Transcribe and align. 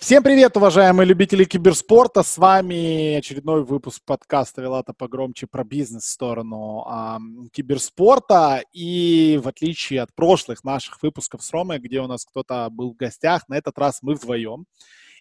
Всем 0.00 0.22
привет, 0.22 0.56
уважаемые 0.56 1.08
любители 1.08 1.42
киберспорта. 1.42 2.22
С 2.22 2.38
вами 2.38 3.16
очередной 3.16 3.64
выпуск 3.64 4.00
подкаста 4.06 4.62
«Вилата 4.62 4.92
погромче» 4.92 5.48
про 5.48 5.64
бизнес 5.64 6.04
в 6.04 6.08
сторону 6.08 6.84
а, 6.86 7.18
киберспорта. 7.52 8.62
И 8.72 9.40
в 9.42 9.48
отличие 9.48 10.00
от 10.00 10.14
прошлых 10.14 10.62
наших 10.62 11.02
выпусков 11.02 11.42
с 11.42 11.52
Ромой, 11.52 11.80
где 11.80 12.00
у 12.00 12.06
нас 12.06 12.24
кто-то 12.24 12.68
был 12.70 12.92
в 12.92 12.96
гостях, 12.96 13.48
на 13.48 13.54
этот 13.58 13.76
раз 13.76 13.98
мы 14.00 14.14
вдвоем. 14.14 14.66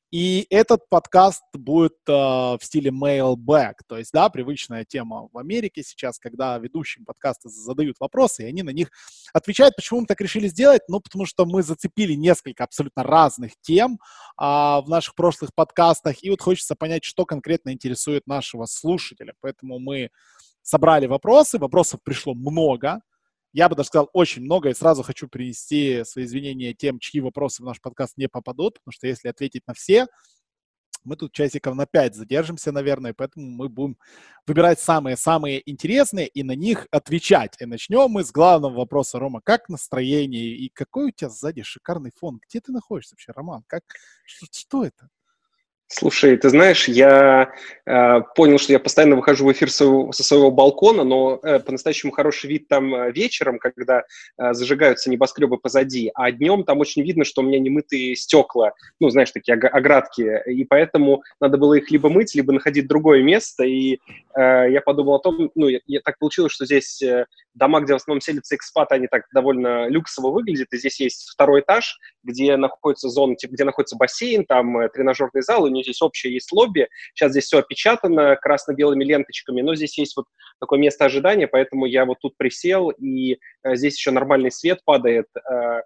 И 0.10 0.48
этот 0.50 0.88
подкаст 0.90 1.44
будет 1.54 1.98
э, 2.08 2.12
в 2.14 2.60
стиле 2.62 2.92
mailback, 2.92 3.74
то 3.88 3.98
есть, 3.98 4.14
да, 4.14 4.30
привычная 4.30 4.86
тема 4.86 5.28
в 5.34 5.38
Америке 5.38 5.84
сейчас, 5.84 6.18
когда 6.18 6.58
ведущим 6.58 7.04
подкаста 7.04 7.50
задают 7.50 7.98
вопросы, 8.00 8.44
и 8.44 8.46
они 8.46 8.64
на 8.64 8.70
них 8.70 8.90
отвечают. 9.34 9.76
Почему 9.76 10.02
мы 10.02 10.06
так 10.06 10.22
решили 10.22 10.48
сделать? 10.48 10.82
Ну, 10.88 11.02
потому 11.02 11.26
что 11.26 11.46
мы 11.46 11.62
зацепили 11.62 12.14
несколько 12.14 12.64
абсолютно 12.64 13.04
разных 13.04 13.52
тем 13.60 13.96
э, 13.96 13.98
в 14.38 14.86
наших 14.88 15.14
прошлых 15.14 15.54
подкастах, 15.54 16.24
и 16.24 16.30
вот 16.30 16.42
хочется 16.42 16.76
понять, 16.76 17.04
что 17.04 17.26
конкретно 17.26 17.74
интересует 17.74 18.28
нашего 18.28 18.66
слушателя. 18.66 19.34
Поэтому 19.42 19.80
мы 19.80 20.10
собрали 20.62 21.08
вопросы, 21.08 21.58
вопросов 21.58 22.00
пришло 22.02 22.34
много, 22.34 23.02
я 23.58 23.70
бы 23.70 23.76
даже 23.76 23.88
сказал 23.88 24.08
очень 24.14 24.44
много, 24.44 24.70
и 24.70 24.76
сразу 24.76 25.02
хочу 25.02 25.28
принести 25.28 26.04
свои 26.06 26.26
извинения 26.26 26.76
тем, 26.76 27.00
чьи 27.00 27.20
вопросы 27.22 27.64
в 27.64 27.66
наш 27.66 27.82
подкаст 27.82 28.16
не 28.16 28.30
попадут, 28.30 28.76
потому 28.76 28.92
что 28.92 29.08
если 29.08 29.30
ответить 29.30 29.66
на 29.66 29.74
все, 29.74 30.06
мы 31.04 31.16
тут 31.16 31.32
часиков 31.32 31.74
на 31.74 31.88
5 31.88 32.14
задержимся, 32.14 32.72
наверное, 32.72 33.16
поэтому 33.16 33.48
мы 33.48 33.68
будем 33.68 33.98
выбирать 34.46 34.80
самые-самые 34.80 35.68
интересные 35.68 36.28
и 36.28 36.44
на 36.44 36.52
них 36.52 36.86
отвечать. 36.92 37.56
И 37.60 37.66
начнем 37.66 38.12
мы 38.12 38.24
с 38.24 38.32
главного 38.32 38.76
вопроса, 38.76 39.18
Рома. 39.18 39.42
Как 39.44 39.70
настроение 39.70 40.56
и 40.56 40.70
какой 40.70 41.08
у 41.08 41.12
тебя 41.12 41.30
сзади 41.30 41.64
шикарный 41.64 42.12
фон? 42.16 42.40
Где 42.48 42.62
ты 42.62 42.72
находишься 42.72 43.16
вообще, 43.16 43.32
Роман? 43.32 43.64
Как, 43.66 43.82
что, 44.24 44.46
что 44.52 44.86
это? 44.86 45.10
Слушай, 45.90 46.36
ты 46.36 46.50
знаешь, 46.50 46.90
я 46.90 47.54
э, 47.86 48.22
понял, 48.36 48.58
что 48.60 48.74
я 48.74 48.80
постоянно 48.80 49.16
выхожу 49.16 49.46
в 49.46 49.52
эфир 49.54 49.72
со, 49.72 50.12
со 50.12 50.22
своего 50.22 50.52
балкона, 50.52 51.06
но 51.06 51.40
э, 51.42 51.60
по-настоящему 51.60 52.12
хороший 52.12 52.50
вид 52.50 52.68
там 52.68 52.94
э, 52.94 53.12
вечером, 53.14 53.58
когда 53.58 54.04
э, 54.38 54.54
зажигаются 54.54 55.10
небоскребы 55.10 55.58
позади, 55.58 56.12
а 56.14 56.30
днем 56.34 56.66
там 56.66 56.80
очень 56.80 57.04
видно, 57.04 57.24
что 57.24 57.42
у 57.42 57.46
меня 57.46 57.58
немытые 57.60 58.18
стекла, 58.18 58.74
ну, 59.00 59.10
знаешь, 59.10 59.32
такие 59.32 59.54
оградки, 59.56 60.42
и 60.46 60.66
поэтому 60.66 61.24
надо 61.40 61.58
было 61.58 61.76
их 61.76 61.90
либо 61.90 62.10
мыть, 62.10 62.36
либо 62.36 62.52
находить 62.52 62.90
другое 62.90 63.24
место, 63.24 63.64
и 63.64 63.94
э, 63.94 64.00
я 64.70 64.82
подумал 64.82 65.16
о 65.16 65.20
том, 65.20 65.52
ну, 65.56 65.70
я, 65.70 65.80
я, 65.86 66.02
так 66.02 66.20
получилось, 66.20 66.52
что 66.52 66.66
здесь 66.66 67.02
э, 67.02 67.28
дома, 67.54 67.80
где 67.80 67.94
в 67.94 67.96
основном 67.96 68.20
селятся 68.20 68.58
экспаты, 68.58 68.96
они 68.96 69.08
так 69.08 69.24
довольно 69.34 69.88
люксово 69.88 70.32
выглядят, 70.32 70.68
и 70.74 70.78
здесь 70.78 71.00
есть 71.00 71.30
второй 71.30 71.62
этаж, 71.62 71.98
где 72.24 72.58
находится 72.58 73.08
зона, 73.08 73.36
где 73.42 73.64
находится 73.64 73.96
бассейн, 73.96 74.44
там 74.46 74.78
э, 74.80 74.90
тренажерный 74.90 75.42
зал, 75.42 75.66
и 75.66 75.77
нее 75.78 75.84
здесь 75.84 76.02
общее 76.02 76.34
есть 76.34 76.52
лобби. 76.52 76.88
Сейчас 77.14 77.32
здесь 77.32 77.46
все 77.46 77.60
опечатано 77.60 78.36
красно-белыми 78.36 79.04
ленточками, 79.04 79.62
но 79.62 79.76
здесь 79.76 79.98
есть 79.98 80.16
вот 80.16 80.26
такое 80.60 80.80
место 80.80 81.06
ожидания, 81.06 81.48
поэтому 81.48 81.86
я 81.86 82.06
вот 82.06 82.18
тут 82.22 82.38
присел, 82.38 82.90
и 82.90 83.38
э, 83.64 83.76
здесь 83.76 83.98
еще 83.98 84.12
нормальный 84.12 84.52
свет 84.52 84.80
падает, 84.86 85.28
э, 85.36 85.82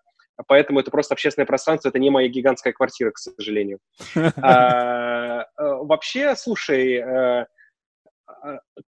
поэтому 0.48 0.80
это 0.80 0.92
просто 0.92 1.14
общественное 1.14 1.46
пространство, 1.46 1.90
это 1.90 2.00
не 2.00 2.10
моя 2.10 2.28
гигантская 2.28 2.74
квартира, 2.74 3.12
к 3.12 3.18
сожалению. 3.18 3.80
А, 4.42 5.42
э, 5.42 5.46
вообще, 5.58 6.36
слушай, 6.36 7.04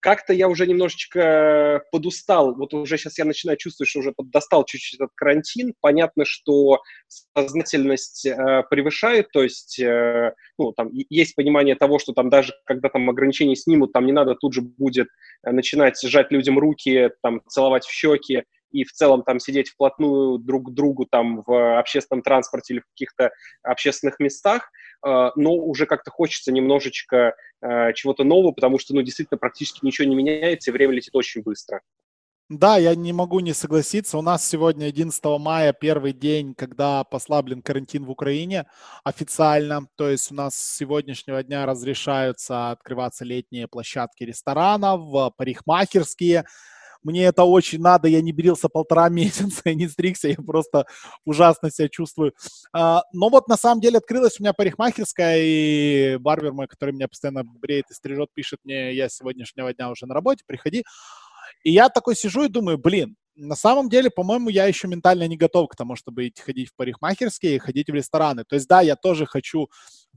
как-то 0.00 0.32
я 0.32 0.48
уже 0.48 0.66
немножечко 0.66 1.82
подустал. 1.92 2.54
Вот 2.54 2.74
уже 2.74 2.98
сейчас 2.98 3.18
я 3.18 3.24
начинаю 3.24 3.56
чувствовать, 3.56 3.88
что 3.88 4.00
уже 4.00 4.14
достал 4.18 4.64
чуть-чуть 4.64 5.00
этот 5.00 5.10
карантин. 5.14 5.74
Понятно, 5.80 6.24
что 6.24 6.80
сознательность 7.08 8.26
э, 8.26 8.62
превышает, 8.70 9.30
то 9.32 9.42
есть 9.42 9.78
э, 9.80 10.34
ну, 10.58 10.72
там 10.72 10.90
есть 10.92 11.34
понимание 11.34 11.74
того, 11.74 11.98
что 11.98 12.12
там 12.12 12.30
даже 12.30 12.52
когда 12.64 12.88
там 12.88 13.08
ограничения 13.10 13.56
снимут, 13.56 13.92
там 13.92 14.06
не 14.06 14.12
надо 14.12 14.34
тут 14.34 14.54
же 14.54 14.62
будет 14.62 15.08
э, 15.44 15.50
начинать 15.50 16.00
сжать 16.00 16.30
людям 16.30 16.58
руки, 16.58 17.10
там 17.22 17.42
целовать 17.48 17.84
в 17.84 17.92
щеки 17.92 18.44
и 18.70 18.84
в 18.84 18.92
целом 18.92 19.22
там 19.22 19.40
сидеть 19.40 19.70
вплотную 19.70 20.38
друг 20.38 20.68
к 20.68 20.70
другу 20.70 21.06
там 21.06 21.42
в 21.46 21.78
общественном 21.78 22.22
транспорте 22.22 22.74
или 22.74 22.80
в 22.80 22.86
каких-то 22.86 23.30
общественных 23.62 24.18
местах, 24.20 24.70
э, 25.04 25.30
но 25.36 25.54
уже 25.54 25.86
как-то 25.86 26.10
хочется 26.10 26.52
немножечко 26.52 27.34
э, 27.62 27.92
чего-то 27.94 28.24
нового, 28.24 28.52
потому 28.52 28.78
что, 28.78 28.94
ну, 28.94 29.02
действительно, 29.02 29.38
практически 29.38 29.84
ничего 29.84 30.08
не 30.08 30.14
меняется, 30.14 30.70
и 30.70 30.74
время 30.74 30.94
летит 30.94 31.14
очень 31.14 31.42
быстро. 31.42 31.80
Да, 32.50 32.78
я 32.78 32.96
не 32.96 33.12
могу 33.12 33.38
не 33.38 33.52
согласиться. 33.52 34.18
У 34.18 34.22
нас 34.22 34.44
сегодня 34.44 34.86
11 34.86 35.22
мая 35.38 35.72
первый 35.72 36.12
день, 36.12 36.56
когда 36.56 37.04
послаблен 37.04 37.62
карантин 37.62 38.04
в 38.04 38.10
Украине 38.10 38.66
официально. 39.04 39.86
То 39.94 40.10
есть 40.10 40.32
у 40.32 40.34
нас 40.34 40.56
с 40.56 40.76
сегодняшнего 40.78 41.44
дня 41.44 41.64
разрешаются 41.64 42.72
открываться 42.72 43.24
летние 43.24 43.68
площадки 43.68 44.24
ресторанов, 44.24 45.36
парикмахерские, 45.36 46.44
мне 47.02 47.24
это 47.24 47.44
очень 47.44 47.80
надо, 47.80 48.08
я 48.08 48.20
не 48.20 48.32
брился 48.32 48.68
полтора 48.68 49.08
месяца, 49.10 49.62
я 49.64 49.74
не 49.74 49.88
стригся, 49.88 50.28
я 50.28 50.36
просто 50.36 50.86
ужасно 51.24 51.70
себя 51.70 51.88
чувствую. 51.88 52.32
А, 52.72 53.02
но 53.12 53.28
вот 53.28 53.48
на 53.48 53.56
самом 53.56 53.80
деле 53.80 53.98
открылась 53.98 54.38
у 54.38 54.42
меня 54.42 54.52
парикмахерская, 54.52 55.38
и 55.40 56.16
барбер 56.18 56.52
мой, 56.52 56.66
который 56.66 56.92
меня 56.92 57.08
постоянно 57.08 57.44
бреет 57.44 57.86
и 57.90 57.94
стрижет, 57.94 58.28
пишет 58.34 58.60
мне, 58.64 58.94
я 58.94 59.08
с 59.08 59.16
сегодняшнего 59.16 59.72
дня 59.72 59.90
уже 59.90 60.06
на 60.06 60.14
работе, 60.14 60.44
приходи. 60.46 60.84
И 61.64 61.72
я 61.72 61.88
такой 61.88 62.16
сижу 62.16 62.44
и 62.44 62.48
думаю, 62.48 62.78
блин, 62.78 63.16
на 63.36 63.54
самом 63.54 63.88
деле, 63.88 64.10
по-моему, 64.10 64.50
я 64.50 64.66
еще 64.66 64.86
ментально 64.88 65.26
не 65.26 65.36
готов 65.36 65.68
к 65.68 65.76
тому, 65.76 65.96
чтобы 65.96 66.28
идти 66.28 66.42
ходить 66.42 66.68
в 66.68 66.76
парикмахерские 66.76 67.56
и 67.56 67.58
ходить 67.58 67.88
в 67.88 67.94
рестораны. 67.94 68.44
То 68.44 68.54
есть, 68.54 68.68
да, 68.68 68.80
я 68.82 68.96
тоже 68.96 69.26
хочу 69.26 69.68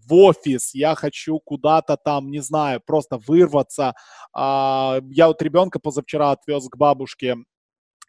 в 0.08 0.14
офис, 0.14 0.74
я 0.74 0.96
хочу 0.96 1.40
куда-то 1.40 1.97
там, 1.97 2.30
не 2.31 2.40
знаю, 2.40 2.81
просто 2.86 3.18
вырваться. 3.18 3.94
А, 4.34 5.00
я 5.09 5.28
вот 5.28 5.41
ребенка 5.41 5.80
позавчера 5.80 6.31
отвез 6.31 6.68
к 6.69 6.78
бабушке, 6.78 7.38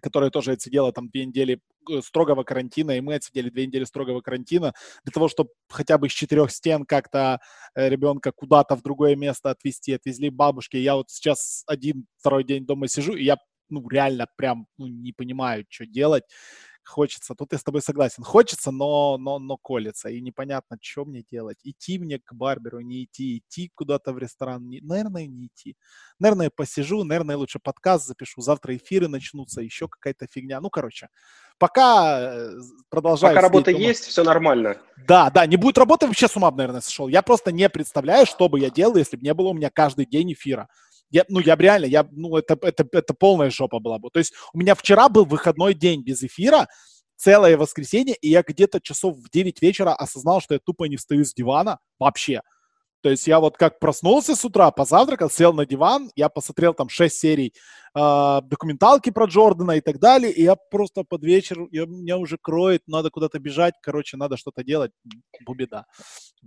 которая 0.00 0.30
тоже 0.30 0.52
отсидела 0.52 0.92
там 0.92 1.08
две 1.08 1.24
недели 1.24 1.60
э, 1.90 2.00
строгого 2.02 2.44
карантина, 2.44 2.92
и 2.92 3.00
мы 3.00 3.14
отсидели 3.14 3.48
две 3.48 3.66
недели 3.66 3.84
строгого 3.84 4.20
карантина 4.20 4.74
для 5.04 5.12
того, 5.12 5.28
чтобы 5.28 5.50
хотя 5.70 5.96
бы 5.96 6.08
из 6.08 6.12
четырех 6.12 6.50
стен 6.50 6.84
как-то 6.84 7.40
э, 7.74 7.88
ребенка 7.88 8.30
куда-то 8.32 8.76
в 8.76 8.82
другое 8.82 9.16
место 9.16 9.50
отвезти, 9.50 9.94
отвезли 9.94 10.28
бабушке. 10.28 10.82
Я 10.82 10.96
вот 10.96 11.10
сейчас 11.10 11.64
один, 11.66 12.06
второй 12.18 12.44
день 12.44 12.66
дома 12.66 12.86
сижу, 12.86 13.14
и 13.14 13.24
я 13.24 13.38
ну, 13.70 13.88
реально 13.88 14.26
прям 14.36 14.66
ну, 14.76 14.86
не 14.86 15.12
понимаю, 15.12 15.64
что 15.68 15.86
делать. 15.86 16.24
Хочется, 16.84 17.34
тут 17.34 17.52
я 17.52 17.58
с 17.58 17.62
тобой 17.62 17.80
согласен, 17.82 18.22
хочется, 18.22 18.70
но, 18.70 19.16
но, 19.18 19.38
но 19.38 19.56
колется, 19.56 20.10
и 20.10 20.20
непонятно, 20.20 20.76
что 20.80 21.04
мне 21.04 21.22
делать. 21.22 21.58
Идти 21.64 21.98
мне 21.98 22.18
к 22.18 22.34
барберу, 22.34 22.80
не 22.80 23.04
идти, 23.04 23.38
идти 23.38 23.70
куда-то 23.74 24.12
в 24.12 24.18
ресторан, 24.18 24.68
не, 24.68 24.80
наверное, 24.80 25.26
не 25.26 25.46
идти. 25.46 25.76
Наверное, 26.18 26.50
посижу, 26.54 27.02
наверное, 27.04 27.36
лучше 27.36 27.58
подкаст 27.58 28.06
запишу, 28.06 28.42
завтра 28.42 28.76
эфиры 28.76 29.08
начнутся, 29.08 29.62
еще 29.62 29.88
какая-то 29.88 30.26
фигня. 30.30 30.60
Ну, 30.60 30.68
короче, 30.68 31.08
пока 31.58 32.20
э, 32.20 32.50
продолжаю. 32.90 33.34
Пока 33.34 33.46
работа 33.46 33.72
дома. 33.72 33.82
есть, 33.82 34.04
все 34.04 34.22
нормально. 34.22 34.76
Да, 35.08 35.30
да, 35.30 35.46
не 35.46 35.56
будет 35.56 35.78
работы, 35.78 36.06
вообще 36.06 36.28
с 36.28 36.36
ума, 36.36 36.50
наверное, 36.50 36.80
сошел. 36.82 37.08
Я 37.08 37.22
просто 37.22 37.50
не 37.50 37.68
представляю, 37.68 38.26
что 38.26 38.48
бы 38.48 38.60
я 38.60 38.70
делал, 38.70 38.96
если 38.96 39.16
бы 39.16 39.24
не 39.24 39.34
было 39.34 39.48
у 39.48 39.54
меня 39.54 39.70
каждый 39.70 40.06
день 40.06 40.32
эфира. 40.32 40.68
Я, 41.14 41.24
ну, 41.28 41.38
я 41.38 41.54
реально, 41.54 41.86
я, 41.86 42.08
ну, 42.10 42.36
это, 42.36 42.58
это, 42.60 42.84
это 42.90 43.14
полная 43.14 43.48
жопа 43.48 43.78
была 43.78 44.00
бы. 44.00 44.10
То 44.10 44.18
есть 44.18 44.34
у 44.52 44.58
меня 44.58 44.74
вчера 44.74 45.08
был 45.08 45.24
выходной 45.24 45.72
день 45.72 46.02
без 46.02 46.24
эфира, 46.24 46.66
целое 47.14 47.56
воскресенье, 47.56 48.16
и 48.16 48.30
я 48.30 48.42
где-то 48.42 48.80
часов 48.80 49.16
в 49.16 49.30
9 49.30 49.62
вечера 49.62 49.94
осознал, 49.94 50.40
что 50.40 50.54
я 50.54 50.60
тупо 50.60 50.88
не 50.88 50.96
встаю 50.96 51.24
с 51.24 51.32
дивана 51.32 51.78
вообще. 52.00 52.40
То 53.04 53.10
есть 53.10 53.26
я 53.26 53.38
вот 53.38 53.58
как 53.58 53.80
проснулся 53.80 54.34
с 54.34 54.46
утра, 54.46 54.70
позавтракал, 54.70 55.28
сел 55.28 55.52
на 55.52 55.66
диван, 55.66 56.10
я 56.16 56.30
посмотрел 56.30 56.72
там 56.72 56.88
6 56.88 57.14
серий 57.14 57.52
э, 57.94 58.40
документалки 58.44 59.10
про 59.10 59.26
Джордана 59.26 59.72
и 59.72 59.82
так 59.82 59.98
далее, 59.98 60.32
и 60.32 60.42
я 60.42 60.56
просто 60.56 61.04
под 61.04 61.22
вечер, 61.22 61.68
я, 61.70 61.84
меня 61.84 62.16
уже 62.16 62.38
кроет, 62.40 62.80
надо 62.86 63.10
куда-то 63.10 63.38
бежать, 63.38 63.74
короче, 63.82 64.16
надо 64.16 64.38
что-то 64.38 64.64
делать, 64.64 64.90
беда. 65.46 65.84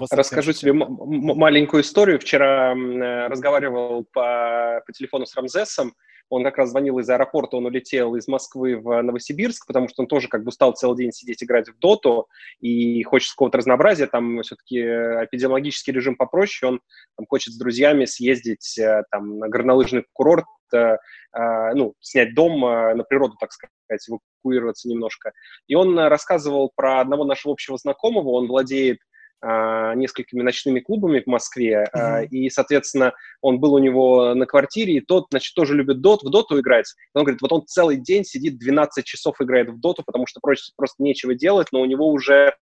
Расскажу 0.09 0.51
тебе 0.51 0.73
маленькую 0.73 1.83
историю. 1.83 2.19
Вчера 2.19 2.73
э, 2.73 3.27
разговаривал 3.27 4.05
по, 4.11 4.81
по 4.83 4.93
телефону 4.93 5.27
с 5.27 5.35
Рамзесом, 5.35 5.93
он 6.29 6.43
как 6.43 6.57
раз 6.57 6.69
звонил 6.71 6.99
из 6.99 7.09
аэропорта, 7.09 7.57
он 7.57 7.65
улетел 7.65 8.15
из 8.15 8.27
Москвы 8.27 8.77
в 8.77 9.01
Новосибирск, 9.01 9.65
потому 9.65 9.87
что 9.87 10.01
он 10.01 10.07
тоже 10.07 10.27
как 10.27 10.43
бы 10.43 10.49
устал 10.49 10.73
целый 10.73 10.97
день 10.97 11.11
сидеть 11.11 11.43
играть 11.43 11.69
в 11.69 11.79
доту 11.79 12.27
и 12.59 13.03
хочет 13.03 13.31
какого-то 13.31 13.59
разнообразия. 13.59 14.07
Там 14.07 14.41
все-таки 14.41 14.79
эпидемиологический 14.79 15.93
режим 15.93 16.15
попроще, 16.15 16.73
он 16.73 16.81
там, 17.15 17.25
хочет 17.27 17.53
с 17.53 17.57
друзьями 17.57 18.05
съездить 18.05 18.77
э, 18.77 19.03
там, 19.11 19.39
на 19.39 19.47
горнолыжный 19.47 20.05
курорт, 20.13 20.45
э, 20.73 20.77
э, 20.77 21.73
ну, 21.75 21.93
снять 21.99 22.33
дом 22.33 22.59
на 22.61 23.03
природу, 23.03 23.35
так 23.39 23.51
сказать, 23.51 23.71
эвакуироваться 24.09 24.89
немножко. 24.89 25.31
И 25.67 25.75
он 25.75 25.97
рассказывал 25.97 26.71
про 26.75 26.99
одного 26.99 27.23
нашего 27.23 27.53
общего 27.53 27.77
знакомого, 27.77 28.29
он 28.31 28.47
владеет 28.47 28.99
несколькими 29.43 30.41
ночными 30.41 30.79
клубами 30.79 31.19
в 31.19 31.27
Москве, 31.27 31.87
mm-hmm. 31.93 32.27
и, 32.29 32.49
соответственно, 32.49 33.13
он 33.41 33.59
был 33.59 33.73
у 33.73 33.79
него 33.79 34.33
на 34.33 34.45
квартире, 34.45 34.95
и 34.95 35.01
тот, 35.01 35.27
значит, 35.29 35.53
тоже 35.53 35.75
любит 35.75 36.01
дот, 36.01 36.23
в 36.23 36.29
доту 36.29 36.59
играть. 36.59 36.87
И 37.13 37.17
он 37.17 37.23
говорит, 37.23 37.41
вот 37.41 37.51
он 37.51 37.65
целый 37.67 37.97
день 37.97 38.23
сидит, 38.23 38.57
12 38.57 39.05
часов 39.05 39.35
играет 39.39 39.69
в 39.69 39.79
доту, 39.79 40.03
потому 40.03 40.25
что 40.25 40.39
просто, 40.41 40.73
просто 40.75 41.03
нечего 41.03 41.35
делать, 41.35 41.67
но 41.71 41.81
у 41.81 41.85
него 41.85 42.09
уже 42.09 42.55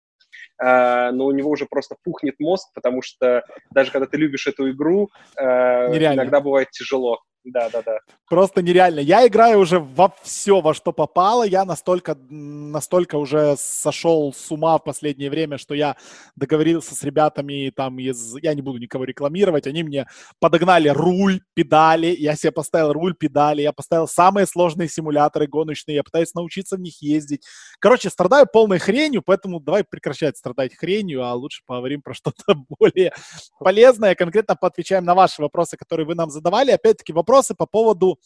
э, 0.61 1.11
но 1.11 1.25
у 1.25 1.31
него 1.31 1.49
уже 1.49 1.65
просто 1.65 1.95
пухнет 2.03 2.35
мозг, 2.39 2.67
потому 2.73 3.01
что 3.01 3.43
даже 3.71 3.91
когда 3.91 4.05
ты 4.05 4.17
любишь 4.17 4.47
эту 4.47 4.69
игру, 4.71 5.09
э, 5.37 5.43
иногда 5.43 6.41
бывает 6.41 6.71
тяжело. 6.71 7.21
Да, 7.45 7.69
да, 7.69 7.83
да. 7.83 7.99
Просто 8.27 8.63
нереально. 8.63 8.99
Я 8.99 9.27
играю 9.27 9.59
уже 9.59 9.79
во 9.79 10.11
все, 10.23 10.61
во 10.61 10.73
что 10.73 10.91
попало. 10.91 11.43
Я 11.43 11.63
настолько, 11.63 12.17
настолько 12.29 13.17
уже 13.17 13.55
сошел 13.59 14.33
с 14.33 14.51
ума 14.51 14.79
в 14.79 14.83
последнее 14.83 15.29
время, 15.29 15.59
что 15.59 15.75
я 15.75 15.95
договорился 16.35 16.95
с 16.95 17.03
ребятами 17.03 17.71
там 17.75 17.99
из... 17.99 18.35
Я 18.41 18.55
не 18.55 18.63
буду 18.63 18.79
никого 18.79 19.03
рекламировать. 19.03 19.67
Они 19.67 19.83
мне 19.83 20.07
подогнали 20.39 20.89
руль, 20.89 21.41
педали. 21.53 22.15
Я 22.17 22.35
себе 22.35 22.51
поставил 22.51 22.93
руль, 22.93 23.13
педали. 23.13 23.61
Я 23.61 23.73
поставил 23.73 24.07
самые 24.07 24.47
сложные 24.47 24.89
симуляторы 24.89 25.45
гоночные. 25.45 25.95
Я 25.95 26.03
пытаюсь 26.03 26.33
научиться 26.33 26.77
в 26.77 26.79
них 26.79 26.99
ездить. 27.03 27.45
Короче, 27.79 28.09
страдаю 28.09 28.47
полной 28.51 28.79
хренью, 28.79 29.21
поэтому 29.21 29.59
давай 29.59 29.83
прекращать 29.83 30.35
страдать 30.35 30.75
хренью, 30.75 31.23
а 31.23 31.35
лучше 31.35 31.61
поговорим 31.67 32.01
про 32.01 32.15
что-то 32.15 32.55
более 32.79 33.13
полезное. 33.59 34.15
Конкретно 34.15 34.55
поотвечаем 34.55 35.05
на 35.05 35.13
ваши 35.13 35.43
вопросы, 35.43 35.77
которые 35.77 36.07
вы 36.07 36.15
нам 36.15 36.31
задавали. 36.31 36.71
Опять-таки, 36.71 37.13
вопрос 37.13 37.34
вопросы 37.35 37.55
по 37.55 37.65
поводу 37.65 38.19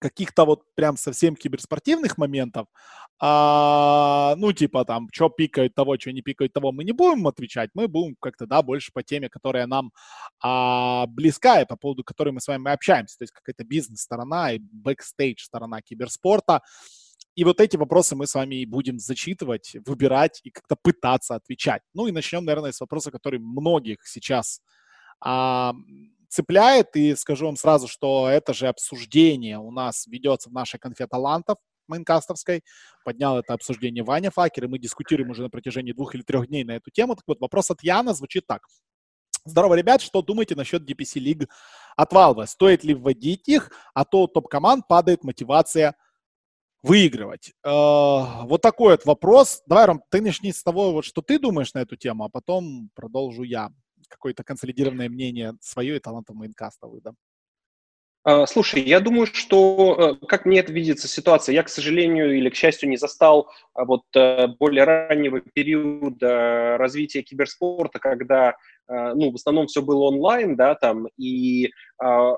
каких-то 0.00 0.44
вот 0.44 0.64
прям 0.74 0.96
совсем 0.96 1.36
киберспортивных 1.36 2.18
моментов, 2.18 2.66
а, 3.20 4.34
ну, 4.36 4.52
типа 4.52 4.84
там, 4.84 5.08
что 5.12 5.28
пикает 5.30 5.74
того, 5.74 5.96
что 5.98 6.12
не 6.12 6.20
пикает 6.20 6.52
того, 6.52 6.72
мы 6.72 6.84
не 6.84 6.92
будем 6.92 7.26
отвечать, 7.26 7.70
мы 7.74 7.88
будем 7.88 8.16
как-то, 8.20 8.46
да, 8.46 8.62
больше 8.62 8.90
по 8.92 9.02
теме, 9.02 9.28
которая 9.28 9.66
нам 9.66 9.92
а, 10.42 11.06
близка 11.06 11.62
и 11.62 11.66
по 11.66 11.76
поводу 11.76 12.02
которой 12.04 12.30
мы 12.30 12.40
с 12.40 12.48
вами 12.48 12.70
общаемся, 12.70 13.16
то 13.18 13.22
есть 13.22 13.32
какая-то 13.32 13.64
бизнес-сторона 13.64 14.52
и 14.52 14.58
бэкстейдж-сторона 14.58 15.80
киберспорта. 15.80 16.60
И 17.36 17.44
вот 17.44 17.60
эти 17.60 17.76
вопросы 17.76 18.14
мы 18.14 18.26
с 18.26 18.34
вами 18.34 18.64
будем 18.66 18.98
зачитывать, 18.98 19.76
выбирать 19.86 20.40
и 20.44 20.50
как-то 20.50 20.76
пытаться 20.76 21.34
отвечать. 21.34 21.82
Ну 21.94 22.08
и 22.08 22.12
начнем, 22.12 22.44
наверное, 22.44 22.72
с 22.72 22.80
вопроса, 22.80 23.10
который 23.10 23.38
многих 23.38 24.06
сейчас 24.06 24.60
а, 25.20 25.72
цепляет, 26.34 26.96
и 26.96 27.14
скажу 27.14 27.46
вам 27.46 27.56
сразу, 27.56 27.86
что 27.86 28.28
это 28.28 28.52
же 28.52 28.66
обсуждение 28.66 29.58
у 29.58 29.70
нас 29.70 30.06
ведется 30.06 30.50
в 30.50 30.52
нашей 30.52 30.80
конфе 30.80 31.06
талантов 31.06 31.58
майнкастовской. 31.86 32.62
Поднял 33.04 33.38
это 33.38 33.54
обсуждение 33.54 34.02
Ваня 34.02 34.30
Факер, 34.30 34.64
и 34.64 34.68
мы 34.68 34.78
дискутируем 34.78 35.30
уже 35.30 35.42
на 35.42 35.50
протяжении 35.50 35.92
двух 35.92 36.14
или 36.14 36.22
трех 36.22 36.48
дней 36.48 36.64
на 36.64 36.72
эту 36.72 36.90
тему. 36.90 37.14
Так 37.14 37.24
вот, 37.28 37.40
вопрос 37.40 37.70
от 37.70 37.82
Яна 37.82 38.14
звучит 38.14 38.46
так. 38.46 38.62
Здорово, 39.44 39.74
ребят, 39.74 40.00
что 40.00 40.22
думаете 40.22 40.56
насчет 40.56 40.88
DPC 40.90 41.20
лиг 41.20 41.48
от 41.96 42.12
Valve? 42.12 42.46
Стоит 42.46 42.82
ли 42.82 42.94
вводить 42.94 43.46
их, 43.46 43.70
а 43.92 44.04
то 44.04 44.22
у 44.22 44.26
топ-команд 44.26 44.88
падает 44.88 45.22
мотивация 45.22 45.94
выигрывать? 46.82 47.52
Э, 47.62 47.70
вот 48.44 48.62
такой 48.62 48.92
вот 48.92 49.04
вопрос. 49.04 49.62
Давай, 49.66 49.86
Ром, 49.86 50.02
ты 50.10 50.20
начни 50.20 50.50
с 50.50 50.62
того, 50.62 50.92
вот, 50.92 51.04
что 51.04 51.20
ты 51.20 51.38
думаешь 51.38 51.74
на 51.74 51.80
эту 51.80 51.96
тему, 51.96 52.24
а 52.24 52.28
потом 52.30 52.90
продолжу 52.94 53.42
я 53.42 53.70
какое-то 54.08 54.44
консолидированное 54.44 55.08
мнение 55.08 55.54
свое 55.60 55.96
и 55.96 56.00
талантов 56.00 56.36
Maincast 56.36 56.80
а 56.80 56.86
выдам. 56.86 57.16
А, 58.26 58.46
слушай, 58.46 58.80
я 58.80 59.00
думаю, 59.00 59.26
что, 59.26 60.16
э, 60.22 60.26
как 60.26 60.46
мне 60.46 60.60
это 60.60 60.72
видится 60.72 61.08
ситуация, 61.08 61.52
я, 61.52 61.62
к 61.62 61.68
сожалению 61.68 62.34
или 62.34 62.48
к 62.48 62.54
счастью, 62.54 62.88
не 62.88 62.96
застал 62.96 63.50
а, 63.74 63.84
вот 63.84 64.04
э, 64.16 64.46
более 64.58 64.84
раннего 64.84 65.42
периода 65.42 66.78
развития 66.78 67.20
киберспорта, 67.20 67.98
когда, 67.98 68.56
э, 68.88 69.12
ну, 69.14 69.30
в 69.30 69.34
основном 69.34 69.66
все 69.66 69.82
было 69.82 70.04
онлайн, 70.04 70.56
да, 70.56 70.74
там, 70.74 71.06
и 71.18 71.70
а, 72.02 72.36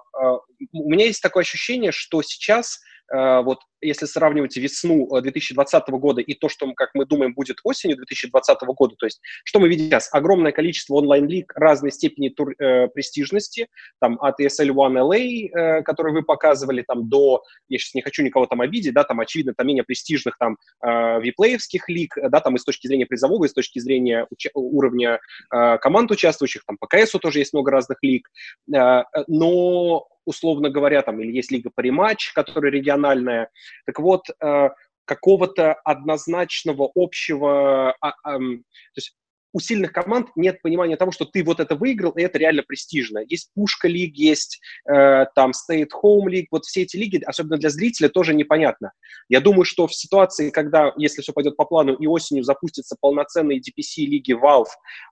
у 0.72 0.90
меня 0.90 1.06
есть 1.06 1.22
такое 1.22 1.42
ощущение, 1.42 1.92
что 1.92 2.20
сейчас 2.22 2.80
вот 3.10 3.58
если 3.80 4.06
сравнивать 4.06 4.56
весну 4.56 5.08
2020 5.20 5.82
э, 5.86 5.92
года 5.92 6.20
и 6.20 6.34
то, 6.34 6.48
что, 6.48 6.72
как 6.74 6.90
мы 6.94 7.06
думаем, 7.06 7.34
будет 7.34 7.58
осенью 7.64 7.96
2020 7.96 8.60
года, 8.62 8.94
то 8.98 9.06
есть 9.06 9.20
что 9.44 9.60
мы 9.60 9.68
видим 9.68 9.86
сейчас? 9.86 10.08
Огромное 10.12 10.52
количество 10.52 10.94
онлайн-лиг 10.94 11.52
разной 11.54 11.92
степени 11.92 12.28
тур, 12.28 12.54
э, 12.58 12.88
престижности, 12.88 13.68
там 14.00 14.18
от 14.20 14.40
ESL 14.40 14.68
One 14.68 14.98
LA, 14.98 15.48
э, 15.48 15.82
который 15.82 16.12
вы 16.12 16.22
показывали, 16.22 16.82
там 16.82 17.08
до, 17.08 17.42
я 17.68 17.78
сейчас 17.78 17.94
не 17.94 18.02
хочу 18.02 18.22
никого 18.22 18.46
там 18.46 18.60
обидеть, 18.60 18.94
да, 18.94 19.04
там 19.04 19.20
очевидно, 19.20 19.54
там 19.54 19.66
менее 19.66 19.84
престижных 19.84 20.36
там 20.38 20.56
э, 20.82 21.20
виплеевских 21.20 21.88
лиг, 21.88 22.16
да, 22.30 22.40
там 22.40 22.56
и 22.56 22.58
с 22.58 22.64
точки 22.64 22.86
зрения 22.86 23.06
призового, 23.06 23.44
и 23.44 23.48
с 23.48 23.52
точки 23.52 23.78
зрения 23.78 24.26
уровня 24.54 25.20
э, 25.52 25.78
команд 25.78 26.10
участвующих, 26.10 26.64
там 26.66 26.76
по 26.78 26.86
КСу 26.86 27.18
тоже 27.18 27.40
есть 27.40 27.52
много 27.52 27.70
разных 27.70 27.98
лиг, 28.02 28.28
э, 28.74 29.02
но 29.26 30.08
условно 30.26 30.68
говоря, 30.68 31.02
там, 31.02 31.20
или 31.20 31.32
есть 31.32 31.50
лига 31.50 31.70
по 31.74 31.80
рематч, 31.80 32.32
которая 32.32 32.70
региональная, 32.70 33.50
так 33.86 33.98
вот, 33.98 34.26
э, 34.42 34.68
какого-то 35.06 35.74
однозначного 35.84 36.90
общего, 36.94 37.96
а, 38.00 38.12
то 38.22 38.62
есть 38.96 39.16
у 39.56 39.60
сильных 39.60 39.90
команд 39.90 40.28
нет 40.36 40.60
понимания 40.60 40.98
того, 40.98 41.12
что 41.12 41.24
ты 41.24 41.42
вот 41.42 41.60
это 41.60 41.76
выиграл, 41.76 42.10
и 42.10 42.20
это 42.20 42.36
реально 42.36 42.62
престижно. 42.62 43.22
Есть 43.26 43.52
Pushka 43.54 43.88
League, 43.88 44.14
есть 44.14 44.60
э, 44.86 45.24
там 45.34 45.52
Stay 45.52 45.86
at 45.86 46.28
League, 46.28 46.48
вот 46.50 46.66
все 46.66 46.82
эти 46.82 46.98
лиги, 46.98 47.22
особенно 47.24 47.56
для 47.56 47.70
зрителя, 47.70 48.10
тоже 48.10 48.34
непонятно. 48.34 48.92
Я 49.30 49.40
думаю, 49.40 49.64
что 49.64 49.86
в 49.86 49.94
ситуации, 49.94 50.50
когда, 50.50 50.92
если 50.98 51.22
все 51.22 51.32
пойдет 51.32 51.56
по 51.56 51.64
плану, 51.64 51.94
и 51.94 52.06
осенью 52.06 52.44
запустятся 52.44 52.96
полноценные 53.00 53.58
DPC-лиги 53.58 54.34
Valve, 54.34 54.66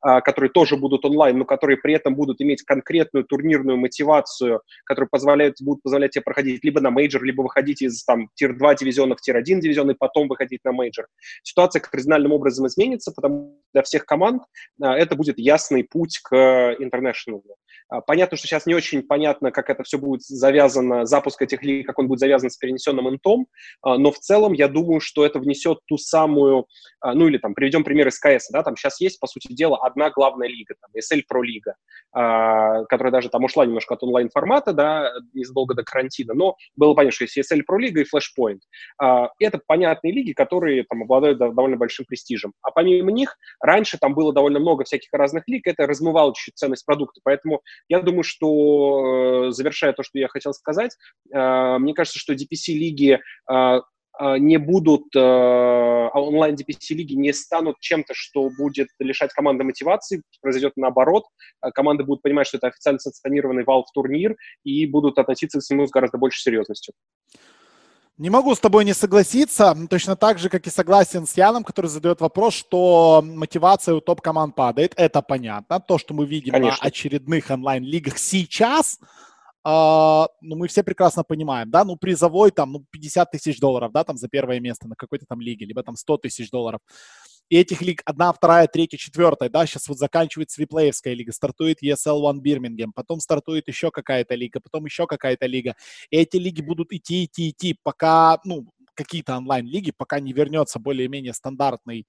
э, 0.06 0.20
которые 0.20 0.50
тоже 0.50 0.76
будут 0.76 1.06
онлайн, 1.06 1.38
но 1.38 1.46
которые 1.46 1.78
при 1.78 1.94
этом 1.94 2.14
будут 2.14 2.42
иметь 2.42 2.62
конкретную 2.64 3.24
турнирную 3.24 3.78
мотивацию, 3.78 4.60
которая 4.84 5.08
позволяет, 5.10 5.54
будут 5.62 5.82
позволять 5.82 6.10
тебе 6.10 6.22
проходить 6.22 6.62
либо 6.62 6.82
на 6.82 6.90
мейджор, 6.90 7.22
либо 7.22 7.40
выходить 7.40 7.80
из 7.80 8.04
там 8.04 8.28
tier-2 8.34 8.76
дивизиона 8.78 9.16
в 9.16 9.22
tier-1 9.22 9.60
дивизион, 9.60 9.92
и 9.92 9.94
потом 9.94 10.28
выходить 10.28 10.62
на 10.64 10.72
мейджор. 10.72 11.06
Ситуация 11.42 11.80
кардинальным 11.80 12.32
образом 12.32 12.66
изменится, 12.66 13.10
потому 13.10 13.46
что 13.46 13.54
для 13.72 13.82
всех 13.82 14.04
команд 14.04 14.33
команд, 14.34 14.42
а, 14.82 14.96
это 14.96 15.16
будет 15.16 15.38
ясный 15.38 15.84
путь 15.84 16.18
к 16.18 16.34
интернешнлу. 16.78 17.42
А, 17.88 18.00
понятно, 18.00 18.36
что 18.36 18.46
сейчас 18.46 18.66
не 18.66 18.74
очень 18.74 19.02
понятно, 19.02 19.50
как 19.50 19.70
это 19.70 19.82
все 19.82 19.98
будет 19.98 20.22
завязано, 20.22 21.04
запуск 21.04 21.40
этих 21.42 21.62
лиг, 21.62 21.86
как 21.86 21.98
он 21.98 22.08
будет 22.08 22.20
завязан 22.20 22.50
с 22.50 22.56
перенесенным 22.56 23.08
интом, 23.08 23.46
а, 23.82 23.98
но 23.98 24.10
в 24.10 24.18
целом 24.18 24.52
я 24.52 24.68
думаю, 24.68 25.00
что 25.00 25.24
это 25.24 25.38
внесет 25.38 25.78
ту 25.86 25.98
самую, 25.98 26.66
ну 27.02 27.28
или 27.28 27.38
там, 27.38 27.54
приведем 27.54 27.84
пример 27.84 28.08
из 28.08 28.18
КС, 28.18 28.48
да, 28.50 28.62
там 28.62 28.76
сейчас 28.76 29.00
есть, 29.00 29.20
по 29.20 29.26
сути 29.26 29.52
дела, 29.52 29.78
одна 29.82 30.10
главная 30.10 30.48
лига, 30.48 30.74
там, 30.80 30.90
SL 30.96 31.22
Pro 31.30 31.42
лига, 31.42 31.74
которая 32.12 33.12
даже 33.12 33.28
там 33.28 33.44
ушла 33.44 33.66
немножко 33.66 33.94
от 33.94 34.02
онлайн-формата, 34.02 34.72
да, 34.72 35.12
незадолго 35.34 35.74
до 35.74 35.82
карантина, 35.82 36.34
но 36.34 36.56
было 36.76 36.94
понятно, 36.94 37.14
что 37.14 37.24
есть 37.24 37.38
SL 37.38 37.60
Pro 37.68 37.78
лига 37.78 38.00
и 38.00 38.04
Flashpoint. 38.04 38.60
Это 39.38 39.60
понятные 39.66 40.12
лиги, 40.12 40.32
которые 40.32 40.84
там 40.84 41.02
обладают 41.02 41.38
довольно 41.38 41.76
большим 41.76 42.06
престижем. 42.06 42.52
А 42.62 42.70
помимо 42.70 43.12
них, 43.12 43.36
раньше 43.60 43.98
там 43.98 44.14
было 44.14 44.23
довольно 44.32 44.58
много 44.58 44.84
всяких 44.84 45.08
разных 45.12 45.44
лиг, 45.46 45.66
это 45.66 45.86
размывало 45.86 46.34
чуть-чуть 46.34 46.56
ценность 46.56 46.84
продукта. 46.84 47.20
Поэтому 47.24 47.60
я 47.88 48.00
думаю, 48.00 48.22
что, 48.22 49.48
э, 49.48 49.50
завершая 49.52 49.92
то, 49.92 50.02
что 50.02 50.18
я 50.18 50.28
хотел 50.28 50.52
сказать, 50.52 50.96
э, 51.32 51.78
мне 51.78 51.94
кажется, 51.94 52.18
что 52.18 52.34
DPC-лиги 52.34 53.20
э, 53.50 53.80
не 54.38 54.58
будут, 54.58 55.16
онлайн 55.16 56.54
DPC-лиги 56.54 57.14
не 57.14 57.32
станут 57.32 57.80
чем-то, 57.80 58.14
что 58.14 58.48
будет 58.56 58.86
лишать 59.00 59.32
команды 59.32 59.64
мотивации, 59.64 60.22
произойдет 60.40 60.74
наоборот. 60.76 61.24
Команды 61.74 62.04
будут 62.04 62.22
понимать, 62.22 62.46
что 62.46 62.58
это 62.58 62.68
официально 62.68 63.00
санкционированный 63.00 63.64
Valve 63.64 63.86
турнир 63.92 64.36
и 64.62 64.86
будут 64.86 65.18
относиться 65.18 65.58
к 65.58 65.68
нему 65.68 65.88
с 65.88 65.90
гораздо 65.90 66.18
большей 66.18 66.42
серьезностью. 66.42 66.94
Не 68.16 68.30
могу 68.30 68.54
с 68.54 68.60
тобой 68.60 68.84
не 68.84 68.94
согласиться, 68.94 69.76
точно 69.90 70.14
так 70.14 70.38
же, 70.38 70.48
как 70.48 70.64
и 70.68 70.70
согласен 70.70 71.26
с 71.26 71.36
Яном, 71.36 71.64
который 71.64 71.86
задает 71.86 72.20
вопрос, 72.20 72.54
что 72.54 73.24
мотивация 73.24 73.96
у 73.96 74.00
топ-команд 74.00 74.54
падает. 74.54 74.94
Это 74.96 75.20
понятно. 75.20 75.80
То, 75.80 75.98
что 75.98 76.14
мы 76.14 76.24
видим 76.24 76.52
Конечно. 76.52 76.78
на 76.80 76.86
очередных 76.86 77.50
онлайн-лигах 77.50 78.16
сейчас, 78.18 79.00
э, 79.00 79.68
ну, 79.68 80.56
мы 80.56 80.68
все 80.68 80.84
прекрасно 80.84 81.24
понимаем, 81.24 81.68
да, 81.72 81.84
ну, 81.84 81.96
призовой 81.96 82.52
там, 82.52 82.72
ну, 82.72 82.84
50 82.88 83.32
тысяч 83.32 83.58
долларов, 83.58 83.90
да, 83.92 84.04
там 84.04 84.16
за 84.16 84.28
первое 84.28 84.60
место 84.60 84.86
на 84.86 84.94
какой-то 84.94 85.26
там 85.26 85.40
лиге, 85.40 85.66
либо 85.66 85.82
там 85.82 85.96
100 85.96 86.18
тысяч 86.18 86.50
долларов. 86.50 86.80
И 87.50 87.56
этих 87.56 87.82
лиг 87.82 88.02
одна, 88.04 88.32
вторая, 88.32 88.66
третья, 88.66 88.96
четвертая, 88.96 89.48
да, 89.48 89.66
сейчас 89.66 89.88
вот 89.88 89.98
заканчивается 89.98 90.60
виплеевская 90.60 91.14
лига, 91.14 91.32
стартует 91.32 91.82
ESL 91.82 92.22
One 92.22 92.40
Birmingham, 92.40 92.90
потом 92.94 93.20
стартует 93.20 93.68
еще 93.68 93.90
какая-то 93.90 94.34
лига, 94.34 94.60
потом 94.60 94.86
еще 94.86 95.06
какая-то 95.06 95.46
лига. 95.46 95.74
И 96.10 96.16
эти 96.16 96.36
лиги 96.36 96.62
будут 96.62 96.92
идти, 96.92 97.24
идти, 97.24 97.50
идти, 97.50 97.78
пока, 97.82 98.40
ну, 98.44 98.66
какие-то 98.94 99.36
онлайн-лиги, 99.36 99.92
пока 99.96 100.20
не 100.20 100.32
вернется 100.32 100.78
более-менее 100.78 101.34
стандартный 101.34 102.06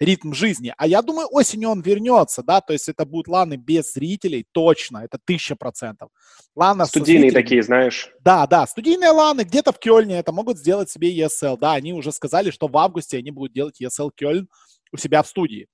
ритм 0.00 0.32
жизни. 0.32 0.72
А 0.76 0.86
я 0.86 1.02
думаю, 1.02 1.28
осенью 1.30 1.70
он 1.70 1.80
вернется, 1.80 2.42
да, 2.42 2.60
то 2.60 2.72
есть 2.72 2.88
это 2.88 3.04
будут 3.04 3.28
ланы 3.28 3.56
без 3.56 3.92
зрителей, 3.92 4.46
точно, 4.52 4.98
это 4.98 5.18
тысяча 5.24 5.56
процентов. 5.56 6.10
Ланы 6.54 6.86
Студийные 6.86 7.32
такие, 7.32 7.62
знаешь. 7.62 8.10
Да, 8.20 8.46
да, 8.46 8.66
студийные 8.66 9.10
ланы 9.10 9.42
где-то 9.42 9.72
в 9.72 9.78
Кёльне 9.78 10.18
это 10.18 10.32
могут 10.32 10.58
сделать 10.58 10.90
себе 10.90 11.16
ESL, 11.16 11.58
да, 11.58 11.72
они 11.72 11.92
уже 11.92 12.12
сказали, 12.12 12.50
что 12.50 12.68
в 12.68 12.76
августе 12.76 13.18
они 13.18 13.30
будут 13.30 13.52
делать 13.52 13.80
ESL 13.80 14.10
Кёльн 14.14 14.48
у 14.92 14.96
себя 14.96 15.22
в 15.22 15.28
студии. 15.28 15.66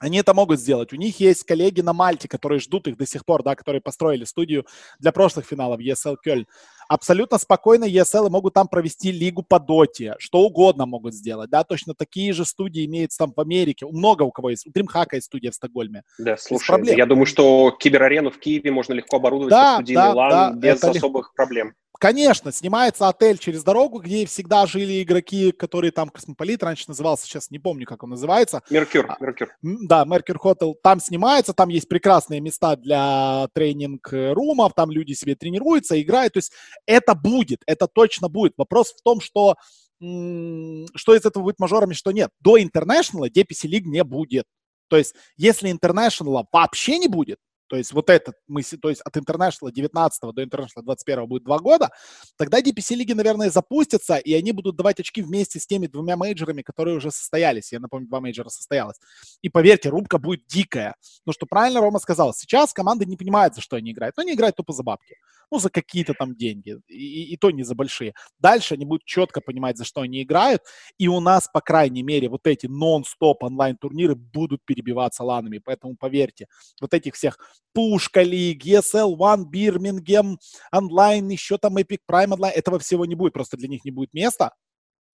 Они 0.00 0.18
это 0.18 0.32
могут 0.32 0.60
сделать. 0.60 0.92
У 0.92 0.96
них 0.96 1.18
есть 1.18 1.44
коллеги 1.44 1.80
на 1.80 1.92
Мальте, 1.92 2.28
которые 2.28 2.60
ждут 2.60 2.86
их 2.86 2.96
до 2.96 3.04
сих 3.04 3.24
пор, 3.24 3.42
да, 3.42 3.56
которые 3.56 3.82
построили 3.82 4.24
студию 4.24 4.64
для 5.00 5.10
прошлых 5.10 5.44
финалов 5.44 5.80
ESL 5.80 6.16
Кёльн. 6.22 6.46
Абсолютно 6.88 7.38
спокойно 7.38 7.84
ESL 7.84 8.30
могут 8.30 8.54
там 8.54 8.66
провести 8.66 9.12
лигу 9.12 9.42
по 9.42 9.60
доте, 9.60 10.14
что 10.18 10.40
угодно 10.40 10.86
могут 10.86 11.14
сделать, 11.14 11.50
да, 11.50 11.62
точно 11.62 11.94
такие 11.94 12.32
же 12.32 12.44
студии 12.44 12.86
имеются 12.86 13.18
там 13.18 13.32
в 13.36 13.40
Америке, 13.40 13.86
много 13.86 14.22
у 14.22 14.32
кого 14.32 14.50
есть, 14.50 14.66
у 14.66 14.70
DreamHack 14.70 15.08
есть 15.12 15.26
студия 15.26 15.50
в 15.50 15.54
Стокгольме. 15.54 16.02
Да, 16.18 16.36
слушай, 16.38 16.96
я 16.96 17.06
думаю, 17.06 17.26
что 17.26 17.70
киберарену 17.78 18.30
в 18.30 18.38
Киеве 18.38 18.70
можно 18.70 18.94
легко 18.94 19.16
оборудовать 19.16 19.50
да, 19.50 19.74
студийный 19.74 20.02
да, 20.02 20.14
LAN 20.14 20.30
да, 20.30 20.52
без 20.54 20.82
особых 20.82 21.26
легко. 21.26 21.34
проблем. 21.36 21.74
Конечно, 22.00 22.52
снимается 22.52 23.08
отель 23.08 23.38
через 23.38 23.64
дорогу, 23.64 23.98
где 23.98 24.24
всегда 24.24 24.66
жили 24.66 25.02
игроки, 25.02 25.50
которые 25.50 25.90
там 25.90 26.10
Космополит 26.10 26.62
раньше 26.62 26.84
назывался, 26.86 27.26
сейчас 27.26 27.50
не 27.50 27.58
помню, 27.58 27.86
как 27.86 28.04
он 28.04 28.10
называется. 28.10 28.62
Меркюр, 28.70 29.16
Меркюр. 29.18 29.48
Да, 29.62 30.04
Меркюр 30.04 30.38
Хотел. 30.38 30.76
Там 30.80 31.00
снимается, 31.00 31.54
там 31.54 31.70
есть 31.70 31.88
прекрасные 31.88 32.40
места 32.40 32.76
для 32.76 33.48
тренинг-румов, 33.52 34.74
там 34.76 34.92
люди 34.92 35.12
себе 35.12 35.34
тренируются, 35.34 36.00
играют. 36.00 36.34
То 36.34 36.38
есть 36.38 36.52
это 36.86 37.16
будет, 37.16 37.62
это 37.66 37.88
точно 37.88 38.28
будет. 38.28 38.54
Вопрос 38.56 38.92
в 38.92 39.02
том, 39.02 39.20
что 39.20 39.56
что 40.00 41.16
из 41.16 41.26
этого 41.26 41.42
будет 41.42 41.58
мажорами, 41.58 41.92
что 41.92 42.12
нет. 42.12 42.30
До 42.38 42.56
International 42.56 43.28
DPC 43.28 43.68
League 43.68 43.86
не 43.86 44.04
будет. 44.04 44.44
То 44.86 44.96
есть, 44.96 45.16
если 45.36 45.70
International 45.70 46.44
вообще 46.52 46.98
не 46.98 47.08
будет, 47.08 47.38
то 47.68 47.76
есть 47.76 47.92
вот 47.92 48.10
этот, 48.10 48.34
мы, 48.46 48.62
то 48.62 48.88
есть 48.88 49.00
от 49.02 49.16
International 49.16 49.70
19 49.70 50.34
до 50.34 50.42
International 50.42 50.82
21 50.82 51.26
будет 51.26 51.44
два 51.44 51.58
года, 51.58 51.90
тогда 52.36 52.60
DPC 52.60 52.94
лиги, 52.94 53.12
наверное, 53.12 53.50
запустятся, 53.50 54.16
и 54.16 54.32
они 54.34 54.52
будут 54.52 54.76
давать 54.76 55.00
очки 55.00 55.22
вместе 55.22 55.60
с 55.60 55.66
теми 55.66 55.86
двумя 55.86 56.16
мейджорами, 56.16 56.62
которые 56.62 56.96
уже 56.96 57.10
состоялись. 57.10 57.72
Я 57.72 57.80
напомню, 57.80 58.08
два 58.08 58.20
мейджора 58.20 58.48
состоялось. 58.48 58.96
И 59.42 59.48
поверьте, 59.48 59.88
рубка 59.90 60.18
будет 60.18 60.46
дикая. 60.46 60.94
Ну, 61.26 61.32
что 61.32 61.46
правильно 61.46 61.80
Рома 61.80 61.98
сказал, 61.98 62.34
сейчас 62.34 62.72
команды 62.72 63.06
не 63.06 63.16
понимают, 63.16 63.54
за 63.54 63.60
что 63.60 63.76
они 63.76 63.92
играют. 63.92 64.16
Но 64.16 64.22
они 64.22 64.32
играют 64.32 64.56
тупо 64.56 64.72
за 64.72 64.82
бабки. 64.82 65.16
Ну, 65.50 65.58
за 65.58 65.70
какие-то 65.70 66.14
там 66.14 66.34
деньги. 66.34 66.78
И, 66.88 67.32
и 67.32 67.36
то 67.36 67.50
не 67.50 67.62
за 67.62 67.74
большие. 67.74 68.14
Дальше 68.38 68.74
они 68.74 68.84
будут 68.84 69.04
четко 69.04 69.40
понимать, 69.40 69.78
за 69.78 69.84
что 69.84 70.02
они 70.02 70.22
играют. 70.22 70.62
И 70.98 71.08
у 71.08 71.20
нас, 71.20 71.48
по 71.52 71.60
крайней 71.60 72.02
мере, 72.02 72.28
вот 72.28 72.46
эти 72.46 72.66
нон-стоп 72.66 73.42
онлайн-турниры 73.44 74.14
будут 74.14 74.64
перебиваться 74.64 75.24
ланами. 75.24 75.58
Поэтому 75.58 75.96
поверьте, 75.96 76.46
вот 76.80 76.94
этих 76.94 77.14
всех 77.14 77.38
Пушка 77.72 78.22
Лиг, 78.22 78.64
ESL 78.64 79.16
One, 79.16 79.44
Бирмингем, 79.44 80.38
онлайн, 80.72 81.28
еще 81.28 81.58
там 81.58 81.78
Epic 81.78 81.98
Prime 82.10 82.32
онлайн. 82.32 82.54
Этого 82.56 82.78
всего 82.78 83.06
не 83.06 83.14
будет, 83.14 83.32
просто 83.32 83.56
для 83.56 83.68
них 83.68 83.84
не 83.84 83.90
будет 83.90 84.12
места. 84.14 84.52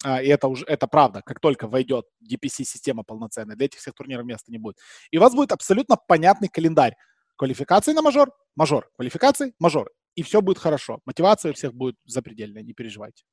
А, 0.04 0.22
и 0.22 0.28
это 0.28 0.48
уже, 0.48 0.64
это 0.66 0.86
правда, 0.86 1.22
как 1.24 1.40
только 1.40 1.66
войдет 1.66 2.06
DPC-система 2.22 3.04
полноценная, 3.04 3.56
для 3.56 3.66
этих 3.66 3.80
всех 3.80 3.94
турниров 3.94 4.26
места 4.26 4.52
не 4.52 4.58
будет. 4.58 4.76
И 5.10 5.18
у 5.18 5.20
вас 5.20 5.34
будет 5.34 5.52
абсолютно 5.52 5.96
понятный 5.96 6.48
календарь. 6.48 6.94
Квалификации 7.36 7.92
на 7.92 8.02
мажор, 8.02 8.30
мажор, 8.54 8.88
квалификации, 8.96 9.54
мажор. 9.58 9.90
И 10.14 10.22
все 10.22 10.40
будет 10.40 10.58
хорошо. 10.58 11.00
Мотивация 11.06 11.50
у 11.50 11.54
всех 11.54 11.74
будет 11.74 11.96
запредельная, 12.04 12.62
не 12.62 12.74
переживайте. 12.74 13.24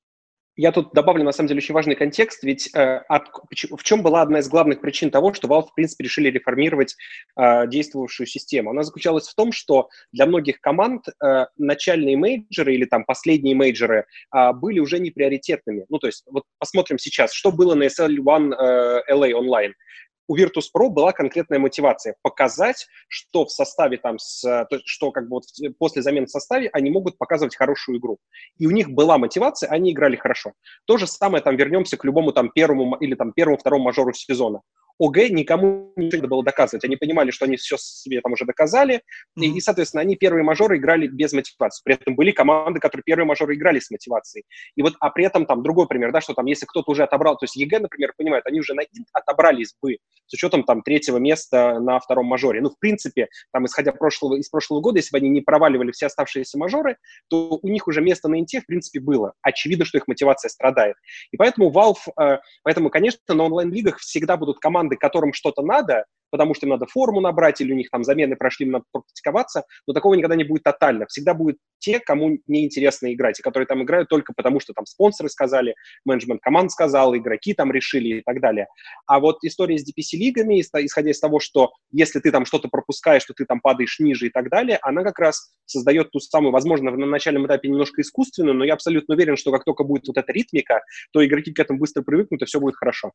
Я 0.57 0.73
тут 0.73 0.91
добавлю, 0.93 1.23
на 1.23 1.31
самом 1.31 1.47
деле, 1.47 1.59
очень 1.59 1.73
важный 1.73 1.95
контекст, 1.95 2.43
ведь 2.43 2.69
э, 2.75 2.97
от, 3.07 3.29
в 3.71 3.83
чем 3.83 4.03
была 4.03 4.21
одна 4.21 4.39
из 4.39 4.49
главных 4.49 4.81
причин 4.81 5.09
того, 5.09 5.33
что 5.33 5.47
Valve, 5.47 5.67
в 5.67 5.73
принципе, 5.73 6.03
решили 6.03 6.29
реформировать 6.29 6.97
э, 7.39 7.67
действовавшую 7.67 8.27
систему? 8.27 8.71
Она 8.71 8.83
заключалась 8.83 9.29
в 9.29 9.35
том, 9.35 9.53
что 9.53 9.89
для 10.11 10.25
многих 10.25 10.59
команд 10.59 11.05
э, 11.07 11.45
начальные 11.57 12.17
мейджоры 12.17 12.75
или 12.75 12.83
там 12.83 13.05
последние 13.05 13.55
мейджоры 13.55 14.05
э, 14.35 14.51
были 14.53 14.79
уже 14.79 14.99
не 14.99 15.09
приоритетными. 15.09 15.85
Ну, 15.87 15.99
то 15.99 16.07
есть, 16.07 16.25
вот 16.29 16.43
посмотрим 16.59 16.97
сейчас, 16.97 17.31
что 17.31 17.53
было 17.53 17.73
на 17.73 17.83
SL1 17.83 18.53
э, 18.53 19.01
LA 19.09 19.31
Online 19.31 19.73
у 20.31 20.37
Virtus.pro 20.37 20.87
была 20.87 21.11
конкретная 21.11 21.59
мотивация 21.59 22.15
показать, 22.21 22.87
что 23.09 23.43
в 23.43 23.51
составе 23.51 23.97
там, 23.97 24.17
с, 24.17 24.41
то, 24.41 24.79
что 24.85 25.11
как 25.11 25.27
бы 25.27 25.35
вот 25.35 25.43
после 25.77 26.01
замены 26.01 26.27
в 26.27 26.29
составе 26.29 26.69
они 26.71 26.89
могут 26.89 27.17
показывать 27.17 27.57
хорошую 27.57 27.97
игру. 27.97 28.17
И 28.57 28.65
у 28.65 28.71
них 28.71 28.91
была 28.91 29.17
мотивация, 29.17 29.69
они 29.69 29.91
играли 29.91 30.15
хорошо. 30.15 30.53
То 30.85 30.97
же 30.97 31.05
самое 31.05 31.43
там 31.43 31.57
вернемся 31.57 31.97
к 31.97 32.05
любому 32.05 32.31
там 32.31 32.49
первому 32.49 32.95
или 32.95 33.13
там 33.15 33.33
первому, 33.33 33.57
второму 33.57 33.83
мажору 33.83 34.13
сезона. 34.13 34.61
OG 35.01 35.31
никому 35.31 35.91
ничего 35.95 36.21
не 36.21 36.27
было 36.27 36.43
доказывать. 36.43 36.85
Они 36.85 36.95
понимали, 36.95 37.31
что 37.31 37.45
они 37.45 37.57
все 37.57 37.75
себе 37.77 38.21
там 38.21 38.33
уже 38.33 38.45
доказали, 38.45 38.97
mm-hmm. 38.97 39.43
и, 39.43 39.57
и, 39.57 39.59
соответственно, 39.59 40.01
они 40.01 40.15
первые 40.15 40.43
мажоры 40.43 40.77
играли 40.77 41.07
без 41.07 41.33
мотивации. 41.33 41.81
При 41.83 41.95
этом 41.95 42.15
были 42.15 42.29
команды, 42.29 42.79
которые 42.79 43.03
первые 43.03 43.25
мажоры 43.25 43.55
играли 43.55 43.79
с 43.79 43.89
мотивацией. 43.89 44.45
И 44.75 44.83
вот, 44.83 44.93
а 44.99 45.09
при 45.09 45.25
этом 45.25 45.47
там 45.47 45.63
другой 45.63 45.87
пример, 45.87 46.11
да, 46.11 46.21
что 46.21 46.35
там, 46.35 46.45
если 46.45 46.67
кто-то 46.67 46.91
уже 46.91 47.03
отобрал, 47.03 47.35
то 47.35 47.45
есть 47.45 47.55
EG, 47.55 47.79
например, 47.79 48.13
понимают, 48.15 48.45
они 48.45 48.59
уже 48.59 48.75
на 48.75 48.81
инт 48.81 49.07
отобрались 49.11 49.73
бы 49.81 49.97
с 50.27 50.33
учетом 50.33 50.63
там 50.63 50.83
третьего 50.83 51.17
места 51.17 51.79
на 51.79 51.99
втором 51.99 52.27
мажоре. 52.27 52.61
Ну, 52.61 52.69
в 52.69 52.77
принципе, 52.77 53.27
там, 53.51 53.65
исходя 53.65 53.91
прошлого, 53.91 54.35
из 54.35 54.49
прошлого 54.49 54.81
года, 54.81 54.99
если 54.99 55.11
бы 55.11 55.17
они 55.17 55.29
не 55.29 55.41
проваливали 55.41 55.91
все 55.91 56.05
оставшиеся 56.05 56.57
мажоры, 56.57 56.97
то 57.27 57.59
у 57.61 57.67
них 57.67 57.87
уже 57.87 58.01
место 58.01 58.27
на 58.27 58.39
инте, 58.39 58.61
в 58.61 58.67
принципе, 58.67 58.99
было. 58.99 59.33
Очевидно, 59.41 59.83
что 59.83 59.97
их 59.97 60.07
мотивация 60.07 60.49
страдает. 60.49 60.95
И 61.31 61.37
поэтому 61.37 61.71
Valve, 61.71 62.11
э, 62.19 62.37
поэтому, 62.63 62.89
конечно, 62.89 63.19
на 63.27 63.43
онлайн-лигах 63.45 63.97
всегда 63.97 64.37
будут 64.37 64.59
команды, 64.59 64.90
которым 64.97 65.33
что-то 65.33 65.61
надо, 65.61 66.05
потому 66.31 66.53
что 66.53 66.65
им 66.65 66.71
надо 66.71 66.87
форму 66.87 67.19
набрать, 67.21 67.61
или 67.61 67.73
у 67.73 67.75
них 67.75 67.89
там 67.89 68.03
замены 68.03 68.35
прошли, 68.35 68.65
им 68.65 68.71
надо 68.71 68.85
практиковаться, 68.91 69.65
но 69.85 69.93
такого 69.93 70.15
никогда 70.15 70.35
не 70.35 70.43
будет 70.43 70.63
тотально. 70.63 71.05
Всегда 71.07 71.33
будут 71.33 71.57
те, 71.79 71.99
кому 71.99 72.37
неинтересно 72.47 73.13
играть, 73.13 73.39
и 73.39 73.43
которые 73.43 73.67
там 73.67 73.83
играют 73.83 74.07
только 74.09 74.33
потому, 74.35 74.59
что 74.59 74.73
там 74.73 74.85
спонсоры 74.85 75.29
сказали, 75.29 75.75
менеджмент 76.05 76.41
команд 76.41 76.71
сказал, 76.71 77.15
игроки 77.15 77.53
там 77.53 77.71
решили 77.71 78.19
и 78.19 78.21
так 78.21 78.39
далее. 78.39 78.67
А 79.05 79.19
вот 79.19 79.39
история 79.43 79.77
с 79.77 79.87
DPC-лигами, 79.87 80.61
исходя 80.61 81.11
из 81.11 81.19
того, 81.19 81.39
что 81.39 81.71
если 81.91 82.19
ты 82.19 82.31
там 82.31 82.45
что-то 82.45 82.69
пропускаешь, 82.69 83.23
что 83.23 83.33
ты 83.33 83.45
там 83.45 83.59
падаешь 83.59 83.99
ниже 83.99 84.27
и 84.27 84.29
так 84.29 84.49
далее, 84.49 84.79
она 84.81 85.03
как 85.03 85.19
раз 85.19 85.53
создает 85.65 86.11
ту 86.11 86.19
самую, 86.19 86.51
возможно, 86.51 86.91
на 86.91 87.05
начальном 87.05 87.45
этапе 87.47 87.67
немножко 87.67 88.01
искусственную, 88.01 88.55
но 88.55 88.63
я 88.63 88.73
абсолютно 88.73 89.15
уверен, 89.15 89.35
что 89.35 89.51
как 89.51 89.65
только 89.65 89.83
будет 89.83 90.07
вот 90.07 90.17
эта 90.17 90.31
ритмика, 90.31 90.81
то 91.11 91.25
игроки 91.25 91.51
к 91.51 91.59
этому 91.59 91.79
быстро 91.79 92.03
привыкнут, 92.03 92.41
и 92.41 92.45
все 92.45 92.59
будет 92.59 92.75
хорошо. 92.75 93.11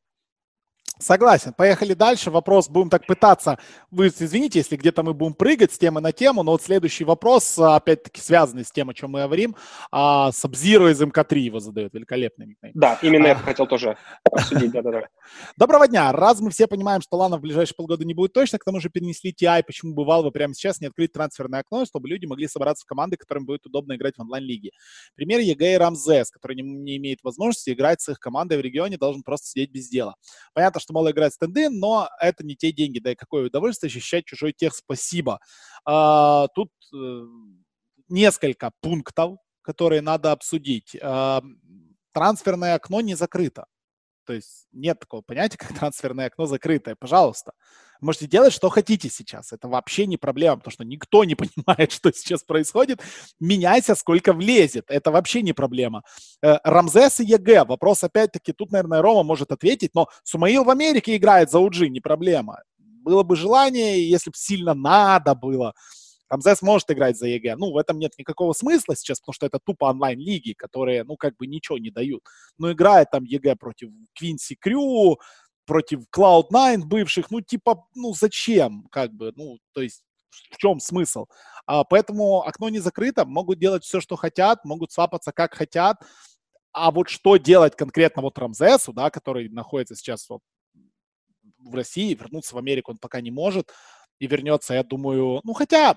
Согласен. 0.99 1.53
Поехали 1.53 1.93
дальше. 1.93 2.31
Вопрос 2.31 2.71
будем 2.71 2.89
так 2.89 3.07
пытаться. 3.07 3.59
Вы 3.91 4.09
извините, 4.09 4.61
если 4.61 4.77
где-то 4.77 5.03
мы 5.03 5.13
будем 5.13 5.35
прыгать 5.35 5.73
с 5.73 5.79
темы 5.79 6.01
на 6.01 6.13
тему, 6.13 6.43
но 6.43 6.53
вот 6.53 6.63
следующий 6.63 7.05
вопрос, 7.05 7.59
опять-таки, 7.59 8.21
связанный 8.23 8.65
с 8.65 8.73
тем, 8.73 8.89
о 8.89 8.95
чем 8.95 9.11
мы 9.11 9.21
говорим. 9.21 9.57
А, 9.93 10.33
Sub-Zero 10.33 10.91
из 10.91 11.01
МК-3 11.01 11.39
его 11.39 11.61
задает. 11.61 11.93
Великолепный 11.93 12.47
никнейм. 12.47 12.73
Да, 12.75 12.99
именно 13.03 13.27
а, 13.27 13.33
это 13.33 13.41
хотел 13.41 13.67
тоже 13.67 13.99
обсудить. 14.25 14.73
Да-да-да. 14.73 15.03
Доброго 15.59 15.87
дня. 15.87 16.13
Раз 16.13 16.41
мы 16.41 16.51
все 16.51 16.67
понимаем, 16.67 17.03
что 17.03 17.19
LAN 17.19 17.32
а 17.32 17.37
в 17.37 17.43
ближайшие 17.43 17.75
полгода 17.77 18.07
не 18.07 18.15
будет 18.15 18.33
точно, 18.33 18.59
к 18.59 18.65
тому 18.65 18.81
же 18.81 18.89
перенесли 18.89 19.35
TI, 19.39 19.65
почему 19.67 19.95
бы 19.95 20.03
Valve 20.05 20.31
прямо 20.31 20.55
сейчас 20.55 20.81
не 20.81 20.87
открыть 20.87 21.13
трансферное 21.13 21.61
окно, 21.61 21.85
чтобы 21.85 22.09
люди 22.09 22.25
могли 22.25 22.49
собраться 22.49 22.85
в 22.85 22.89
команды, 22.89 23.19
которым 23.19 23.45
будет 23.45 23.67
удобно 23.67 23.97
играть 23.97 24.17
в 24.17 24.23
онлайн-лиге. 24.23 24.71
Пример 25.15 25.41
EG 25.41 25.75
и 25.75 25.77
Рамзес, 25.77 26.31
который 26.31 26.57
не, 26.57 26.63
не 26.63 26.97
имеет 26.97 27.23
возможности 27.23 27.71
играть 27.71 28.01
с 28.01 28.09
их 28.09 28.19
командой 28.19 28.57
в 28.57 28.63
регионе, 28.63 28.97
должен 28.97 29.23
просто 29.23 29.49
сидеть 29.49 29.71
без 29.71 29.89
дела. 29.89 30.15
Понятно, 30.55 30.81
что 30.86 30.86
мало 30.93 31.11
играть 31.11 31.35
стенды, 31.35 31.69
но 31.69 32.09
это 32.21 32.45
не 32.45 32.57
те 32.57 32.73
деньги. 32.73 32.99
Да 32.99 33.13
и 33.13 33.15
какое 33.15 33.47
удовольствие 33.47 33.89
ощущать 33.89 34.25
чужой 34.25 34.53
тег. 34.53 34.75
Спасибо. 34.75 35.41
А, 35.85 36.49
тут 36.55 36.71
э, 36.95 37.27
несколько 38.09 38.71
пунктов, 38.81 39.39
которые 39.63 40.01
надо 40.01 40.33
обсудить. 40.33 40.97
А, 41.01 41.43
трансферное 42.13 42.75
окно 42.75 43.01
не 43.01 43.15
закрыто. 43.15 43.67
То 44.25 44.33
есть 44.33 44.67
нет 44.73 44.99
такого 44.99 45.23
понятия, 45.23 45.59
как 45.59 45.69
трансферное 45.79 46.27
окно 46.27 46.47
закрытое. 46.47 46.97
Пожалуйста. 46.97 47.53
Можете 48.01 48.27
делать, 48.27 48.53
что 48.53 48.69
хотите 48.69 49.09
сейчас. 49.09 49.53
Это 49.53 49.69
вообще 49.69 50.07
не 50.07 50.17
проблема, 50.17 50.57
потому 50.57 50.73
что 50.73 50.85
никто 50.85 51.25
не 51.25 51.35
понимает, 51.37 51.93
что 51.93 52.13
сейчас 52.13 52.43
происходит. 52.43 53.01
Меняйся, 53.41 53.95
сколько 53.95 54.33
влезет. 54.33 54.85
Это 54.89 55.11
вообще 55.11 55.43
не 55.43 55.53
проблема. 55.53 56.03
Э, 56.43 56.59
Рамзес 56.65 57.21
и 57.21 57.25
EG. 57.25 57.65
Вопрос, 57.65 58.05
опять-таки, 58.05 58.53
тут, 58.53 58.73
наверное, 58.73 59.03
Рома 59.03 59.23
может 59.23 59.53
ответить, 59.53 59.95
но 59.95 60.09
Сумаил 60.25 60.65
в 60.65 60.71
Америке 60.71 61.17
играет 61.17 61.51
за 61.51 61.59
OG, 61.59 61.89
не 61.89 62.01
проблема. 62.01 62.63
Было 62.79 63.23
бы 63.23 63.37
желание, 63.37 64.09
если 64.09 64.31
бы 64.31 64.37
сильно 64.37 64.75
надо 64.75 65.35
было, 65.35 65.75
Рамзес 66.29 66.63
может 66.63 66.91
играть 66.91 67.17
за 67.17 67.29
EG. 67.29 67.57
Ну, 67.57 67.73
в 67.73 67.77
этом 67.77 67.99
нет 67.99 68.13
никакого 68.19 68.53
смысла 68.53 68.97
сейчас, 68.97 69.21
потому 69.21 69.35
что 69.35 69.47
это 69.47 69.59
тупо 69.63 69.87
онлайн-лиги, 69.87 70.55
которые, 70.55 71.05
ну, 71.05 71.17
как 71.17 71.37
бы 71.37 71.47
ничего 71.47 71.79
не 71.79 71.91
дают. 71.91 72.23
Но 72.59 72.73
играет 72.73 73.11
там 73.11 73.25
EG 73.25 73.57
против 73.57 73.91
Quincy 74.15 74.57
Crew, 74.57 75.19
против 75.67 76.05
Cloud9 76.15 76.85
бывших, 76.85 77.31
ну, 77.31 77.41
типа, 77.41 77.87
ну, 77.95 78.15
зачем, 78.15 78.87
как 78.91 79.13
бы, 79.13 79.33
ну, 79.37 79.59
то 79.73 79.83
есть 79.83 80.03
в 80.51 80.57
чем 80.59 80.81
смысл? 80.81 81.27
А, 81.67 81.85
поэтому 81.85 82.43
окно 82.43 82.69
не 82.69 82.79
закрыто, 82.79 83.25
могут 83.25 83.59
делать 83.59 83.85
все, 83.85 84.01
что 84.01 84.17
хотят, 84.17 84.65
могут 84.65 84.93
свапаться 84.93 85.33
как 85.33 85.55
хотят, 85.55 85.97
а 86.73 86.91
вот 86.91 87.09
что 87.09 87.37
делать 87.37 87.77
конкретно 87.77 88.23
вот 88.23 88.39
Рамзесу, 88.39 88.93
да, 88.93 89.11
который 89.11 89.49
находится 89.49 89.95
сейчас 89.97 90.29
вот 90.29 90.41
в 91.59 91.75
России, 91.75 92.15
вернуться 92.15 92.55
в 92.55 92.59
Америку 92.59 92.93
он 92.93 92.99
пока 92.99 93.21
не 93.21 93.31
может, 93.31 93.73
и 94.19 94.27
вернется, 94.27 94.75
я 94.75 94.83
думаю, 94.83 95.41
ну, 95.45 95.53
хотя 95.53 95.97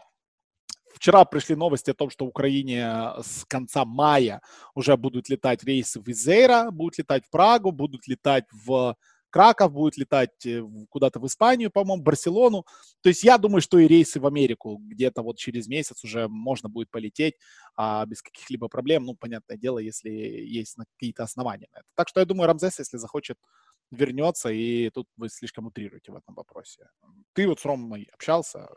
Вчера 0.94 1.24
пришли 1.24 1.56
новости 1.56 1.92
о 1.92 1.94
том, 1.94 2.10
что 2.10 2.26
в 2.26 2.30
Украине 2.30 3.14
с 3.22 3.46
конца 3.46 3.86
мая 3.86 4.42
уже 4.74 4.98
будут 4.98 5.30
летать 5.30 5.64
рейсы 5.64 6.02
в 6.02 6.08
Изейра, 6.10 6.72
будут 6.72 6.98
летать 6.98 7.26
в 7.26 7.30
Прагу, 7.30 7.72
будут 7.72 8.08
летать 8.08 8.46
в 8.52 8.96
Краков, 9.30 9.72
будет 9.72 9.98
летать 9.98 10.46
э, 10.46 10.64
куда-то 10.90 11.20
в 11.20 11.28
Испанию, 11.28 11.72
по-моему, 11.72 12.04
Барселону. 12.04 12.66
То 13.02 13.10
есть 13.10 13.24
я 13.24 13.38
думаю, 13.38 13.62
что 13.62 13.80
и 13.80 13.88
рейсы 13.88 14.20
в 14.20 14.28
Америку 14.28 14.78
где-то 14.82 15.22
вот 15.22 15.38
через 15.38 15.68
месяц 15.68 16.04
уже 16.04 16.28
можно 16.28 16.70
будет 16.70 16.90
полететь 16.90 17.36
а, 17.76 18.06
без 18.06 18.22
каких-либо 18.22 18.68
проблем. 18.68 19.06
Ну, 19.06 19.16
понятное 19.16 19.58
дело, 19.58 19.80
если 19.80 20.10
есть 20.10 20.78
какие-то 20.98 21.24
основания 21.24 21.68
на 21.74 21.80
это. 21.80 21.88
Так 21.96 22.10
что 22.10 22.20
я 22.20 22.26
думаю, 22.26 22.48
Рамзес, 22.48 22.80
если 22.80 22.98
захочет, 22.98 23.38
вернется, 23.92 24.50
и 24.50 24.90
тут 24.90 25.08
вы 25.18 25.30
слишком 25.30 25.68
утрируете 25.68 26.12
в 26.12 26.16
этом 26.16 26.36
вопросе. 26.36 26.88
Ты 27.34 27.48
вот 27.48 27.60
с 27.60 27.66
Ромой 27.66 28.08
общался? 28.14 28.70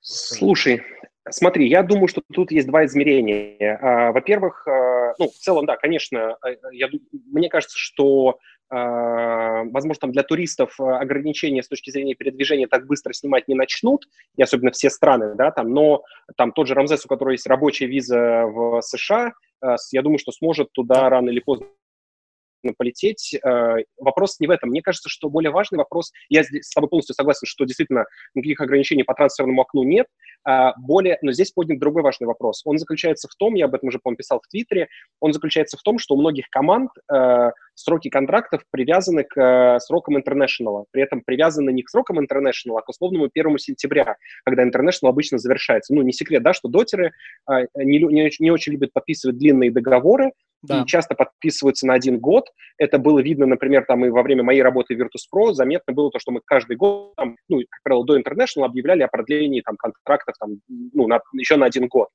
Слушай, 0.00 0.82
Смотри, 1.30 1.68
я 1.68 1.82
думаю, 1.82 2.08
что 2.08 2.22
тут 2.32 2.50
есть 2.50 2.66
два 2.66 2.84
измерения. 2.86 3.78
А, 3.80 4.12
во-первых, 4.12 4.66
а, 4.66 5.14
ну, 5.18 5.28
в 5.28 5.34
целом, 5.34 5.66
да, 5.66 5.76
конечно, 5.76 6.36
а, 6.40 6.48
я, 6.72 6.88
мне 7.12 7.48
кажется, 7.48 7.76
что, 7.76 8.38
возможно, 8.70 10.00
там 10.00 10.12
для 10.12 10.22
туристов 10.22 10.78
ограничения 10.78 11.62
с 11.62 11.68
точки 11.68 11.90
зрения 11.90 12.14
передвижения 12.14 12.66
так 12.66 12.86
быстро 12.86 13.12
снимать 13.12 13.48
не 13.48 13.54
начнут, 13.54 14.06
и 14.36 14.42
особенно 14.42 14.70
все 14.70 14.90
страны, 14.90 15.34
да, 15.34 15.50
там, 15.50 15.72
но 15.72 16.02
там 16.36 16.52
тот 16.52 16.66
же 16.66 16.74
Рамзес, 16.74 17.04
у 17.04 17.08
которого 17.08 17.32
есть 17.32 17.46
рабочая 17.46 17.86
виза 17.86 18.44
в 18.46 18.80
США, 18.82 19.32
я 19.92 20.02
думаю, 20.02 20.18
что 20.18 20.32
сможет 20.32 20.72
туда 20.72 21.08
рано 21.08 21.30
или 21.30 21.40
поздно 21.40 21.66
полететь. 22.76 23.34
Э, 23.34 23.76
вопрос 23.98 24.40
не 24.40 24.46
в 24.46 24.50
этом. 24.50 24.70
Мне 24.70 24.82
кажется, 24.82 25.08
что 25.08 25.28
более 25.28 25.50
важный 25.50 25.78
вопрос, 25.78 26.12
я 26.28 26.42
с 26.42 26.72
тобой 26.74 26.88
полностью 26.88 27.14
согласен, 27.14 27.46
что 27.46 27.64
действительно 27.64 28.04
никаких 28.34 28.60
ограничений 28.60 29.04
по 29.04 29.14
трансферному 29.14 29.62
окну 29.62 29.82
нет, 29.82 30.06
а 30.44 30.74
более, 30.78 31.18
но 31.22 31.32
здесь 31.32 31.52
поднят 31.52 31.78
другой 31.78 32.02
важный 32.02 32.26
вопрос. 32.26 32.62
Он 32.64 32.78
заключается 32.78 33.28
в 33.28 33.34
том, 33.34 33.54
я 33.54 33.66
об 33.66 33.74
этом 33.74 33.88
уже, 33.88 33.98
по 33.98 34.14
писал 34.14 34.40
в 34.42 34.48
Твиттере, 34.48 34.88
он 35.20 35.32
заключается 35.32 35.76
в 35.76 35.82
том, 35.82 35.98
что 35.98 36.14
у 36.14 36.20
многих 36.20 36.48
команд 36.50 36.90
э, 37.12 37.50
сроки 37.74 38.08
контрактов 38.08 38.62
привязаны 38.70 39.24
к 39.24 39.36
э, 39.38 39.78
срокам 39.80 40.16
International. 40.16 40.84
При 40.90 41.02
этом 41.02 41.22
привязаны 41.22 41.70
не 41.70 41.82
к 41.82 41.90
срокам 41.90 42.18
International, 42.18 42.78
а 42.78 42.82
к 42.82 42.88
условному 42.88 43.28
1 43.32 43.58
сентября, 43.58 44.16
когда 44.44 44.66
International 44.66 45.08
обычно 45.08 45.38
завершается. 45.38 45.94
Ну, 45.94 46.02
не 46.02 46.12
секрет, 46.12 46.42
да, 46.42 46.52
что 46.52 46.68
дотеры 46.68 47.12
не, 47.74 47.98
не, 47.98 48.30
не 48.38 48.50
очень 48.50 48.72
любят 48.72 48.92
подписывать 48.92 49.38
длинные 49.38 49.70
договоры, 49.70 50.32
да. 50.62 50.82
и 50.82 50.86
часто 50.86 51.14
подписываются 51.14 51.86
на 51.86 51.94
один 51.94 52.18
год. 52.18 52.46
Это 52.78 52.98
было 52.98 53.20
видно, 53.20 53.46
например, 53.46 53.84
там 53.86 54.04
и 54.04 54.10
во 54.10 54.22
время 54.22 54.42
моей 54.42 54.62
работы 54.62 54.94
в 54.96 55.00
Virtus.pro 55.00 55.52
заметно 55.52 55.92
было 55.92 56.10
то, 56.10 56.18
что 56.18 56.32
мы 56.32 56.40
каждый 56.44 56.76
год, 56.76 57.14
там, 57.16 57.36
ну, 57.48 57.60
как 57.68 57.82
правило, 57.82 58.04
до 58.04 58.18
International 58.18 58.64
объявляли 58.64 59.02
о 59.02 59.08
продлении 59.08 59.60
там, 59.60 59.76
контрактов 59.76 60.34
там, 60.38 60.60
ну, 60.68 61.06
на, 61.06 61.20
еще 61.32 61.56
на 61.56 61.66
один 61.66 61.88
год. 61.88 62.08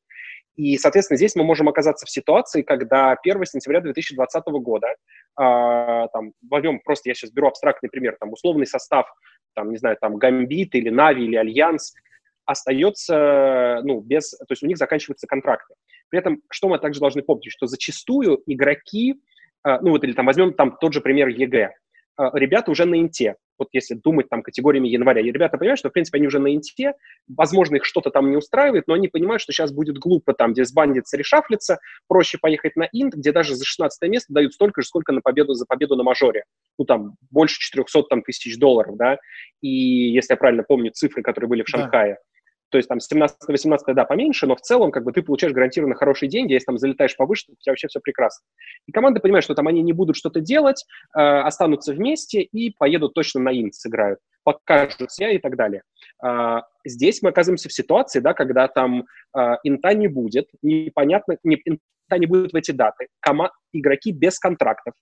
И, 0.55 0.77
соответственно, 0.77 1.17
здесь 1.17 1.35
мы 1.35 1.43
можем 1.43 1.67
оказаться 1.67 2.05
в 2.05 2.11
ситуации, 2.11 2.61
когда 2.61 3.15
1 3.23 3.45
сентября 3.45 3.81
2020 3.81 4.43
года, 4.61 4.87
э, 4.87 4.95
там, 5.35 6.33
возьмем 6.47 6.79
просто, 6.79 7.09
я 7.09 7.15
сейчас 7.15 7.31
беру 7.31 7.47
абстрактный 7.47 7.89
пример, 7.89 8.17
там, 8.19 8.31
условный 8.31 8.67
состав, 8.67 9.07
там, 9.55 9.71
не 9.71 9.77
знаю, 9.77 9.97
там, 9.99 10.17
Гамбит 10.17 10.75
или 10.75 10.89
Na'Vi 10.89 11.25
или 11.25 11.35
Альянс, 11.37 11.93
остается, 12.45 13.81
ну, 13.83 14.01
без, 14.01 14.31
то 14.31 14.45
есть 14.49 14.63
у 14.63 14.67
них 14.67 14.77
заканчиваются 14.77 15.27
контракты. 15.27 15.73
При 16.09 16.19
этом, 16.19 16.41
что 16.49 16.67
мы 16.67 16.79
также 16.79 16.99
должны 16.99 17.21
помнить, 17.21 17.51
что 17.51 17.67
зачастую 17.67 18.41
игроки, 18.45 19.15
а, 19.63 19.81
ну 19.81 19.91
вот 19.91 20.03
или 20.03 20.13
там 20.13 20.25
возьмем 20.25 20.53
там 20.53 20.77
тот 20.79 20.93
же 20.93 21.01
пример 21.01 21.27
EG, 21.27 21.71
ребята 22.33 22.71
уже 22.71 22.85
на 22.85 22.99
инте, 22.99 23.35
вот 23.57 23.69
если 23.71 23.95
думать 23.95 24.29
там 24.29 24.41
категориями 24.41 24.87
января, 24.87 25.21
и 25.21 25.31
ребята 25.31 25.57
понимают, 25.57 25.79
что, 25.79 25.89
в 25.89 25.93
принципе, 25.93 26.17
они 26.17 26.27
уже 26.27 26.39
на 26.39 26.53
инте, 26.53 26.93
возможно, 27.27 27.77
их 27.77 27.85
что-то 27.85 28.09
там 28.09 28.29
не 28.29 28.37
устраивает, 28.37 28.87
но 28.87 28.93
они 28.93 29.07
понимают, 29.07 29.41
что 29.41 29.51
сейчас 29.51 29.71
будет 29.71 29.97
глупо 29.97 30.33
там 30.33 30.53
дисбандиться, 30.53 31.17
решафлиться, 31.17 31.79
проще 32.07 32.37
поехать 32.39 32.75
на 32.75 32.87
инт, 32.91 33.15
где 33.15 33.31
даже 33.31 33.55
за 33.55 33.65
16 33.65 34.09
место 34.09 34.33
дают 34.33 34.53
столько 34.53 34.81
же, 34.81 34.87
сколько 34.87 35.11
на 35.11 35.21
победу, 35.21 35.53
за 35.53 35.65
победу 35.65 35.95
на 35.95 36.03
мажоре. 36.03 36.43
Ну, 36.77 36.85
там, 36.85 37.15
больше 37.31 37.59
400 37.59 38.03
там, 38.03 38.21
тысяч 38.21 38.57
долларов, 38.57 38.97
да, 38.97 39.17
и 39.61 39.69
если 39.69 40.33
я 40.33 40.37
правильно 40.37 40.63
помню 40.63 40.91
цифры, 40.91 41.23
которые 41.23 41.49
были 41.49 41.63
в 41.63 41.69
Шанхае. 41.69 42.13
Да. 42.13 42.19
То 42.73 42.77
есть 42.77 42.89
там 42.89 42.97
17-18, 42.97 43.93
да, 43.93 44.03
поменьше, 44.03 44.47
но 44.47 44.55
в 44.55 44.61
целом 44.61 44.89
как 44.89 45.03
бы 45.03 45.11
ты 45.11 45.21
получаешь 45.21 45.53
гарантированно 45.53 45.93
хорошие 45.93 46.27
деньги, 46.27 46.53
если 46.53 46.65
там 46.65 46.79
залетаешь 46.79 47.15
повыше, 47.15 47.45
то 47.45 47.51
у 47.51 47.55
тебя 47.61 47.71
вообще 47.73 47.87
все 47.87 47.99
прекрасно. 47.99 48.43
И 48.87 48.91
команды 48.91 49.19
понимают, 49.19 49.45
что 49.45 49.53
там 49.53 49.67
они 49.67 49.83
не 49.83 49.93
будут 49.93 50.15
что-то 50.15 50.39
делать, 50.39 50.83
э, 51.15 51.19
останутся 51.19 51.93
вместе 51.93 52.41
и 52.41 52.71
поедут 52.71 53.13
точно 53.13 53.41
на 53.41 53.49
инт 53.51 53.75
сыграют, 53.75 54.17
покажут 54.43 55.11
себя 55.11 55.29
и 55.29 55.37
так 55.37 55.55
далее. 55.55 55.83
Э, 56.25 56.61
здесь 56.83 57.21
мы 57.21 57.29
оказываемся 57.29 57.69
в 57.69 57.73
ситуации, 57.73 58.21
да, 58.21 58.33
когда 58.33 58.67
там 58.67 59.05
э, 59.37 59.39
инта 59.63 59.93
не 59.93 60.07
будет, 60.07 60.47
непонятно, 60.63 61.37
не, 61.43 61.61
инта 61.63 62.17
не 62.17 62.25
будет 62.25 62.53
в 62.53 62.55
эти 62.55 62.71
даты, 62.71 63.05
кома- 63.23 63.51
игроки 63.71 64.11
без 64.11 64.39
контрактов, 64.39 64.95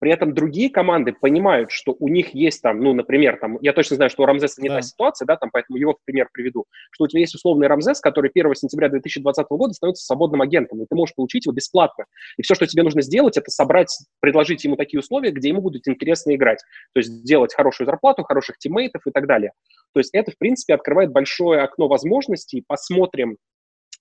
при 0.00 0.10
этом 0.10 0.34
другие 0.34 0.70
команды 0.70 1.12
понимают, 1.12 1.70
что 1.70 1.94
у 1.98 2.08
них 2.08 2.34
есть 2.34 2.62
там, 2.62 2.80
ну, 2.80 2.94
например, 2.94 3.38
там, 3.38 3.58
я 3.60 3.72
точно 3.72 3.96
знаю, 3.96 4.10
что 4.10 4.22
у 4.22 4.26
Рамзеса 4.26 4.60
не 4.62 4.68
да. 4.68 4.76
та 4.76 4.82
ситуация, 4.82 5.26
да, 5.26 5.36
там, 5.36 5.50
поэтому 5.52 5.78
его 5.78 5.92
в 5.92 5.98
пример 6.04 6.28
приведу, 6.32 6.64
что 6.90 7.04
у 7.04 7.06
тебя 7.06 7.20
есть 7.20 7.34
условный 7.34 7.66
Рамзес, 7.66 8.00
который 8.00 8.30
1 8.34 8.54
сентября 8.54 8.88
2020 8.88 9.46
года 9.50 9.74
становится 9.74 10.04
свободным 10.04 10.40
агентом, 10.40 10.82
и 10.82 10.86
ты 10.88 10.96
можешь 10.96 11.14
получить 11.14 11.44
его 11.44 11.54
бесплатно. 11.54 12.06
И 12.38 12.42
все, 12.42 12.54
что 12.54 12.66
тебе 12.66 12.82
нужно 12.82 13.02
сделать, 13.02 13.36
это 13.36 13.50
собрать, 13.50 13.94
предложить 14.20 14.64
ему 14.64 14.76
такие 14.76 15.00
условия, 15.00 15.30
где 15.30 15.48
ему 15.48 15.60
будет 15.60 15.86
интересно 15.86 16.34
играть. 16.34 16.60
То 16.94 17.00
есть 17.00 17.10
сделать 17.10 17.54
хорошую 17.54 17.86
зарплату, 17.86 18.22
хороших 18.22 18.56
тиммейтов 18.58 19.02
и 19.06 19.10
так 19.10 19.26
далее. 19.26 19.52
То 19.92 20.00
есть 20.00 20.14
это, 20.14 20.30
в 20.30 20.38
принципе, 20.38 20.74
открывает 20.74 21.12
большое 21.12 21.60
окно 21.60 21.88
возможностей. 21.88 22.64
Посмотрим, 22.66 23.36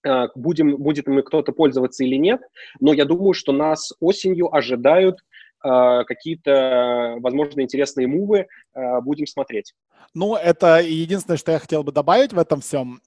э, 0.07 0.27
будем, 0.35 0.77
будет 0.77 1.07
им 1.07 1.21
кто-то 1.23 1.51
пользоваться 1.51 2.05
или 2.05 2.15
нет. 2.15 2.41
Но 2.79 2.93
я 2.93 3.03
думаю, 3.03 3.33
что 3.33 3.51
нас 3.51 3.91
осенью 3.99 4.55
ожидают 4.55 5.17
какие-то, 5.61 7.17
возможно, 7.19 7.61
интересные 7.61 8.07
мувы, 8.07 8.47
э, 8.73 9.01
будем 9.01 9.27
смотреть. 9.27 9.73
Ну, 10.13 10.35
это 10.35 10.79
единственное, 10.79 11.37
что 11.37 11.51
я 11.51 11.59
хотел 11.59 11.83
бы 11.83 11.91
добавить 11.91 12.33
в 12.33 12.39
этом 12.39 12.61
всем. 12.61 13.01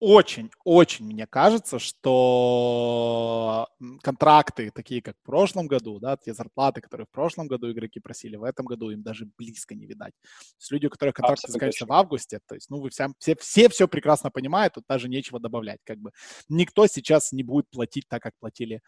Очень-очень 0.00 1.04
э, 1.04 1.08
мне 1.08 1.26
кажется, 1.26 1.78
что 1.78 3.68
контракты, 4.02 4.70
такие 4.74 5.02
как 5.02 5.16
в 5.16 5.22
прошлом 5.22 5.66
году, 5.66 5.98
да, 5.98 6.16
те 6.16 6.34
зарплаты, 6.34 6.80
которые 6.80 7.06
в 7.06 7.10
прошлом 7.10 7.46
году 7.46 7.70
игроки 7.70 8.00
просили, 8.00 8.36
в 8.36 8.44
этом 8.44 8.66
году 8.66 8.90
им 8.90 9.02
даже 9.02 9.28
близко 9.38 9.74
не 9.74 9.86
видать. 9.86 10.12
То 10.20 10.56
есть 10.60 10.72
люди, 10.72 10.86
у 10.86 10.90
которых 10.90 11.14
контракты 11.14 11.50
заканчиваются 11.50 11.86
в 11.86 11.92
августе, 11.92 12.40
то 12.46 12.54
есть, 12.54 12.70
ну, 12.70 12.80
вы 12.80 12.90
вся, 12.90 13.08
все, 13.18 13.36
все 13.36 13.68
все 13.68 13.88
прекрасно 13.88 14.30
понимают, 14.30 14.74
тут 14.74 14.84
даже 14.88 15.08
нечего 15.08 15.40
добавлять, 15.40 15.80
как 15.84 15.98
бы. 15.98 16.10
Никто 16.48 16.86
сейчас 16.86 17.32
не 17.32 17.42
будет 17.42 17.68
платить 17.70 18.04
так, 18.08 18.22
как 18.22 18.32
платили 18.38 18.80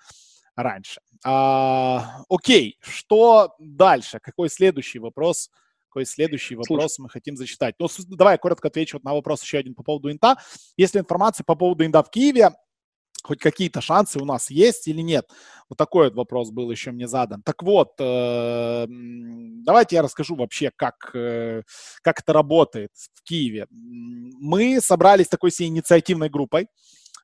раньше. 0.56 1.00
А, 1.24 2.22
окей, 2.28 2.78
что 2.80 3.54
дальше? 3.58 4.18
Какой 4.20 4.48
следующий 4.48 4.98
вопрос? 4.98 5.50
Какой 5.88 6.04
следующий 6.04 6.56
вопрос 6.56 6.94
Слушай. 6.94 7.00
мы 7.02 7.10
хотим 7.10 7.36
зачитать? 7.36 7.74
Ну, 7.78 7.88
давай 8.08 8.34
я 8.34 8.38
коротко 8.38 8.68
отвечу 8.68 8.96
вот 8.96 9.04
на 9.04 9.14
вопрос 9.14 9.42
еще 9.42 9.58
один 9.58 9.74
по 9.74 9.82
поводу 9.82 10.10
инта. 10.10 10.36
Есть 10.76 10.94
ли 10.94 11.00
информация 11.00 11.44
по 11.44 11.54
поводу 11.54 11.84
инта 11.84 12.02
в 12.02 12.10
Киеве? 12.10 12.50
Хоть 13.22 13.40
какие-то 13.40 13.80
шансы 13.80 14.20
у 14.20 14.24
нас 14.24 14.50
есть 14.50 14.86
или 14.86 15.00
нет? 15.00 15.28
Вот 15.68 15.76
такой 15.78 16.08
вот 16.08 16.16
вопрос 16.16 16.50
был 16.50 16.70
еще 16.70 16.92
мне 16.92 17.08
задан. 17.08 17.42
Так 17.42 17.62
вот, 17.62 17.94
э, 17.98 18.86
давайте 18.88 19.96
я 19.96 20.02
расскажу 20.02 20.36
вообще, 20.36 20.70
как, 20.76 21.10
э, 21.14 21.62
как 22.02 22.20
это 22.20 22.32
работает 22.32 22.92
в 23.14 23.22
Киеве. 23.24 23.66
Мы 23.70 24.80
собрались 24.80 25.28
такой 25.28 25.50
всей 25.50 25.66
инициативной 25.66 26.28
группой. 26.28 26.68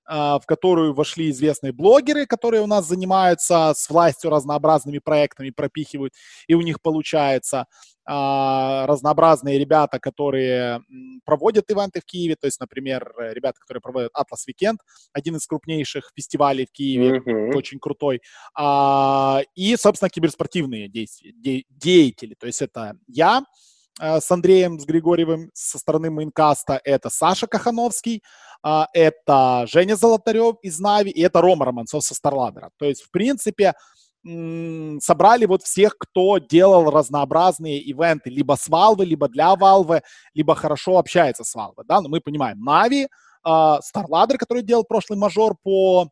А, 0.04 0.40
в 0.40 0.46
которую 0.46 0.94
вошли 0.94 1.30
известные 1.30 1.72
блогеры, 1.72 2.26
которые 2.26 2.62
у 2.62 2.66
нас 2.66 2.88
занимаются 2.88 3.72
с 3.74 3.88
властью 3.88 4.30
разнообразными 4.30 4.98
проектами, 4.98 5.50
пропихивают, 5.50 6.12
и 6.48 6.54
у 6.54 6.60
них 6.60 6.82
получается 6.82 7.66
а, 8.04 8.84
разнообразные 8.88 9.60
ребята, 9.60 10.00
которые 10.00 10.80
проводят 11.24 11.70
ивенты 11.70 12.00
в 12.00 12.04
Киеве, 12.04 12.34
то 12.34 12.46
есть, 12.46 12.58
например, 12.58 13.14
ребята, 13.16 13.60
которые 13.60 13.80
проводят 13.80 14.10
Atlas 14.16 14.48
Weekend, 14.50 14.78
один 15.12 15.36
из 15.36 15.46
крупнейших 15.46 16.10
фестивалей 16.16 16.66
в 16.66 16.72
Киеве, 16.72 17.18
mm-hmm. 17.18 17.54
очень 17.54 17.78
крутой, 17.78 18.22
а, 18.56 19.42
и, 19.54 19.76
собственно, 19.76 20.10
киберспортивные 20.10 20.88
действия, 20.88 21.32
де- 21.32 21.64
деятели, 21.70 22.34
то 22.34 22.48
есть 22.48 22.60
это 22.60 22.96
я, 23.06 23.44
с 24.00 24.30
Андреем, 24.30 24.80
с 24.80 24.86
Григорьевым 24.86 25.50
со 25.54 25.78
стороны 25.78 26.10
Мейнкаста, 26.10 26.80
это 26.82 27.10
Саша 27.10 27.46
Кахановский, 27.46 28.22
а, 28.62 28.86
это 28.92 29.64
Женя 29.68 29.96
Золотарев 29.96 30.56
из 30.62 30.78
Нави, 30.78 31.10
и 31.10 31.20
это 31.20 31.40
Рома 31.40 31.64
Романцов 31.66 32.04
со 32.04 32.14
Старладера. 32.14 32.70
То 32.78 32.86
есть, 32.86 33.02
в 33.02 33.10
принципе, 33.10 33.74
собрали 34.24 35.46
вот 35.46 35.64
всех, 35.64 35.98
кто 35.98 36.38
делал 36.38 36.90
разнообразные 36.90 37.80
ивенты, 37.80 38.30
либо 38.30 38.54
с 38.54 38.68
Valve, 38.68 39.04
либо 39.04 39.28
для 39.28 39.52
Valve, 39.54 40.02
либо 40.32 40.54
хорошо 40.54 40.98
общается 40.98 41.42
с 41.42 41.56
Valve, 41.56 41.82
да, 41.84 42.00
но 42.00 42.08
мы 42.08 42.20
понимаем, 42.20 42.60
Нави, 42.60 43.08
Старладер, 43.42 44.38
который 44.38 44.62
делал 44.62 44.84
прошлый 44.84 45.18
мажор 45.18 45.56
по 45.60 46.08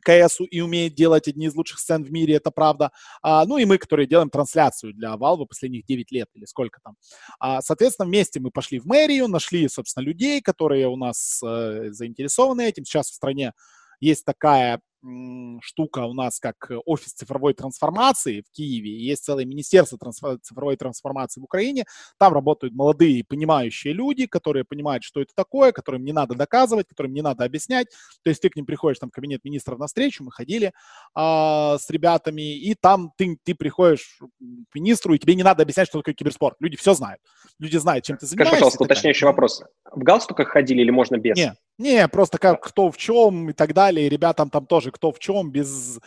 КСу 0.00 0.44
и 0.44 0.60
умеет 0.60 0.94
делать 0.94 1.28
одни 1.28 1.46
из 1.46 1.54
лучших 1.54 1.78
сцен 1.78 2.04
в 2.04 2.10
мире, 2.10 2.34
это 2.34 2.50
правда. 2.50 2.92
А, 3.22 3.44
ну 3.44 3.58
и 3.58 3.64
мы, 3.64 3.78
которые 3.78 4.06
делаем 4.06 4.30
трансляцию 4.30 4.94
для 4.94 5.14
Valve 5.14 5.46
последних 5.46 5.84
9 5.84 6.10
лет 6.12 6.28
или 6.34 6.44
сколько 6.44 6.80
там. 6.82 6.96
А, 7.38 7.62
соответственно, 7.62 8.06
вместе 8.06 8.40
мы 8.40 8.50
пошли 8.50 8.78
в 8.78 8.86
мэрию, 8.86 9.28
нашли, 9.28 9.68
собственно, 9.68 10.04
людей, 10.04 10.40
которые 10.40 10.88
у 10.88 10.96
нас 10.96 11.40
э, 11.44 11.90
заинтересованы 11.90 12.62
этим. 12.62 12.84
Сейчас 12.84 13.10
в 13.10 13.14
стране 13.14 13.52
есть 14.00 14.24
такая 14.24 14.80
штука 15.62 16.04
у 16.04 16.12
нас 16.12 16.38
как 16.38 16.70
офис 16.84 17.12
цифровой 17.12 17.54
трансформации 17.54 18.42
в 18.42 18.50
Киеве, 18.52 18.98
есть 18.98 19.24
целое 19.24 19.44
министерство 19.44 19.98
цифровой 20.42 20.76
трансформации 20.76 21.40
в 21.40 21.44
Украине, 21.44 21.84
там 22.18 22.34
работают 22.34 22.74
молодые 22.74 23.24
понимающие 23.24 23.92
люди, 23.92 24.26
которые 24.26 24.64
понимают, 24.64 25.02
что 25.02 25.20
это 25.20 25.32
такое, 25.34 25.72
которым 25.72 26.04
не 26.04 26.12
надо 26.12 26.34
доказывать, 26.34 26.86
которым 26.86 27.12
не 27.12 27.22
надо 27.22 27.44
объяснять, 27.44 27.88
то 28.22 28.30
есть 28.30 28.42
ты 28.42 28.50
к 28.50 28.56
ним 28.56 28.66
приходишь 28.66 28.98
там 28.98 29.10
в 29.10 29.12
кабинет 29.12 29.44
министров 29.44 29.78
на 29.78 29.86
встречу, 29.86 30.24
мы 30.24 30.32
ходили 30.32 30.72
а, 31.14 31.78
с 31.78 31.88
ребятами, 31.90 32.56
и 32.56 32.74
там 32.74 33.12
ты, 33.16 33.38
ты 33.42 33.54
приходишь 33.54 34.18
к 34.20 34.74
министру, 34.74 35.14
и 35.14 35.18
тебе 35.18 35.34
не 35.34 35.42
надо 35.42 35.62
объяснять, 35.62 35.88
что 35.88 35.98
такое 35.98 36.14
киберспорт, 36.14 36.56
люди 36.60 36.76
все 36.76 36.94
знают, 36.94 37.20
люди 37.58 37.76
знают, 37.78 38.04
чем 38.04 38.16
ты 38.16 38.26
занимаешься. 38.26 38.50
Скажи, 38.50 38.60
пожалуйста, 38.60 38.84
уточняющий 38.84 39.26
вопрос, 39.26 39.62
в 39.90 40.02
галстуках 40.02 40.48
ходили 40.48 40.82
или 40.82 40.90
можно 40.90 41.16
без? 41.16 41.36
Не, 41.36 41.54
не, 41.80 42.06
просто 42.08 42.36
как 42.36 42.62
кто 42.62 42.90
в 42.90 42.98
чем 42.98 43.50
и 43.50 43.52
так 43.54 43.72
далее. 43.72 44.06
И 44.06 44.10
ребятам 44.10 44.50
там 44.50 44.66
тоже 44.66 44.90
кто 44.90 45.12
в 45.12 45.18
чем, 45.18 45.50
без, 45.50 45.98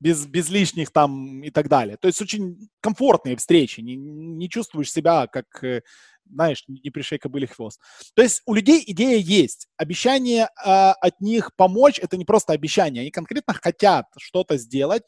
без, 0.00 0.26
без 0.26 0.48
лишних 0.48 0.90
там 0.90 1.42
и 1.42 1.50
так 1.50 1.68
далее. 1.68 1.98
То 1.98 2.08
есть 2.08 2.22
очень 2.22 2.70
комфортные 2.80 3.36
встречи. 3.36 3.80
Не, 3.80 3.94
не 3.94 4.48
чувствуешь 4.48 4.90
себя 4.90 5.26
как, 5.26 5.62
э, 5.62 5.82
знаешь, 6.24 6.64
не 6.66 6.90
пришей 6.90 7.18
кобыли 7.18 7.44
хвост. 7.44 7.78
То 8.14 8.22
есть 8.22 8.40
у 8.46 8.54
людей 8.54 8.82
идея 8.86 9.18
есть. 9.18 9.68
Обещание 9.76 10.44
э, 10.44 10.48
от 10.64 11.20
них 11.20 11.54
помочь– 11.56 11.98
это 12.02 12.16
не 12.16 12.24
просто 12.24 12.54
обещание. 12.54 13.02
Они 13.02 13.10
конкретно 13.10 13.52
хотят 13.52 14.06
что-то 14.16 14.56
сделать, 14.56 15.02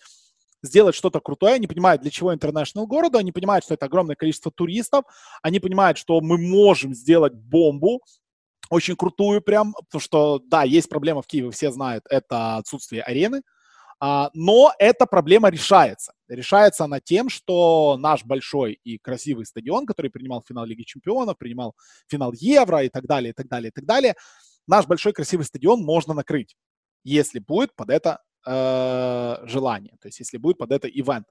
сделать 0.62 0.94
что-то 0.94 1.20
крутое, 1.20 1.54
они 1.54 1.66
понимают, 1.66 2.02
для 2.02 2.10
чего 2.10 2.34
интернешнл 2.34 2.86
городу, 2.86 3.16
они 3.16 3.32
понимают, 3.32 3.64
что 3.64 3.72
это 3.72 3.86
огромное 3.86 4.16
количество 4.16 4.52
туристов, 4.52 5.06
они 5.42 5.60
понимают, 5.60 5.96
что 5.96 6.20
мы 6.20 6.36
можем 6.36 6.94
сделать 6.94 7.32
бомбу, 7.32 8.02
очень 8.70 8.96
крутую 8.96 9.42
прям, 9.42 9.74
потому 9.74 10.00
что, 10.00 10.38
да, 10.46 10.62
есть 10.62 10.88
проблема 10.88 11.20
в 11.20 11.26
Киеве, 11.26 11.50
все 11.50 11.70
знают, 11.72 12.04
это 12.08 12.56
отсутствие 12.56 13.02
арены, 13.02 13.42
а, 14.02 14.30
но 14.32 14.72
эта 14.78 15.04
проблема 15.04 15.50
решается. 15.50 16.14
Решается 16.28 16.84
она 16.84 17.00
тем, 17.00 17.28
что 17.28 17.98
наш 17.98 18.24
большой 18.24 18.80
и 18.84 18.96
красивый 18.96 19.44
стадион, 19.44 19.84
который 19.84 20.10
принимал 20.10 20.42
финал 20.46 20.64
Лиги 20.64 20.84
Чемпионов, 20.84 21.36
принимал 21.36 21.74
финал 22.08 22.32
Евро 22.32 22.82
и 22.82 22.88
так 22.88 23.06
далее, 23.06 23.30
и 23.30 23.34
так 23.34 23.48
далее, 23.48 23.68
и 23.68 23.72
так 23.72 23.84
далее, 23.84 24.14
наш 24.66 24.86
большой 24.86 25.12
красивый 25.12 25.44
стадион 25.44 25.82
можно 25.82 26.14
накрыть, 26.14 26.56
если 27.04 27.40
будет 27.40 27.74
под 27.74 27.90
это 27.90 28.22
э, 28.46 29.46
желание, 29.46 29.96
то 30.00 30.08
есть 30.08 30.20
если 30.20 30.38
будет 30.38 30.58
под 30.58 30.72
это 30.72 30.88
ивент. 30.88 31.26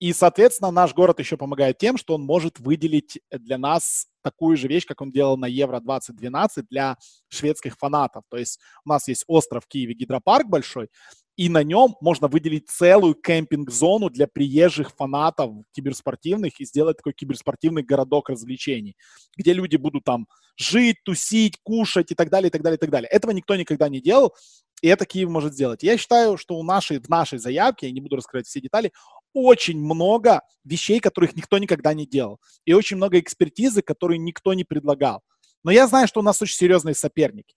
И, 0.00 0.12
соответственно, 0.12 0.70
наш 0.70 0.94
город 0.94 1.18
еще 1.18 1.36
помогает 1.36 1.78
тем, 1.78 1.96
что 1.96 2.14
он 2.14 2.22
может 2.22 2.60
выделить 2.60 3.20
для 3.32 3.58
нас 3.58 4.06
такую 4.22 4.56
же 4.56 4.68
вещь, 4.68 4.86
как 4.86 5.00
он 5.00 5.10
делал 5.10 5.36
на 5.36 5.46
Евро-2012 5.46 6.66
для 6.70 6.96
шведских 7.28 7.76
фанатов. 7.76 8.22
То 8.30 8.36
есть 8.36 8.60
у 8.84 8.88
нас 8.88 9.08
есть 9.08 9.24
остров 9.26 9.64
в 9.64 9.68
Киеве, 9.68 9.94
гидропарк 9.94 10.46
большой, 10.46 10.88
и 11.36 11.48
на 11.48 11.62
нем 11.62 11.94
можно 12.00 12.26
выделить 12.26 12.68
целую 12.68 13.14
кемпинг-зону 13.14 14.10
для 14.10 14.26
приезжих 14.26 14.90
фанатов 14.96 15.52
киберспортивных 15.72 16.60
и 16.60 16.64
сделать 16.64 16.96
такой 16.96 17.12
киберспортивный 17.12 17.82
городок 17.82 18.28
развлечений, 18.28 18.96
где 19.36 19.52
люди 19.52 19.76
будут 19.76 20.02
там 20.02 20.26
жить, 20.56 20.96
тусить, 21.04 21.56
кушать 21.62 22.10
и 22.10 22.16
так 22.16 22.28
далее, 22.28 22.48
и 22.48 22.50
так 22.50 22.62
далее, 22.62 22.76
и 22.76 22.80
так 22.80 22.90
далее. 22.90 23.08
Этого 23.08 23.30
никто 23.30 23.54
никогда 23.54 23.88
не 23.88 24.00
делал, 24.00 24.34
и 24.82 24.88
это 24.88 25.06
Киев 25.06 25.28
может 25.28 25.54
сделать. 25.54 25.84
Я 25.84 25.96
считаю, 25.96 26.36
что 26.36 26.56
у 26.56 26.64
нашей, 26.64 26.98
в 26.98 27.08
нашей 27.08 27.38
заявке, 27.38 27.86
я 27.86 27.92
не 27.92 28.00
буду 28.00 28.16
раскрывать 28.16 28.48
все 28.48 28.60
детали, 28.60 28.92
очень 29.32 29.78
много 29.78 30.42
вещей, 30.64 31.00
которых 31.00 31.36
никто 31.36 31.58
никогда 31.58 31.94
не 31.94 32.06
делал. 32.06 32.40
И 32.64 32.72
очень 32.72 32.96
много 32.96 33.18
экспертизы, 33.18 33.82
которые 33.82 34.18
никто 34.18 34.54
не 34.54 34.64
предлагал. 34.64 35.22
Но 35.64 35.70
я 35.70 35.86
знаю, 35.86 36.08
что 36.08 36.20
у 36.20 36.22
нас 36.22 36.40
очень 36.42 36.56
серьезные 36.56 36.94
соперники. 36.94 37.54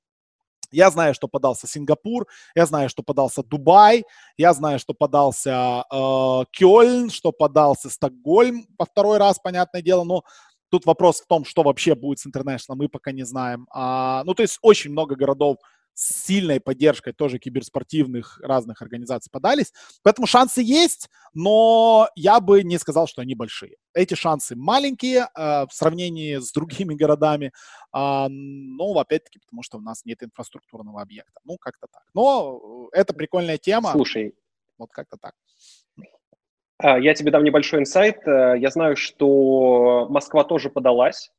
Я 0.71 0.89
знаю, 0.89 1.13
что 1.13 1.27
подался 1.27 1.67
Сингапур, 1.67 2.27
я 2.55 2.65
знаю, 2.65 2.89
что 2.89 3.03
подался 3.03 3.43
Дубай, 3.43 4.05
я 4.37 4.53
знаю, 4.53 4.79
что 4.79 4.93
подался 4.93 5.83
э, 5.91 6.45
Кёльн, 6.51 7.09
что 7.09 7.33
подался 7.33 7.89
Стокгольм 7.89 8.65
во 8.77 8.85
второй 8.85 9.17
раз, 9.17 9.37
понятное 9.37 9.81
дело, 9.81 10.05
но 10.05 10.23
тут 10.69 10.85
вопрос 10.85 11.21
в 11.21 11.27
том, 11.27 11.43
что 11.43 11.63
вообще 11.63 11.93
будет 11.93 12.19
с 12.19 12.25
International, 12.25 12.75
мы 12.75 12.87
пока 12.87 13.11
не 13.11 13.23
знаем. 13.23 13.67
А, 13.69 14.23
ну, 14.23 14.33
то 14.33 14.43
есть 14.43 14.59
очень 14.61 14.91
много 14.91 15.15
городов 15.15 15.57
с 15.93 16.25
сильной 16.25 16.59
поддержкой 16.59 17.13
тоже 17.13 17.39
киберспортивных 17.39 18.39
разных 18.41 18.81
организаций 18.81 19.29
подались. 19.31 19.73
Поэтому 20.03 20.27
шансы 20.27 20.61
есть, 20.61 21.09
но 21.33 22.07
я 22.15 22.39
бы 22.39 22.63
не 22.63 22.77
сказал, 22.77 23.07
что 23.07 23.21
они 23.21 23.35
большие. 23.35 23.75
Эти 23.93 24.13
шансы 24.13 24.55
маленькие 24.55 25.27
э, 25.35 25.65
в 25.65 25.69
сравнении 25.71 26.37
с 26.37 26.51
другими 26.51 26.93
городами, 26.95 27.51
э, 27.93 28.27
ну, 28.29 28.97
опять-таки, 28.97 29.39
потому 29.39 29.63
что 29.63 29.77
у 29.77 29.81
нас 29.81 30.05
нет 30.05 30.23
инфраструктурного 30.23 31.01
объекта. 31.01 31.39
Ну, 31.43 31.57
как-то 31.57 31.87
так. 31.91 32.03
Но 32.13 32.89
это 32.91 33.13
прикольная 33.13 33.57
тема. 33.57 33.91
Слушай. 33.91 34.33
Вот 34.77 34.91
как-то 34.91 35.17
так. 35.17 35.33
А, 36.79 36.97
я 36.97 37.13
тебе 37.13 37.31
дам 37.31 37.43
небольшой 37.43 37.81
инсайт. 37.81 38.27
Э, 38.27 38.55
я 38.57 38.69
знаю, 38.69 38.95
что 38.95 40.07
Москва 40.09 40.43
тоже 40.43 40.69
подалась 40.69 41.31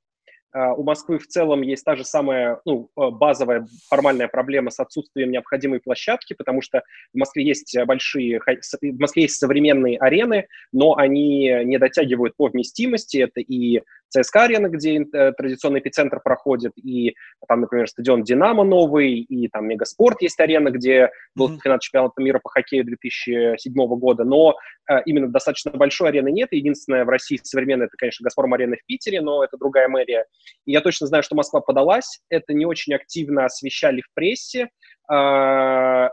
у 0.55 0.83
Москвы 0.83 1.19
в 1.19 1.27
целом 1.27 1.63
есть 1.63 1.85
та 1.85 1.97
же 1.97 2.05
самая 2.05 2.61
ну, 2.65 2.91
э, 2.97 3.11
базовая 3.11 3.67
формальная 3.89 4.29
проблема 4.29 4.71
с 4.71 4.81
отсутствием 4.81 5.31
необходимой 5.31 5.81
площадки, 5.81 6.35
потому 6.35 6.61
что 6.61 6.83
в 7.15 7.19
Москве 7.19 7.45
есть 7.45 7.77
большие, 7.87 8.39
в 8.39 9.01
Москве 9.01 9.25
есть 9.25 9.39
современные 9.39 9.99
арены, 9.99 10.47
но 10.73 10.97
они 10.97 11.47
не 11.65 11.79
дотягивают 11.79 12.37
по 12.37 12.49
вместимости. 12.49 13.19
Это 13.19 13.41
и 13.41 13.83
ЦСКА-арена, 14.13 14.69
где 14.69 15.01
э, 15.01 15.33
традиционный 15.33 15.81
эпицентр 15.81 16.21
проходит, 16.23 16.73
и 16.77 17.15
там, 17.49 17.63
например, 17.63 17.89
стадион 17.89 18.23
«Динамо» 18.23 18.65
новый, 18.65 19.21
и 19.21 19.49
там 19.49 19.67
«Мегаспорт» 19.67 20.21
есть 20.23 20.39
арена, 20.39 20.71
где 20.71 21.11
был 21.35 21.51
mm-hmm. 21.51 21.59
финал 21.63 21.79
чемпионата 21.79 22.23
мира 22.23 22.41
по 22.43 22.51
хоккею 22.51 22.85
2007 22.85 23.73
года, 23.75 24.25
но 24.25 24.55
э, 24.91 25.03
именно 25.07 25.29
достаточно 25.29 25.71
большой 25.71 26.11
арены 26.11 26.31
нет. 26.31 26.49
Единственная 26.53 27.05
в 27.05 27.09
России 27.09 27.41
современная, 27.43 27.87
это, 27.87 27.97
конечно, 27.97 28.25
«Газпром-арена» 28.25 28.77
в 28.77 28.87
Питере, 28.87 29.21
но 29.21 29.43
это 29.43 29.57
другая 29.57 29.89
мэрия. 29.89 30.27
И 30.67 30.73
я 30.73 30.81
точно 30.81 31.07
знаю, 31.07 31.23
что 31.23 31.35
Москва 31.35 31.61
подалась. 31.61 32.21
Это 32.29 32.53
не 32.53 32.67
очень 32.67 32.95
активно 32.95 33.47
освещали 33.47 34.03
в 34.03 34.13
прессе. 34.15 34.69
Э, 35.11 36.09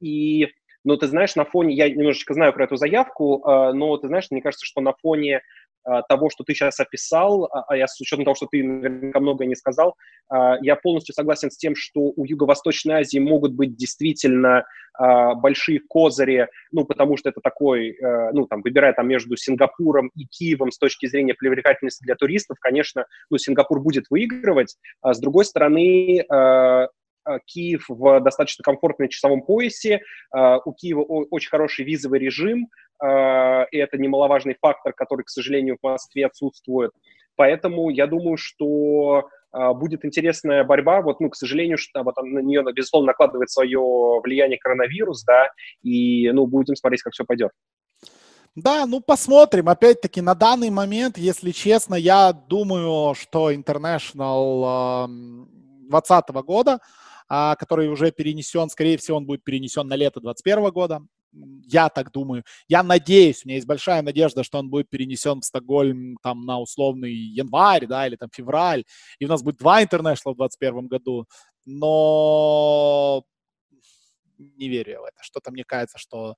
и 0.00 0.48
но 0.84 0.96
ты 0.96 1.06
знаешь, 1.08 1.36
на 1.36 1.44
фоне, 1.44 1.74
я 1.74 1.90
немножечко 1.90 2.32
знаю 2.34 2.52
про 2.52 2.64
эту 2.64 2.76
заявку, 2.76 3.42
э, 3.44 3.72
но 3.72 3.96
ты 3.98 4.08
знаешь, 4.08 4.28
мне 4.30 4.40
кажется, 4.40 4.64
что 4.64 4.80
на 4.80 4.94
фоне 4.94 5.36
а, 5.36 5.40
того, 6.08 6.30
что 6.30 6.44
ты 6.44 6.54
сейчас 6.54 6.78
описал, 6.80 7.44
а, 7.44 7.64
а 7.68 7.76
я 7.76 7.86
с 7.86 8.00
учетом 8.00 8.24
того, 8.24 8.34
что 8.34 8.46
ты 8.46 8.62
наверняка 8.62 9.20
многое 9.20 9.48
не 9.48 9.54
сказал, 9.54 9.94
а, 10.28 10.56
я 10.60 10.76
полностью 10.76 11.14
согласен 11.14 11.50
с 11.50 11.56
тем, 11.56 11.74
что 11.74 12.00
у 12.00 12.24
Юго-Восточной 12.24 13.00
Азии 13.00 13.18
могут 13.18 13.52
быть 13.54 13.76
действительно 13.76 14.64
большие 15.36 15.80
козыри, 15.88 16.48
ну, 16.72 16.84
потому 16.84 17.16
что 17.16 17.30
это 17.30 17.40
такой, 17.40 17.92
э, 17.92 18.32
ну, 18.32 18.46
там, 18.46 18.60
выбирая 18.60 18.92
там 18.92 19.08
между 19.08 19.34
Сингапуром 19.36 20.10
и 20.14 20.26
Киевом 20.26 20.72
с 20.72 20.78
точки 20.78 21.06
зрения 21.06 21.32
привлекательности 21.32 22.04
для 22.04 22.16
туристов, 22.16 22.58
конечно, 22.60 23.06
ну, 23.30 23.38
Сингапур 23.38 23.80
будет 23.80 24.06
выигрывать. 24.10 24.76
А 25.00 25.14
с 25.14 25.20
другой 25.20 25.46
стороны, 25.46 26.26
Киев 27.46 27.84
в 27.88 28.20
достаточно 28.20 28.62
комфортном 28.62 29.08
часовом 29.08 29.42
поясе, 29.42 30.02
у 30.32 30.72
Киева 30.72 31.02
очень 31.02 31.50
хороший 31.50 31.84
визовый 31.84 32.18
режим, 32.20 32.68
Э, 33.02 33.64
и 33.70 33.78
это 33.78 33.98
немаловажный 33.98 34.56
фактор, 34.60 34.92
который, 34.92 35.22
к 35.22 35.30
сожалению, 35.30 35.78
в 35.80 35.86
Москве 35.86 36.26
отсутствует. 36.26 36.92
Поэтому 37.36 37.88
я 37.90 38.06
думаю, 38.06 38.36
что 38.36 39.28
э, 39.52 39.72
будет 39.72 40.04
интересная 40.04 40.64
борьба. 40.64 41.00
Вот, 41.00 41.20
ну, 41.20 41.30
к 41.30 41.36
сожалению, 41.36 41.78
что 41.78 42.02
вот 42.02 42.16
на 42.22 42.40
нее, 42.40 42.62
безусловно, 42.74 43.08
накладывает 43.08 43.50
свое 43.50 43.80
влияние 44.22 44.58
коронавирус, 44.58 45.24
да, 45.24 45.50
и, 45.82 46.30
ну, 46.32 46.46
будем 46.46 46.76
смотреть, 46.76 47.02
как 47.02 47.14
все 47.14 47.24
пойдет. 47.24 47.50
Да, 48.56 48.84
ну 48.84 49.00
посмотрим. 49.00 49.68
Опять-таки, 49.68 50.20
на 50.20 50.34
данный 50.34 50.70
момент, 50.70 51.16
если 51.16 51.52
честно, 51.52 51.94
я 51.94 52.32
думаю, 52.32 53.14
что 53.14 53.52
International 53.52 55.06
2020 55.90 56.28
года, 56.44 56.80
который 57.30 57.88
уже 57.88 58.10
перенесен, 58.10 58.68
скорее 58.68 58.98
всего, 58.98 59.18
он 59.18 59.26
будет 59.26 59.44
перенесен 59.44 59.86
на 59.86 59.94
лето 59.94 60.20
2021 60.20 60.70
года 60.70 61.00
я 61.32 61.88
так 61.88 62.10
думаю. 62.10 62.44
Я 62.68 62.82
надеюсь, 62.82 63.44
у 63.44 63.48
меня 63.48 63.56
есть 63.56 63.66
большая 63.66 64.02
надежда, 64.02 64.42
что 64.42 64.58
он 64.58 64.68
будет 64.68 64.88
перенесен 64.90 65.40
в 65.40 65.44
Стокгольм 65.44 66.16
там 66.22 66.44
на 66.44 66.58
условный 66.58 67.12
январь, 67.12 67.86
да, 67.86 68.06
или 68.06 68.16
там 68.16 68.30
февраль, 68.32 68.84
и 69.18 69.26
у 69.26 69.28
нас 69.28 69.42
будет 69.42 69.58
два 69.58 69.82
интернешнл 69.82 70.32
в 70.32 70.36
2021 70.36 70.88
году, 70.88 71.26
но 71.64 73.22
не 74.38 74.68
верю 74.68 74.92
я 74.92 75.00
в 75.00 75.04
это. 75.04 75.16
Что-то 75.20 75.50
мне 75.50 75.64
кажется, 75.64 75.98
что 75.98 76.34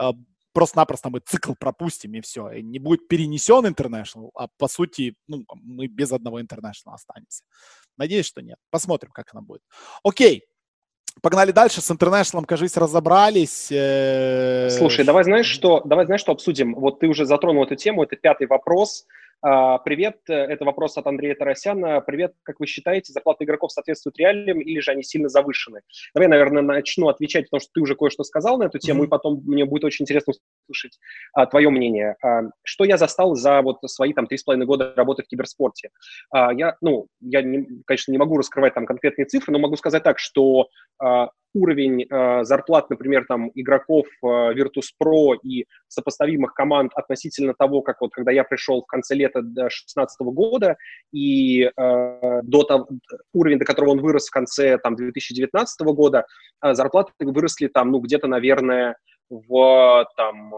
э, 0.00 0.10
просто-напросто 0.54 1.10
мы 1.10 1.20
цикл 1.20 1.52
пропустим, 1.58 2.14
и 2.14 2.20
все. 2.22 2.50
И 2.52 2.62
не 2.62 2.78
будет 2.78 3.08
перенесен 3.08 3.66
интернешнл, 3.66 4.30
а 4.34 4.48
по 4.56 4.68
сути, 4.68 5.14
ну, 5.26 5.44
мы 5.54 5.86
без 5.88 6.12
одного 6.12 6.40
интернешнла 6.40 6.94
останемся. 6.94 7.44
Надеюсь, 7.98 8.26
что 8.26 8.40
нет. 8.40 8.56
Посмотрим, 8.70 9.10
как 9.12 9.28
она 9.32 9.42
будет. 9.42 9.62
Окей, 10.02 10.44
Погнали 11.22 11.52
дальше. 11.52 11.80
С 11.80 11.90
интернешнлом, 11.90 12.44
кажись, 12.44 12.76
разобрались. 12.76 13.66
Слушай, 13.66 15.04
давай 15.04 15.24
знаешь, 15.24 15.46
что, 15.46 15.80
давай 15.84 16.06
знаешь, 16.06 16.20
что 16.20 16.32
обсудим. 16.32 16.74
Вот 16.74 16.98
ты 16.98 17.06
уже 17.06 17.24
затронул 17.24 17.64
эту 17.64 17.76
тему, 17.76 18.02
это 18.02 18.16
пятый 18.16 18.46
вопрос. 18.46 19.06
А, 19.46 19.76
привет, 19.76 20.20
это 20.26 20.64
вопрос 20.64 20.96
от 20.96 21.06
Андрея 21.06 21.34
Тарасяна. 21.34 22.00
Привет, 22.00 22.32
как 22.44 22.60
вы 22.60 22.66
считаете, 22.66 23.12
зарплаты 23.12 23.44
игроков 23.44 23.72
соответствуют 23.72 24.16
реалиям 24.16 24.58
или 24.58 24.80
же 24.80 24.90
они 24.90 25.02
сильно 25.02 25.28
завышены? 25.28 25.82
Давай, 26.14 26.28
наверное, 26.28 26.62
начну 26.62 27.08
отвечать, 27.08 27.50
потому 27.50 27.60
что 27.60 27.70
ты 27.74 27.82
уже 27.82 27.94
кое-что 27.94 28.24
сказал 28.24 28.56
на 28.56 28.64
эту 28.64 28.78
тему, 28.78 29.02
mm-hmm. 29.02 29.06
и 29.06 29.10
потом 29.10 29.42
мне 29.44 29.66
будет 29.66 29.84
очень 29.84 30.04
интересно 30.04 30.32
услышать 30.66 30.98
а, 31.34 31.44
твое 31.44 31.68
мнение. 31.68 32.16
А, 32.24 32.44
что 32.62 32.84
я 32.84 32.96
застал 32.96 33.34
за 33.34 33.60
вот 33.60 33.80
свои 33.84 34.14
там 34.14 34.26
три 34.26 34.38
с 34.38 34.44
половиной 34.44 34.64
года 34.64 34.94
работы 34.96 35.22
в 35.22 35.26
киберспорте? 35.26 35.90
А, 36.30 36.50
я, 36.50 36.78
ну, 36.80 37.08
я, 37.20 37.42
не, 37.42 37.66
конечно, 37.84 38.12
не 38.12 38.18
могу 38.18 38.38
раскрывать 38.38 38.72
там 38.72 38.86
конкретные 38.86 39.26
цифры, 39.26 39.52
но 39.52 39.58
могу 39.58 39.76
сказать 39.76 40.02
так, 40.02 40.18
что 40.18 40.68
а, 40.98 41.28
уровень 41.54 42.02
э, 42.02 42.44
зарплат, 42.44 42.90
например, 42.90 43.24
там 43.26 43.50
игроков 43.54 44.06
э, 44.22 44.26
Virtus.pro 44.26 45.36
и 45.42 45.66
сопоставимых 45.88 46.52
команд 46.52 46.92
относительно 46.94 47.54
того, 47.54 47.80
как 47.82 48.00
вот 48.00 48.12
когда 48.12 48.32
я 48.32 48.44
пришел 48.44 48.82
в 48.82 48.86
конце 48.86 49.14
лета 49.14 49.40
2016 49.40 50.20
года 50.26 50.76
и 51.12 51.62
э, 51.62 51.70
до 52.42 52.62
того, 52.64 52.88
уровень, 53.32 53.58
до 53.58 53.64
которого 53.64 53.92
он 53.92 54.00
вырос 54.00 54.26
в 54.26 54.32
конце 54.32 54.78
там 54.78 54.96
2019 54.96 55.86
года, 55.86 56.26
э, 56.62 56.74
зарплаты 56.74 57.12
выросли 57.20 57.68
там, 57.68 57.90
ну, 57.90 58.00
где-то, 58.00 58.26
наверное, 58.26 58.96
в 59.30 60.06
там 60.16 60.52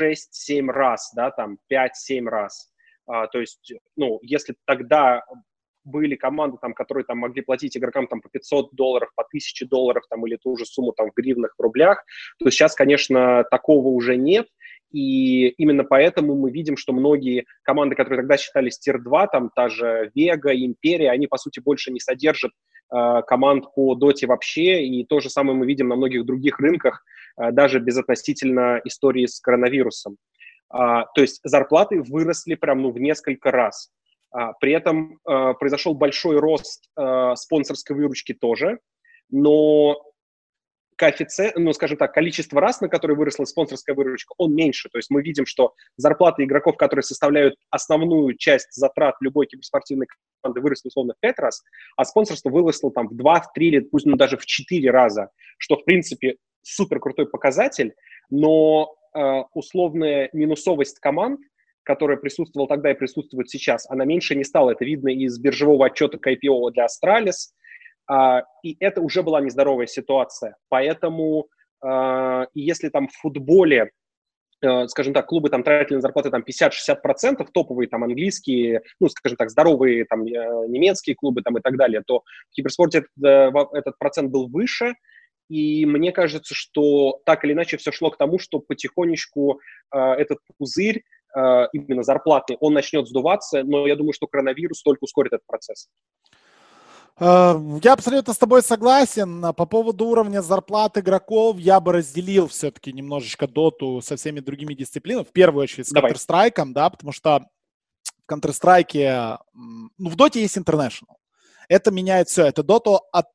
6-7 0.00 0.66
раз, 0.68 1.12
да, 1.14 1.30
там 1.30 1.58
5-7 1.70 2.24
раз. 2.26 2.68
Uh, 3.10 3.26
то 3.32 3.40
есть, 3.40 3.72
ну, 3.96 4.20
если 4.22 4.54
тогда 4.64 5.24
были 5.84 6.14
команды, 6.14 6.58
там, 6.60 6.74
которые 6.74 7.04
там 7.04 7.18
могли 7.18 7.42
платить 7.42 7.76
игрокам 7.76 8.06
там, 8.06 8.20
по 8.20 8.28
500 8.28 8.74
долларов, 8.74 9.10
по 9.14 9.22
1000 9.22 9.66
долларов 9.66 10.04
там, 10.08 10.26
или 10.26 10.36
ту 10.36 10.56
же 10.56 10.64
сумму 10.64 10.92
там, 10.92 11.10
в 11.10 11.14
гривнах, 11.14 11.54
в 11.56 11.62
рублях, 11.62 12.04
то 12.38 12.50
сейчас, 12.50 12.74
конечно, 12.74 13.44
такого 13.50 13.88
уже 13.88 14.16
нет. 14.16 14.46
И 14.92 15.48
именно 15.48 15.84
поэтому 15.84 16.34
мы 16.34 16.50
видим, 16.50 16.76
что 16.76 16.92
многие 16.92 17.46
команды, 17.62 17.96
которые 17.96 18.20
тогда 18.20 18.36
считались 18.36 18.78
тир-2, 18.78 19.26
там 19.32 19.50
та 19.54 19.68
же 19.68 20.10
Вега, 20.14 20.54
Империя, 20.54 21.10
они, 21.10 21.26
по 21.26 21.38
сути, 21.38 21.60
больше 21.60 21.90
не 21.90 21.98
содержат 21.98 22.52
э, 22.94 23.22
команд 23.26 23.72
по 23.74 23.94
доте 23.94 24.26
вообще. 24.26 24.84
И 24.84 25.04
то 25.06 25.20
же 25.20 25.30
самое 25.30 25.56
мы 25.56 25.66
видим 25.66 25.88
на 25.88 25.96
многих 25.96 26.26
других 26.26 26.60
рынках, 26.60 27.02
э, 27.40 27.52
даже 27.52 27.80
безотносительно 27.80 28.80
истории 28.84 29.26
с 29.26 29.40
коронавирусом. 29.40 30.16
Uh, 30.74 31.04
то 31.14 31.20
есть 31.20 31.40
зарплаты 31.44 32.00
выросли 32.00 32.54
прям 32.54 32.80
ну, 32.80 32.92
в 32.92 32.98
несколько 32.98 33.50
раз. 33.50 33.90
А, 34.32 34.52
при 34.54 34.72
этом 34.72 35.18
а, 35.24 35.54
произошел 35.54 35.94
большой 35.94 36.38
рост 36.38 36.88
а, 36.96 37.36
спонсорской 37.36 37.94
выручки 37.94 38.32
тоже, 38.32 38.78
но 39.30 40.02
коэффициент, 40.96 41.56
ну, 41.56 41.72
скажем 41.72 41.96
так, 41.96 42.14
количество 42.14 42.60
раз, 42.60 42.80
на 42.80 42.88
которые 42.88 43.16
выросла 43.16 43.44
спонсорская 43.44 43.94
выручка, 43.94 44.34
он 44.38 44.54
меньше. 44.54 44.88
То 44.88 44.98
есть 44.98 45.10
мы 45.10 45.22
видим, 45.22 45.46
что 45.46 45.74
зарплаты 45.96 46.44
игроков, 46.44 46.76
которые 46.76 47.02
составляют 47.02 47.56
основную 47.70 48.36
часть 48.36 48.72
затрат 48.72 49.16
любой 49.20 49.46
киберспортивной 49.46 50.06
команды, 50.40 50.60
выросли 50.60 50.88
условно 50.88 51.14
в 51.16 51.20
5 51.20 51.38
раз, 51.40 51.62
а 51.96 52.04
спонсорство 52.04 52.50
выросло 52.50 52.92
там 52.92 53.08
в 53.08 53.16
2, 53.16 53.40
в 53.40 53.52
3 53.52 53.66
или 53.66 53.80
пусть 53.80 54.06
ну, 54.06 54.16
даже 54.16 54.36
в 54.36 54.46
4 54.46 54.90
раза, 54.90 55.30
что, 55.58 55.76
в 55.76 55.84
принципе, 55.84 56.36
супер 56.62 57.00
крутой 57.00 57.26
показатель, 57.26 57.94
но 58.30 58.94
э, 59.14 59.42
условная 59.54 60.30
минусовость 60.32 61.00
команд 61.00 61.40
которая 61.82 62.16
присутствовала 62.16 62.68
тогда 62.68 62.90
и 62.90 62.94
присутствует 62.94 63.50
сейчас, 63.50 63.88
она 63.90 64.04
меньше 64.04 64.34
не 64.34 64.44
стала. 64.44 64.70
Это 64.70 64.84
видно 64.84 65.08
из 65.08 65.38
биржевого 65.38 65.86
отчета 65.86 66.18
к 66.18 66.26
IPO 66.26 66.70
для 66.72 66.86
Astralis. 66.86 67.52
А, 68.08 68.42
и 68.62 68.76
это 68.80 69.00
уже 69.00 69.22
была 69.22 69.40
нездоровая 69.40 69.86
ситуация. 69.86 70.56
Поэтому 70.68 71.48
а, 71.82 72.46
если 72.54 72.88
там 72.88 73.08
в 73.08 73.12
футболе 73.12 73.90
э, 74.64 74.86
скажем 74.86 75.12
так, 75.12 75.26
клубы 75.26 75.50
там 75.50 75.64
тратили 75.64 75.96
на 75.96 76.00
зарплаты 76.00 76.30
там 76.30 76.44
50-60%, 76.48 77.46
топовые 77.52 77.88
там 77.88 78.04
английские, 78.04 78.82
ну, 79.00 79.08
скажем 79.08 79.36
так, 79.36 79.50
здоровые 79.50 80.04
там 80.04 80.24
э, 80.24 80.28
немецкие 80.68 81.16
клубы 81.16 81.42
там 81.42 81.58
и 81.58 81.60
так 81.60 81.76
далее, 81.76 82.02
то 82.06 82.22
в 82.50 82.54
киберспорте 82.54 82.98
этот, 82.98 83.10
э, 83.24 83.50
этот 83.76 83.98
процент 83.98 84.30
был 84.30 84.48
выше, 84.48 84.94
и 85.52 85.84
мне 85.84 86.12
кажется, 86.12 86.54
что 86.54 87.20
так 87.26 87.44
или 87.44 87.52
иначе 87.52 87.76
все 87.76 87.92
шло 87.92 88.10
к 88.10 88.16
тому, 88.16 88.38
что 88.38 88.58
потихонечку 88.58 89.60
э, 89.94 89.98
этот 89.98 90.38
пузырь 90.56 91.02
именно 91.34 92.02
зарплатный, 92.02 92.56
он 92.60 92.74
начнет 92.74 93.08
сдуваться, 93.08 93.62
но 93.64 93.86
я 93.86 93.96
думаю, 93.96 94.12
что 94.12 94.26
коронавирус 94.26 94.82
только 94.82 95.04
ускорит 95.04 95.32
этот 95.32 95.46
процесс. 95.46 95.88
Э, 97.18 97.54
я 97.82 97.92
абсолютно 97.92 98.32
с 98.32 98.38
тобой 98.38 98.62
согласен. 98.62 99.42
По 99.54 99.66
поводу 99.66 100.06
уровня 100.06 100.42
зарплат 100.42 100.98
игроков 100.98 101.58
я 101.58 101.80
бы 101.80 101.92
разделил 101.92 102.48
все-таки 102.48 102.92
немножечко 102.92 103.46
доту 103.46 104.00
со 104.02 104.16
всеми 104.16 104.40
другими 104.40 104.74
дисциплинами. 104.74 105.24
В 105.24 105.32
первую 105.32 105.62
очередь 105.64 105.88
с 105.88 105.94
Counter-Strike, 105.94 106.72
да, 106.72 106.90
потому 106.90 107.12
что 107.12 107.46
в 108.26 108.32
Counter-Strike, 108.32 109.38
ну, 109.98 110.08
в 110.08 110.16
доте 110.16 110.40
есть 110.40 110.56
International. 110.56 111.16
Это 111.68 111.90
меняет 111.90 112.28
все. 112.28 112.46
Это 112.46 112.62
доту 112.62 113.00
от 113.12 113.26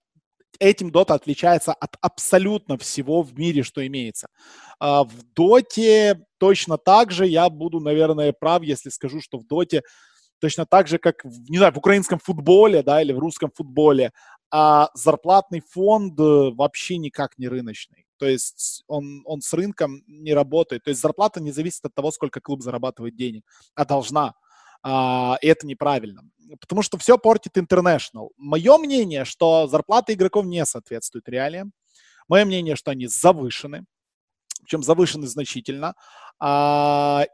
этим 0.59 0.89
Dota 0.89 1.13
отличается 1.13 1.73
от 1.73 1.97
абсолютно 2.01 2.77
всего 2.77 3.21
в 3.21 3.37
мире, 3.37 3.63
что 3.63 3.85
имеется. 3.85 4.27
А 4.79 5.03
в 5.03 5.23
Доте 5.35 6.25
точно 6.37 6.77
так 6.77 7.11
же 7.11 7.27
я 7.27 7.49
буду, 7.49 7.79
наверное, 7.79 8.33
прав, 8.33 8.63
если 8.63 8.89
скажу, 8.89 9.21
что 9.21 9.37
в 9.37 9.45
Доте 9.45 9.83
точно 10.39 10.65
так 10.65 10.87
же, 10.87 10.97
как, 10.97 11.23
не 11.25 11.57
знаю, 11.57 11.73
в 11.73 11.77
украинском 11.77 12.19
футболе, 12.19 12.83
да, 12.83 13.01
или 13.01 13.11
в 13.11 13.19
русском 13.19 13.51
футболе, 13.53 14.11
а 14.51 14.89
зарплатный 14.93 15.61
фонд 15.61 16.19
э, 16.19 16.51
вообще 16.55 16.97
никак 16.97 17.37
не 17.37 17.47
рыночный. 17.47 18.05
То 18.17 18.27
есть 18.27 18.83
он, 18.87 19.21
он 19.25 19.41
с 19.41 19.53
рынком 19.53 20.03
не 20.07 20.33
работает. 20.33 20.83
То 20.83 20.89
есть 20.89 21.01
зарплата 21.01 21.39
не 21.41 21.51
зависит 21.51 21.85
от 21.85 21.93
того, 21.93 22.11
сколько 22.11 22.41
клуб 22.41 22.61
зарабатывает 22.61 23.15
денег, 23.15 23.43
а 23.75 23.85
должна. 23.85 24.33
А, 24.83 25.37
и 25.41 25.47
это 25.47 25.67
неправильно. 25.67 26.23
Потому 26.59 26.81
что 26.81 26.97
все 26.97 27.17
портит 27.17 27.57
International. 27.57 28.29
Мое 28.37 28.77
мнение, 28.77 29.25
что 29.25 29.67
зарплаты 29.67 30.13
игроков 30.13 30.45
не 30.45 30.65
соответствуют 30.65 31.27
реалиям. 31.29 31.73
Мое 32.27 32.45
мнение, 32.45 32.75
что 32.75 32.91
они 32.91 33.07
завышены. 33.07 33.85
Причем 34.67 34.83
завышены 34.83 35.27
значительно. 35.27 35.95
А, 36.39 37.25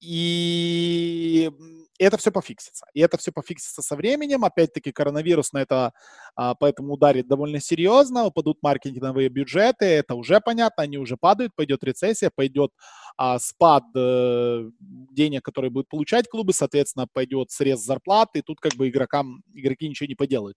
и 0.00 1.50
это 1.98 2.16
все 2.16 2.32
пофиксится. 2.32 2.86
И 2.94 3.00
это 3.00 3.18
все 3.18 3.30
пофиксится 3.30 3.82
со 3.82 3.94
временем. 3.94 4.44
Опять-таки 4.44 4.90
коронавирус 4.90 5.52
на 5.52 5.58
это 5.58 5.92
а, 6.34 6.54
поэтому 6.54 6.94
ударит 6.94 7.28
довольно 7.28 7.60
серьезно. 7.60 8.24
Упадут 8.24 8.58
маркетинговые 8.62 9.28
бюджеты. 9.28 9.84
Это 9.84 10.14
уже 10.14 10.40
понятно. 10.40 10.82
Они 10.82 10.96
уже 10.96 11.18
падают. 11.18 11.54
Пойдет 11.54 11.84
рецессия, 11.84 12.30
пойдет 12.34 12.70
а, 13.18 13.38
спад 13.38 13.84
э, 13.94 14.70
денег, 14.80 15.42
которые 15.42 15.70
будут 15.70 15.88
получать 15.90 16.28
клубы. 16.28 16.54
Соответственно, 16.54 17.06
пойдет 17.12 17.50
срез 17.50 17.80
зарплаты. 17.80 18.38
И 18.38 18.42
тут 18.42 18.58
как 18.58 18.74
бы 18.74 18.88
игрокам, 18.88 19.42
игроки 19.52 19.86
ничего 19.86 20.06
не 20.06 20.14
поделают. 20.14 20.56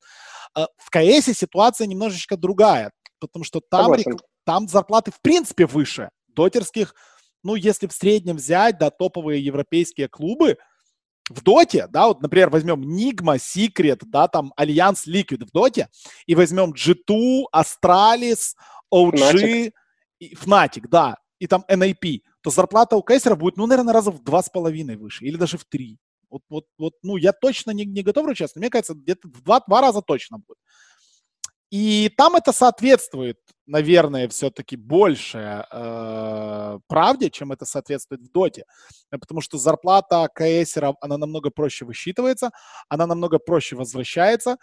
А, 0.56 0.68
в 0.78 0.90
КС 0.90 1.26
ситуация 1.38 1.86
немножечко 1.86 2.38
другая. 2.38 2.92
Потому 3.20 3.44
что 3.44 3.60
там, 3.60 3.94
там 4.46 4.68
зарплаты 4.70 5.12
в 5.12 5.22
принципе 5.22 5.66
выше 5.66 6.10
дотерских. 6.34 6.96
Ну, 7.44 7.56
если 7.56 7.88
в 7.88 7.94
среднем 7.94 8.38
взять, 8.38 8.78
да, 8.78 8.90
топовые 8.90 9.44
европейские 9.44 10.08
клубы– 10.08 10.58
в 11.30 11.42
доте, 11.42 11.88
да, 11.88 12.08
вот, 12.08 12.22
например, 12.22 12.50
возьмем 12.50 12.82
Nigma, 12.82 13.38
Secret, 13.38 14.02
да, 14.06 14.28
там 14.28 14.54
Альянс 14.56 15.08
Liquid 15.08 15.46
в 15.46 15.52
доте, 15.52 15.90
и 16.26 16.36
возьмем 16.36 16.74
G2, 16.74 17.44
Astralis, 17.56 18.54
OG, 18.94 19.72
Fnatic, 20.22 20.88
да, 20.90 21.18
и 21.40 21.48
там 21.48 21.64
NIP, 21.70 22.22
то 22.42 22.50
зарплата 22.50 22.96
у 22.96 23.02
кейсеров 23.02 23.38
будет, 23.38 23.58
ну, 23.58 23.68
наверное, 23.68 23.94
раза 23.94 24.12
в 24.12 24.22
два 24.22 24.44
с 24.44 24.50
половиной 24.50 24.98
выше, 24.98 25.26
или 25.26 25.38
даже 25.38 25.58
в 25.58 25.66
три. 25.66 25.98
Вот, 26.30 26.42
вот, 26.50 26.66
вот, 26.78 26.94
ну, 27.04 27.16
я 27.16 27.32
точно 27.32 27.72
не, 27.72 27.86
не 27.86 28.02
готов 28.02 28.26
ручаться, 28.26 28.60
мне 28.60 28.70
кажется, 28.70 28.94
где-то 28.94 29.28
в 29.28 29.42
два, 29.42 29.62
два 29.66 29.82
раза 29.82 30.02
точно 30.02 30.40
будет. 30.40 30.58
И 31.70 32.12
там 32.18 32.36
это 32.36 32.52
соответствует, 32.52 33.40
наверное, 33.66 34.28
все-таки 34.28 34.76
больше 34.76 35.66
э, 35.72 36.80
правде, 36.88 37.30
чем 37.30 37.52
это 37.52 37.66
соответствует 37.66 38.22
в 38.22 38.32
доте. 38.32 38.66
Потому 39.10 39.42
что 39.42 39.58
зарплата 39.58 40.28
КСера, 40.34 40.96
она 41.02 41.18
намного 41.18 41.50
проще 41.50 41.86
высчитывается, 41.86 42.52
она 42.90 43.08
намного 43.08 43.40
проще 43.40 43.76
возвращается. 43.76 44.58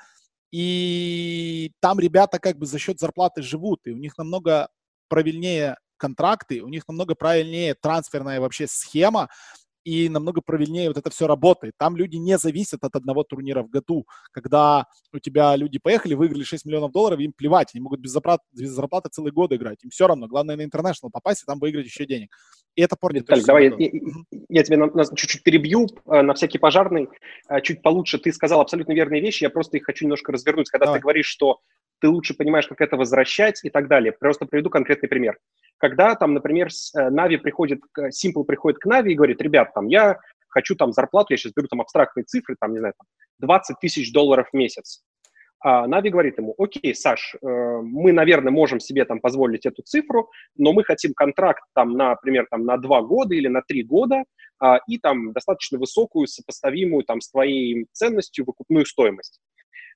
И 0.52 1.72
там 1.80 2.00
ребята 2.00 2.38
как 2.38 2.58
бы 2.58 2.66
за 2.66 2.78
счет 2.78 2.98
зарплаты 2.98 3.42
живут, 3.42 3.80
и 3.84 3.92
у 3.92 3.96
них 3.96 4.18
намного 4.18 4.68
правильнее 5.08 5.76
контракты, 5.96 6.62
у 6.62 6.68
них 6.68 6.88
намного 6.88 7.14
правильнее 7.14 7.74
трансферная 7.74 8.40
вообще 8.40 8.66
схема, 8.66 9.28
и 9.84 10.08
намного 10.08 10.40
правильнее 10.40 10.88
вот 10.88 10.98
это 10.98 11.10
все 11.10 11.26
работает. 11.26 11.74
Там 11.78 11.96
люди 11.96 12.16
не 12.16 12.38
зависят 12.38 12.84
от 12.84 12.94
одного 12.94 13.24
турнира 13.24 13.62
в 13.62 13.70
году. 13.70 14.06
Когда 14.32 14.86
у 15.12 15.18
тебя 15.18 15.56
люди 15.56 15.78
поехали, 15.78 16.14
выиграли 16.14 16.44
6 16.44 16.64
миллионов 16.66 16.92
долларов, 16.92 17.18
им 17.20 17.32
плевать, 17.32 17.70
они 17.74 17.82
могут 17.82 18.00
без 18.00 18.10
зарплаты, 18.10 18.44
без 18.52 18.70
зарплаты 18.70 19.08
целый 19.10 19.32
год 19.32 19.52
играть. 19.52 19.82
Им 19.84 19.90
все 19.90 20.06
равно. 20.06 20.26
Главное 20.26 20.56
на 20.56 20.64
интернешнл 20.64 21.10
попасть 21.10 21.42
и 21.42 21.46
там 21.46 21.58
выиграть 21.58 21.86
еще 21.86 22.06
денег. 22.06 22.34
И 22.76 22.82
это 22.82 22.96
портит. 22.96 23.22
Виталий, 23.22 23.44
давай 23.44 23.64
я, 23.64 23.74
я, 23.78 23.90
я 24.48 24.62
тебя 24.62 24.76
на, 24.78 24.86
на, 24.86 25.04
чуть-чуть 25.04 25.42
перебью 25.42 25.86
э, 26.06 26.22
на 26.22 26.34
всякий 26.34 26.58
пожарный, 26.58 27.08
э, 27.48 27.60
чуть 27.62 27.82
получше. 27.82 28.18
Ты 28.18 28.32
сказал 28.32 28.60
абсолютно 28.60 28.92
верные 28.92 29.20
вещи, 29.20 29.42
я 29.42 29.50
просто 29.50 29.76
их 29.76 29.84
хочу 29.84 30.04
немножко 30.04 30.32
развернуть. 30.32 30.70
Когда 30.70 30.86
давай. 30.86 31.00
ты 31.00 31.02
говоришь, 31.02 31.26
что 31.26 31.60
ты 32.00 32.08
лучше 32.08 32.34
понимаешь, 32.34 32.66
как 32.66 32.80
это 32.80 32.96
возвращать 32.96 33.60
и 33.64 33.70
так 33.70 33.88
далее. 33.88 34.12
Просто 34.12 34.46
приведу 34.46 34.70
конкретный 34.70 35.08
пример 35.08 35.38
когда 35.80 36.14
там, 36.14 36.34
например, 36.34 36.68
Нави 36.94 37.36
э, 37.36 37.38
приходит, 37.38 37.80
Simple 37.98 38.44
приходит 38.44 38.78
к 38.78 38.86
Нави 38.86 39.12
и 39.12 39.16
говорит, 39.16 39.40
ребят, 39.40 39.72
там, 39.74 39.88
я 39.88 40.18
хочу 40.48 40.76
там 40.76 40.92
зарплату, 40.92 41.32
я 41.32 41.38
сейчас 41.38 41.52
беру 41.54 41.66
там 41.68 41.80
абстрактные 41.80 42.24
цифры, 42.24 42.54
там, 42.60 42.72
не 42.72 42.78
знаю, 42.78 42.94
там, 42.96 43.06
20 43.48 43.76
тысяч 43.80 44.12
долларов 44.12 44.48
в 44.52 44.56
месяц. 44.56 45.02
А 45.62 45.86
Нави 45.86 46.10
говорит 46.10 46.38
ему, 46.38 46.54
окей, 46.58 46.94
Саш, 46.94 47.34
э, 47.34 47.46
мы, 47.46 48.12
наверное, 48.12 48.52
можем 48.52 48.78
себе 48.78 49.04
там 49.04 49.20
позволить 49.20 49.66
эту 49.66 49.82
цифру, 49.82 50.30
но 50.56 50.72
мы 50.72 50.84
хотим 50.84 51.12
контракт 51.14 51.62
там, 51.74 51.94
например, 51.94 52.46
там, 52.50 52.64
на 52.64 52.76
два 52.76 53.00
года 53.00 53.34
или 53.34 53.48
на 53.48 53.62
три 53.62 53.82
года 53.82 54.24
а, 54.58 54.78
и 54.86 54.98
там 54.98 55.32
достаточно 55.32 55.78
высокую, 55.78 56.26
сопоставимую 56.26 57.04
там 57.04 57.20
с 57.20 57.30
твоей 57.30 57.86
ценностью 57.92 58.44
выкупную 58.46 58.84
стоимость. 58.84 59.40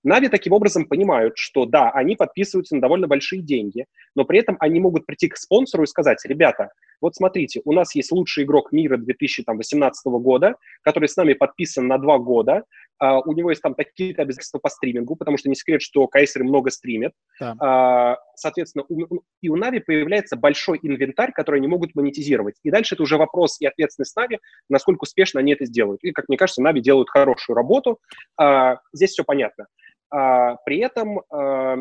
Нави 0.04 0.28
таким 0.28 0.52
образом 0.52 0.86
понимают, 0.86 1.34
что 1.36 1.64
да, 1.64 1.90
они 1.90 2.14
подписываются 2.14 2.74
на 2.74 2.80
довольно 2.80 3.08
большие 3.08 3.42
деньги, 3.42 3.86
но 4.14 4.24
при 4.24 4.38
этом 4.38 4.56
они 4.60 4.80
могут 4.80 5.06
прийти 5.06 5.28
к 5.28 5.36
спонсору 5.36 5.84
и 5.84 5.86
сказать, 5.86 6.18
ребята, 6.24 6.70
вот 7.00 7.14
смотрите, 7.16 7.60
у 7.64 7.72
нас 7.72 7.94
есть 7.94 8.12
лучший 8.12 8.44
игрок 8.44 8.72
мира 8.72 8.96
2018 8.96 10.06
года, 10.06 10.56
который 10.82 11.08
с 11.08 11.16
нами 11.16 11.32
подписан 11.32 11.86
на 11.86 11.98
два 11.98 12.18
года, 12.18 12.64
Uh, 13.02 13.20
у 13.24 13.32
него 13.32 13.50
есть 13.50 13.60
там 13.60 13.74
такие-то 13.74 14.22
обязательства 14.22 14.58
по 14.60 14.68
стримингу, 14.68 15.16
потому 15.16 15.36
что 15.36 15.48
не 15.48 15.56
секрет, 15.56 15.82
что 15.82 16.06
Кайсер 16.06 16.44
много 16.44 16.70
стримит. 16.70 17.12
Да. 17.40 17.54
Uh, 17.60 18.16
соответственно, 18.36 18.84
у, 18.88 19.20
и 19.42 19.48
у 19.48 19.56
Нави 19.56 19.80
появляется 19.80 20.36
большой 20.36 20.78
инвентарь, 20.80 21.32
который 21.32 21.56
они 21.56 21.66
могут 21.66 21.96
монетизировать. 21.96 22.54
И 22.62 22.70
дальше 22.70 22.94
это 22.94 23.02
уже 23.02 23.16
вопрос 23.16 23.60
и 23.60 23.66
ответственность 23.66 24.14
Нави, 24.16 24.38
насколько 24.68 25.02
успешно 25.02 25.40
они 25.40 25.52
это 25.52 25.66
сделают. 25.66 26.04
И, 26.04 26.12
как 26.12 26.28
мне 26.28 26.38
кажется, 26.38 26.62
Нави 26.62 26.80
делают 26.80 27.10
хорошую 27.10 27.56
работу. 27.56 27.98
Uh, 28.40 28.76
здесь 28.92 29.10
все 29.10 29.24
понятно. 29.24 29.66
А, 30.14 30.56
при 30.64 30.78
этом 30.78 31.22
а, 31.28 31.78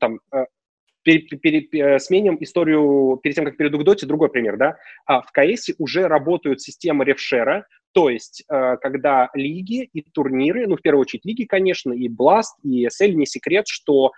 там, 0.00 0.18
а, 0.32 0.46
э, 1.06 1.98
сменим 2.00 2.36
историю 2.40 3.20
перед 3.22 3.36
тем, 3.36 3.44
как 3.44 3.56
перейду 3.56 3.78
к 3.78 3.84
доте, 3.84 4.06
другой 4.06 4.28
пример, 4.28 4.56
да. 4.56 4.76
А 5.06 5.22
в 5.22 5.30
КС 5.30 5.68
уже 5.78 6.08
работают 6.08 6.60
системы 6.60 7.04
ревшера, 7.04 7.64
то 7.92 8.10
есть 8.10 8.44
когда 8.48 9.30
лиги 9.34 9.88
и 9.92 10.02
турниры, 10.02 10.66
ну, 10.66 10.76
в 10.76 10.82
первую 10.82 11.02
очередь 11.02 11.24
лиги, 11.24 11.44
конечно, 11.44 11.92
и 11.92 12.08
Blast, 12.08 12.58
и 12.62 12.86
ESL, 12.86 13.12
не 13.12 13.24
секрет, 13.24 13.66
что 13.66 14.12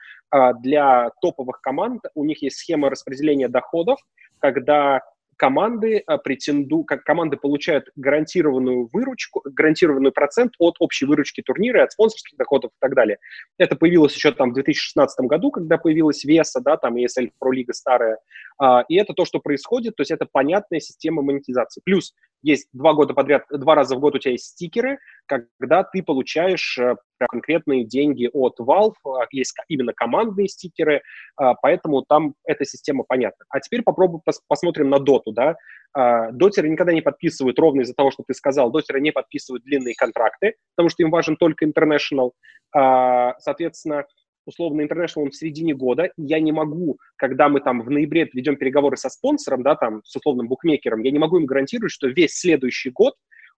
для 0.60 1.10
топовых 1.20 1.60
команд 1.60 2.02
у 2.14 2.24
них 2.24 2.42
есть 2.42 2.56
схема 2.56 2.90
распределения 2.90 3.48
доходов, 3.48 4.00
когда 4.40 5.02
команды 5.40 6.02
а, 6.06 6.18
претенду, 6.18 6.84
как 6.84 7.02
команды 7.02 7.38
получают 7.38 7.88
гарантированную 7.96 8.90
выручку, 8.92 9.40
гарантированный 9.42 10.12
процент 10.12 10.52
от 10.58 10.76
общей 10.80 11.06
выручки 11.06 11.40
турнира, 11.40 11.82
от 11.82 11.92
спонсорских 11.92 12.36
доходов 12.36 12.72
и 12.72 12.78
так 12.78 12.94
далее. 12.94 13.16
Это 13.56 13.74
появилось 13.74 14.14
еще 14.14 14.32
там 14.32 14.50
в 14.50 14.52
2016 14.52 15.20
году, 15.20 15.50
когда 15.50 15.78
появилась 15.78 16.24
Веса, 16.24 16.60
да, 16.60 16.76
там 16.76 16.96
ESL 16.96 17.30
Pro 17.42 17.52
Лига 17.52 17.72
старая, 17.72 18.18
а, 18.58 18.84
и 18.86 18.96
это 18.96 19.14
то, 19.14 19.24
что 19.24 19.38
происходит, 19.38 19.96
то 19.96 20.02
есть 20.02 20.10
это 20.10 20.26
понятная 20.30 20.78
система 20.78 21.22
монетизации. 21.22 21.80
Плюс 21.82 22.12
есть 22.42 22.68
два 22.74 22.92
года 22.92 23.14
подряд, 23.14 23.44
два 23.48 23.74
раза 23.74 23.96
в 23.96 24.00
год 24.00 24.16
у 24.16 24.18
тебя 24.18 24.32
есть 24.32 24.44
стикеры, 24.44 24.98
когда 25.30 25.84
ты 25.84 26.02
получаешь 26.02 26.76
э, 26.76 26.96
конкретные 27.20 27.84
деньги 27.84 28.28
от 28.32 28.58
Valve, 28.58 28.94
а, 29.06 29.26
есть 29.30 29.54
именно 29.68 29.92
командные 29.92 30.48
стикеры, 30.48 31.02
а, 31.36 31.54
поэтому 31.54 32.02
там 32.02 32.34
эта 32.44 32.64
система 32.64 33.04
понятна. 33.04 33.44
А 33.48 33.60
теперь 33.60 33.82
попробуем 33.82 34.22
пос 34.24 34.40
посмотрим 34.48 34.90
на 34.90 34.98
доту, 34.98 35.30
да. 35.30 35.54
А, 35.92 36.32
дотеры 36.32 36.68
никогда 36.68 36.92
не 36.92 37.00
подписывают, 37.00 37.60
ровно 37.60 37.82
из-за 37.82 37.94
того, 37.94 38.10
что 38.10 38.24
ты 38.26 38.34
сказал, 38.34 38.72
дотеры 38.72 39.00
не 39.00 39.12
подписывают 39.12 39.62
длинные 39.62 39.94
контракты, 39.94 40.54
потому 40.74 40.88
что 40.88 41.04
им 41.04 41.10
важен 41.10 41.36
только 41.36 41.64
international. 41.64 42.32
Соответственно, 42.72 44.06
условно, 44.46 44.82
International 44.82 45.28
в 45.28 45.34
середине 45.34 45.74
года, 45.74 46.04
и 46.16 46.22
я 46.22 46.40
не 46.40 46.52
могу, 46.52 46.98
когда 47.16 47.48
мы 47.48 47.60
там 47.60 47.82
в 47.82 47.90
ноябре 47.90 48.28
ведем 48.32 48.56
переговоры 48.56 48.96
со 48.96 49.08
спонсором, 49.08 49.62
да, 49.62 49.74
там, 49.74 50.02
с 50.04 50.14
условным 50.14 50.48
букмекером, 50.48 51.02
я 51.02 51.10
не 51.10 51.18
могу 51.18 51.38
им 51.38 51.46
гарантировать, 51.46 51.92
что 51.92 52.08
весь 52.08 52.38
следующий 52.38 52.90
год 52.90 53.14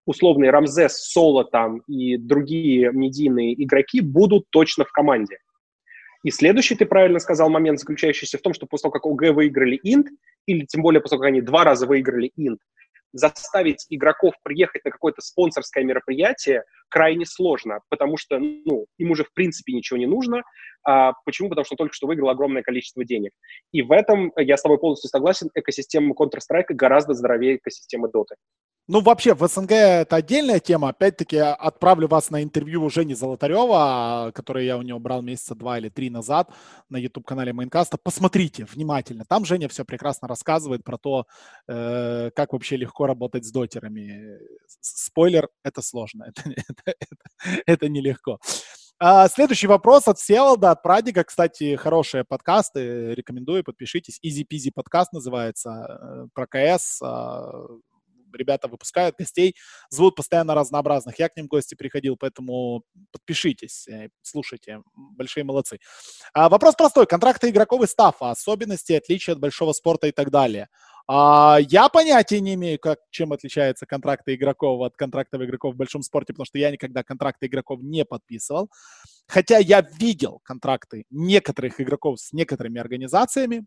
условный 0.06 0.50
Рамзес, 0.50 0.96
Соло 0.96 1.44
там 1.44 1.78
и 1.88 2.16
другие 2.16 2.92
медийные 2.92 3.54
игроки 3.62 4.00
будут 4.00 4.44
точно 4.50 4.84
в 4.84 4.92
команде. 4.92 5.38
И 6.24 6.30
следующий, 6.30 6.76
ты 6.76 6.86
правильно 6.86 7.18
сказал, 7.18 7.50
момент, 7.50 7.80
заключающийся 7.80 8.38
в 8.38 8.42
том, 8.42 8.54
что 8.54 8.66
после 8.66 8.84
того, 8.84 8.92
как 8.92 9.06
ОГ 9.06 9.34
выиграли 9.34 9.78
Инт, 9.82 10.06
или 10.46 10.64
тем 10.66 10.82
более 10.82 11.00
после 11.00 11.16
того, 11.16 11.22
как 11.22 11.28
они 11.28 11.40
два 11.40 11.64
раза 11.64 11.86
выиграли 11.86 12.30
Инт, 12.36 12.60
заставить 13.12 13.86
игроков 13.90 14.34
приехать 14.42 14.84
на 14.84 14.90
какое-то 14.90 15.20
спонсорское 15.20 15.84
мероприятие 15.84 16.64
крайне 16.88 17.26
сложно, 17.26 17.80
потому 17.88 18.16
что 18.16 18.38
ну, 18.38 18.86
им 18.98 19.10
уже 19.10 19.24
в 19.24 19.32
принципе 19.34 19.72
ничего 19.72 19.98
не 19.98 20.06
нужно. 20.06 20.42
А, 20.84 21.12
почему? 21.24 21.48
Потому 21.48 21.64
что 21.64 21.76
только 21.76 21.94
что 21.94 22.06
выиграл 22.06 22.30
огромное 22.30 22.62
количество 22.62 23.04
денег. 23.04 23.32
И 23.72 23.82
в 23.82 23.92
этом 23.92 24.32
я 24.36 24.56
с 24.56 24.62
тобой 24.62 24.78
полностью 24.78 25.08
согласен, 25.08 25.50
экосистема 25.54 26.14
Counter-Strike 26.14 26.74
гораздо 26.74 27.14
здоровее 27.14 27.56
экосистемы 27.56 28.08
Dota. 28.08 28.36
Ну, 28.88 29.00
вообще, 29.00 29.34
в 29.34 29.46
СНГ 29.46 29.70
это 29.70 30.16
отдельная 30.16 30.58
тема. 30.58 30.88
Опять-таки, 30.88 31.36
отправлю 31.36 32.08
вас 32.08 32.30
на 32.30 32.42
интервью 32.42 32.90
Жени 32.90 33.14
Золотарева, 33.14 34.32
которое 34.34 34.64
я 34.64 34.76
у 34.76 34.82
него 34.82 34.98
брал 34.98 35.22
месяца 35.22 35.54
два 35.54 35.78
или 35.78 35.88
три 35.88 36.10
назад 36.10 36.50
на 36.88 36.96
YouTube-канале 36.96 37.52
Майнкаста. 37.52 37.96
Посмотрите 37.96 38.64
внимательно. 38.64 39.24
Там 39.24 39.44
Женя 39.44 39.68
все 39.68 39.84
прекрасно 39.84 40.26
рассказывает 40.26 40.82
про 40.82 40.98
то, 40.98 41.26
э, 41.68 42.30
как 42.34 42.52
вообще 42.52 42.76
легко 42.76 43.06
работать 43.06 43.44
с 43.44 43.52
дотерами. 43.52 44.40
Спойлер, 44.80 45.48
это 45.62 45.80
сложно, 45.80 46.24
это, 46.28 46.50
это, 46.50 46.82
это, 46.86 47.62
это 47.66 47.88
нелегко. 47.88 48.40
А, 48.98 49.28
следующий 49.28 49.68
вопрос 49.68 50.08
от 50.08 50.18
Всеволода, 50.18 50.72
от 50.72 50.82
Прадика. 50.82 51.22
Кстати, 51.22 51.76
хорошие 51.76 52.24
подкасты, 52.24 53.14
рекомендую, 53.14 53.62
подпишитесь. 53.64 54.20
Peasy 54.24 54.70
подкаст 54.74 55.12
называется, 55.12 55.70
э, 55.70 56.26
про 56.34 56.46
КС, 56.46 57.00
а, 57.00 57.52
ребята 58.34 58.68
выпускают 58.68 59.16
гостей, 59.16 59.54
зовут 59.90 60.16
постоянно 60.16 60.54
разнообразных. 60.54 61.18
Я 61.18 61.28
к 61.28 61.36
ним 61.36 61.46
в 61.46 61.48
гости 61.48 61.74
приходил, 61.74 62.16
поэтому 62.16 62.84
подпишитесь, 63.12 63.86
э, 63.88 64.08
слушайте, 64.22 64.82
большие 64.94 65.44
молодцы. 65.44 65.78
А, 66.34 66.48
вопрос 66.48 66.74
простой. 66.74 67.06
Контракты 67.06 67.50
игроков 67.50 67.82
и 67.82 67.86
стафа, 67.86 68.30
особенности, 68.30 68.92
отличия 68.92 69.34
от 69.34 69.40
большого 69.40 69.72
спорта 69.72 70.06
и 70.06 70.12
так 70.12 70.30
далее. 70.30 70.68
А, 71.08 71.58
я 71.60 71.88
понятия 71.88 72.40
не 72.40 72.54
имею, 72.54 72.78
как, 72.78 72.98
чем 73.10 73.32
отличаются 73.32 73.86
контракты 73.86 74.34
игроков 74.34 74.80
от 74.82 74.96
контрактов 74.96 75.42
игроков 75.42 75.74
в 75.74 75.76
большом 75.76 76.02
спорте, 76.02 76.32
потому 76.32 76.46
что 76.46 76.58
я 76.58 76.70
никогда 76.70 77.02
контракты 77.02 77.46
игроков 77.46 77.80
не 77.82 78.04
подписывал. 78.04 78.70
Хотя 79.26 79.58
я 79.58 79.80
видел 79.98 80.40
контракты 80.44 81.04
некоторых 81.10 81.80
игроков 81.80 82.20
с 82.20 82.32
некоторыми 82.32 82.80
организациями, 82.80 83.66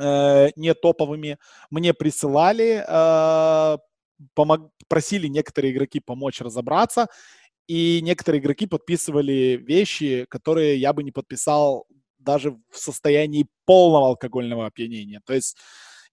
э, 0.00 0.48
не 0.56 0.74
топовыми. 0.74 1.38
Мне 1.70 1.94
присылали, 1.94 2.84
э, 2.86 3.78
помог, 4.34 4.70
просили 4.88 5.26
некоторые 5.28 5.72
игроки 5.72 6.00
помочь 6.00 6.40
разобраться, 6.40 7.08
и 7.66 8.00
некоторые 8.02 8.40
игроки 8.40 8.66
подписывали 8.66 9.60
вещи, 9.62 10.26
которые 10.28 10.78
я 10.78 10.92
бы 10.92 11.02
не 11.02 11.12
подписал 11.12 11.86
даже 12.18 12.52
в 12.70 12.78
состоянии 12.78 13.46
полного 13.64 14.08
алкогольного 14.08 14.66
опьянения. 14.66 15.20
То 15.24 15.34
есть 15.34 15.56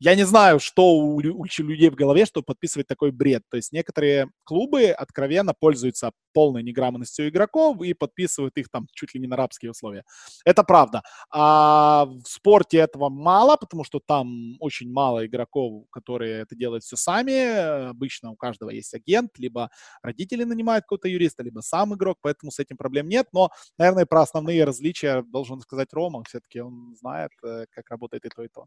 я 0.03 0.15
не 0.15 0.25
знаю, 0.25 0.59
что 0.59 0.83
у, 0.97 1.15
у 1.15 1.45
людей 1.59 1.89
в 1.89 1.95
голове, 1.95 2.25
чтобы 2.25 2.43
подписывать 2.43 2.87
такой 2.87 3.11
бред. 3.11 3.43
То 3.49 3.55
есть 3.55 3.71
некоторые 3.71 4.29
клубы 4.43 4.89
откровенно 4.91 5.53
пользуются 5.53 6.11
полной 6.33 6.61
неграмотностью 6.61 7.29
игроков 7.29 7.81
и 7.81 7.93
подписывают 7.93 8.57
их 8.57 8.67
там 8.69 8.87
чуть 8.91 9.13
ли 9.13 9.21
не 9.21 9.27
на 9.27 9.37
рабские 9.37 9.71
условия. 9.71 10.03
Это 10.43 10.63
правда. 10.63 11.03
А 11.31 12.05
в 12.05 12.27
спорте 12.27 12.79
этого 12.79 13.07
мало, 13.07 13.55
потому 13.55 13.85
что 13.85 14.01
там 14.05 14.57
очень 14.59 14.91
мало 14.91 15.25
игроков, 15.25 15.85
которые 15.89 16.41
это 16.41 16.53
делают 16.53 16.83
все 16.83 16.97
сами. 16.97 17.87
Обычно 17.91 18.31
у 18.31 18.35
каждого 18.35 18.71
есть 18.71 18.93
агент, 18.93 19.31
либо 19.37 19.69
родители 20.01 20.43
нанимают 20.43 20.83
какого-то 20.83 21.07
юриста, 21.07 21.43
либо 21.43 21.61
сам 21.61 21.93
игрок, 21.95 22.17
поэтому 22.21 22.51
с 22.51 22.59
этим 22.59 22.75
проблем 22.75 23.07
нет. 23.07 23.27
Но, 23.31 23.51
наверное, 23.77 24.05
про 24.05 24.23
основные 24.23 24.65
различия 24.65 25.21
должен 25.21 25.61
сказать 25.61 25.93
Рома. 25.93 26.25
Все-таки 26.27 26.59
он 26.59 26.93
знает, 26.99 27.31
э, 27.41 27.67
как 27.71 27.89
работает 27.89 28.25
и 28.25 28.29
то, 28.29 28.43
и 28.43 28.49
то. 28.49 28.65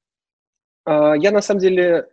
А, 0.87 1.15
я 1.17 1.33
на 1.33 1.43
самом 1.43 1.61
деле 1.61 2.09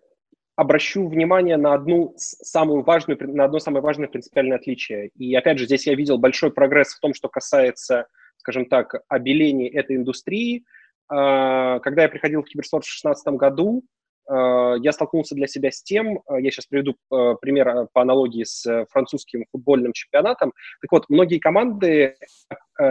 обращу 0.55 1.07
внимание 1.07 1.57
на 1.57 1.73
одну 1.73 2.13
самую 2.17 2.83
важную, 2.83 3.17
на 3.33 3.45
одно 3.45 3.59
самое 3.59 3.81
важное 3.81 4.07
принципиальное 4.07 4.57
отличие. 4.57 5.09
И 5.15 5.33
опять 5.35 5.57
же, 5.57 5.65
здесь 5.65 5.87
я 5.87 5.95
видел 5.95 6.17
большой 6.17 6.51
прогресс 6.51 6.93
в 6.93 6.99
том, 6.99 7.13
что 7.13 7.29
касается, 7.29 8.07
скажем 8.37 8.65
так, 8.65 9.01
обеления 9.07 9.69
этой 9.69 9.95
индустрии. 9.95 10.65
А, 11.07 11.79
когда 11.79 12.03
я 12.03 12.09
приходил 12.09 12.41
в 12.41 12.45
Киберспорт 12.45 12.83
в 12.83 12.87
2016 12.87 13.27
году, 13.35 13.83
а, 14.27 14.75
я 14.75 14.91
столкнулся 14.91 15.35
для 15.35 15.47
себя 15.47 15.71
с 15.71 15.83
тем, 15.83 16.21
я 16.29 16.49
сейчас 16.49 16.65
приведу 16.65 16.95
пример 17.09 17.87
по 17.93 18.01
аналогии 18.01 18.43
с 18.43 18.85
французским 18.89 19.45
футбольным 19.51 19.93
чемпионатом. 19.93 20.51
Так 20.81 20.91
вот, 20.91 21.09
многие 21.09 21.39
команды 21.39 22.15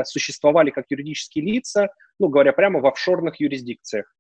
существовали 0.04 0.70
как 0.70 0.84
юридические 0.90 1.44
лица, 1.44 1.88
ну, 2.20 2.28
говоря 2.28 2.52
прямо, 2.52 2.80
в 2.80 2.86
офшорных 2.86 3.40
юрисдикциях. 3.40 4.12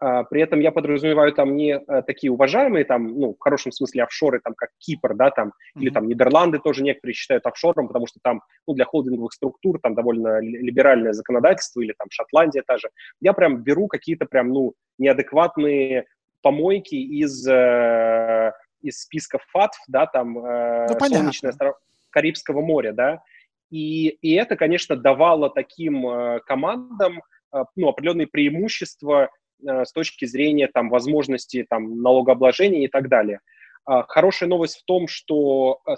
А, 0.00 0.24
при 0.24 0.40
этом 0.40 0.60
я 0.60 0.72
подразумеваю 0.72 1.32
там 1.32 1.56
не 1.56 1.76
а, 1.76 2.02
такие 2.02 2.32
уважаемые, 2.32 2.84
там, 2.84 3.06
ну, 3.06 3.34
в 3.34 3.38
хорошем 3.38 3.70
смысле 3.70 4.04
офшоры, 4.04 4.40
там, 4.40 4.54
как 4.54 4.70
Кипр, 4.78 5.14
да, 5.14 5.30
там, 5.30 5.48
mm-hmm. 5.48 5.82
или 5.82 5.90
там 5.90 6.08
Нидерланды 6.08 6.58
тоже 6.58 6.82
некоторые 6.82 7.14
считают 7.14 7.46
офшором, 7.46 7.86
потому 7.86 8.06
что 8.06 8.18
там, 8.22 8.40
ну, 8.66 8.74
для 8.74 8.86
холдинговых 8.86 9.32
структур 9.32 9.78
там 9.80 9.94
довольно 9.94 10.40
либеральное 10.40 11.12
законодательство, 11.12 11.82
или 11.82 11.94
там 11.98 12.08
Шотландия 12.10 12.62
та 12.66 12.78
же. 12.78 12.88
Я 13.20 13.34
прям 13.34 13.62
беру 13.62 13.88
какие-то 13.88 14.24
прям, 14.24 14.48
ну, 14.48 14.72
неадекватные 14.98 16.06
помойки 16.42 16.94
из 16.94 17.46
э, 17.46 18.52
из 18.80 19.02
списка 19.02 19.38
ФАТФ, 19.52 19.78
да, 19.88 20.06
там 20.06 20.38
э, 20.38 20.86
ну, 20.88 20.98
солнечное 20.98 21.50
остров 21.50 21.76
Карибского 22.08 22.62
моря, 22.62 22.92
да, 22.92 23.22
и, 23.70 24.08
и 24.08 24.34
это, 24.34 24.56
конечно, 24.56 24.96
давало 24.96 25.48
таким 25.48 26.06
э, 26.08 26.40
командам 26.46 27.22
э, 27.52 27.64
ну, 27.76 27.88
определенные 27.88 28.26
преимущества 28.26 29.24
э, 29.24 29.28
с 29.62 29.92
точки 29.92 30.24
зрения 30.24 30.68
там, 30.68 30.90
возможности 30.90 31.66
там, 31.68 32.00
налогообложения 32.02 32.84
и 32.84 32.88
так 32.88 33.08
далее. 33.08 33.40
Э, 33.88 34.02
хорошая 34.08 34.48
новость 34.48 34.80
в 34.80 34.84
том, 34.84 35.08
что, 35.08 35.80
э, 35.86 35.94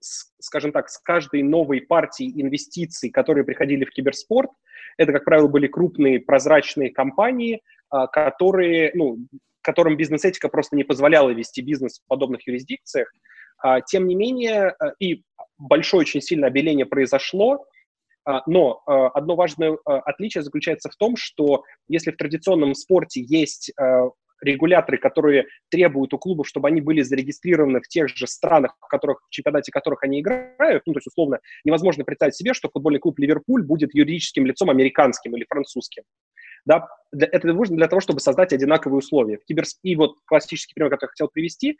скажем 0.00 0.72
так, 0.72 0.88
с 0.88 0.98
каждой 0.98 1.42
новой 1.42 1.80
партией 1.80 2.40
инвестиций, 2.40 3.10
которые 3.10 3.44
приходили 3.44 3.84
в 3.84 3.90
киберспорт, 3.90 4.50
это, 4.98 5.12
как 5.12 5.24
правило, 5.24 5.48
были 5.48 5.66
крупные 5.66 6.20
прозрачные 6.20 6.90
компании, 6.90 7.62
э, 7.92 8.06
которые, 8.12 8.92
ну, 8.94 9.18
которым 9.62 9.96
бизнес-этика 9.96 10.48
просто 10.48 10.76
не 10.76 10.84
позволяла 10.84 11.30
вести 11.30 11.62
бизнес 11.62 12.00
в 12.00 12.08
подобных 12.08 12.46
юрисдикциях. 12.46 13.12
А, 13.62 13.80
тем 13.80 14.06
не 14.08 14.14
менее, 14.14 14.74
э, 14.78 14.92
и 14.98 15.22
большое 15.56 16.00
очень 16.00 16.20
сильное 16.20 16.48
обеление 16.48 16.84
произошло, 16.84 17.54
а, 17.54 17.64
но 18.46 18.82
э, 18.86 18.92
одно 19.14 19.36
важное 19.36 19.72
э, 19.72 19.76
отличие 19.84 20.42
заключается 20.42 20.88
в 20.90 20.96
том, 20.96 21.16
что 21.16 21.64
если 21.88 22.10
в 22.10 22.16
традиционном 22.16 22.74
спорте 22.74 23.20
есть 23.20 23.72
регуляторы, 24.40 24.98
которые 24.98 25.46
требуют 25.70 26.12
у 26.14 26.18
клубов, 26.18 26.48
чтобы 26.48 26.66
они 26.66 26.80
были 26.80 27.00
зарегистрированы 27.02 27.80
в 27.80 27.86
тех 27.86 28.08
же 28.08 28.26
странах, 28.26 28.76
в, 28.80 28.88
которых, 28.88 29.22
в 29.28 29.30
чемпионате 29.30 29.70
которых 29.70 30.02
они 30.02 30.20
играют, 30.20 30.82
ну, 30.84 30.94
то 30.94 30.98
есть, 30.98 31.06
условно, 31.06 31.38
невозможно 31.64 32.04
представить 32.04 32.34
себе, 32.34 32.52
что 32.52 32.68
футбольный 32.68 32.98
клуб 32.98 33.20
Ливерпуль 33.20 33.62
будет 33.62 33.94
юридическим 33.94 34.44
лицом 34.44 34.68
американским 34.68 35.36
или 35.36 35.46
французским 35.48 36.02
да, 36.64 36.88
это 37.12 37.48
нужно 37.48 37.76
для 37.76 37.88
того, 37.88 38.00
чтобы 38.00 38.20
создать 38.20 38.52
одинаковые 38.52 38.98
условия. 38.98 39.38
И 39.82 39.96
вот 39.96 40.16
классический 40.26 40.74
пример, 40.74 40.90
который 40.90 41.08
я 41.08 41.10
хотел 41.10 41.28
привести, 41.28 41.76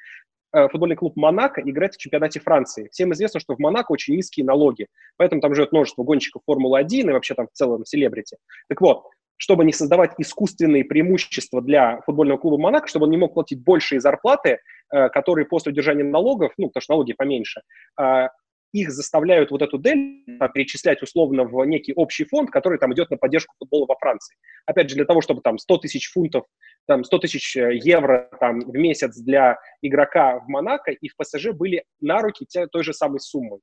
футбольный 0.53 0.97
клуб 0.97 1.17
Монако 1.17 1.61
играет 1.63 1.95
в 1.95 1.99
чемпионате 1.99 2.41
Франции. 2.41 2.89
Всем 2.93 3.13
известно, 3.13 3.41
что 3.41 3.55
в 3.55 3.59
Монако 3.59 3.93
очень 3.93 4.15
низкие 4.15 4.45
налоги, 4.45 4.87
поэтому 5.17 5.41
там 5.41 5.55
живет 5.55 5.73
множество 5.73 6.03
гонщиков 6.03 6.43
Формулы-1 6.47 7.09
и 7.09 7.13
вообще 7.13 7.35
там 7.35 7.47
в 7.47 7.53
целом 7.53 7.85
селебрити. 7.85 8.37
Так 8.69 8.81
вот, 8.81 9.05
чтобы 9.43 9.65
не 9.65 9.73
создавать 9.73 10.13
искусственные 10.19 10.85
преимущества 10.85 11.61
для 11.61 12.01
футбольного 12.03 12.39
клуба 12.39 12.59
Монако, 12.59 12.87
чтобы 12.87 13.07
он 13.07 13.11
не 13.11 13.17
мог 13.17 13.35
платить 13.35 13.61
большие 13.61 14.01
зарплаты, 14.01 14.59
э, 14.93 15.09
которые 15.09 15.47
после 15.47 15.73
удержания 15.73 16.05
налогов, 16.05 16.53
ну, 16.59 16.69
потому 16.69 16.81
что 16.81 16.93
налоги 16.93 17.13
поменьше, 17.13 17.63
э, 18.01 18.29
их 18.73 18.91
заставляют 18.91 19.51
вот 19.51 19.63
эту 19.63 19.79
дельту 19.79 20.49
перечислять 20.55 21.03
условно 21.03 21.45
в 21.45 21.65
некий 21.65 21.93
общий 21.95 22.25
фонд, 22.25 22.51
который 22.51 22.79
там 22.79 22.93
идет 22.95 23.11
на 23.11 23.17
поддержку 23.17 23.55
футбола 23.59 23.87
во 23.87 23.97
Франции. 23.97 24.37
Опять 24.67 24.89
же, 24.91 24.97
для 24.97 25.05
того, 25.05 25.21
чтобы 25.21 25.43
там 25.43 25.59
100 25.59 25.79
тысяч 25.79 26.11
фунтов, 26.11 26.47
там 26.87 27.05
100 27.05 27.19
тысяч 27.19 27.57
э, 27.57 27.75
евро 27.75 28.31
там, 28.41 28.61
в 28.61 28.75
месяц 28.75 29.17
для 29.19 29.59
игрока 29.83 30.41
в 30.41 30.49
Монако 30.49 30.91
и 30.91 31.09
в 31.09 31.17
ПСЖ 31.17 31.51
были 31.53 31.85
на 32.01 32.21
руки 32.21 32.47
те, 32.49 32.67
той 32.67 32.83
же 32.83 32.93
самой 32.93 33.21
суммы. 33.21 33.61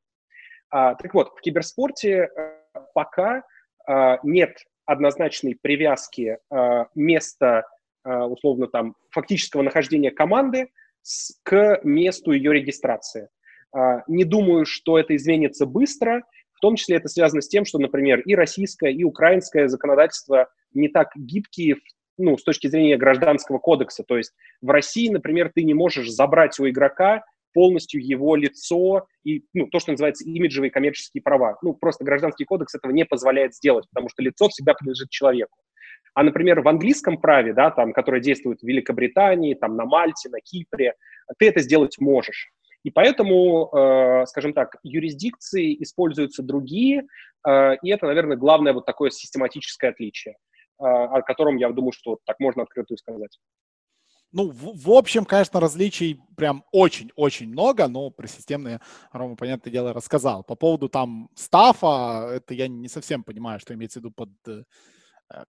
А, 0.70 0.95
так 0.95 1.14
вот, 1.14 1.30
в 1.36 1.41
киберспорте 1.41 2.26
а, 2.26 2.82
пока 2.93 3.43
а, 3.88 4.20
нет 4.24 4.57
однозначной 4.86 5.57
привязки 5.60 6.38
а, 6.49 6.88
места, 6.95 7.64
а, 8.03 8.28
условно 8.28 8.68
там, 8.68 8.95
фактического 9.12 9.62
нахождения 9.64 10.12
команды 10.12 10.70
с, 11.01 11.39
к 11.43 11.82
месту 11.84 12.32
ее 12.32 12.53
регистрации. 12.53 13.30
А, 13.72 14.03
не 14.07 14.24
думаю, 14.24 14.65
что 14.65 14.97
это 14.97 15.15
изменится 15.15 15.65
быстро. 15.65 16.24
В 16.53 16.59
том 16.59 16.76
числе 16.76 16.97
это 16.97 17.07
связано 17.07 17.41
с 17.41 17.47
тем, 17.47 17.65
что, 17.65 17.80
например, 17.80 18.20
и 18.22 18.36
российское, 18.36 18.91
и 18.91 19.03
украинское 19.03 19.67
законодательство 19.67 20.49
не 20.74 20.89
так 20.89 21.09
гибкие 21.15 21.78
ну, 22.17 22.38
с 22.38 22.43
точки 22.43 22.67
зрения 22.67 22.97
гражданского 22.97 23.59
кодекса. 23.59 24.03
То 24.05 24.17
есть 24.17 24.34
в 24.61 24.70
России, 24.70 25.09
например, 25.09 25.51
ты 25.53 25.63
не 25.63 25.74
можешь 25.74 26.09
забрать 26.09 26.59
у 26.59 26.67
игрока 26.67 27.24
полностью 27.53 28.05
его 28.05 28.36
лицо 28.36 29.07
и 29.24 29.43
ну, 29.53 29.67
то, 29.67 29.80
что 29.80 29.91
называется 29.91 30.28
имиджевые 30.28 30.70
коммерческие 30.70 31.24
права. 31.24 31.57
Ну, 31.61 31.74
просто 31.74 32.03
гражданский 32.03 32.45
кодекс 32.45 32.76
этого 32.76 32.91
не 32.91 33.05
позволяет 33.05 33.55
сделать, 33.55 33.86
потому 33.89 34.09
что 34.09 34.22
лицо 34.22 34.49
всегда 34.49 34.74
принадлежит 34.74 35.09
человеку. 35.09 35.57
А, 36.13 36.24
например, 36.24 36.61
в 36.61 36.67
английском 36.67 37.17
праве, 37.17 37.53
да, 37.53 37.72
там, 37.72 37.93
которое 37.93 38.22
действует 38.22 38.59
в 38.59 38.67
Великобритании, 38.67 39.53
там, 39.53 39.76
на 39.76 39.86
Мальте, 39.86 40.30
на 40.30 40.39
Кипре, 40.41 40.93
ты 41.38 41.47
это 41.47 41.61
сделать 41.61 41.97
можешь. 41.99 42.51
И 42.84 42.91
поэтому, 42.91 43.69
э, 43.73 44.25
скажем 44.27 44.53
так, 44.53 44.77
юрисдикции 44.84 45.82
используются 45.84 46.43
другие, 46.43 47.03
э, 47.45 47.75
и 47.82 47.89
это, 47.89 48.05
наверное, 48.05 48.38
главное 48.38 48.73
вот 48.73 48.86
такое 48.86 49.09
систематическое 49.09 49.91
отличие, 49.91 50.36
э, 50.80 50.84
о 50.84 51.21
котором, 51.21 51.57
я 51.57 51.69
думаю, 51.71 51.91
что 51.91 52.19
так 52.25 52.39
можно 52.39 52.63
открыто 52.63 52.95
сказать. 52.95 53.38
Ну, 54.32 54.49
в, 54.49 54.86
в 54.86 54.91
общем, 54.91 55.25
конечно, 55.25 55.59
различий 55.59 56.21
прям 56.38 56.63
очень-очень 56.71 57.49
много, 57.49 57.88
но 57.88 58.11
про 58.11 58.27
системные 58.27 58.80
Рома, 59.11 59.36
понятное 59.36 59.71
дело, 59.71 59.91
рассказал. 59.91 60.43
По 60.43 60.55
поводу 60.55 60.88
там 60.88 61.30
стафа, 61.34 62.30
это 62.32 62.53
я 62.53 62.67
не 62.67 62.88
совсем 62.88 63.23
понимаю, 63.23 63.59
что 63.59 63.73
имеется 63.73 63.99
в 63.99 64.03
виду 64.03 64.13
под 64.15 64.30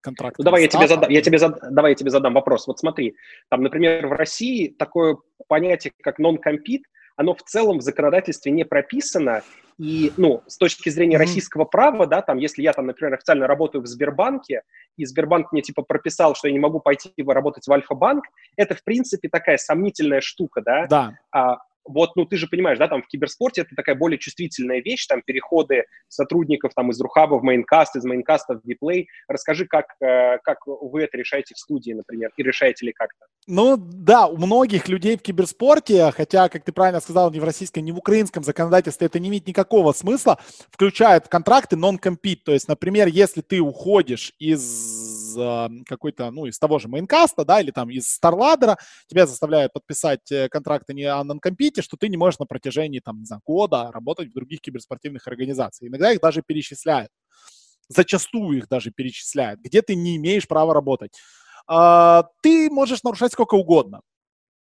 контракт. 0.00 0.38
Ну, 0.38 0.44
давай 0.44 0.62
я 0.62 0.68
тебе, 0.68 0.88
задам, 0.88 1.10
я 1.10 1.20
тебе 1.20 1.38
зад, 1.38 1.58
давай 1.70 1.92
я 1.92 1.94
тебе 1.94 2.10
задам 2.10 2.32
вопрос. 2.32 2.66
Вот 2.66 2.78
смотри, 2.78 3.16
там, 3.50 3.62
например, 3.62 4.06
в 4.06 4.12
России 4.12 4.68
такое 4.68 5.18
понятие, 5.46 5.92
как 6.02 6.18
non-compete, 6.18 6.82
оно 7.20 7.34
в 7.34 7.42
целом 7.42 7.78
в 7.78 7.82
законодательстве 7.82 8.50
не 8.50 8.64
прописано, 8.64 9.42
и, 9.76 10.10
ну, 10.16 10.42
с 10.46 10.56
точки 10.56 10.88
зрения 10.88 11.16
mm-hmm. 11.16 11.18
российского 11.18 11.64
права, 11.66 12.06
да, 12.06 12.22
там, 12.22 12.38
если 12.38 12.62
я 12.62 12.72
там, 12.72 12.86
например, 12.86 13.12
официально 13.12 13.46
работаю 13.46 13.82
в 13.82 13.86
Сбербанке, 13.86 14.62
и 14.96 15.04
Сбербанк 15.04 15.52
мне, 15.52 15.60
типа, 15.60 15.82
прописал, 15.82 16.34
что 16.34 16.48
я 16.48 16.54
не 16.54 16.58
могу 16.58 16.80
пойти 16.80 17.12
работать 17.18 17.66
в 17.66 17.72
Альфа-банк, 17.72 18.24
это, 18.56 18.74
в 18.74 18.82
принципе, 18.82 19.28
такая 19.28 19.58
сомнительная 19.58 20.22
штука, 20.22 20.62
да? 20.62 20.86
Да. 20.86 21.12
А, 21.30 21.58
вот, 21.90 22.16
ну, 22.16 22.24
ты 22.24 22.36
же 22.36 22.46
понимаешь, 22.46 22.78
да, 22.78 22.88
там 22.88 23.02
в 23.02 23.06
киберспорте 23.06 23.62
это 23.62 23.74
такая 23.74 23.94
более 23.94 24.18
чувствительная 24.18 24.80
вещь, 24.80 25.06
там 25.06 25.22
переходы 25.22 25.84
сотрудников 26.08 26.72
там 26.74 26.90
из 26.90 27.00
RuHub 27.00 27.29
а 27.29 27.34
в 27.34 27.42
Maincast, 27.42 27.96
из 27.96 28.04
Maincast 28.04 28.49
а 28.49 28.54
в 28.54 28.66
WePlay. 28.66 29.08
Расскажи, 29.28 29.66
как, 29.66 29.86
э, 30.00 30.38
как 30.42 30.58
вы 30.66 31.02
это 31.02 31.16
решаете 31.16 31.54
в 31.54 31.58
студии, 31.58 31.92
например, 31.92 32.30
и 32.36 32.42
решаете 32.42 32.86
ли 32.86 32.92
как-то? 32.92 33.26
Ну, 33.46 33.76
да, 33.76 34.26
у 34.26 34.36
многих 34.36 34.88
людей 34.88 35.16
в 35.16 35.22
киберспорте, 35.22 36.10
хотя, 36.12 36.48
как 36.48 36.64
ты 36.64 36.72
правильно 36.72 37.00
сказал, 37.00 37.30
ни 37.30 37.40
в 37.40 37.44
российском, 37.44 37.84
ни 37.84 37.92
в 37.92 37.98
украинском 37.98 38.44
законодательстве 38.44 39.06
это 39.06 39.18
не 39.18 39.28
имеет 39.28 39.46
никакого 39.46 39.92
смысла, 39.92 40.38
включают 40.70 41.28
контракты 41.28 41.76
non-compete, 41.76 42.40
то 42.44 42.52
есть, 42.52 42.68
например, 42.68 43.08
если 43.08 43.40
ты 43.40 43.60
уходишь 43.60 44.32
из 44.38 44.60
из 45.36 45.84
какой-то, 45.86 46.30
ну, 46.30 46.46
из 46.46 46.58
того 46.58 46.78
же 46.78 46.88
Maincast 46.88 47.33
а, 47.33 47.44
да, 47.44 47.60
или 47.60 47.70
там 47.70 47.90
из 47.90 48.08
StarLadder 48.08 48.67
а, 48.67 48.78
тебя 49.06 49.26
заставляют 49.26 49.72
подписать 49.72 50.30
э, 50.30 50.48
контракты 50.48 50.94
не 50.94 51.04
о 51.04 51.22
non-compete, 51.24 51.82
что 51.82 51.96
ты 51.96 52.08
не 52.08 52.16
можешь 52.16 52.38
на 52.38 52.46
протяжении, 52.46 53.00
там, 53.00 53.20
не 53.20 53.26
знаю, 53.26 53.42
года 53.44 53.90
работать 53.92 54.28
в 54.28 54.32
других 54.32 54.60
киберспортивных 54.60 55.26
организациях. 55.26 55.90
Иногда 55.90 56.12
их 56.12 56.20
даже 56.20 56.42
перечисляют. 56.46 57.10
Зачастую 57.88 58.58
их 58.58 58.68
даже 58.68 58.92
перечисляют, 58.92 59.60
где 59.60 59.82
ты 59.82 59.96
не 59.96 60.16
имеешь 60.16 60.46
права 60.46 60.74
работать. 60.74 61.12
А, 61.66 62.24
ты 62.42 62.70
можешь 62.70 63.02
нарушать 63.02 63.32
сколько 63.32 63.54
угодно. 63.54 64.00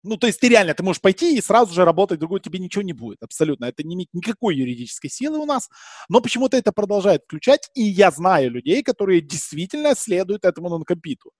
Ну, 0.03 0.17
то 0.17 0.27
есть 0.27 0.39
ты 0.41 0.49
реально, 0.49 0.73
ты 0.73 0.83
можешь 0.83 1.01
пойти 1.01 1.37
и 1.37 1.41
сразу 1.41 1.73
же 1.73 1.85
работать, 1.85 2.19
другой 2.19 2.41
тебе 2.41 2.59
ничего 2.59 2.81
не 2.81 2.91
будет, 2.93 3.23
абсолютно. 3.23 3.65
Это 3.65 3.83
не 3.83 3.95
имеет 3.95 4.09
никакой 4.13 4.55
юридической 4.57 5.09
силы 5.09 5.39
у 5.39 5.45
нас, 5.45 5.69
но 6.09 6.19
почему-то 6.19 6.57
это 6.57 6.73
продолжает 6.73 7.23
включать, 7.23 7.69
и 7.73 7.83
я 7.83 8.11
знаю 8.11 8.51
людей, 8.51 8.83
которые 8.83 9.21
действительно 9.21 9.95
следуют 9.95 10.43
этому 10.43 10.69
нонкомпиту. 10.69 11.31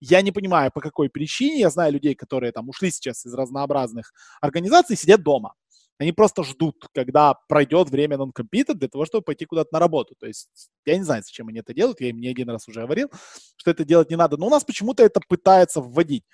Я 0.00 0.22
не 0.22 0.32
понимаю, 0.32 0.70
по 0.72 0.80
какой 0.80 1.10
причине. 1.10 1.60
Я 1.60 1.70
знаю 1.70 1.92
людей, 1.92 2.14
которые 2.14 2.52
там 2.52 2.68
ушли 2.68 2.90
сейчас 2.90 3.26
из 3.26 3.34
разнообразных 3.34 4.12
организаций, 4.40 4.96
сидят 4.96 5.22
дома. 5.22 5.54
Они 5.98 6.12
просто 6.12 6.42
ждут, 6.44 6.86
когда 6.94 7.34
пройдет 7.46 7.90
время 7.90 8.16
нонкомпита 8.16 8.72
для 8.72 8.88
того, 8.88 9.04
чтобы 9.04 9.22
пойти 9.22 9.44
куда-то 9.44 9.68
на 9.72 9.78
работу. 9.78 10.14
То 10.18 10.26
есть 10.26 10.48
я 10.86 10.96
не 10.96 11.04
знаю, 11.04 11.22
зачем 11.22 11.48
они 11.48 11.58
это 11.60 11.74
делают. 11.74 12.00
Я 12.00 12.08
им 12.08 12.18
не 12.20 12.28
один 12.28 12.48
раз 12.48 12.66
уже 12.68 12.80
говорил, 12.80 13.10
что 13.56 13.70
это 13.70 13.84
делать 13.84 14.08
не 14.08 14.16
надо. 14.16 14.38
Но 14.38 14.46
у 14.46 14.50
нас 14.50 14.64
почему-то 14.64 15.02
это 15.02 15.20
пытается 15.28 15.82
вводить. 15.82 16.24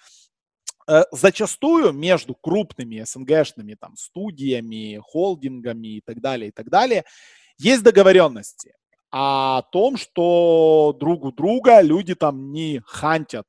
Э, 0.89 1.03
зачастую 1.11 1.93
между 1.93 2.35
крупными 2.35 3.03
СНГшными 3.03 3.75
там, 3.75 3.97
студиями, 3.97 5.01
холдингами 5.03 5.97
и 5.97 6.01
так 6.01 6.21
далее, 6.21 6.49
и 6.49 6.53
так 6.53 6.71
далее, 6.71 7.05
есть 7.59 7.83
договоренности 7.83 8.75
о 9.11 9.63
том, 9.73 9.97
что 9.97 10.97
друг 10.99 11.25
у 11.25 11.33
друга 11.33 11.81
люди 11.81 12.15
там 12.15 12.53
не 12.53 12.83
хантят 12.87 13.47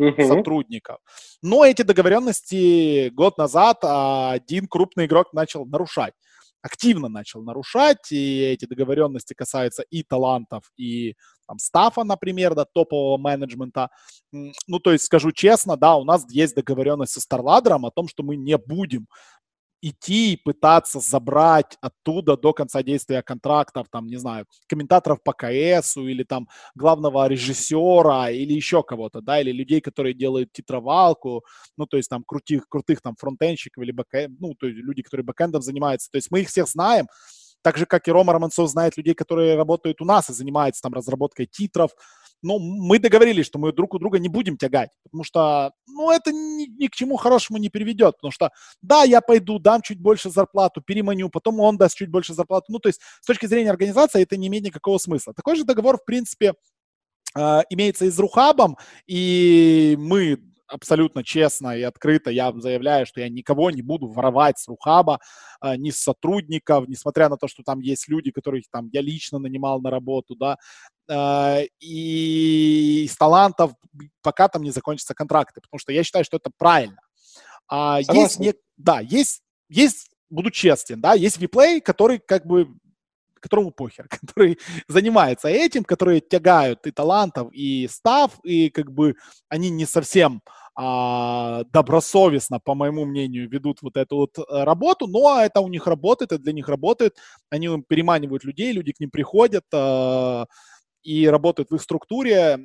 uh-huh. 0.00 0.26
сотрудников. 0.26 0.98
Но 1.42 1.66
эти 1.66 1.82
договоренности 1.82 3.10
год 3.10 3.36
назад 3.36 3.78
один 3.82 4.68
крупный 4.68 5.04
игрок 5.04 5.34
начал 5.34 5.66
нарушать 5.66 6.14
активно 6.62 7.08
начал 7.08 7.42
нарушать, 7.42 8.10
и 8.10 8.40
эти 8.40 8.66
договоренности 8.66 9.34
касаются 9.34 9.82
и 9.82 10.02
талантов, 10.02 10.70
и 10.76 11.14
там, 11.46 11.58
стафа, 11.58 12.04
например, 12.04 12.54
да, 12.54 12.64
топового 12.64 13.16
менеджмента. 13.16 13.90
Ну, 14.32 14.78
то 14.80 14.92
есть, 14.92 15.04
скажу 15.04 15.32
честно, 15.32 15.76
да, 15.76 15.96
у 15.96 16.04
нас 16.04 16.26
есть 16.30 16.54
договоренность 16.54 17.12
со 17.12 17.20
Старладером 17.20 17.86
о 17.86 17.90
том, 17.90 18.08
что 18.08 18.22
мы 18.22 18.36
не 18.36 18.58
будем 18.58 19.06
идти 19.80 20.32
и 20.34 20.36
пытаться 20.36 21.00
забрать 21.00 21.76
оттуда 21.80 22.36
до 22.36 22.52
конца 22.52 22.82
действия 22.82 23.22
контрактов, 23.22 23.86
там, 23.90 24.06
не 24.06 24.16
знаю, 24.16 24.46
комментаторов 24.66 25.22
по 25.22 25.32
КСу 25.32 26.06
или 26.06 26.24
там 26.24 26.48
главного 26.74 27.26
режиссера 27.28 28.30
или 28.30 28.52
еще 28.52 28.82
кого-то, 28.82 29.20
да, 29.20 29.40
или 29.40 29.52
людей, 29.52 29.80
которые 29.80 30.14
делают 30.14 30.52
титровалку, 30.52 31.44
ну, 31.76 31.86
то 31.86 31.96
есть 31.96 32.08
там 32.08 32.24
крутых, 32.26 32.68
крутых 32.68 33.00
там 33.00 33.14
фронтенщиков 33.18 33.82
или 33.82 33.92
бэкэнд, 33.92 34.40
ну, 34.40 34.54
то 34.54 34.66
есть 34.66 34.78
люди, 34.78 35.02
которые 35.02 35.24
бэкэндом 35.24 35.62
занимаются. 35.62 36.10
То 36.10 36.16
есть 36.18 36.30
мы 36.30 36.40
их 36.40 36.48
всех 36.48 36.68
знаем, 36.68 37.06
так 37.62 37.76
же, 37.76 37.86
как 37.86 38.06
и 38.08 38.12
Рома 38.12 38.32
Романцов 38.32 38.70
знает 38.70 38.96
людей, 38.96 39.14
которые 39.14 39.56
работают 39.56 40.00
у 40.00 40.04
нас 40.04 40.30
и 40.30 40.32
занимаются 40.32 40.82
там 40.82 40.94
разработкой 40.94 41.46
титров, 41.46 41.90
ну, 42.42 42.58
мы 42.58 42.98
договорились, 42.98 43.46
что 43.46 43.58
мы 43.58 43.72
друг 43.72 43.94
у 43.94 43.98
друга 43.98 44.18
не 44.18 44.28
будем 44.28 44.56
тягать, 44.56 44.90
потому 45.04 45.24
что, 45.24 45.72
ну, 45.86 46.10
это 46.10 46.32
ни, 46.32 46.66
ни 46.82 46.86
к 46.86 46.94
чему 46.94 47.16
хорошему 47.16 47.58
не 47.58 47.68
приведет, 47.68 48.16
потому 48.16 48.30
что, 48.30 48.50
да, 48.82 49.04
я 49.04 49.20
пойду, 49.20 49.58
дам 49.58 49.82
чуть 49.82 50.00
больше 50.00 50.30
зарплату, 50.30 50.80
переманю, 50.80 51.28
потом 51.28 51.60
он 51.60 51.76
даст 51.76 51.96
чуть 51.96 52.10
больше 52.10 52.34
зарплату, 52.34 52.66
ну, 52.68 52.78
то 52.78 52.88
есть 52.88 53.00
с 53.20 53.26
точки 53.26 53.46
зрения 53.46 53.70
организации 53.70 54.22
это 54.22 54.36
не 54.36 54.48
имеет 54.48 54.64
никакого 54.64 54.98
смысла. 54.98 55.34
Такой 55.34 55.56
же 55.56 55.64
договор, 55.64 55.98
в 55.98 56.04
принципе, 56.04 56.54
э, 57.34 57.60
имеется 57.70 58.04
и 58.04 58.10
с 58.10 58.18
Рухабом, 58.18 58.76
и 59.06 59.96
мы 59.98 60.38
абсолютно 60.68 61.24
честно 61.24 61.76
и 61.76 61.82
открыто 61.82 62.30
я 62.30 62.52
заявляю, 62.52 63.06
что 63.06 63.20
я 63.20 63.28
никого 63.28 63.70
не 63.70 63.82
буду 63.82 64.08
воровать 64.08 64.58
с 64.58 64.68
Рухаба, 64.68 65.20
а, 65.60 65.76
ни 65.76 65.90
с 65.90 66.00
сотрудников, 66.00 66.86
несмотря 66.88 67.28
на 67.28 67.36
то, 67.36 67.48
что 67.48 67.62
там 67.62 67.80
есть 67.80 68.08
люди, 68.08 68.30
которых 68.30 68.64
там 68.70 68.88
я 68.92 69.00
лично 69.00 69.38
нанимал 69.38 69.80
на 69.80 69.90
работу, 69.90 70.36
да, 70.36 70.58
а, 71.10 71.60
и 71.80 73.04
из 73.04 73.16
талантов, 73.16 73.72
пока 74.22 74.48
там 74.48 74.62
не 74.62 74.70
закончатся 74.70 75.14
контракты, 75.14 75.60
потому 75.60 75.78
что 75.78 75.92
я 75.92 76.04
считаю, 76.04 76.24
что 76.24 76.36
это 76.36 76.50
правильно. 76.56 77.00
А 77.68 78.00
есть, 78.00 78.38
не, 78.38 78.54
да, 78.76 79.00
есть, 79.00 79.42
есть, 79.68 80.10
буду 80.30 80.50
честен, 80.50 81.00
да, 81.00 81.14
есть 81.14 81.38
виплей, 81.38 81.80
который 81.80 82.18
как 82.18 82.46
бы 82.46 82.68
которому 83.40 83.70
похер, 83.70 84.08
который 84.20 84.58
занимается 84.88 85.48
этим, 85.48 85.84
которые 85.84 86.20
тягают 86.20 86.86
и 86.86 86.90
талантов, 86.90 87.48
и 87.52 87.88
став, 87.88 88.38
и 88.44 88.70
как 88.70 88.92
бы 88.92 89.14
они 89.48 89.70
не 89.70 89.86
совсем 89.86 90.42
а, 90.80 91.64
добросовестно, 91.72 92.60
по 92.60 92.74
моему 92.76 93.04
мнению, 93.04 93.50
ведут 93.50 93.82
вот 93.82 93.96
эту 93.96 94.16
вот 94.16 94.38
э, 94.38 94.42
работу, 94.48 95.08
но 95.08 95.40
это 95.40 95.60
у 95.60 95.68
них 95.68 95.88
работает, 95.88 96.30
это 96.30 96.40
для 96.40 96.52
них 96.52 96.68
работает, 96.68 97.16
они 97.50 97.68
переманивают 97.88 98.44
людей, 98.44 98.70
люди 98.70 98.92
к 98.92 99.00
ним 99.00 99.10
приходят, 99.10 99.64
а, 99.74 100.46
и 101.02 101.26
работают 101.26 101.70
в 101.70 101.74
их 101.74 101.82
структуре. 101.82 102.58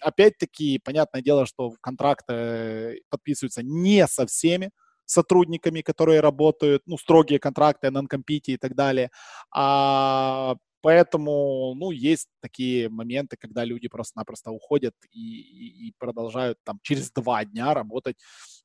Опять-таки, 0.00 0.80
понятное 0.84 1.22
дело, 1.22 1.46
что 1.46 1.74
контракты 1.80 3.02
подписываются 3.08 3.62
не 3.62 4.06
со 4.08 4.26
всеми, 4.26 4.70
сотрудниками, 5.10 5.82
которые 5.82 6.20
работают, 6.20 6.82
ну, 6.86 6.96
строгие 6.96 7.38
контракты, 7.38 7.90
нон 7.90 8.08
и 8.28 8.56
так 8.56 8.74
далее. 8.74 9.10
А, 9.52 10.54
поэтому, 10.82 11.74
ну, 11.74 11.90
есть 11.90 12.28
такие 12.40 12.88
моменты, 12.88 13.36
когда 13.36 13.64
люди 13.64 13.88
просто-напросто 13.88 14.50
уходят 14.50 14.94
и, 15.10 15.18
и, 15.18 15.88
и 15.88 15.92
продолжают 15.98 16.58
там 16.64 16.78
через 16.82 17.10
два 17.10 17.44
дня 17.44 17.74
работать 17.74 18.16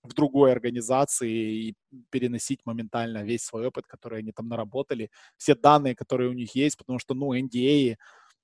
в 0.03 0.13
другой 0.13 0.51
организации 0.51 1.69
и 1.69 1.75
переносить 2.11 2.59
моментально 2.65 3.23
весь 3.23 3.43
свой 3.43 3.67
опыт, 3.67 3.85
который 3.87 4.19
они 4.19 4.31
там 4.31 4.47
наработали, 4.47 5.09
все 5.37 5.55
данные, 5.55 5.95
которые 5.95 6.29
у 6.29 6.33
них 6.33 6.55
есть, 6.55 6.77
потому 6.77 6.99
что, 6.99 7.15
ну, 7.15 7.33
NDA 7.33 7.95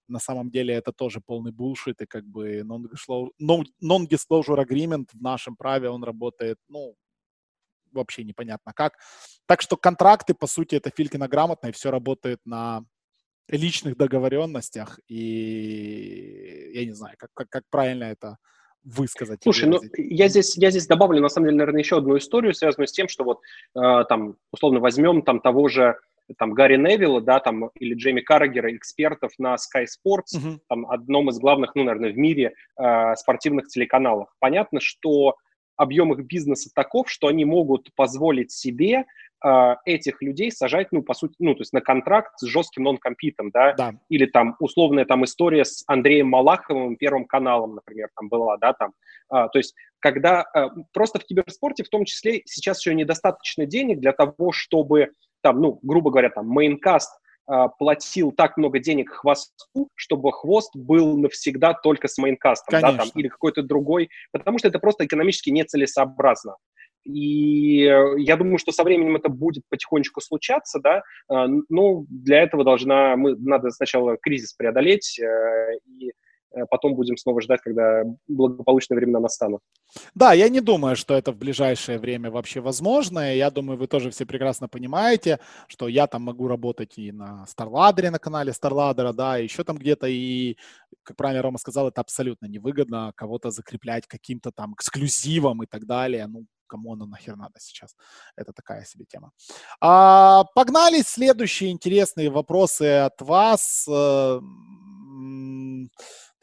на 0.07 0.19
самом 0.19 0.49
деле 0.49 0.73
это 0.73 0.91
тоже 0.91 1.21
полный 1.21 1.51
булшит, 1.51 2.01
и 2.01 2.05
как 2.05 2.25
бы 2.25 2.61
non-disclosure 2.61 4.57
agreement 4.57 5.05
в 5.13 5.21
нашем 5.21 5.55
праве, 5.55 5.89
он 5.89 6.03
работает, 6.03 6.57
ну, 6.67 6.95
вообще 7.91 8.23
непонятно 8.23 8.73
как. 8.73 8.93
Так 9.47 9.61
что 9.61 9.77
контракты, 9.77 10.33
по 10.33 10.47
сути, 10.47 10.75
это 10.75 10.91
Филькина 10.95 11.27
грамотно, 11.27 11.67
и 11.67 11.71
все 11.71 11.91
работает 11.91 12.39
на 12.45 12.83
личных 13.49 13.97
договоренностях, 13.97 14.99
и 15.07 16.71
я 16.73 16.85
не 16.85 16.93
знаю, 16.93 17.15
как, 17.17 17.29
как, 17.33 17.49
как 17.49 17.63
правильно 17.69 18.05
это 18.05 18.37
высказать. 18.83 19.41
Слушай, 19.43 19.69
ну 19.69 19.79
я 19.97 20.27
здесь, 20.27 20.57
я 20.57 20.71
здесь 20.71 20.87
добавлю, 20.87 21.21
на 21.21 21.29
самом 21.29 21.47
деле, 21.47 21.57
наверное, 21.57 21.81
еще 21.81 21.97
одну 21.97 22.17
историю, 22.17 22.53
связанную 22.53 22.87
с 22.87 22.91
тем, 22.91 23.07
что 23.07 23.23
вот 23.23 23.39
э, 23.75 24.05
там, 24.09 24.37
условно, 24.51 24.79
возьмем 24.79 25.21
там 25.21 25.39
того 25.39 25.67
же 25.67 25.97
там 26.37 26.53
Гарри 26.53 26.77
Невилла, 26.77 27.21
да, 27.21 27.39
там, 27.39 27.69
или 27.75 27.93
Джейми 27.93 28.21
Каррагера, 28.21 28.73
экспертов 28.75 29.33
на 29.37 29.55
Sky 29.55 29.85
Sports, 29.85 30.37
uh-huh. 30.37 30.59
там, 30.69 30.89
одном 30.89 31.29
из 31.29 31.39
главных, 31.39 31.75
ну, 31.75 31.83
наверное, 31.83 32.13
в 32.13 32.17
мире 32.17 32.53
э, 32.77 33.15
спортивных 33.15 33.67
телеканалов. 33.67 34.29
Понятно, 34.39 34.79
что 34.79 35.35
объем 35.81 36.13
их 36.13 36.25
бизнеса 36.25 36.69
таков, 36.73 37.09
что 37.09 37.27
они 37.27 37.43
могут 37.43 37.89
позволить 37.95 38.51
себе 38.51 39.05
э, 39.43 39.75
этих 39.85 40.21
людей 40.21 40.51
сажать, 40.51 40.91
ну, 40.91 41.01
по 41.01 41.15
сути, 41.15 41.33
ну, 41.39 41.55
то 41.55 41.61
есть 41.61 41.73
на 41.73 41.81
контракт 41.81 42.33
с 42.37 42.45
жестким 42.45 42.83
нон-компитом, 42.83 43.49
да? 43.49 43.73
да, 43.73 43.93
или 44.07 44.27
там 44.27 44.55
условная 44.59 45.05
там 45.05 45.25
история 45.25 45.65
с 45.65 45.83
Андреем 45.87 46.27
Малаховым, 46.27 46.97
Первым 46.97 47.25
каналом, 47.25 47.75
например, 47.75 48.09
там 48.15 48.29
была, 48.29 48.57
да, 48.57 48.73
там, 48.73 48.93
э, 49.33 49.47
то 49.51 49.57
есть 49.57 49.73
когда 49.99 50.45
э, 50.53 50.67
просто 50.93 51.19
в 51.19 51.25
киберспорте 51.25 51.83
в 51.83 51.89
том 51.89 52.05
числе 52.05 52.43
сейчас 52.45 52.79
еще 52.79 52.93
недостаточно 52.93 53.65
денег 53.65 53.99
для 53.99 54.13
того, 54.13 54.51
чтобы 54.51 55.13
там, 55.41 55.59
ну, 55.59 55.79
грубо 55.81 56.11
говоря, 56.11 56.29
там, 56.29 56.47
мейнкаст 56.47 57.11
платил 57.77 58.31
так 58.31 58.57
много 58.57 58.79
денег 58.79 59.09
хвосту, 59.11 59.89
чтобы 59.95 60.31
хвост 60.31 60.75
был 60.75 61.17
навсегда 61.17 61.73
только 61.73 62.07
с 62.07 62.17
мейнкастом, 62.17 62.79
да, 62.79 62.95
там, 62.95 63.07
или 63.15 63.27
какой-то 63.27 63.63
другой, 63.63 64.09
потому 64.31 64.57
что 64.57 64.67
это 64.67 64.79
просто 64.79 65.05
экономически 65.05 65.49
нецелесообразно. 65.49 66.55
И 67.03 67.83
э, 67.83 68.19
я 68.19 68.37
думаю, 68.37 68.57
что 68.57 68.71
со 68.71 68.83
временем 68.83 69.15
это 69.15 69.29
будет 69.29 69.63
потихонечку 69.69 70.21
случаться, 70.21 70.79
да, 70.79 71.01
а, 71.27 71.47
но 71.69 72.05
для 72.09 72.41
этого 72.41 72.63
должна, 72.63 73.15
мы, 73.15 73.35
надо 73.37 73.71
сначала 73.71 74.17
кризис 74.17 74.53
преодолеть, 74.53 75.19
э, 75.19 75.77
и 75.87 76.11
потом 76.69 76.95
будем 76.95 77.17
снова 77.17 77.41
ждать, 77.41 77.61
когда 77.61 78.03
благополучные 78.27 78.97
времена 78.97 79.19
настанут. 79.19 79.61
Да, 80.15 80.33
я 80.33 80.49
не 80.49 80.61
думаю, 80.61 80.95
что 80.95 81.13
это 81.13 81.31
в 81.31 81.37
ближайшее 81.37 81.99
время 81.99 82.31
вообще 82.31 82.61
возможно. 82.61 83.33
Я 83.35 83.49
думаю, 83.51 83.77
вы 83.77 83.87
тоже 83.87 84.09
все 84.09 84.25
прекрасно 84.25 84.67
понимаете, 84.67 85.39
что 85.67 85.87
я 85.87 86.07
там 86.07 86.23
могу 86.23 86.47
работать 86.47 86.97
и 86.97 87.11
на 87.11 87.45
StarLadder, 87.47 88.09
на 88.09 88.19
канале 88.19 88.51
StarLadder, 88.51 89.13
да, 89.13 89.37
еще 89.37 89.63
там 89.63 89.77
где-то, 89.77 90.07
и, 90.07 90.57
как 91.03 91.17
правильно 91.17 91.41
Рома 91.41 91.57
сказал, 91.57 91.87
это 91.87 92.01
абсолютно 92.01 92.47
невыгодно 92.47 93.13
кого-то 93.15 93.51
закреплять 93.51 94.07
каким-то 94.07 94.51
там 94.51 94.73
эксклюзивом 94.73 95.63
и 95.63 95.65
так 95.65 95.85
далее. 95.85 96.27
Ну, 96.27 96.45
кому 96.67 96.93
оно 96.93 97.05
нахер 97.05 97.35
надо 97.35 97.59
сейчас. 97.59 97.95
Это 98.37 98.53
такая 98.53 98.85
себе 98.85 99.05
тема. 99.05 99.31
А, 99.81 100.45
погнали 100.55 101.01
следующие 101.01 101.71
интересные 101.71 102.29
вопросы 102.29 102.83
от 102.83 103.21
вас. 103.21 103.87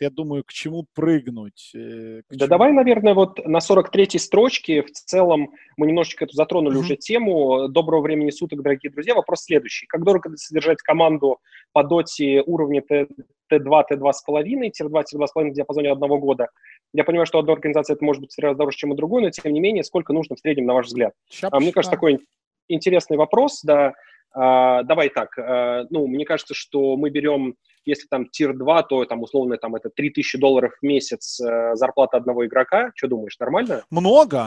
Я 0.01 0.11
думаю, 0.11 0.45
к 0.45 0.53
чему 0.53 0.87
прыгнуть. 0.95 1.73
Э, 1.75 2.23
к 2.29 2.31
да 2.31 2.39
чему... 2.39 2.49
давай, 2.49 2.73
наверное, 2.73 3.15
вот 3.15 3.45
на 3.45 3.59
43-й 3.59 4.19
строчке 4.19 4.83
в 4.83 4.91
целом 4.93 5.51
мы 5.77 5.89
немножечко 5.89 6.25
эту 6.25 6.35
затронули 6.35 6.77
mm-hmm. 6.77 6.81
уже 6.81 6.97
тему. 6.97 7.69
Доброго 7.69 8.03
времени 8.03 8.31
суток, 8.31 8.63
дорогие 8.63 8.93
друзья. 8.93 9.15
Вопрос 9.15 9.43
следующий. 9.43 9.87
Как 9.87 10.05
дорого 10.05 10.37
содержать 10.37 10.79
команду 10.83 11.39
по 11.73 11.83
доте 11.83 12.43
уровня 12.47 12.83
Т2, 12.89 13.09
Т2,5, 13.51 14.71
tier-2, 14.71 15.05
tier-2,5 15.05 15.51
в 15.51 15.53
диапазоне 15.53 15.91
одного 15.91 16.19
года? 16.19 16.49
Я 16.93 17.03
понимаю, 17.03 17.27
что 17.27 17.41
одна 17.41 17.53
организация 17.55 17.95
это 17.95 18.05
может 18.05 18.23
быть 18.23 18.35
в 18.37 18.55
дороже, 18.55 18.77
чем 18.77 18.93
у 18.93 18.95
другой, 18.95 19.23
но 19.23 19.31
тем 19.31 19.53
не 19.53 19.61
менее, 19.61 19.83
сколько 19.83 20.13
нужно 20.13 20.37
в 20.37 20.39
среднем, 20.39 20.67
на 20.67 20.75
ваш 20.75 20.87
взгляд? 20.87 21.13
А, 21.43 21.59
мне 21.59 21.73
кажется, 21.73 21.97
такой 21.97 22.21
интересный 22.69 23.17
вопрос, 23.17 23.63
да. 23.63 23.95
А, 24.33 24.83
давай 24.85 25.09
так, 25.09 25.37
а, 25.39 25.87
ну, 25.91 26.07
мне 26.07 26.25
кажется, 26.25 26.55
что 26.55 26.97
мы 26.97 27.11
берем 27.11 27.57
если 27.89 28.07
там 28.07 28.29
tier 28.29 28.57
2, 28.57 28.83
то 28.83 29.05
там 29.07 29.23
условно 29.23 29.57
там 29.57 29.75
это 29.75 29.89
3000 29.89 30.39
долларов 30.39 30.73
в 30.81 30.85
месяц 30.85 31.41
э, 31.41 31.75
зарплата 31.75 32.19
одного 32.19 32.47
игрока. 32.47 32.93
Что 32.95 33.09
думаешь, 33.09 33.39
нормально? 33.39 33.83
Много, 33.91 34.39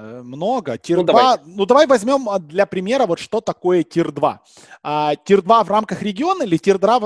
э, 0.00 0.22
много. 0.22 0.76
Tier 0.76 0.98
ну, 0.98 1.04
2, 1.04 1.12
давай. 1.12 1.38
ну 1.46 1.66
давай 1.66 1.86
возьмем 1.86 2.28
а, 2.28 2.38
для 2.38 2.66
примера 2.66 3.06
вот 3.06 3.18
что 3.18 3.40
такое 3.40 3.82
tier 3.82 4.12
2. 4.12 4.42
А, 4.82 5.16
tier 5.16 5.42
2 5.42 5.64
в 5.64 5.70
рамках 5.70 6.02
региона 6.02 6.42
или 6.42 6.58
tier 6.58 6.78
2 6.78 6.98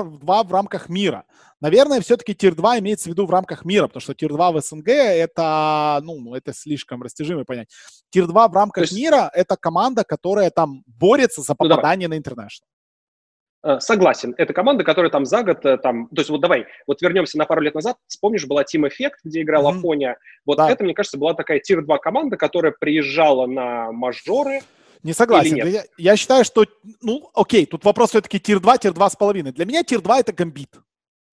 в 0.43 0.51
рамках 0.51 0.89
мира? 0.89 1.23
Наверное, 1.61 2.01
все-таки 2.01 2.35
tier 2.35 2.53
2 2.53 2.79
имеется 2.79 3.09
в 3.09 3.13
виду 3.13 3.25
в 3.25 3.31
рамках 3.31 3.63
мира, 3.63 3.87
потому 3.87 4.01
что 4.01 4.13
tier 4.13 4.29
2 4.29 4.51
в 4.51 4.61
СНГ 4.61 4.89
это, 4.89 6.01
ну, 6.03 6.35
это 6.35 6.53
слишком 6.53 7.01
растяжимое 7.01 7.45
понятие. 7.45 7.69
Tier 8.09 8.27
2 8.27 8.47
в 8.49 8.53
рамках 8.53 8.83
есть... 8.83 8.95
мира 8.95 9.31
это 9.33 9.55
команда, 9.55 10.03
которая 10.03 10.49
там 10.49 10.83
борется 10.85 11.41
за 11.41 11.55
ну, 11.57 11.69
попадание 11.69 12.09
ну, 12.09 12.15
на 12.15 12.17
International. 12.17 12.67
Э, 13.65 13.79
согласен, 13.79 14.35
это 14.37 14.53
команда, 14.53 14.83
которая 14.83 15.09
там 15.09 15.25
за 15.25 15.41
год, 15.41 15.65
э, 15.65 15.77
там, 15.77 16.07
то 16.09 16.21
есть 16.21 16.29
вот 16.29 16.39
давай, 16.39 16.67
вот 16.85 17.01
вернемся 17.01 17.39
на 17.39 17.45
пару 17.45 17.61
лет 17.61 17.73
назад, 17.73 17.97
вспомнишь, 18.05 18.45
была 18.45 18.61
Team 18.61 18.87
Effect, 18.87 19.15
где 19.23 19.41
играла 19.41 19.71
mm-hmm. 19.71 19.77
Афония, 19.79 20.17
вот 20.45 20.57
да. 20.57 20.69
это, 20.69 20.83
мне 20.83 20.93
кажется, 20.93 21.17
была 21.17 21.33
такая 21.33 21.59
tier-2 21.59 21.97
команда, 21.97 22.37
которая 22.37 22.75
приезжала 22.79 23.47
на 23.47 23.91
мажоры, 23.91 24.61
не 25.01 25.13
согласен. 25.13 25.55
Я, 25.57 25.83
я 25.97 26.15
считаю, 26.15 26.43
что, 26.43 26.65
ну, 27.01 27.29
окей, 27.35 27.67
тут 27.67 27.85
вопрос 27.85 28.09
все-таки 28.09 28.39
tier-2, 28.39 28.79
tier-2 28.79 29.09
с 29.11 29.15
половиной. 29.15 29.51
Для 29.51 29.65
меня 29.65 29.83
tier-2 29.83 30.19
это 30.19 30.33
гамбит. 30.33 30.71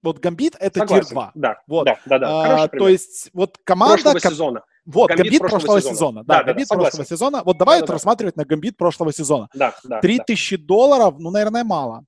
Вот 0.03 0.19
гамбит 0.19 0.57
это 0.61 0.87
tier-2. 0.87 1.31
Да, 1.35 1.59
вот. 1.67 1.87
да, 1.87 1.99
да, 2.05 2.19
да. 2.19 2.65
А, 2.65 2.69
то 2.69 2.87
есть 2.87 3.31
вот 3.33 3.57
команда... 3.65 4.03
Прошлого 4.03 4.21
сезона. 4.21 4.65
Вот, 4.85 5.09
Gambit, 5.09 5.25
Gambit 5.25 5.39
прошлого, 5.39 5.61
прошлого 5.61 5.81
сезона. 5.81 5.95
сезона. 5.95 6.25
Да, 6.25 6.39
да, 6.39 6.45
гамбит 6.45 6.69
да, 6.69 6.77
прошлого 6.77 7.05
сезона. 7.07 7.43
Вот 7.47 7.57
давай 7.57 7.79
да, 7.79 7.79
это 7.79 7.87
да, 7.87 7.93
рассматривать 7.95 8.37
на 8.37 8.45
гамбит 8.45 8.77
прошлого 8.77 9.11
сезона. 9.11 9.49
Да, 9.55 9.75
да. 9.85 10.01
3000 10.01 10.57
да. 10.57 10.67
долларов, 10.67 11.15
ну, 11.19 11.31
наверное, 11.31 11.65
мало. 11.65 12.05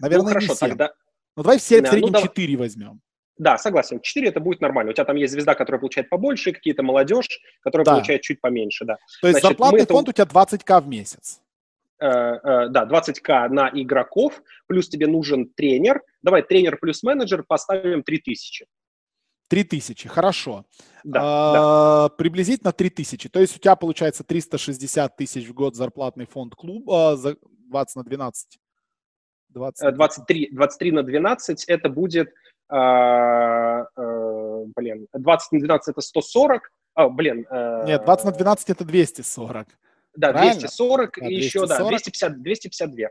Наверное, 0.00 0.24
ну, 0.24 0.28
хорошо, 0.28 0.52
не 0.52 0.56
7. 0.56 0.68
тогда... 0.68 0.92
Ну, 1.36 1.42
давай 1.42 1.58
все 1.58 1.82
в 1.82 1.88
среднем 1.88 2.12
ну, 2.12 2.22
4 2.22 2.56
возьмем. 2.56 3.00
Да, 3.38 3.58
согласен. 3.58 4.00
4 4.00 4.28
это 4.28 4.40
будет 4.40 4.60
нормально. 4.60 4.90
У 4.90 4.94
тебя 4.94 5.04
там 5.04 5.16
есть 5.16 5.32
звезда, 5.32 5.54
которая 5.54 5.78
получает 5.78 6.08
побольше, 6.08 6.52
какие-то 6.52 6.82
молодежь, 6.82 7.40
которая 7.60 7.84
да. 7.84 7.92
получает 7.92 8.22
чуть 8.22 8.40
поменьше, 8.40 8.84
да. 8.84 8.96
То 9.20 9.28
есть 9.28 9.40
Значит, 9.40 9.58
зарплатный 9.58 9.82
это... 9.82 9.92
фонд 9.92 10.08
у 10.08 10.12
тебя 10.12 10.24
20к 10.24 10.80
в 10.80 10.88
месяц. 10.88 11.40
Э, 11.98 12.06
э, 12.06 12.68
да, 12.68 12.86
20к 12.86 13.48
на 13.48 13.70
игроков, 13.72 14.42
плюс 14.66 14.88
тебе 14.88 15.06
нужен 15.06 15.50
тренер. 15.54 16.02
Давай 16.22 16.42
тренер 16.42 16.78
плюс 16.78 17.02
менеджер 17.02 17.44
поставим 17.46 18.02
3000. 18.02 18.66
3000, 19.48 20.08
хорошо. 20.08 20.64
Да, 21.04 21.20
а, 21.22 22.08
да. 22.08 22.14
Приблизительно 22.16 22.72
3000. 22.72 23.28
То 23.28 23.40
есть 23.40 23.56
у 23.56 23.60
тебя 23.60 23.76
получается 23.76 24.24
360 24.24 25.16
тысяч 25.16 25.46
в 25.46 25.54
год 25.54 25.76
зарплатный 25.76 26.26
фонд 26.26 26.54
клуба, 26.54 27.16
20 27.16 27.96
на 27.96 28.02
12. 28.02 28.58
20. 29.50 29.94
23, 29.94 30.50
23 30.52 30.92
на 30.92 31.02
12 31.02 31.64
это 31.64 31.88
будет 31.88 32.32
а, 32.68 33.82
а, 33.82 34.64
блин, 34.74 35.06
20 35.12 35.52
на 35.52 35.60
12 35.60 35.88
это 35.88 36.00
140, 36.00 36.70
а, 36.94 37.08
блин. 37.08 37.46
А, 37.50 37.84
Нет, 37.84 38.04
20 38.04 38.24
на 38.24 38.32
12 38.32 38.70
это 38.70 38.84
240. 38.84 39.68
Да, 40.16 40.32
Правильно? 40.32 40.60
240 40.60 41.10
да, 41.20 41.26
и 41.26 41.36
240. 41.36 41.44
еще, 41.44 41.66
да, 41.66 41.88
250, 41.88 42.42
252. 42.42 43.08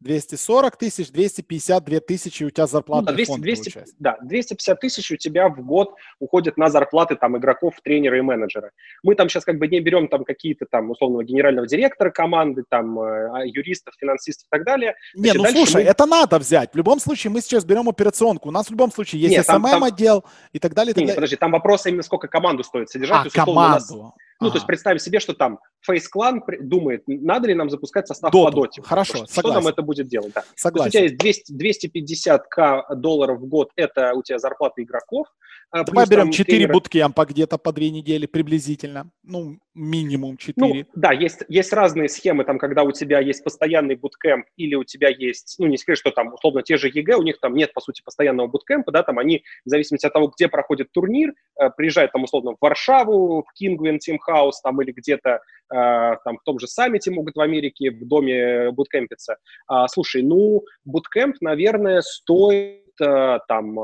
240 0.00 0.76
тысяч, 0.76 1.10
252 1.10 2.00
тысячи 2.00 2.44
у 2.44 2.50
тебя 2.50 2.66
зарплата. 2.66 3.10
Ну, 3.10 3.16
200, 3.16 3.30
фонд 3.32 3.42
200, 3.42 3.64
получается. 3.64 3.94
Да, 3.98 4.18
250 4.22 4.80
тысяч 4.80 5.10
у 5.10 5.16
тебя 5.16 5.48
в 5.48 5.64
год 5.64 5.94
уходит 6.18 6.56
на 6.56 6.68
зарплаты 6.68 7.16
там 7.16 7.36
игроков, 7.36 7.74
тренера 7.82 8.18
и 8.18 8.20
менеджера. 8.20 8.70
Мы 9.02 9.14
там 9.14 9.28
сейчас 9.28 9.44
как 9.44 9.58
бы 9.58 9.68
не 9.68 9.80
берем 9.80 10.08
там 10.08 10.24
какие-то 10.24 10.66
там 10.70 10.90
условного 10.90 11.24
генерального 11.24 11.66
директора 11.66 12.10
команды, 12.10 12.64
там 12.68 12.98
э, 13.00 13.30
а, 13.32 13.44
юристов, 13.44 13.94
финансистов 13.98 14.46
и 14.46 14.50
так 14.50 14.64
далее. 14.64 14.94
Не, 15.14 15.30
Значит, 15.30 15.42
ну 15.42 15.50
слушай, 15.50 15.84
мы... 15.84 15.90
это 15.90 16.06
надо 16.06 16.38
взять. 16.38 16.72
В 16.72 16.76
любом 16.76 17.00
случае 17.00 17.30
мы 17.30 17.40
сейчас 17.40 17.64
берем 17.64 17.88
операционку. 17.88 18.48
У 18.48 18.52
нас 18.52 18.66
в 18.66 18.70
любом 18.70 18.92
случае 18.92 19.22
есть 19.22 19.36
Нет, 19.36 19.48
SMM-отдел 19.48 20.22
там... 20.22 20.30
и 20.52 20.58
так 20.58 20.74
далее. 20.74 20.90
И 20.90 20.94
так 20.94 21.00
не, 21.00 21.06
далее. 21.06 21.16
подожди, 21.16 21.36
там 21.36 21.52
вопрос 21.52 21.86
именно 21.86 22.02
сколько 22.02 22.28
команду 22.28 22.62
стоит 22.64 22.90
содержать. 22.90 23.26
А, 23.26 23.30
команду. 23.30 24.02
Нас... 24.02 24.12
Ну, 24.40 24.50
то 24.50 24.56
есть 24.56 24.66
представим 24.66 24.98
себе, 24.98 25.20
что 25.20 25.34
там 25.34 25.58
Face 25.88 26.04
Clan 26.14 26.40
думает, 26.60 27.04
надо 27.06 27.48
ли 27.48 27.54
нам 27.54 27.70
запускать 27.70 28.06
состав 28.08 28.32
Доту. 28.32 28.44
по 28.44 28.60
доте. 28.62 28.82
Хорошо, 28.82 29.18
что, 29.18 29.26
согласен. 29.26 29.40
Что 29.40 29.52
нам 29.60 29.66
это 29.66 29.82
будет 29.82 30.08
делать? 30.08 30.32
Да. 30.34 30.44
Согласен. 30.56 30.90
То 30.90 30.98
есть 30.98 31.14
у 31.14 31.18
тебя 31.18 31.28
есть 31.28 31.56
200, 31.56 32.32
250к 32.32 32.94
долларов 32.96 33.40
в 33.40 33.46
год, 33.46 33.70
это 33.76 34.14
у 34.14 34.22
тебя 34.22 34.38
зарплата 34.38 34.82
игроков. 34.82 35.26
А 35.70 35.82
Давай 35.82 36.06
берем 36.06 36.30
4 36.30 36.44
тренера... 36.44 36.72
буткемпа 36.72 37.24
где-то 37.26 37.58
по 37.58 37.72
2 37.72 37.86
недели 37.86 38.26
приблизительно. 38.26 39.10
Ну, 39.24 39.58
минимум 39.74 40.36
4. 40.36 40.54
Ну, 40.56 40.84
да, 40.94 41.12
есть, 41.12 41.40
есть 41.48 41.72
разные 41.72 42.08
схемы, 42.08 42.44
там, 42.44 42.58
когда 42.58 42.84
у 42.84 42.92
тебя 42.92 43.18
есть 43.18 43.42
постоянный 43.42 43.96
буткемп 43.96 44.46
или 44.56 44.76
у 44.76 44.84
тебя 44.84 45.08
есть, 45.08 45.56
ну, 45.58 45.66
не 45.66 45.76
секрет, 45.76 45.98
что 45.98 46.12
там, 46.12 46.32
условно, 46.32 46.62
те 46.62 46.76
же 46.76 46.88
EG, 46.88 47.16
у 47.16 47.22
них 47.22 47.40
там 47.40 47.54
нет, 47.54 47.72
по 47.74 47.80
сути, 47.80 48.02
постоянного 48.04 48.46
буткемпа, 48.46 48.92
да, 48.92 49.02
там 49.02 49.18
они, 49.18 49.42
в 49.64 49.68
зависимости 49.68 50.06
от 50.06 50.12
того, 50.12 50.28
где 50.28 50.46
проходит 50.46 50.92
турнир, 50.92 51.34
э, 51.60 51.70
приезжают 51.76 52.12
там, 52.12 52.22
условно, 52.22 52.52
в 52.52 52.58
Варшаву, 52.60 53.42
в 53.42 53.52
Kinguin 53.54 53.98
Team 53.98 54.18
House, 54.24 54.60
там, 54.60 54.80
или 54.82 54.92
где-то 54.92 55.30
э, 55.30 55.38
там 55.70 56.38
в 56.38 56.42
том 56.44 56.58
же 56.58 56.66
саммите 56.66 57.10
могут 57.10 57.36
в 57.36 57.40
Америке, 57.40 57.90
в 57.90 58.06
доме 58.06 58.70
буткемпиться. 58.72 59.36
А, 59.66 59.88
слушай, 59.88 60.22
ну, 60.22 60.62
буткемп, 60.84 61.36
наверное, 61.40 62.00
стоит 62.02 63.00
э, 63.00 63.38
там, 63.48 63.74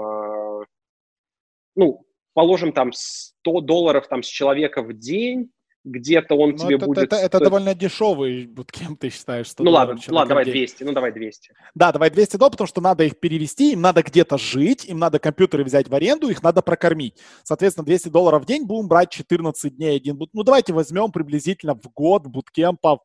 ну, 1.76 2.04
положим, 2.34 2.72
там 2.72 2.92
100 2.92 3.60
долларов 3.60 4.08
там 4.08 4.22
с 4.22 4.26
человека 4.26 4.82
в 4.82 4.92
день, 4.92 5.50
где-то 5.84 6.34
он 6.34 6.50
Но 6.50 6.56
ну, 6.56 6.58
тебе 6.58 6.76
это, 6.76 6.86
будет... 6.86 6.98
Это, 7.04 7.16
это, 7.16 7.36
это 7.38 7.44
довольно 7.44 7.74
дешевый 7.74 8.46
буткемп, 8.46 9.00
ты 9.00 9.10
считаешь? 9.10 9.48
100 9.48 9.64
ну 9.64 9.70
ладно, 9.70 9.98
ладно, 10.08 10.28
давай 10.28 10.44
200, 10.44 10.84
ну 10.84 10.92
давай 10.92 11.12
200. 11.12 11.54
Да, 11.74 11.92
давай 11.92 12.10
200 12.10 12.36
долларов, 12.36 12.52
потому 12.52 12.68
что 12.68 12.80
надо 12.80 13.04
их 13.04 13.18
перевести, 13.18 13.72
им 13.72 13.80
надо 13.80 14.02
где-то 14.02 14.36
жить, 14.36 14.84
им 14.84 14.98
надо 14.98 15.18
компьютеры 15.18 15.64
взять 15.64 15.88
в 15.88 15.94
аренду, 15.94 16.28
их 16.28 16.42
надо 16.42 16.60
прокормить. 16.60 17.16
Соответственно, 17.44 17.86
200 17.86 18.08
долларов 18.08 18.42
в 18.42 18.46
день 18.46 18.66
будем 18.66 18.88
брать 18.88 19.10
14 19.10 19.74
дней 19.76 19.96
один. 19.96 20.20
Ну 20.32 20.42
давайте 20.42 20.72
возьмем 20.72 21.10
приблизительно 21.12 21.74
в 21.74 21.90
год 21.94 22.26
буткемпов, 22.26 23.00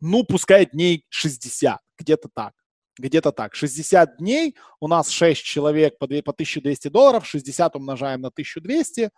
ну 0.00 0.22
пускай 0.24 0.66
дней 0.66 1.06
60, 1.08 1.78
где-то 1.98 2.28
так. 2.34 2.52
Где-то 2.98 3.32
так. 3.32 3.54
60 3.54 4.18
дней, 4.18 4.56
у 4.80 4.88
нас 4.88 5.08
6 5.08 5.42
человек 5.42 5.98
по, 5.98 6.06
2, 6.08 6.22
по 6.22 6.32
1200 6.32 6.88
долларов, 6.88 7.26
60 7.26 7.76
умножаем 7.76 8.20
на 8.20 8.28
1200. 8.28 9.10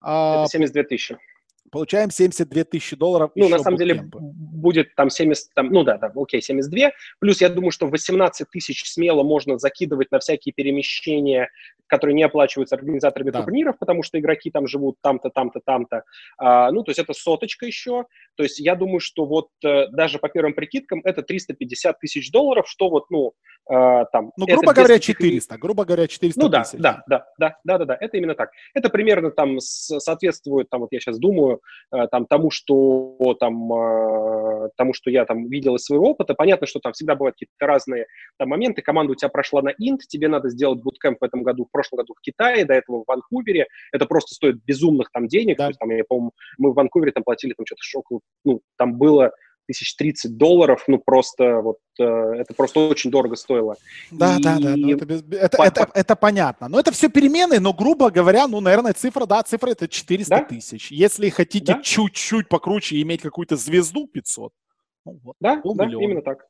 Это 0.00 0.46
72 0.48 0.82
тысячи 0.84 1.18
получаем 1.70 2.10
72 2.10 2.64
тысячи 2.64 2.96
долларов. 2.96 3.30
Ну, 3.34 3.48
на 3.48 3.58
самом 3.58 3.76
деле, 3.76 4.02
будет 4.02 4.94
там 4.94 5.10
70, 5.10 5.54
там, 5.54 5.68
ну 5.70 5.84
да, 5.84 5.98
да, 5.98 6.12
окей, 6.14 6.42
72. 6.42 6.90
Плюс 7.20 7.40
я 7.40 7.48
думаю, 7.48 7.70
что 7.70 7.86
18 7.86 8.48
тысяч 8.50 8.84
смело 8.90 9.22
можно 9.22 9.58
закидывать 9.58 10.10
на 10.10 10.18
всякие 10.18 10.52
перемещения, 10.52 11.50
которые 11.88 12.14
не 12.14 12.22
оплачиваются 12.22 12.76
организаторами 12.76 13.30
да. 13.30 13.42
турниров, 13.42 13.78
потому 13.78 14.02
что 14.02 14.18
игроки 14.18 14.50
там 14.50 14.66
живут 14.66 14.96
там-то, 15.02 15.30
там-то, 15.30 15.60
там-то. 15.64 16.04
А, 16.38 16.70
ну, 16.70 16.82
то 16.82 16.90
есть 16.90 16.98
это 16.98 17.12
соточка 17.12 17.66
еще. 17.66 18.04
То 18.36 18.42
есть 18.44 18.60
я 18.60 18.76
думаю, 18.76 19.00
что 19.00 19.24
вот 19.24 19.48
э, 19.64 19.88
даже 19.88 20.18
по 20.18 20.28
первым 20.28 20.54
прикидкам 20.54 21.00
это 21.04 21.22
350 21.22 21.98
тысяч 21.98 22.30
долларов, 22.30 22.68
что 22.68 22.90
вот, 22.90 23.10
ну, 23.10 23.32
э, 23.70 24.04
там... 24.12 24.32
Ну, 24.36 24.46
грубо 24.46 24.72
говоря, 24.72 24.98
400, 24.98 25.48
таких... 25.48 25.62
грубо 25.62 25.84
говоря, 25.84 26.06
400 26.06 26.40
ну, 26.40 26.48
да, 26.48 26.62
тысяч. 26.62 26.78
Да, 26.78 27.02
да, 27.08 27.26
да, 27.38 27.56
да, 27.64 27.78
да, 27.78 27.84
да, 27.84 27.96
это 27.98 28.16
именно 28.16 28.34
так. 28.34 28.50
Это 28.74 28.90
примерно 28.90 29.30
там 29.30 29.58
соответствует, 29.60 30.68
там 30.70 30.82
вот 30.82 30.92
я 30.92 31.00
сейчас 31.00 31.18
думаю, 31.18 31.60
э, 31.92 32.06
там 32.08 32.26
тому, 32.26 32.50
что 32.50 33.16
там, 33.40 34.70
тому, 34.76 34.92
что 34.92 35.10
я 35.10 35.24
там 35.24 35.48
видел 35.48 35.76
из 35.76 35.84
своего 35.84 36.10
опыта. 36.10 36.34
Понятно, 36.34 36.66
что 36.66 36.80
там 36.80 36.92
всегда 36.92 37.14
бывают 37.14 37.34
какие-то 37.34 37.66
разные 37.66 38.06
там 38.38 38.48
моменты. 38.48 38.82
Команда 38.82 39.12
у 39.12 39.14
тебя 39.14 39.28
прошла 39.28 39.62
на 39.62 39.70
инт, 39.78 40.02
тебе 40.06 40.28
надо 40.28 40.50
сделать 40.50 40.80
буткемп 40.82 41.20
в 41.20 41.24
этом 41.24 41.42
году, 41.42 41.64
в 41.64 41.70
прошлом 41.78 41.98
году 41.98 42.14
в 42.16 42.20
Китае, 42.20 42.64
до 42.64 42.74
этого 42.74 43.02
в 43.02 43.04
Ванкувере. 43.06 43.66
Это 43.92 44.06
просто 44.06 44.34
стоит 44.34 44.56
безумных 44.64 45.10
там 45.12 45.28
денег. 45.28 45.58
Да. 45.58 45.64
То 45.64 45.70
есть, 45.70 45.78
там, 45.78 45.90
я, 45.90 46.04
по-моему, 46.04 46.32
мы 46.58 46.72
в 46.72 46.74
Ванкувере 46.74 47.12
там 47.12 47.22
платили 47.22 47.54
там 47.54 47.64
что-то 47.66 47.82
шоку, 47.82 48.20
ну, 48.44 48.60
там 48.76 48.98
было 48.98 49.32
тысяч 49.68 49.94
тридцать 49.96 50.38
долларов, 50.38 50.82
ну 50.86 50.98
просто 50.98 51.60
вот 51.60 51.76
э, 52.00 52.02
это 52.02 52.54
просто 52.54 52.88
очень 52.88 53.10
дорого 53.10 53.36
стоило. 53.36 53.76
Да, 54.10 54.36
и... 54.38 54.42
да, 54.42 54.58
да, 54.58 54.74
ну, 54.76 54.94
это, 54.94 55.04
без... 55.04 55.22
это, 55.30 55.56
по... 55.58 55.62
это, 55.62 55.90
это 55.92 56.16
понятно. 56.16 56.68
Но 56.68 56.80
это 56.80 56.90
все 56.90 57.10
перемены, 57.10 57.60
но 57.60 57.74
грубо 57.74 58.10
говоря, 58.10 58.48
ну, 58.48 58.60
наверное, 58.60 58.94
цифра, 58.94 59.26
да, 59.26 59.42
цифра 59.42 59.70
это 59.70 59.86
400 59.86 60.30
да? 60.30 60.42
тысяч. 60.42 60.90
Если 60.90 61.28
хотите 61.28 61.74
да? 61.74 61.82
чуть-чуть 61.82 62.48
покруче 62.48 63.00
иметь 63.02 63.20
какую-то 63.20 63.56
звезду 63.56 64.08
500, 64.08 64.52
ну, 65.04 65.20
вот, 65.22 65.36
да, 65.38 65.60
да, 65.62 65.84
именно 65.84 66.22
так. 66.22 66.46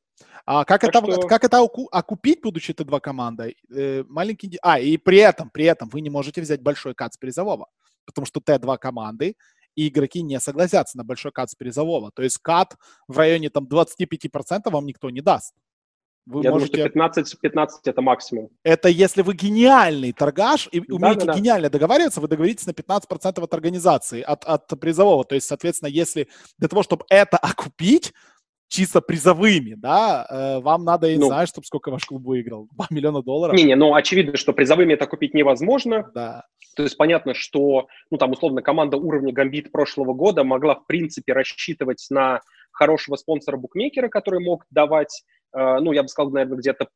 А 0.47 0.65
как 0.65 0.81
так 0.81 0.95
это, 0.95 1.13
что... 1.13 1.29
как 1.29 1.45
это 1.45 1.61
окупить, 1.61 2.41
будучи 2.43 2.73
Т2 2.73 3.01
командой? 3.01 3.57
Э, 3.75 4.05
маленький... 4.09 4.59
А, 4.63 4.79
и 4.79 4.97
при 4.97 5.19
этом, 5.19 5.51
при 5.51 5.65
этом 5.65 5.89
вы 5.89 6.01
не 6.01 6.11
можете 6.11 6.41
взять 6.41 6.63
большой 6.63 6.95
кат 6.95 7.15
с 7.15 7.17
призового, 7.17 7.69
потому 8.07 8.27
что 8.27 8.41
Т2 8.41 8.79
команды 8.79 9.37
и 9.75 9.89
игроки 9.89 10.23
не 10.23 10.41
согласятся 10.41 10.97
на 10.99 11.05
большой 11.05 11.33
кат 11.33 11.51
с 11.51 11.55
призового. 11.55 12.11
То 12.13 12.23
есть 12.23 12.39
кат 12.39 12.77
в 13.07 13.17
районе 13.17 13.51
там 13.51 13.67
25% 13.67 14.71
вам 14.71 14.87
никто 14.87 15.11
не 15.11 15.21
даст. 15.21 15.55
Вы 16.29 16.43
Я 16.43 16.51
можете... 16.51 16.73
думаю, 16.73 16.89
что 16.89 16.93
15, 16.93 17.41
15 17.41 17.87
это 17.87 18.03
максимум. 18.03 18.51
Это 18.63 18.89
если 18.89 19.23
вы 19.23 19.35
гениальный 19.35 20.13
торгаш 20.13 20.69
и 20.73 20.81
да, 20.81 20.95
умеете 20.95 21.27
да, 21.27 21.33
да. 21.33 21.39
гениально 21.39 21.71
договариваться, 21.71 22.21
вы 22.21 22.29
договоритесь 22.29 22.67
на 22.67 22.73
15% 22.73 23.43
от 23.43 23.55
организации, 23.55 24.21
от, 24.21 24.45
от 24.45 24.69
призового. 24.79 25.25
То 25.25 25.37
есть, 25.37 25.47
соответственно, 25.47 25.89
если 25.89 26.29
для 26.59 26.69
того, 26.69 26.83
чтобы 26.83 27.07
это 27.09 27.39
окупить, 27.39 28.13
чисто 28.69 29.01
призовыми, 29.01 29.75
да, 29.75 30.27
э, 30.29 30.61
вам 30.61 30.85
надо, 30.85 31.07
я 31.07 31.15
не 31.15 31.21
ну, 31.21 31.27
знаю, 31.27 31.47
чтобы 31.47 31.67
сколько 31.67 31.91
ваш 31.91 32.05
клуб 32.05 32.25
выиграл, 32.25 32.69
2 32.73 32.87
миллиона 32.91 33.23
долларов. 33.23 33.57
Не-не, 33.57 33.75
ну, 33.75 33.95
очевидно, 33.95 34.37
что 34.37 34.53
призовыми 34.53 34.93
это 34.93 35.07
купить 35.07 35.35
невозможно. 35.35 36.11
Да. 36.15 36.45
То 36.77 36.83
есть 36.83 36.97
понятно, 36.97 37.35
что, 37.35 37.89
ну, 38.11 38.19
там, 38.19 38.33
условно, 38.33 38.63
команда 38.63 38.99
уровня 38.99 39.33
Гамбит 39.33 39.73
прошлого 39.73 40.13
года 40.13 40.45
могла, 40.45 40.77
в 40.77 40.87
принципе, 40.87 41.33
рассчитывать 41.33 42.07
на 42.11 42.41
хорошего 42.71 43.17
спонсора-букмекера, 43.17 44.09
который 44.09 44.41
мог 44.41 44.65
давать, 44.71 45.25
э, 45.57 45.79
ну, 45.81 45.93
я 45.93 46.03
бы 46.03 46.09
сказал, 46.09 46.31
наверное, 46.31 46.59
где-то 46.59 46.89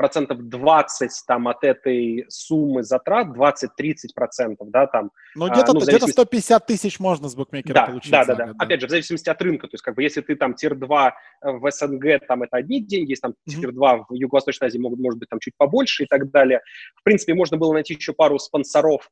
процентов 0.00 0.38
20 0.48 1.10
там 1.26 1.46
от 1.46 1.62
этой 1.62 2.24
суммы 2.30 2.82
затрат, 2.82 3.26
20-30 3.36 4.14
процентов, 4.14 4.70
да, 4.70 4.86
там. 4.86 5.10
Ну, 5.34 5.46
где-то, 5.50 5.72
а, 5.72 5.74
ну, 5.74 5.80
зависимости... 5.80 6.04
где 6.04 6.12
150 6.12 6.66
тысяч 6.66 6.98
можно 6.98 7.28
с 7.28 7.34
букмекера 7.34 7.74
да, 7.74 7.86
получить. 7.86 8.10
Да, 8.10 8.24
да, 8.24 8.34
да. 8.34 8.52
Опять 8.58 8.80
же, 8.80 8.86
в 8.86 8.90
зависимости 8.90 9.28
от 9.28 9.42
рынка, 9.42 9.66
то 9.66 9.74
есть, 9.74 9.84
как 9.84 9.96
бы, 9.96 10.02
если 10.02 10.22
ты 10.22 10.36
там 10.36 10.54
tier-2 10.54 11.10
в 11.42 11.70
СНГ, 11.70 12.26
там 12.26 12.44
это 12.44 12.56
одни 12.56 12.80
деньги, 12.80 13.10
если 13.10 13.20
там 13.20 13.32
mm-hmm. 13.32 13.60
tier-2 13.60 14.04
в 14.08 14.14
Юго-Восточной 14.14 14.68
Азии 14.68 14.78
могут, 14.78 15.00
может 15.00 15.18
быть, 15.18 15.28
там 15.28 15.38
чуть 15.38 15.52
побольше 15.58 16.04
и 16.04 16.06
так 16.06 16.30
далее. 16.30 16.62
В 16.96 17.02
принципе, 17.02 17.34
можно 17.34 17.58
было 17.58 17.74
найти 17.74 17.92
еще 17.92 18.14
пару 18.14 18.38
спонсоров, 18.38 19.02
а, 19.02 19.10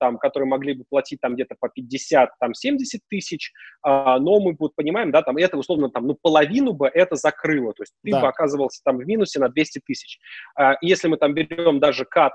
там, 0.00 0.18
которые 0.18 0.48
могли 0.48 0.74
бы 0.74 0.84
платить 0.88 1.20
там 1.20 1.34
где-то 1.34 1.56
по 1.58 1.68
50, 1.68 2.30
там 2.40 2.54
70 2.54 3.00
тысяч, 3.08 3.52
а, 3.82 4.18
но 4.18 4.40
мы 4.40 4.56
вот 4.58 4.74
понимаем, 4.74 5.10
да, 5.10 5.22
там 5.22 5.36
это 5.36 5.56
условно 5.56 5.90
там, 5.90 6.06
ну, 6.06 6.16
половину 6.20 6.72
бы 6.72 6.88
это 6.88 7.16
закрыло, 7.16 7.72
то 7.72 7.82
есть 7.82 7.94
ты 8.02 8.10
да. 8.12 8.20
бы 8.20 8.28
оказывался 8.28 8.82
там 8.84 8.98
в 8.98 9.06
минусе 9.06 9.38
на 9.40 9.48
200 9.48 9.80
тысяч. 9.86 10.18
А, 10.56 10.74
если 10.80 11.08
мы 11.08 11.16
там 11.16 11.34
берем 11.34 11.80
даже 11.80 12.04
кат 12.04 12.34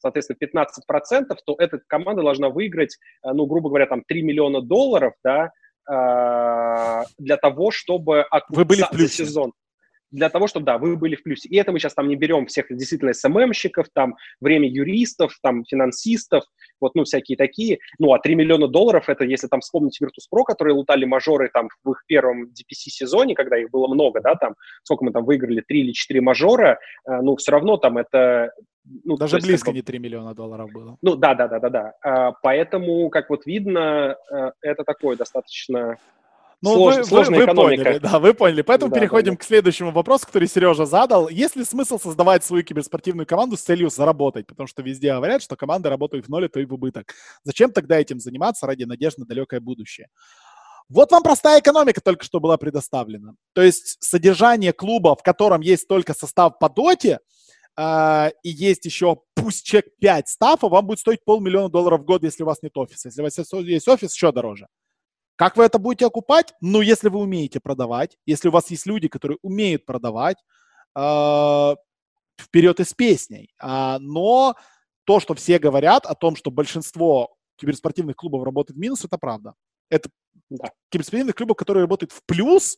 соответственно, 0.00 0.38
15%, 0.40 1.36
то 1.44 1.56
эта 1.58 1.80
команда 1.88 2.22
должна 2.22 2.50
выиграть, 2.50 2.96
э, 3.24 3.32
ну, 3.32 3.46
грубо 3.46 3.68
говоря, 3.68 3.86
там 3.86 4.04
3 4.06 4.22
миллиона 4.22 4.62
долларов, 4.62 5.14
да, 5.24 5.50
э, 5.90 7.04
для 7.18 7.36
того, 7.36 7.72
чтобы 7.72 8.24
Вы 8.50 8.64
были 8.64 8.82
в 8.82 8.90
плюсе. 8.90 9.24
сезон 9.24 9.52
для 10.10 10.28
того, 10.30 10.46
чтобы, 10.46 10.66
да, 10.66 10.78
вы 10.78 10.96
были 10.96 11.16
в 11.16 11.22
плюсе. 11.22 11.48
И 11.48 11.56
это 11.56 11.72
мы 11.72 11.78
сейчас 11.78 11.94
там 11.94 12.08
не 12.08 12.16
берем 12.16 12.46
всех 12.46 12.66
действительно 12.70 13.12
СММщиков, 13.12 13.86
там, 13.92 14.16
время 14.40 14.68
юристов, 14.68 15.36
там, 15.42 15.64
финансистов, 15.64 16.44
вот, 16.80 16.94
ну, 16.94 17.04
всякие 17.04 17.36
такие. 17.36 17.78
Ну, 17.98 18.12
а 18.12 18.18
3 18.18 18.34
миллиона 18.34 18.68
долларов, 18.68 19.08
это, 19.08 19.24
если 19.24 19.48
там 19.48 19.60
вспомнить 19.60 19.98
Virtus.pro, 20.00 20.44
которые 20.44 20.74
лутали 20.74 21.04
мажоры 21.04 21.50
там 21.52 21.68
в 21.84 21.92
их 21.92 22.04
первом 22.06 22.44
DPC-сезоне, 22.44 23.34
когда 23.34 23.58
их 23.58 23.70
было 23.70 23.88
много, 23.88 24.20
да, 24.20 24.34
там, 24.34 24.54
сколько 24.82 25.04
мы 25.04 25.12
там 25.12 25.24
выиграли, 25.24 25.62
3 25.66 25.80
или 25.80 25.92
4 25.92 26.20
мажора, 26.20 26.78
э, 27.06 27.20
ну, 27.20 27.36
все 27.36 27.52
равно 27.52 27.76
там 27.76 27.98
это... 27.98 28.52
Ну, 29.04 29.16
Даже 29.16 29.36
есть, 29.36 29.46
близко 29.46 29.66
как 29.66 29.74
не 29.74 29.82
3 29.82 29.98
миллиона 29.98 30.34
долларов 30.34 30.70
было. 30.72 30.96
Ну, 31.02 31.16
да, 31.16 31.34
да, 31.34 31.48
да, 31.48 31.58
да, 31.58 31.68
да. 31.68 31.92
А, 32.02 32.32
поэтому, 32.42 33.10
как 33.10 33.28
вот 33.28 33.44
видно, 33.44 34.16
э, 34.32 34.50
это 34.62 34.84
такое 34.84 35.16
достаточно 35.16 35.98
ну, 36.60 36.74
Слож, 36.74 36.96
вы, 36.96 37.04
сложная 37.04 37.38
вы, 37.38 37.44
вы 37.44 37.52
экономика. 37.52 37.84
Поняли, 37.84 37.98
да, 37.98 38.18
вы 38.18 38.34
поняли. 38.34 38.62
Поэтому 38.62 38.90
да, 38.90 38.98
переходим 38.98 39.34
да, 39.34 39.38
да. 39.38 39.44
к 39.44 39.44
следующему 39.44 39.92
вопросу, 39.92 40.26
который 40.26 40.48
Сережа 40.48 40.86
задал. 40.86 41.28
Есть 41.28 41.54
ли 41.54 41.64
смысл 41.64 41.98
создавать 41.98 42.44
свою 42.44 42.64
киберспортивную 42.64 43.26
команду 43.26 43.56
с 43.56 43.62
целью 43.62 43.90
заработать? 43.90 44.46
Потому 44.46 44.66
что 44.66 44.82
везде 44.82 45.12
говорят, 45.14 45.40
что 45.40 45.54
команды 45.54 45.88
работают 45.88 46.26
в 46.26 46.28
ноль, 46.28 46.48
то 46.48 46.58
и 46.58 46.64
в 46.64 46.74
убыток. 46.74 47.14
Зачем 47.44 47.70
тогда 47.70 48.00
этим 48.00 48.18
заниматься 48.18 48.66
ради 48.66 48.84
надежды 48.84 49.20
на 49.20 49.26
далекое 49.26 49.60
будущее? 49.60 50.08
Вот 50.88 51.12
вам 51.12 51.22
простая 51.22 51.60
экономика 51.60 52.00
только 52.00 52.24
что 52.24 52.40
была 52.40 52.56
предоставлена. 52.56 53.34
То 53.52 53.62
есть 53.62 53.98
содержание 54.02 54.72
клуба, 54.72 55.14
в 55.14 55.22
котором 55.22 55.60
есть 55.60 55.86
только 55.86 56.14
состав 56.14 56.58
по 56.58 56.68
доте, 56.68 57.20
Uh, 57.78 58.32
и 58.42 58.48
есть 58.48 58.84
еще 58.86 59.18
пусть 59.34 59.64
чек 59.64 59.86
5 60.00 60.28
стафа, 60.28 60.68
вам 60.68 60.88
будет 60.88 60.98
стоить 60.98 61.24
полмиллиона 61.24 61.68
долларов 61.68 62.00
в 62.00 62.04
год, 62.04 62.24
если 62.24 62.42
у 62.42 62.46
вас 62.46 62.60
нет 62.60 62.76
офиса. 62.76 63.06
Если 63.06 63.20
у 63.20 63.24
вас 63.24 63.38
есть 63.38 63.86
офис, 63.86 64.12
еще 64.12 64.32
дороже. 64.32 64.66
Как 65.38 65.56
вы 65.56 65.62
это 65.62 65.78
будете 65.78 66.04
окупать? 66.04 66.52
Ну, 66.60 66.80
если 66.80 67.08
вы 67.08 67.20
умеете 67.20 67.60
продавать, 67.60 68.18
если 68.26 68.48
у 68.48 68.50
вас 68.50 68.70
есть 68.72 68.86
люди, 68.86 69.06
которые 69.06 69.38
умеют 69.40 69.86
продавать, 69.86 70.36
э, 70.96 71.74
вперед 72.40 72.80
и 72.80 72.84
с 72.84 72.92
песней. 72.92 73.54
А, 73.60 74.00
но 74.00 74.56
то, 75.04 75.20
что 75.20 75.34
все 75.34 75.60
говорят 75.60 76.06
о 76.06 76.16
том, 76.16 76.34
что 76.34 76.50
большинство 76.50 77.36
киберспортивных 77.54 78.16
клубов 78.16 78.42
работает 78.42 78.76
в 78.76 78.80
минус, 78.80 79.04
это 79.04 79.16
правда. 79.16 79.54
Это 79.90 80.10
да. 80.50 80.72
киберспортивных 80.90 81.36
клубов, 81.36 81.56
которые 81.56 81.82
работают 81.82 82.10
в 82.10 82.24
плюс, 82.26 82.76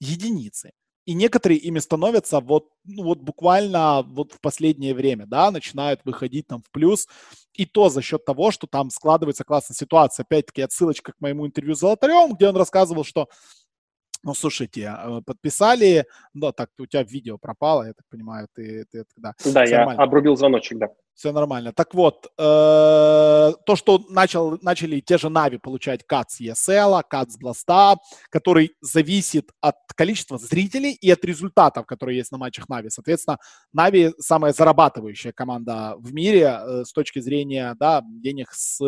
единицы 0.00 0.72
и 1.06 1.14
некоторые 1.14 1.58
ими 1.58 1.78
становятся 1.78 2.40
вот, 2.40 2.68
ну, 2.84 3.04
вот 3.04 3.18
буквально 3.20 4.02
вот 4.02 4.32
в 4.32 4.40
последнее 4.40 4.94
время, 4.94 5.26
да, 5.26 5.50
начинают 5.50 6.00
выходить 6.04 6.46
там 6.46 6.62
в 6.62 6.70
плюс, 6.70 7.08
и 7.54 7.66
то 7.66 7.88
за 7.88 8.02
счет 8.02 8.24
того, 8.24 8.50
что 8.50 8.66
там 8.66 8.90
складывается 8.90 9.44
классная 9.44 9.74
ситуация. 9.74 10.24
Опять-таки 10.24 10.62
отсылочка 10.62 11.12
к 11.12 11.20
моему 11.20 11.46
интервью 11.46 11.74
с 11.74 11.80
Золотарем, 11.80 12.34
где 12.34 12.48
он 12.48 12.56
рассказывал, 12.56 13.04
что 13.04 13.28
ну, 14.22 14.34
слушайте, 14.34 14.82
э, 14.82 15.22
подписали, 15.24 16.04
да, 16.34 16.52
так, 16.52 16.70
у 16.78 16.86
тебя 16.86 17.02
видео 17.02 17.38
пропало, 17.38 17.84
я 17.84 17.94
так 17.94 18.04
понимаю, 18.10 18.48
ты, 18.54 18.84
ты 18.90 19.04
тогда... 19.14 19.34
Да, 19.44 19.64
я 19.64 19.78
нормально. 19.78 20.02
обрубил 20.02 20.36
звоночек, 20.36 20.78
да. 20.78 20.88
Все 21.20 21.32
нормально. 21.32 21.74
Так 21.74 21.92
вот, 21.92 22.28
э, 22.38 22.38
то, 22.38 23.76
что 23.76 24.02
начал, 24.08 24.58
начали 24.62 25.00
те 25.00 25.18
же 25.18 25.28
NAVI 25.28 25.58
получать 25.58 26.02
cut 26.06 26.32
с 26.32 26.40
ESL, 26.40 27.02
кац 27.06 27.36
Бласта, 27.36 27.96
который 28.30 28.72
зависит 28.80 29.50
от 29.60 29.74
количества 29.94 30.38
зрителей 30.38 30.92
и 30.92 31.10
от 31.10 31.22
результатов, 31.22 31.84
которые 31.84 32.16
есть 32.16 32.32
на 32.32 32.38
матчах 32.38 32.70
NAVI. 32.70 32.88
Соответственно, 32.88 33.36
NAVI 33.74 34.14
самая 34.18 34.54
зарабатывающая 34.54 35.32
команда 35.32 35.94
в 35.98 36.14
мире 36.14 36.58
э, 36.58 36.84
с 36.86 36.92
точки 36.94 37.18
зрения 37.18 37.76
да, 37.78 38.02
денег 38.02 38.54
с 38.54 38.80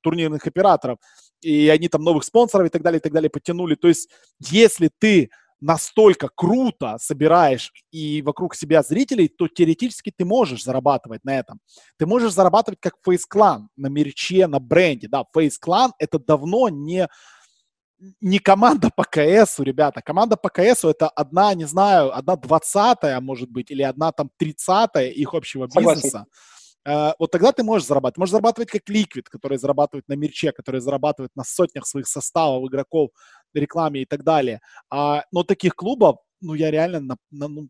турнирных 0.00 0.44
операторов 0.44 0.98
и 1.40 1.68
они 1.68 1.88
там 1.88 2.02
новых 2.02 2.24
спонсоров 2.24 2.66
и 2.66 2.70
так 2.70 2.82
далее, 2.82 2.98
и 2.98 3.02
так 3.02 3.12
далее 3.12 3.30
подтянули. 3.30 3.76
То 3.76 3.86
есть, 3.86 4.08
если 4.40 4.90
ты 4.98 5.30
настолько 5.60 6.28
круто 6.34 6.96
собираешь 7.00 7.72
и 7.90 8.22
вокруг 8.22 8.54
себя 8.54 8.82
зрителей, 8.82 9.28
то 9.28 9.48
теоретически 9.48 10.12
ты 10.16 10.24
можешь 10.24 10.64
зарабатывать 10.64 11.24
на 11.24 11.38
этом. 11.38 11.60
Ты 11.98 12.06
можешь 12.06 12.32
зарабатывать 12.32 12.80
как 12.80 12.94
Face 13.06 13.22
Clan 13.32 13.66
на 13.76 13.88
мерче, 13.88 14.46
на 14.46 14.58
бренде. 14.58 15.08
Да, 15.08 15.24
Face 15.34 15.54
Clan 15.64 15.90
это 15.98 16.18
давно 16.18 16.68
не, 16.68 17.08
не 18.20 18.38
команда 18.38 18.90
по 18.94 19.04
КСу, 19.04 19.62
ребята. 19.62 20.02
Команда 20.02 20.36
по 20.36 20.50
КСу 20.50 20.88
это 20.88 21.08
одна, 21.08 21.54
не 21.54 21.64
знаю, 21.64 22.16
одна 22.16 22.36
двадцатая, 22.36 23.20
может 23.20 23.50
быть, 23.50 23.70
или 23.70 23.82
одна 23.82 24.12
там 24.12 24.30
тридцатая 24.36 25.08
их 25.08 25.34
общего 25.34 25.66
Согласен. 25.68 26.02
бизнеса. 26.02 26.26
Э, 26.86 27.12
вот 27.18 27.30
тогда 27.30 27.52
ты 27.52 27.64
можешь 27.64 27.88
зарабатывать. 27.88 28.18
Можешь 28.18 28.32
зарабатывать 28.32 28.70
как 28.70 28.88
ликвид, 28.88 29.28
который 29.28 29.58
зарабатывает 29.58 30.06
на 30.08 30.14
мерче, 30.14 30.52
который 30.52 30.80
зарабатывает 30.80 31.32
на 31.34 31.42
сотнях 31.44 31.86
своих 31.86 32.06
составов, 32.06 32.68
игроков, 32.68 33.10
рекламе 33.58 34.02
и 34.02 34.06
так 34.06 34.22
далее. 34.24 34.60
А, 34.90 35.24
но 35.32 35.42
таких 35.42 35.74
клубов, 35.74 36.18
ну, 36.40 36.54
я 36.54 36.70
реально 36.70 37.00
на, 37.00 37.16
на, 37.30 37.48
ну, 37.48 37.68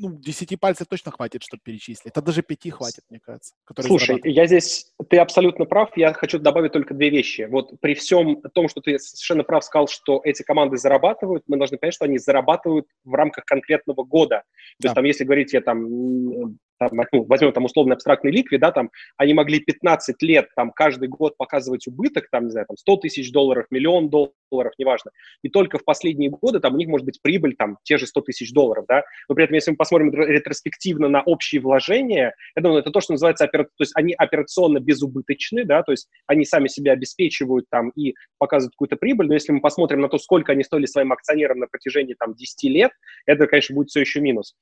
ну, 0.00 0.18
10 0.18 0.58
пальцев 0.58 0.86
точно 0.88 1.12
хватит, 1.12 1.42
чтобы 1.42 1.60
перечислить. 1.62 2.06
Это 2.06 2.22
даже 2.22 2.42
5 2.42 2.70
хватит, 2.70 3.04
мне 3.10 3.20
кажется. 3.20 3.54
Слушай, 3.80 4.20
я 4.24 4.46
здесь, 4.46 4.92
ты 5.08 5.18
абсолютно 5.18 5.66
прав. 5.66 5.90
Я 5.96 6.12
хочу 6.14 6.38
добавить 6.38 6.72
только 6.72 6.94
две 6.94 7.10
вещи. 7.10 7.46
Вот 7.50 7.78
при 7.80 7.94
всем 7.94 8.40
том, 8.54 8.68
что 8.68 8.80
ты 8.80 8.98
совершенно 8.98 9.44
прав 9.44 9.64
сказал, 9.64 9.88
что 9.88 10.20
эти 10.24 10.42
команды 10.42 10.78
зарабатывают, 10.78 11.44
мы 11.48 11.58
должны 11.58 11.76
понять, 11.76 11.94
что 11.94 12.06
они 12.06 12.18
зарабатывают 12.18 12.86
в 13.04 13.12
рамках 13.14 13.44
конкретного 13.44 14.04
года. 14.04 14.44
То 14.78 14.84
да. 14.84 14.88
есть 14.88 14.94
там, 14.94 15.04
если 15.04 15.24
говорить, 15.24 15.52
я 15.52 15.60
там 15.60 16.58
там, 16.80 16.90
ну, 17.12 17.24
возьмем 17.28 17.52
там 17.52 17.64
условно 17.66 17.94
абстрактный 17.94 18.32
ликвид, 18.32 18.60
да, 18.60 18.72
там, 18.72 18.90
они 19.16 19.34
могли 19.34 19.60
15 19.60 20.20
лет 20.22 20.48
там 20.56 20.72
каждый 20.72 21.08
год 21.08 21.36
показывать 21.36 21.86
убыток, 21.86 22.28
там, 22.30 22.44
не 22.44 22.50
знаю, 22.50 22.66
там 22.66 22.76
100 22.76 22.96
тысяч 22.96 23.30
долларов, 23.30 23.66
миллион 23.70 24.08
долларов, 24.08 24.72
неважно. 24.78 25.10
И 25.42 25.48
только 25.48 25.78
в 25.78 25.84
последние 25.84 26.30
годы 26.30 26.60
там 26.60 26.74
у 26.74 26.76
них 26.78 26.88
может 26.88 27.04
быть 27.04 27.20
прибыль 27.22 27.54
там 27.56 27.78
те 27.84 27.98
же 27.98 28.06
100 28.06 28.22
тысяч 28.22 28.52
долларов, 28.52 28.86
да. 28.88 29.02
Но 29.28 29.34
при 29.34 29.44
этом, 29.44 29.54
если 29.54 29.70
мы 29.72 29.76
посмотрим 29.76 30.12
ретроспективно 30.12 31.08
на 31.08 31.22
общие 31.22 31.60
вложения, 31.60 32.34
я 32.56 32.62
думаю, 32.62 32.80
это 32.80 32.90
то, 32.90 33.00
что 33.00 33.12
называется, 33.12 33.44
опера... 33.44 33.64
то 33.64 33.70
есть 33.80 33.92
они 33.94 34.14
операционно 34.14 34.80
безубыточны, 34.80 35.64
да, 35.64 35.82
то 35.82 35.92
есть 35.92 36.08
они 36.26 36.44
сами 36.44 36.68
себя 36.68 36.92
обеспечивают 36.92 37.66
там 37.70 37.90
и 37.90 38.14
показывают 38.38 38.74
какую-то 38.74 38.96
прибыль, 38.96 39.26
но 39.26 39.34
если 39.34 39.52
мы 39.52 39.60
посмотрим 39.60 40.00
на 40.00 40.08
то, 40.08 40.18
сколько 40.18 40.52
они 40.52 40.64
стоили 40.64 40.86
своим 40.86 41.12
акционерам 41.12 41.58
на 41.58 41.66
протяжении 41.66 42.14
там 42.14 42.34
10 42.34 42.62
лет, 42.70 42.90
это, 43.26 43.46
конечно, 43.46 43.74
будет 43.74 43.88
все 43.90 44.00
еще 44.00 44.20
минус. 44.20 44.54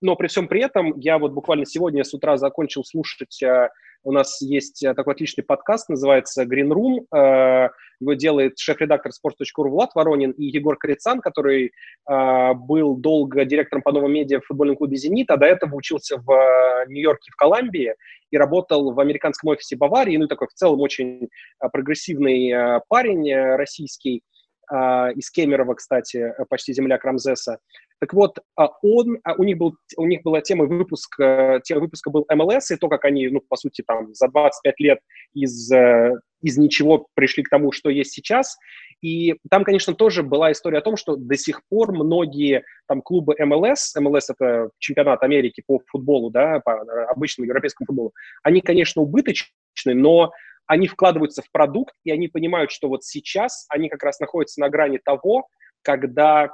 Но 0.00 0.16
при 0.16 0.26
всем 0.26 0.48
при 0.48 0.62
этом 0.62 0.98
я 0.98 1.18
вот 1.18 1.32
буквально 1.32 1.66
сегодня 1.66 2.04
с 2.04 2.12
утра 2.14 2.36
закончил 2.36 2.84
слушать, 2.84 3.42
э, 3.42 3.70
у 4.02 4.12
нас 4.12 4.42
есть 4.42 4.84
э, 4.84 4.92
такой 4.92 5.14
отличный 5.14 5.44
подкаст, 5.44 5.88
называется 5.88 6.42
Green 6.44 6.68
Room, 6.68 7.06
э, 7.16 7.70
его 8.00 8.12
делает 8.14 8.58
шеф-редактор 8.58 9.12
sports.ru 9.12 9.68
Влад 9.68 9.94
Воронин 9.94 10.32
и 10.32 10.44
Егор 10.44 10.76
Корицан, 10.76 11.20
который 11.20 11.72
был 12.06 12.96
долго 12.96 13.44
директором 13.44 13.82
по 13.82 13.92
новым 13.92 14.12
медиа 14.12 14.40
в 14.40 14.46
футбольном 14.46 14.76
клубе 14.76 14.96
«Зенит», 14.96 15.30
а 15.30 15.36
до 15.36 15.46
этого 15.46 15.74
учился 15.76 16.18
в 16.18 16.84
Нью-Йорке, 16.88 17.30
в 17.32 17.36
Колумбии 17.36 17.94
и 18.30 18.36
работал 18.36 18.92
в 18.92 19.00
американском 19.00 19.50
офисе 19.50 19.76
Баварии, 19.76 20.16
ну 20.16 20.26
такой 20.26 20.48
в 20.48 20.52
целом 20.54 20.80
очень 20.80 21.28
прогрессивный 21.72 22.80
парень 22.88 23.32
российский, 23.56 24.22
из 24.70 25.30
Кемерово, 25.30 25.74
кстати, 25.74 26.32
почти 26.48 26.72
земляк 26.72 27.04
Рамзеса. 27.04 27.58
Так 28.00 28.12
вот, 28.12 28.38
а 28.54 28.68
он, 28.82 29.18
а 29.24 29.34
у 29.34 29.44
них, 29.44 29.56
был, 29.56 29.76
у 29.96 30.06
них 30.06 30.22
была 30.22 30.42
тема 30.42 30.66
выпуска, 30.66 31.60
тема 31.64 31.80
выпуска 31.80 32.10
был 32.10 32.26
МЛС, 32.30 32.70
и 32.70 32.76
то, 32.76 32.88
как 32.88 33.04
они, 33.06 33.28
ну, 33.28 33.40
по 33.40 33.56
сути, 33.56 33.82
там, 33.86 34.14
за 34.14 34.28
25 34.28 34.80
лет 34.80 34.98
из, 35.32 35.72
э, 35.72 36.12
из 36.42 36.58
ничего 36.58 37.06
пришли 37.14 37.42
к 37.42 37.48
тому, 37.48 37.72
что 37.72 37.88
есть 37.88 38.12
сейчас. 38.12 38.58
И 39.00 39.36
там, 39.48 39.64
конечно, 39.64 39.94
тоже 39.94 40.22
была 40.22 40.52
история 40.52 40.78
о 40.78 40.82
том, 40.82 40.96
что 40.96 41.16
до 41.16 41.36
сих 41.36 41.62
пор 41.68 41.92
многие 41.92 42.64
там 42.86 43.00
клубы 43.00 43.36
МЛС, 43.38 43.94
МЛС 43.98 44.30
это 44.30 44.68
чемпионат 44.78 45.22
Америки 45.22 45.62
по 45.66 45.80
футболу, 45.86 46.30
да, 46.30 46.60
по 46.60 46.82
обычному 47.10 47.48
европейскому 47.48 47.86
футболу, 47.86 48.12
они, 48.42 48.60
конечно, 48.60 49.00
убыточны, 49.00 49.94
но 49.94 50.30
они 50.66 50.86
вкладываются 50.86 51.42
в 51.42 51.50
продукт, 51.50 51.94
и 52.04 52.10
они 52.10 52.28
понимают, 52.28 52.70
что 52.70 52.88
вот 52.88 53.04
сейчас 53.04 53.66
они 53.68 53.88
как 53.88 54.02
раз 54.02 54.20
находятся 54.20 54.60
на 54.60 54.68
грани 54.68 54.98
того, 54.98 55.48
когда 55.82 56.50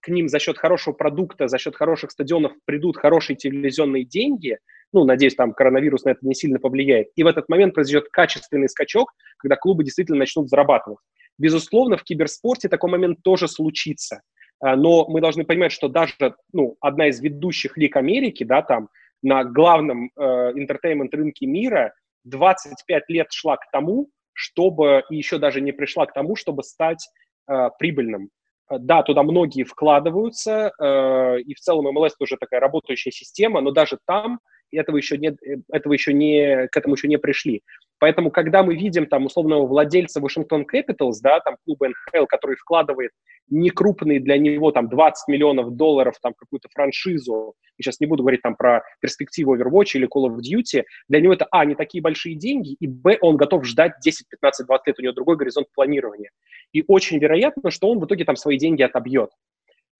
к 0.00 0.08
ним 0.08 0.28
за 0.28 0.38
счет 0.38 0.58
хорошего 0.58 0.94
продукта, 0.94 1.48
за 1.48 1.58
счет 1.58 1.74
хороших 1.74 2.12
стадионов 2.12 2.52
придут 2.64 2.96
хорошие 2.96 3.36
телевизионные 3.36 4.04
деньги, 4.04 4.58
ну, 4.92 5.04
надеюсь, 5.04 5.34
там 5.34 5.52
коронавирус 5.52 6.04
на 6.04 6.10
это 6.10 6.20
не 6.22 6.34
сильно 6.34 6.58
повлияет, 6.58 7.08
и 7.16 7.22
в 7.22 7.26
этот 7.26 7.48
момент 7.48 7.74
произойдет 7.74 8.08
качественный 8.10 8.68
скачок, 8.68 9.12
когда 9.38 9.56
клубы 9.56 9.84
действительно 9.84 10.18
начнут 10.18 10.48
зарабатывать. 10.48 10.98
Безусловно, 11.36 11.96
в 11.96 12.04
киберспорте 12.04 12.68
такой 12.68 12.90
момент 12.90 13.22
тоже 13.22 13.48
случится, 13.48 14.22
а, 14.60 14.76
но 14.76 15.06
мы 15.08 15.20
должны 15.20 15.44
понимать, 15.44 15.72
что 15.72 15.88
даже 15.88 16.14
ну, 16.52 16.76
одна 16.80 17.08
из 17.08 17.20
ведущих 17.20 17.76
лиг 17.76 17.96
Америки, 17.96 18.44
да, 18.44 18.62
там, 18.62 18.88
на 19.22 19.44
главном 19.44 20.10
э, 20.16 20.20
интертеймент-рынке 20.54 21.46
мира 21.46 21.92
25 22.28 23.02
лет 23.08 23.26
шла 23.32 23.56
к 23.56 23.70
тому, 23.72 24.08
чтобы, 24.32 25.02
и 25.10 25.16
еще 25.16 25.38
даже 25.38 25.60
не 25.60 25.72
пришла 25.72 26.06
к 26.06 26.12
тому, 26.12 26.36
чтобы 26.36 26.62
стать 26.62 27.08
э, 27.48 27.70
прибыльным. 27.78 28.30
Да, 28.70 29.02
туда 29.02 29.22
многие 29.22 29.64
вкладываются, 29.64 30.72
э, 30.78 31.40
и 31.40 31.54
в 31.54 31.60
целом 31.60 31.88
MLS 31.96 32.12
тоже 32.18 32.36
такая 32.38 32.60
работающая 32.60 33.10
система, 33.10 33.60
но 33.62 33.70
даже 33.70 33.98
там 34.06 34.40
этого 34.70 34.96
еще 34.98 35.16
нет, 35.16 35.36
э, 35.42 35.56
этого 35.72 35.92
еще 35.92 36.12
не, 36.12 36.68
к 36.68 36.76
этому 36.76 36.94
еще 36.94 37.08
не 37.08 37.18
пришли. 37.18 37.62
Поэтому, 37.98 38.30
когда 38.30 38.62
мы 38.62 38.76
видим 38.76 39.06
там 39.06 39.26
условного 39.26 39.66
владельца 39.66 40.20
Вашингтон 40.20 40.66
Capitals, 40.72 41.16
да, 41.22 41.40
там 41.40 41.56
клуба 41.64 41.88
НХЛ, 41.88 42.26
который 42.26 42.56
вкладывает 42.56 43.10
некрупные 43.50 44.20
для 44.20 44.38
него 44.38 44.70
там 44.70 44.88
20 44.88 45.28
миллионов 45.28 45.74
долларов 45.74 46.14
там 46.22 46.34
какую-то 46.36 46.68
франшизу, 46.72 47.54
я 47.78 47.82
сейчас 47.82 48.00
не 48.00 48.06
буду 48.06 48.22
говорить 48.22 48.42
там 48.42 48.56
про 48.56 48.82
перспективу 49.00 49.56
Overwatch 49.56 49.92
или 49.94 50.06
Call 50.06 50.28
of 50.28 50.36
Duty, 50.38 50.84
для 51.08 51.20
него 51.20 51.32
это, 51.32 51.46
а, 51.50 51.64
не 51.64 51.74
такие 51.74 52.02
большие 52.02 52.34
деньги, 52.34 52.76
и, 52.78 52.86
б, 52.86 53.18
он 53.20 53.36
готов 53.36 53.64
ждать 53.64 53.94
10, 54.02 54.28
15, 54.28 54.66
20 54.66 54.86
лет, 54.86 54.98
у 54.98 55.02
него 55.02 55.12
другой 55.14 55.36
горизонт 55.36 55.68
планирования. 55.74 56.30
И 56.72 56.84
очень 56.86 57.18
вероятно, 57.18 57.70
что 57.70 57.90
он 57.90 57.98
в 57.98 58.06
итоге 58.06 58.24
там 58.24 58.36
свои 58.36 58.58
деньги 58.58 58.82
отобьет. 58.82 59.30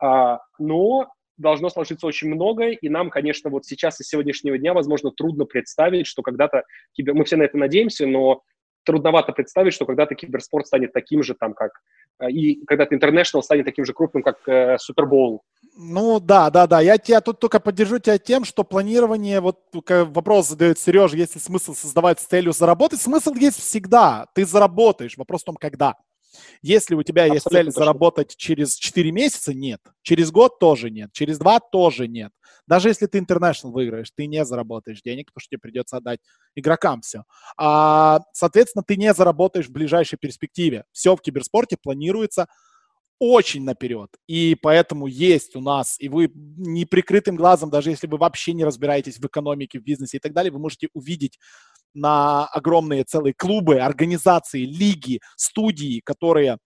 А, 0.01 0.40
но 0.59 1.09
должно 1.39 1.70
сложиться 1.70 2.07
очень 2.07 2.28
многое, 2.28 2.72
и 2.72 2.89
нам, 2.89 3.11
конечно, 3.11 3.51
вот 3.51 3.64
сейчас 3.64 4.01
из 4.01 4.09
сегодняшнего 4.09 4.59
дня, 4.59 4.74
возможно, 4.74 5.11
трудно 5.11 5.45
представить, 5.45 6.07
что 6.07 6.22
когда-то, 6.22 6.64
кибер... 6.93 7.14
мы 7.14 7.24
все 7.24 7.36
на 7.36 7.45
это 7.45 7.57
надеемся, 7.57 8.07
но 8.07 8.43
трудновато 8.84 9.32
представить, 9.32 9.74
что 9.74 9.86
когда-то 9.86 10.14
киберспорт 10.14 10.66
станет 10.66 10.93
таким 10.93 11.22
же, 11.22 11.34
там, 11.34 11.55
как 11.55 11.72
э, 12.20 12.30
и 12.30 12.64
когда-то 12.64 12.95
International 12.95 13.43
станет 13.43 13.66
таким 13.66 13.84
же 13.84 13.93
крупным, 13.93 14.22
как. 14.22 14.36
Э, 14.49 14.76
ну 15.76 16.20
да, 16.20 16.51
да, 16.51 16.66
да. 16.66 16.80
Я 16.80 16.99
тебя 16.99 17.20
тут 17.20 17.39
только 17.39 17.61
поддержу 17.61 17.99
тебя 17.99 18.18
тем, 18.18 18.45
что 18.45 18.64
планирование, 18.64 19.41
вот 19.41 19.61
вопрос 19.72 20.49
задает 20.49 20.78
Сережа, 20.78 21.16
есть 21.16 21.34
ли 21.34 21.41
смысл 21.41 21.74
создавать 21.74 22.18
с 22.18 22.24
целью 22.24 22.53
заработать? 22.53 23.01
Смысл 23.01 23.34
есть 23.34 23.61
всегда. 23.61 24.26
Ты 24.34 24.45
заработаешь. 24.45 25.16
Вопрос 25.16 25.43
в 25.43 25.45
том, 25.45 25.57
когда. 25.57 25.95
Если 26.62 26.95
у 26.95 27.03
тебя 27.03 27.22
Абсолютно 27.22 27.34
есть 27.34 27.47
цель 27.49 27.66
точно. 27.66 27.80
заработать 27.80 28.36
через 28.36 28.76
4 28.76 29.12
месяца, 29.12 29.55
нет. 29.55 29.80
Через 30.03 30.30
год 30.30 30.59
тоже 30.59 30.91
нет. 30.91 31.11
Через 31.12 31.39
2 31.39 31.61
тоже 31.72 32.09
нет. 32.09 32.32
Даже 32.66 32.89
если 32.89 33.07
ты 33.07 33.18
интернешнл 33.18 33.72
выиграешь, 33.72 34.11
ты 34.14 34.26
не 34.26 34.45
заработаешь 34.45 35.01
денег, 35.03 35.26
потому 35.26 35.41
что 35.41 35.51
тебе 35.51 35.61
придется 35.61 35.97
отдать 35.97 36.20
игрокам 36.55 37.01
все. 37.01 37.24
А, 37.57 38.20
соответственно, 38.32 38.82
ты 38.86 38.97
не 38.97 39.12
заработаешь 39.14 39.68
в 39.68 39.72
ближайшей 39.72 40.18
перспективе. 40.18 40.84
Все 40.93 41.16
в 41.16 41.22
киберспорте 41.22 41.76
планируется 41.80 42.47
очень 43.18 43.64
наперед. 43.64 44.11
И 44.26 44.55
поэтому 44.55 45.07
есть 45.07 45.57
у 45.57 45.61
нас, 45.61 45.99
и 45.99 46.09
вы 46.09 46.30
неприкрытым 46.34 47.36
глазом, 47.36 47.70
даже 47.70 47.91
если 47.91 48.07
вы 48.07 48.16
вообще 48.16 48.53
не 48.53 48.64
разбираетесь 48.64 49.18
в 49.18 49.26
экономике, 49.26 49.80
в 49.80 49.82
бизнесе 49.82 50.18
и 50.18 50.20
так 50.20 50.32
далее, 50.32 50.53
вы 50.53 50.61
можете 50.61 50.89
увидеть 50.93 51.39
на 51.95 52.47
огромные 52.47 53.05
целые 53.05 53.34
клубы, 53.34 53.78
организации, 53.80 54.64
лиги, 54.64 55.20
студии, 55.36 56.01
которые 56.05 56.59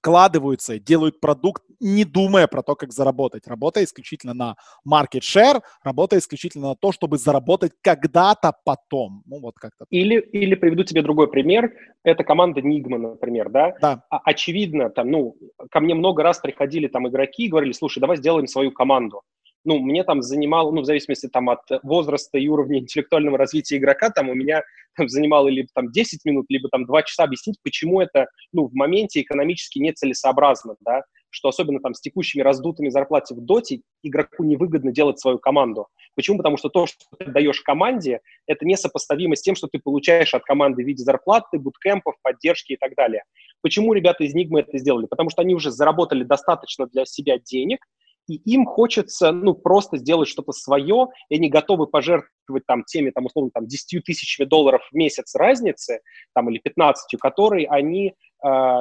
вкладываются, 0.00 0.78
делают 0.78 1.20
продукт, 1.20 1.62
не 1.78 2.04
думая 2.04 2.46
про 2.46 2.62
то, 2.62 2.74
как 2.74 2.92
заработать, 2.92 3.46
работая 3.46 3.84
исключительно 3.84 4.34
на 4.34 4.56
market 4.88 5.20
share, 5.20 5.60
работая 5.82 6.20
исключительно 6.20 6.70
на 6.70 6.74
то, 6.74 6.92
чтобы 6.92 7.18
заработать 7.18 7.72
когда-то 7.82 8.54
потом. 8.64 9.22
Ну, 9.26 9.40
вот 9.40 9.56
как-то. 9.56 9.84
Или, 9.90 10.18
или 10.18 10.54
приведу 10.54 10.84
тебе 10.84 11.02
другой 11.02 11.28
пример. 11.28 11.72
Это 12.02 12.24
команда 12.24 12.60
Nigma, 12.60 12.96
например, 12.96 13.50
да? 13.50 13.74
Да. 13.80 14.04
А, 14.10 14.20
очевидно, 14.24 14.88
там, 14.88 15.10
ну, 15.10 15.36
ко 15.70 15.80
мне 15.80 15.94
много 15.94 16.22
раз 16.22 16.38
приходили 16.38 16.88
там 16.88 17.06
игроки 17.08 17.44
и 17.44 17.48
говорили, 17.48 17.72
слушай, 17.72 18.00
давай 18.00 18.16
сделаем 18.16 18.46
свою 18.46 18.72
команду 18.72 19.22
ну, 19.64 19.78
мне 19.78 20.04
там 20.04 20.22
занимало, 20.22 20.70
ну, 20.70 20.82
в 20.82 20.84
зависимости 20.84 21.28
там 21.28 21.50
от 21.50 21.60
возраста 21.82 22.38
и 22.38 22.48
уровня 22.48 22.78
интеллектуального 22.80 23.38
развития 23.38 23.76
игрока, 23.76 24.10
там 24.10 24.28
у 24.28 24.34
меня 24.34 24.62
там, 24.96 25.08
занимало 25.08 25.48
либо 25.48 25.68
там 25.74 25.90
10 25.90 26.24
минут, 26.24 26.46
либо 26.48 26.68
там 26.68 26.86
2 26.86 27.02
часа 27.02 27.24
объяснить, 27.24 27.58
почему 27.62 28.00
это, 28.00 28.28
ну, 28.52 28.66
в 28.66 28.74
моменте 28.74 29.20
экономически 29.20 29.78
нецелесообразно, 29.78 30.76
да, 30.80 31.02
что 31.30 31.48
особенно 31.48 31.80
там 31.80 31.94
с 31.94 32.00
текущими 32.00 32.42
раздутыми 32.42 32.88
зарплатами 32.88 33.38
в 33.38 33.44
доте 33.44 33.82
игроку 34.02 34.44
невыгодно 34.44 34.92
делать 34.92 35.20
свою 35.20 35.38
команду. 35.38 35.86
Почему? 36.16 36.38
Потому 36.38 36.56
что 36.56 36.68
то, 36.68 36.86
что 36.86 37.04
ты 37.18 37.26
даешь 37.26 37.60
команде, 37.60 38.20
это 38.46 38.66
несопоставимо 38.66 39.36
с 39.36 39.42
тем, 39.42 39.54
что 39.54 39.68
ты 39.68 39.78
получаешь 39.78 40.34
от 40.34 40.42
команды 40.42 40.82
в 40.82 40.86
виде 40.86 41.02
зарплаты, 41.02 41.58
буткемпов, 41.58 42.16
поддержки 42.22 42.72
и 42.72 42.76
так 42.76 42.94
далее. 42.96 43.22
Почему 43.62 43.92
ребята 43.92 44.24
из 44.24 44.34
Нигмы 44.34 44.60
это 44.60 44.76
сделали? 44.78 45.06
Потому 45.06 45.30
что 45.30 45.42
они 45.42 45.54
уже 45.54 45.70
заработали 45.70 46.24
достаточно 46.24 46.86
для 46.86 47.04
себя 47.04 47.38
денег, 47.38 47.86
и 48.30 48.36
им 48.52 48.64
хочется, 48.64 49.32
ну, 49.32 49.54
просто 49.54 49.96
сделать 49.96 50.28
что-то 50.28 50.52
свое, 50.52 51.08
и 51.28 51.36
они 51.36 51.48
готовы 51.48 51.86
пожертвовать 51.88 52.64
там 52.66 52.84
теми, 52.84 53.10
там, 53.10 53.26
условно, 53.26 53.50
там, 53.52 53.66
10 53.66 54.04
тысячами 54.04 54.46
долларов 54.46 54.82
в 54.90 54.94
месяц 54.94 55.34
разницы, 55.34 56.00
там, 56.32 56.48
или 56.48 56.58
15, 56.58 57.18
которые 57.18 57.66
они, 57.66 58.08
э, 58.08 58.12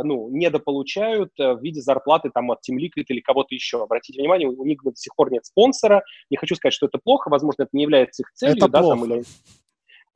ну, 0.03 0.29
недополучают 0.29 1.31
э, 1.39 1.53
в 1.53 1.63
виде 1.63 1.81
зарплаты, 1.81 2.29
там, 2.31 2.51
от 2.51 2.59
Team 2.59 2.77
Liquid 2.77 3.05
или 3.07 3.21
кого-то 3.21 3.55
еще. 3.55 3.81
Обратите 3.81 4.21
внимание, 4.21 4.47
у 4.47 4.65
них 4.65 4.83
до 4.83 4.91
сих 4.95 5.15
пор 5.15 5.31
нет 5.31 5.45
спонсора, 5.45 6.03
не 6.29 6.37
хочу 6.37 6.55
сказать, 6.55 6.73
что 6.73 6.85
это 6.85 6.99
плохо, 7.03 7.29
возможно, 7.29 7.63
это 7.63 7.71
не 7.73 7.83
является 7.83 8.21
их 8.21 8.31
целью, 8.33 8.57
это 8.57 8.67
да, 8.67 8.81
плохо. 8.81 8.99
там, 8.99 9.11
или 9.11 9.23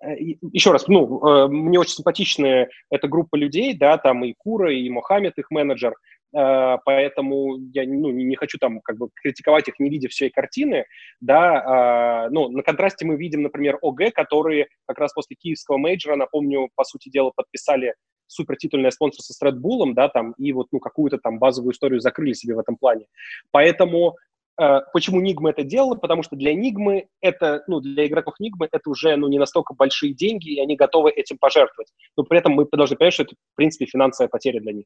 э, 0.04 0.38
еще 0.52 0.72
раз, 0.72 0.88
ну, 0.88 1.26
э, 1.26 1.48
мне 1.48 1.80
очень 1.80 1.96
симпатичная 1.96 2.70
эта 2.92 3.08
группа 3.08 3.36
людей, 3.36 3.74
да, 3.74 3.98
там 3.98 4.24
и 4.24 4.34
Кура, 4.38 4.72
и 4.72 4.88
Мохаммед, 4.90 5.40
их 5.40 5.50
менеджер, 5.50 5.96
поэтому 6.34 7.58
я 7.74 7.86
ну, 7.86 8.12
не 8.12 8.36
хочу 8.36 8.58
там 8.58 8.82
как 8.82 8.98
бы 8.98 9.10
критиковать 9.14 9.68
их, 9.68 9.80
не 9.80 9.90
видя 9.90 10.10
всей 10.10 10.32
картины, 10.32 10.86
да, 11.22 12.24
а, 12.26 12.30
ну, 12.30 12.50
на 12.50 12.64
контрасте 12.64 13.06
мы 13.06 13.18
видим, 13.18 13.44
например, 13.44 13.78
OG, 13.82 14.12
которые 14.14 14.68
как 14.88 14.98
раз 14.98 15.14
после 15.14 15.36
киевского 15.36 15.78
мейджора, 15.78 16.16
напомню, 16.16 16.70
по 16.76 16.84
сути 16.84 17.10
дела, 17.10 17.32
подписали 17.36 17.94
супертитульное 18.28 18.92
спонсорство 18.92 19.34
с 19.34 19.42
Red 19.44 19.60
Bull, 19.60 19.94
да, 19.94 20.10
там, 20.10 20.34
и 20.38 20.52
вот, 20.54 20.68
ну, 20.72 20.80
какую-то 20.80 21.18
там 21.18 21.38
базовую 21.40 21.74
историю 21.74 22.00
закрыли 22.00 22.34
себе 22.34 22.56
в 22.56 22.60
этом 22.60 22.78
плане. 22.78 23.06
Поэтому 23.52 24.16
э, 24.60 24.80
Почему 24.92 25.22
Нигма 25.22 25.52
это 25.52 25.64
делала? 25.64 25.96
Потому 25.96 26.24
что 26.24 26.36
для 26.36 26.54
Нигмы 26.56 27.08
это, 27.22 27.64
ну, 27.68 27.80
для 27.80 28.08
игроков 28.08 28.36
Нигмы 28.40 28.68
это 28.72 28.90
уже, 28.90 29.16
ну, 29.18 29.28
не 29.28 29.38
настолько 29.38 29.76
большие 29.76 30.14
деньги, 30.14 30.50
и 30.50 30.60
они 30.60 30.76
готовы 30.76 31.12
этим 31.12 31.38
пожертвовать. 31.38 31.92
Но 32.18 32.24
при 32.24 32.40
этом 32.40 32.54
мы 32.54 32.66
должны 32.72 32.96
понять, 32.96 33.14
что 33.14 33.24
это, 33.24 33.36
в 33.36 33.56
принципе, 33.56 33.86
финансовая 33.86 34.30
потеря 34.30 34.60
для 34.62 34.74
них. 34.74 34.86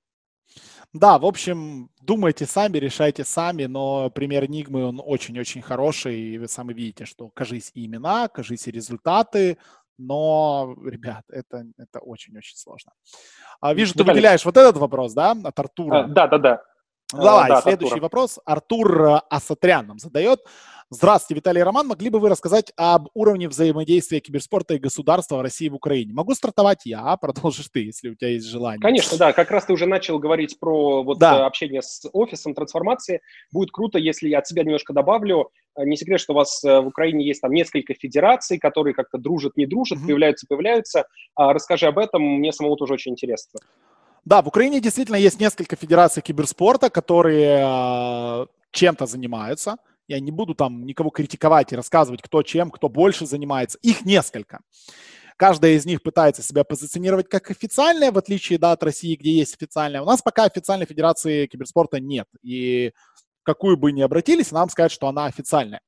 Да, 0.94 1.20
в 1.20 1.26
общем, 1.26 1.90
думайте 2.02 2.46
сами, 2.46 2.78
решайте 2.78 3.24
сами, 3.24 3.66
но 3.66 4.10
пример 4.10 4.46
Enigma, 4.46 4.84
он 4.84 5.02
очень-очень 5.04 5.62
хороший, 5.62 6.20
и 6.20 6.38
вы 6.38 6.48
сами 6.48 6.74
видите, 6.74 7.06
что 7.06 7.30
кажись 7.30 7.72
и 7.74 7.86
имена, 7.86 8.28
кажись 8.30 8.68
и 8.68 8.72
результаты, 8.72 9.58
но, 9.98 10.76
ребят, 10.86 11.24
это, 11.30 11.66
это 11.78 12.00
очень-очень 12.00 12.58
сложно. 12.58 12.94
А, 13.60 13.74
вижу, 13.74 13.94
ты 13.94 14.04
выделяешь 14.04 14.46
вот 14.46 14.56
этот 14.56 14.78
вопрос, 14.78 15.14
да, 15.14 15.32
от 15.32 15.60
Артура? 15.60 16.00
А, 16.00 16.08
да, 16.08 16.28
да, 16.28 16.38
да. 16.38 16.64
Давай, 17.12 17.50
да, 17.50 17.62
следующий 17.62 17.94
Артура. 17.94 18.02
вопрос. 18.02 18.40
Артур 18.46 19.02
э, 19.02 19.22
Асатрян 19.30 19.88
нам 19.88 19.98
задает. 19.98 20.42
Здравствуйте, 20.90 21.40
Виталий 21.40 21.62
Роман. 21.62 21.86
Могли 21.88 22.10
бы 22.10 22.18
вы 22.18 22.30
рассказать 22.30 22.72
об 22.78 23.10
уровне 23.14 23.50
взаимодействия 23.50 24.22
киберспорта 24.22 24.76
и 24.76 24.80
государства 24.80 25.36
в 25.36 25.42
России 25.42 25.66
и 25.66 25.70
в 25.70 25.76
Украине? 25.76 26.14
Могу 26.14 26.34
стартовать 26.34 26.86
я, 26.86 27.02
а 27.02 27.18
продолжишь 27.18 27.68
ты, 27.68 27.84
если 27.84 28.08
у 28.08 28.16
тебя 28.16 28.30
есть 28.30 28.46
желание. 28.48 28.80
Конечно, 28.80 29.18
да. 29.18 29.34
Как 29.34 29.52
раз 29.52 29.66
ты 29.66 29.74
уже 29.74 29.86
начал 29.86 30.18
говорить 30.18 30.58
про 30.62 31.04
вот 31.04 31.20
да. 31.20 31.40
Э, 31.40 31.46
общение 31.46 31.82
с 31.82 32.08
офисом 32.14 32.54
трансформации. 32.54 33.20
Будет 33.52 33.72
круто, 33.72 34.00
если 34.00 34.30
я 34.30 34.40
от 34.40 34.48
себя 34.48 34.64
немножко 34.64 34.94
добавлю. 34.94 35.50
Э, 35.78 35.84
не 35.84 35.98
секрет, 35.98 36.22
что 36.22 36.32
у 36.32 36.38
вас 36.38 36.64
э, 36.64 36.80
в 36.80 36.88
Украине 36.88 37.28
есть 37.28 37.42
там 37.42 37.52
несколько 37.52 37.94
федераций, 37.94 38.58
которые 38.58 38.94
как-то 38.94 39.18
дружат, 39.18 39.58
не 39.58 39.66
дружат, 39.66 40.00
mm-hmm. 40.00 40.06
появляются, 40.06 40.48
появляются. 40.48 41.06
А, 41.36 41.52
расскажи 41.52 41.88
об 41.88 41.98
этом, 41.98 42.22
мне 42.22 42.54
самому 42.54 42.78
тоже 42.78 42.94
очень 42.94 43.12
интересно. 43.12 43.60
Да, 44.24 44.42
в 44.42 44.48
Украине 44.48 44.80
действительно 44.80 45.18
есть 45.18 45.42
несколько 45.42 45.76
федераций 45.76 46.22
киберспорта, 46.22 46.90
которые 46.90 48.48
чем-то 48.72 49.06
занимаются. 49.06 49.76
Я 50.08 50.20
не 50.20 50.32
буду 50.32 50.56
там 50.56 50.86
никого 50.86 51.10
критиковать 51.10 51.74
и 51.74 51.76
рассказывать, 51.76 52.22
кто 52.22 52.42
чем, 52.44 52.72
кто 52.72 52.90
больше 52.90 53.26
занимается. 53.26 53.78
Их 53.82 54.06
несколько. 54.06 54.62
Каждая 55.36 55.74
из 55.74 55.86
них 55.86 56.02
пытается 56.02 56.42
себя 56.42 56.64
позиционировать 56.64 57.30
как 57.30 57.52
официальная, 57.52 58.12
в 58.12 58.18
отличие 58.18 58.58
да, 58.58 58.72
от 58.72 58.82
России, 58.82 59.16
где 59.16 59.32
есть 59.32 59.56
официальная. 59.56 60.02
У 60.02 60.06
нас 60.06 60.22
пока 60.22 60.46
официальной 60.46 60.88
федерации 60.88 61.46
киберспорта 61.46 62.00
нет. 62.00 62.28
И 62.42 62.92
какую 63.44 63.78
бы 63.78 63.92
ни 63.92 64.02
обратились, 64.02 64.52
нам 64.52 64.70
скажут, 64.70 64.94
что 64.94 65.08
она 65.08 65.26
официальная. 65.26 65.82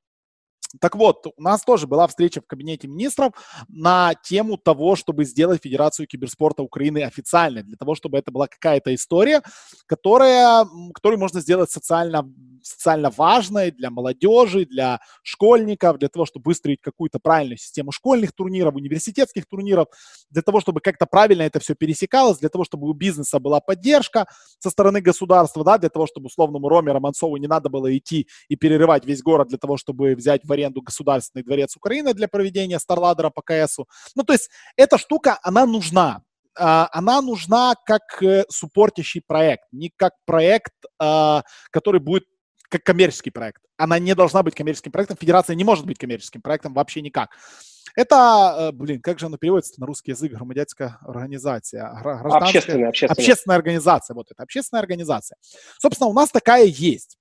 Так 0.79 0.95
вот, 0.95 1.25
у 1.35 1.41
нас 1.41 1.63
тоже 1.63 1.87
была 1.87 2.07
встреча 2.07 2.41
в 2.41 2.45
кабинете 2.45 2.87
министров 2.87 3.33
на 3.67 4.13
тему 4.13 4.55
того, 4.57 4.95
чтобы 4.95 5.25
сделать 5.25 5.63
Федерацию 5.63 6.07
киберспорта 6.07 6.61
Украины 6.61 7.03
официальной, 7.03 7.63
для 7.63 7.75
того, 7.75 7.95
чтобы 7.95 8.19
это 8.19 8.31
была 8.31 8.47
какая-то 8.47 8.93
история, 8.93 9.41
которая, 9.87 10.67
которую 10.93 11.19
можно 11.19 11.41
сделать 11.41 11.71
социально, 11.71 12.31
социально 12.61 13.09
важной 13.09 13.71
для 13.71 13.89
молодежи, 13.89 14.65
для 14.65 14.99
школьников, 15.23 15.97
для 15.97 16.07
того, 16.07 16.25
чтобы 16.27 16.43
выстроить 16.45 16.81
какую-то 16.81 17.17
правильную 17.17 17.57
систему 17.57 17.91
школьных 17.91 18.31
турниров, 18.33 18.75
университетских 18.75 19.47
турниров, 19.47 19.87
для 20.29 20.43
того, 20.43 20.61
чтобы 20.61 20.81
как-то 20.81 21.07
правильно 21.07 21.41
это 21.41 21.59
все 21.59 21.73
пересекалось, 21.73 22.37
для 22.37 22.49
того, 22.49 22.63
чтобы 22.63 22.87
у 22.87 22.93
бизнеса 22.93 23.39
была 23.39 23.59
поддержка 23.59 24.27
со 24.59 24.69
стороны 24.69 25.01
государства, 25.01 25.63
да, 25.63 25.79
для 25.79 25.89
того, 25.89 26.05
чтобы 26.05 26.27
условному 26.27 26.69
Роме 26.69 26.91
Романцову 26.91 27.37
не 27.37 27.47
надо 27.47 27.69
было 27.69 27.97
идти 27.97 28.27
и 28.49 28.55
перерывать 28.55 29.05
весь 29.05 29.23
город 29.23 29.47
для 29.47 29.57
того, 29.57 29.75
чтобы 29.75 30.13
взять 30.13 30.43
в 30.43 30.58
аренду 30.59 30.81
Государственный 30.81 31.43
дворец 31.43 31.75
Украины 31.75 32.13
для 32.13 32.27
проведения 32.27 32.79
Старладера 32.79 33.29
по 33.29 33.41
КСу. 33.41 33.87
Ну, 34.15 34.23
то 34.23 34.33
есть 34.33 34.49
эта 34.75 34.97
штука, 34.97 35.39
она 35.43 35.65
нужна. 35.65 36.23
А, 36.57 36.89
она 36.91 37.21
нужна 37.21 37.75
как 37.85 38.21
э, 38.21 38.43
суппортящий 38.49 39.21
проект, 39.25 39.63
не 39.71 39.91
как 39.95 40.13
проект, 40.25 40.73
а, 40.99 41.43
который 41.71 42.01
будет 42.01 42.25
как 42.69 42.83
коммерческий 42.83 43.31
проект. 43.31 43.61
Она 43.77 43.97
не 43.97 44.13
должна 44.13 44.43
быть 44.43 44.55
коммерческим 44.55 44.91
проектом. 44.91 45.17
Федерация 45.19 45.55
не 45.55 45.63
может 45.63 45.85
быть 45.85 45.97
коммерческим 45.97 46.41
проектом 46.41 46.73
вообще 46.73 47.01
никак. 47.01 47.29
Это, 47.95 48.55
э, 48.59 48.71
блин, 48.71 49.01
как 49.01 49.19
же 49.19 49.25
оно 49.25 49.37
переводится 49.37 49.79
на 49.79 49.85
русский 49.85 50.11
язык? 50.11 50.33
Громадянская 50.33 50.99
организация. 51.01 51.87
Общественная, 52.03 52.89
общественная. 52.89 53.21
Общественная 53.21 53.57
организация. 53.57 54.13
Вот 54.13 54.27
это, 54.31 54.43
общественная 54.43 54.81
организация. 54.81 55.37
Собственно, 55.79 56.09
у 56.09 56.13
нас 56.13 56.29
такая 56.29 56.65
есть. 56.65 57.18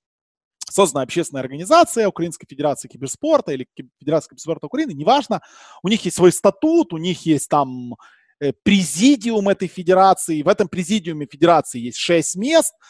Создана 0.71 1.03
общественная 1.03 1.43
организация 1.43 2.09
Украинской 2.09 2.47
Федерации 2.47 2.89
Киберспорта 2.89 3.53
или 3.53 3.67
Федерации 3.99 4.31
Киберспорта 4.31 4.67
Украины, 4.67 4.93
неважно. 4.93 5.41
У 5.83 5.89
них 5.89 6.05
есть 6.05 6.17
свой 6.17 6.33
статут, 6.33 6.93
у 6.93 6.99
них 6.99 7.25
есть 7.27 7.49
там 7.49 7.95
э, 8.41 8.53
президиум 8.63 9.49
этой 9.49 9.69
федерации. 9.69 10.43
В 10.43 10.49
этом 10.49 10.69
президиуме 10.69 11.27
федерации 11.27 11.81
есть 11.81 11.99
шесть 11.99 12.37
мест– 12.37 12.75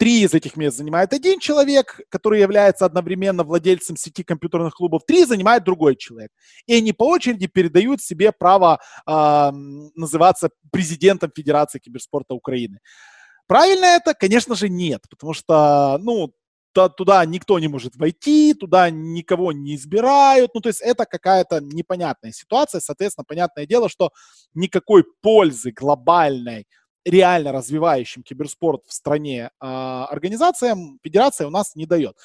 Три 0.00 0.22
из 0.22 0.32
этих 0.32 0.56
мест 0.56 0.78
занимает 0.78 1.12
один 1.12 1.38
человек, 1.40 2.00
который 2.08 2.40
является 2.40 2.86
одновременно 2.86 3.44
владельцем 3.44 3.96
сети 3.98 4.22
компьютерных 4.22 4.72
клубов. 4.72 5.02
Три 5.06 5.26
занимает 5.26 5.62
другой 5.62 5.94
человек. 5.94 6.30
И 6.64 6.72
они 6.72 6.94
по 6.94 7.06
очереди 7.06 7.48
передают 7.48 8.00
себе 8.00 8.32
право 8.32 8.80
э, 9.06 9.50
называться 9.94 10.48
президентом 10.72 11.30
Федерации 11.36 11.80
киберспорта 11.80 12.32
Украины. 12.32 12.78
Правильно 13.46 13.84
это? 13.84 14.14
Конечно 14.14 14.54
же, 14.54 14.70
нет, 14.70 15.02
потому 15.10 15.34
что, 15.34 15.98
ну, 16.00 16.32
туда 16.72 17.24
никто 17.24 17.58
не 17.58 17.68
может 17.68 17.96
войти, 17.96 18.54
туда 18.54 18.90
никого 18.90 19.52
не 19.52 19.74
избирают. 19.74 20.52
Ну, 20.54 20.60
то 20.60 20.68
есть 20.68 20.80
это 20.80 21.04
какая-то 21.04 21.60
непонятная 21.60 22.32
ситуация. 22.32 22.80
Соответственно, 22.80 23.24
понятное 23.26 23.66
дело, 23.66 23.88
что 23.88 24.10
никакой 24.54 25.04
пользы 25.20 25.72
глобальной 25.72 26.66
реально 27.04 27.52
развивающим 27.52 28.22
киберспорт 28.22 28.82
в 28.86 28.92
стране 28.92 29.50
а, 29.58 30.06
организациям 30.06 30.98
федерация 31.02 31.46
у 31.46 31.50
нас 31.50 31.74
не 31.74 31.86
дает. 31.86 32.16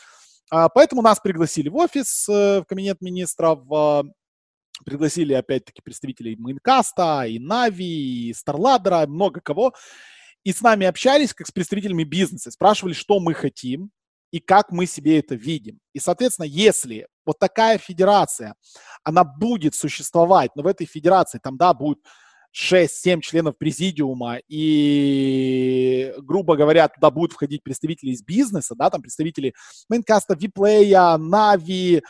А, 0.52 0.70
поэтому 0.70 1.02
нас 1.02 1.20
пригласили 1.20 1.70
в 1.70 1.76
офис, 1.78 2.28
э, 2.30 2.62
в 2.62 2.66
кабинет 2.66 3.02
министров, 3.02 3.60
а, 3.72 4.04
пригласили 4.86 5.34
опять-таки 5.34 5.82
представителей 5.82 6.36
Майнкаста, 6.36 7.24
и 7.26 7.40
NAVI, 7.40 8.30
и 8.30 8.34
Старладера, 8.34 9.08
много 9.08 9.40
кого. 9.42 9.74
И 10.44 10.52
с 10.52 10.62
нами 10.62 10.86
общались 10.86 11.34
как 11.34 11.48
с 11.48 11.52
представителями 11.52 12.04
бизнеса, 12.04 12.52
спрашивали, 12.52 12.94
что 12.94 13.20
мы 13.20 13.34
хотим 13.34 13.92
и 14.32 14.40
как 14.40 14.72
мы 14.72 14.86
себе 14.86 15.20
это 15.20 15.36
видим. 15.36 15.80
И, 15.94 16.00
соответственно, 16.00 16.46
если 16.46 17.08
вот 17.26 17.40
такая 17.40 17.78
федерация, 17.78 18.56
она 19.04 19.24
будет 19.24 19.76
существовать, 19.76 20.52
но 20.56 20.64
в 20.64 20.68
этой 20.68 20.86
федерации 20.86 21.40
там, 21.42 21.58
да, 21.58 21.74
будет 21.74 22.00
6-7 22.56 23.20
членов 23.20 23.58
президиума, 23.58 24.38
и, 24.48 26.14
грубо 26.20 26.56
говоря, 26.56 26.88
туда 26.88 27.12
будут 27.12 27.34
входить 27.34 27.64
представители 27.64 28.12
из 28.12 28.24
бизнеса, 28.24 28.76
да, 28.78 28.90
там 28.90 29.02
представители 29.02 29.54
Майнкаста, 29.90 30.36
Виплея, 30.36 31.18
NAVI, 31.18 31.98
э, 31.98 32.02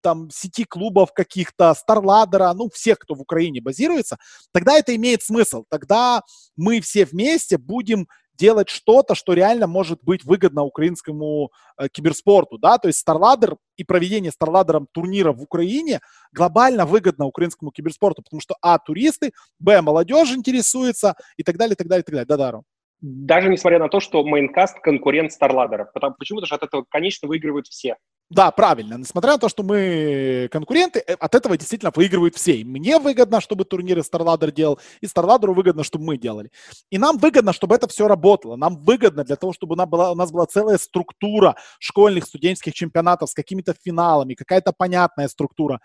там 0.00 0.30
сети 0.30 0.64
клубов 0.64 1.12
каких-то, 1.12 1.74
Старладера, 1.74 2.52
ну, 2.54 2.70
всех, 2.70 2.98
кто 2.98 3.14
в 3.14 3.20
Украине 3.20 3.60
базируется, 3.60 4.16
тогда 4.52 4.78
это 4.78 4.96
имеет 4.96 5.22
смысл. 5.22 5.64
Тогда 5.68 6.22
мы 6.56 6.80
все 6.80 7.04
вместе 7.04 7.58
будем 7.58 8.08
делать 8.36 8.68
что-то, 8.68 9.14
что 9.14 9.32
реально 9.32 9.66
может 9.66 10.02
быть 10.02 10.24
выгодно 10.24 10.62
украинскому 10.62 11.50
э, 11.78 11.88
киберспорту, 11.88 12.58
да, 12.58 12.78
то 12.78 12.88
есть 12.88 13.04
StarLadder 13.06 13.56
и 13.76 13.84
проведение 13.84 14.32
StarLadder 14.32 14.86
турнира 14.92 15.32
в 15.32 15.42
Украине 15.42 16.00
глобально 16.32 16.86
выгодно 16.86 17.26
украинскому 17.26 17.70
киберспорту, 17.70 18.22
потому 18.22 18.40
что, 18.40 18.56
а, 18.60 18.78
туристы, 18.78 19.32
б, 19.58 19.80
молодежь 19.80 20.32
интересуется 20.32 21.14
и 21.36 21.42
так 21.42 21.56
далее, 21.56 21.74
и 21.74 21.76
так 21.76 21.86
далее, 21.86 22.02
и 22.02 22.04
так 22.04 22.14
далее. 22.14 22.26
Да, 22.26 22.36
Дару. 22.36 22.64
Даже 23.00 23.50
несмотря 23.50 23.78
на 23.78 23.88
то, 23.88 24.00
что 24.00 24.24
Майнкаст 24.24 24.80
конкурент 24.80 25.32
StarLadder, 25.32 25.86
потому 25.92 26.14
почему-то 26.18 26.46
же 26.46 26.54
от 26.54 26.62
этого, 26.62 26.84
конечно, 26.88 27.28
выигрывают 27.28 27.66
все. 27.66 27.96
Да, 28.30 28.50
правильно. 28.50 28.94
Несмотря 28.96 29.32
на 29.32 29.38
то, 29.38 29.48
что 29.48 29.62
мы 29.62 30.48
конкуренты, 30.50 31.00
э, 31.06 31.12
от 31.12 31.34
этого 31.34 31.56
действительно 31.58 31.92
выигрывают 31.94 32.34
все. 32.34 32.56
И 32.56 32.64
мне 32.64 32.98
выгодно, 32.98 33.40
чтобы 33.40 33.64
турниры 33.64 34.00
StarLadder 34.00 34.50
делал, 34.50 34.80
и 35.02 35.06
StarLadder 35.06 35.52
выгодно, 35.52 35.84
чтобы 35.84 36.06
мы 36.06 36.16
делали. 36.16 36.50
И 36.90 36.98
нам 36.98 37.18
выгодно, 37.18 37.52
чтобы 37.52 37.74
это 37.74 37.86
все 37.86 38.08
работало. 38.08 38.56
Нам 38.56 38.76
выгодно 38.82 39.24
для 39.24 39.36
того, 39.36 39.52
чтобы 39.52 39.74
у 39.74 39.76
нас 39.76 39.88
была, 39.88 40.12
у 40.12 40.14
нас 40.14 40.32
была 40.32 40.46
целая 40.46 40.78
структура 40.78 41.56
школьных 41.78 42.24
студенческих 42.24 42.72
чемпионатов 42.72 43.30
с 43.30 43.34
какими-то 43.34 43.74
финалами, 43.84 44.34
какая-то 44.34 44.72
понятная 44.72 45.28
структура. 45.28 45.80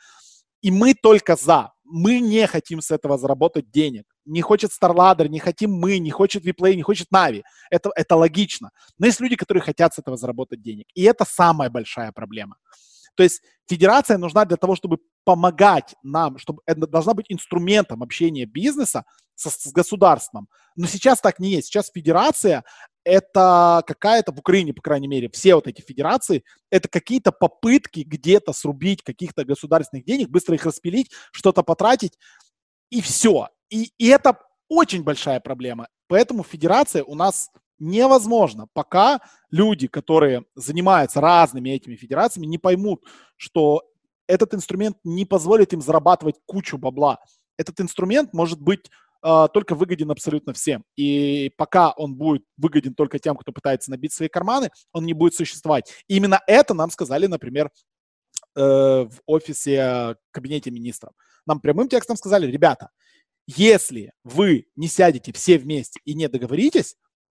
И 0.61 0.71
мы 0.71 0.93
только 0.93 1.35
за. 1.35 1.73
Мы 1.83 2.19
не 2.19 2.47
хотим 2.47 2.81
с 2.81 2.91
этого 2.91 3.17
заработать 3.17 3.69
денег. 3.69 4.05
Не 4.29 4.41
хочет 4.41 4.71
StarLadder, 4.71 5.27
не 5.27 5.39
хотим 5.39 5.71
мы, 5.71 5.99
не 5.99 6.11
хочет 6.11 6.45
Vplay, 6.45 6.75
не 6.75 6.83
хочет 6.83 7.07
Navi. 7.13 7.43
Это, 7.69 7.91
это 7.95 8.15
логично. 8.15 8.71
Но 8.97 9.07
есть 9.07 9.19
люди, 9.19 9.35
которые 9.35 9.61
хотят 9.61 9.93
с 9.93 9.99
этого 9.99 10.17
заработать 10.17 10.61
денег. 10.61 10.87
И 10.93 11.03
это 11.03 11.25
самая 11.25 11.69
большая 11.69 12.11
проблема. 12.11 12.57
То 13.15 13.23
есть 13.23 13.41
федерация 13.67 14.17
нужна 14.17 14.45
для 14.45 14.55
того, 14.55 14.75
чтобы 14.75 14.99
помогать 15.25 15.95
нам, 16.03 16.37
чтобы 16.37 16.61
это 16.65 16.87
должна 16.87 17.13
быть 17.13 17.25
инструментом 17.29 18.01
общения 18.01 18.45
бизнеса 18.45 19.03
со, 19.35 19.49
с 19.49 19.71
государством. 19.73 20.47
Но 20.75 20.87
сейчас 20.87 21.19
так 21.19 21.39
не 21.39 21.49
есть. 21.49 21.67
Сейчас 21.67 21.91
федерация 21.93 22.63
это 23.03 23.83
какая-то, 23.85 24.31
в 24.31 24.39
Украине, 24.39 24.73
по 24.73 24.81
крайней 24.81 25.07
мере, 25.07 25.29
все 25.29 25.55
вот 25.55 25.67
эти 25.67 25.81
федерации, 25.81 26.43
это 26.69 26.87
какие-то 26.87 27.31
попытки 27.31 28.01
где-то 28.01 28.53
срубить 28.53 29.03
каких-то 29.03 29.43
государственных 29.43 30.05
денег, 30.05 30.29
быстро 30.29 30.55
их 30.55 30.65
распилить, 30.65 31.11
что-то 31.31 31.63
потратить, 31.63 32.17
и 32.89 33.01
все. 33.01 33.49
И, 33.69 33.91
и 33.97 34.07
это 34.07 34.39
очень 34.67 35.03
большая 35.03 35.39
проблема. 35.39 35.87
Поэтому 36.07 36.43
федерация 36.43 37.03
у 37.03 37.15
нас 37.15 37.49
невозможно, 37.79 38.67
пока 38.73 39.21
люди, 39.51 39.87
которые 39.87 40.45
занимаются 40.55 41.21
разными 41.21 41.69
этими 41.69 41.95
федерациями, 41.95 42.45
не 42.45 42.57
поймут, 42.57 43.03
что 43.37 43.83
этот 44.27 44.53
инструмент 44.53 44.97
не 45.03 45.25
позволит 45.25 45.73
им 45.73 45.81
зарабатывать 45.81 46.35
кучу 46.45 46.77
бабла. 46.77 47.19
Этот 47.57 47.79
инструмент 47.81 48.33
может 48.33 48.61
быть 48.61 48.91
э, 49.23 49.47
только 49.53 49.75
выгоден 49.75 50.11
абсолютно 50.11 50.53
всем. 50.53 50.83
И 50.95 51.51
пока 51.57 51.91
он 51.91 52.15
будет 52.15 52.43
выгоден 52.57 52.93
только 52.93 53.17
тем, 53.17 53.35
кто 53.35 53.51
пытается 53.51 53.89
набить 53.89 54.13
свои 54.13 54.27
карманы, 54.27 54.69
он 54.93 55.05
не 55.05 55.13
будет 55.13 55.33
существовать. 55.33 55.91
И 56.07 56.17
именно 56.17 56.41
это 56.47 56.73
нам 56.73 56.91
сказали, 56.91 57.25
например, 57.25 57.71
э, 58.55 58.61
в 58.61 59.19
офисе 59.25 60.15
кабинете 60.31 60.69
министров. 60.69 61.13
Нам 61.45 61.59
прямым 61.59 61.89
текстом 61.89 62.15
сказали, 62.15 62.45
ребята, 62.45 62.89
если 63.57 64.11
вы 64.23 64.67
не 64.75 64.87
сядете 64.87 65.33
все 65.33 65.57
вместе 65.57 65.99
и 66.05 66.13
не 66.13 66.27
договоритесь, 66.29 66.95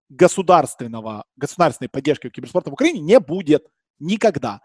государственного, 0.10 1.26
государственной 1.36 1.90
поддержки 1.90 2.30
киберспорта 2.30 2.70
в 2.70 2.74
Украине 2.74 3.00
не 3.00 3.20
будет 3.20 3.66
никогда. 3.98 4.62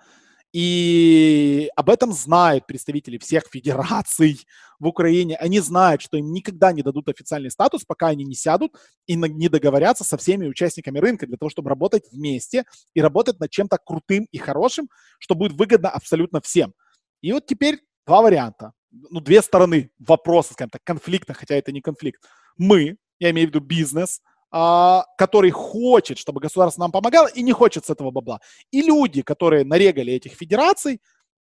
И 0.53 1.71
об 1.75 1.89
этом 1.89 2.13
знают 2.13 2.67
представители 2.67 3.17
всех 3.17 3.45
федераций 3.51 4.47
в 4.79 4.87
Украине. 4.87 5.37
Они 5.37 5.61
знают, 5.61 6.03
что 6.03 6.19
им 6.19 6.33
никогда 6.33 6.73
не 6.73 6.83
дадут 6.83 7.09
официальный 7.09 7.51
статус, 7.51 7.85
пока 7.87 8.09
они 8.09 8.25
не 8.25 8.35
сядут 8.35 8.75
и 9.07 9.15
не 9.15 9.49
договорятся 9.49 10.05
со 10.05 10.19
всеми 10.19 10.47
участниками 10.47 10.99
рынка 10.99 11.27
для 11.27 11.39
того, 11.39 11.49
чтобы 11.49 11.71
работать 11.71 12.05
вместе 12.13 12.65
и 12.93 13.01
работать 13.01 13.41
над 13.41 13.51
чем-то 13.51 13.79
крутым 13.83 14.27
и 14.31 14.37
хорошим, 14.37 14.91
что 15.19 15.35
будет 15.35 15.53
выгодно 15.53 15.89
абсолютно 15.89 16.43
всем. 16.43 16.75
И 17.23 17.33
вот 17.33 17.47
теперь 17.47 17.81
два 18.07 18.21
варианта. 18.21 18.73
Ну, 18.91 19.21
две 19.21 19.43
стороны 19.43 19.91
вопроса, 19.99 20.55
скажем 20.55 20.71
так, 20.71 20.83
конфликта, 20.85 21.35
хотя 21.35 21.55
это 21.57 21.73
не 21.73 21.81
конфликт. 21.81 22.23
Мы, 22.57 22.97
я 23.19 23.31
имею 23.31 23.49
в 23.49 23.51
виду 23.51 23.61
бизнес, 23.61 24.21
а, 24.51 25.05
который 25.19 25.51
хочет, 25.51 26.19
чтобы 26.19 26.41
государство 26.41 26.83
нам 26.83 26.93
помогало 26.93 27.27
и 27.27 27.43
не 27.43 27.53
хочет 27.53 27.85
с 27.85 27.91
этого 27.91 28.11
бабла. 28.11 28.41
И 28.71 28.83
люди, 28.83 29.23
которые 29.23 29.65
нарегали 29.65 30.13
этих 30.13 30.33
федераций 30.33 31.01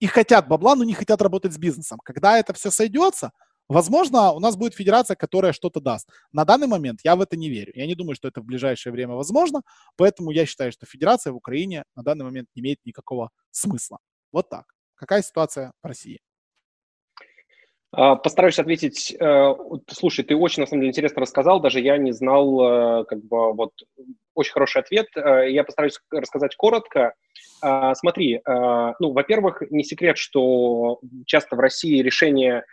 и 0.01 0.07
хотят 0.07 0.49
бабла, 0.49 0.75
но 0.77 0.85
не 0.85 0.95
хотят 0.95 1.21
работать 1.23 1.53
с 1.53 1.59
бизнесом. 1.59 1.99
Когда 2.05 2.39
это 2.39 2.55
все 2.55 2.71
сойдется, 2.71 3.33
возможно, 3.69 4.33
у 4.33 4.41
нас 4.41 4.57
будет 4.57 4.75
федерация, 4.75 5.15
которая 5.15 5.53
что-то 5.53 5.81
даст. 5.81 6.09
На 6.33 6.45
данный 6.45 6.69
момент 6.69 7.01
я 7.05 7.17
в 7.17 7.21
это 7.21 7.37
не 7.37 7.51
верю. 7.51 7.73
Я 7.75 7.87
не 7.87 7.95
думаю, 7.95 8.15
что 8.15 8.29
это 8.29 8.41
в 8.41 8.45
ближайшее 8.45 8.93
время 8.93 9.15
возможно, 9.15 9.63
поэтому 9.97 10.31
я 10.31 10.47
считаю, 10.47 10.73
что 10.73 10.87
федерация 10.87 11.33
в 11.33 11.37
Украине 11.37 11.85
на 11.95 12.03
данный 12.03 12.25
момент 12.25 12.49
не 12.55 12.63
имеет 12.63 12.79
никакого 12.85 13.31
смысла. 13.51 13.99
Вот 14.33 14.49
так. 14.49 14.65
Какая 14.95 15.23
ситуация 15.23 15.73
в 15.83 15.87
России? 15.87 16.21
А, 17.93 18.17
постараюсь 18.17 18.59
ответить. 18.59 19.15
Э, 19.19 19.55
слушай, 19.89 20.25
ты 20.25 20.37
очень, 20.37 20.63
на 20.63 20.67
самом 20.67 20.83
деле, 20.83 20.91
интересно 20.91 21.23
рассказал, 21.23 21.61
даже 21.61 21.81
я 21.81 21.97
не 21.99 22.13
знал, 22.13 23.01
э, 23.03 23.05
как 23.05 23.23
бы, 23.25 23.53
вот, 23.53 23.73
очень 24.35 24.53
хороший 24.53 24.83
ответ. 24.83 25.07
Э, 25.17 25.51
я 25.51 25.65
постараюсь 25.65 25.99
рассказать 26.11 26.57
коротко. 26.57 27.15
А, 27.63 27.95
смотри, 27.95 28.41
ну, 28.47 29.13
во-первых, 29.13 29.63
не 29.71 29.83
секрет, 29.83 30.19
что 30.19 31.01
часто 31.25 31.57
в 31.57 31.61
России 31.61 32.03
решения 32.03 32.65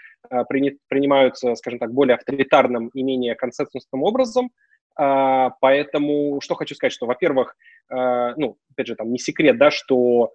принимаются, 0.49 1.55
скажем 1.55 1.79
так, 1.79 1.93
более 1.93 2.15
авторитарным 2.15 2.89
и 2.89 3.01
менее 3.01 3.35
консенсусным 3.35 4.03
образом, 4.03 4.51
а, 4.95 5.51
Поэтому 5.61 6.39
что 6.41 6.55
хочу 6.55 6.75
сказать, 6.75 6.93
что, 6.93 7.05
во-первых, 7.05 7.55
ну, 7.89 8.57
опять 8.71 8.87
же, 8.87 8.95
там 8.95 9.11
не 9.11 9.19
секрет, 9.19 9.57
да, 9.57 9.71
что 9.71 10.31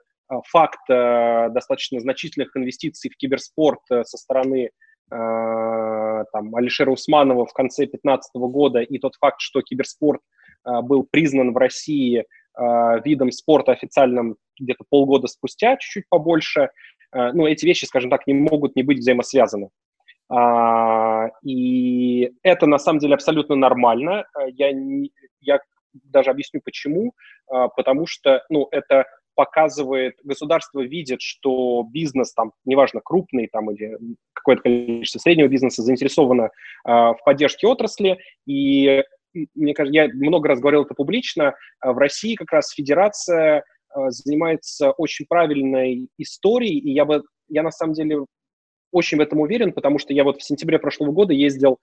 факт 0.47 0.91
э, 0.91 1.49
достаточно 1.51 2.01
значительных 2.01 2.57
инвестиций 2.57 3.11
в 3.11 3.17
киберспорт 3.17 3.81
э, 3.91 4.05
со 4.05 4.19
стороны 4.19 4.71
э, 5.11 6.25
там, 6.33 6.55
Алишера 6.55 6.91
Усманова 6.91 7.47
в 7.47 7.53
конце 7.53 7.83
2015 7.83 8.31
года 8.35 8.81
и 8.81 8.99
тот 8.99 9.15
факт, 9.17 9.41
что 9.41 9.63
киберспорт 9.63 10.21
был 10.65 11.07
признан 11.09 11.55
в 11.55 11.57
России 11.57 12.27
видом 13.05 13.31
спорта 13.31 13.73
официальным 13.73 14.37
где-то 14.59 14.85
полгода 14.91 15.29
спустя, 15.29 15.77
чуть-чуть 15.77 16.09
побольше, 16.11 16.71
ну, 17.13 17.47
эти 17.47 17.65
вещи, 17.65 17.85
скажем 17.85 18.11
так, 18.11 18.27
не 18.27 18.35
могут 18.35 18.75
не 18.75 18.83
быть 18.83 18.99
взаимосвязаны. 18.99 19.71
А, 20.29 21.29
и 21.43 22.33
это 22.43 22.67
на 22.67 22.79
самом 22.79 22.99
деле 22.99 23.15
абсолютно 23.15 23.55
нормально. 23.55 24.27
Я, 24.49 24.73
не, 24.73 25.13
я 25.41 25.61
даже 25.93 26.31
объясню 26.31 26.61
почему. 26.63 27.15
А, 27.47 27.69
потому 27.69 28.07
что, 28.07 28.45
ну, 28.49 28.69
это 28.71 29.07
показывает, 29.39 30.17
государство 30.25 30.81
видит, 30.81 31.21
что 31.21 31.85
бизнес 31.89 32.33
там, 32.33 32.51
неважно, 32.65 33.01
крупный 33.05 33.47
там 33.47 33.71
или 33.71 33.97
какое-то 34.33 34.63
количество 34.63 35.21
среднего 35.21 35.47
бизнеса 35.47 35.83
заинтересовано 35.83 36.43
э, 36.43 36.49
в 36.85 37.19
поддержке 37.25 37.69
отрасли, 37.69 38.19
и 38.47 39.05
мне 39.55 39.75
кажется, 39.75 39.95
я 39.95 40.09
много 40.09 40.49
раз 40.49 40.59
говорил 40.59 40.83
это 40.83 40.95
публично, 40.95 41.55
в 41.81 41.97
России 41.99 42.35
как 42.35 42.51
раз 42.51 42.73
федерация 42.73 43.59
э, 43.59 43.63
занимается 44.09 44.91
очень 44.91 45.27
правильной 45.29 46.09
историей, 46.19 46.81
и 46.81 46.91
я 46.91 47.05
бы, 47.05 47.23
я 47.49 47.63
на 47.63 47.71
самом 47.71 47.93
деле 47.93 48.25
очень 48.91 49.19
в 49.19 49.21
этом 49.21 49.39
уверен, 49.39 49.73
потому 49.73 50.01
что 50.01 50.13
я 50.13 50.25
вот 50.25 50.41
в 50.41 50.45
сентябре 50.45 50.81
прошлого 50.81 51.13
года 51.13 51.33
ездил 51.33 51.79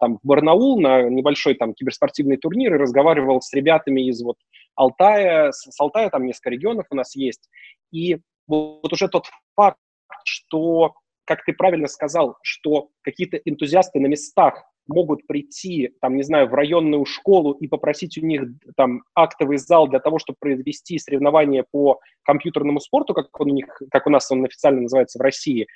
там 0.00 0.18
в 0.22 0.26
Барнаул 0.26 0.80
на 0.80 1.02
небольшой 1.02 1.54
там 1.54 1.74
киберспортивный 1.74 2.36
турнир 2.36 2.74
и 2.74 2.78
разговаривал 2.78 3.40
с 3.40 3.52
ребятами 3.52 4.08
из 4.08 4.22
вот 4.22 4.36
Алтая, 4.74 5.52
с, 5.52 5.70
с 5.70 5.80
Алтая 5.80 6.10
там 6.10 6.26
несколько 6.26 6.50
регионов 6.50 6.86
у 6.90 6.96
нас 6.96 7.14
есть. 7.16 7.48
И 7.92 8.18
вот 8.46 8.92
уже 8.92 9.08
тот 9.08 9.26
факт, 9.54 9.78
что, 10.24 10.94
как 11.24 11.44
ты 11.44 11.52
правильно 11.52 11.86
сказал, 11.86 12.36
что 12.42 12.88
какие-то 13.02 13.36
энтузиасты 13.36 14.00
на 14.00 14.06
местах 14.06 14.64
могут 14.88 15.26
прийти, 15.26 15.90
там, 16.00 16.16
не 16.16 16.22
знаю, 16.22 16.48
в 16.48 16.54
районную 16.54 17.04
школу 17.04 17.52
и 17.52 17.68
попросить 17.68 18.18
у 18.18 18.24
них 18.24 18.44
там 18.74 19.02
актовый 19.14 19.58
зал 19.58 19.86
для 19.86 20.00
того, 20.00 20.18
чтобы 20.18 20.38
произвести 20.40 20.98
соревнования 20.98 21.64
по 21.70 22.00
компьютерному 22.22 22.80
спорту, 22.80 23.14
как 23.14 23.38
он 23.38 23.50
у 23.50 23.54
них, 23.54 23.82
как 23.90 24.06
у 24.06 24.10
нас 24.10 24.30
он 24.30 24.44
официально 24.44 24.80
называется 24.80 25.18
в 25.18 25.22
России, 25.22 25.66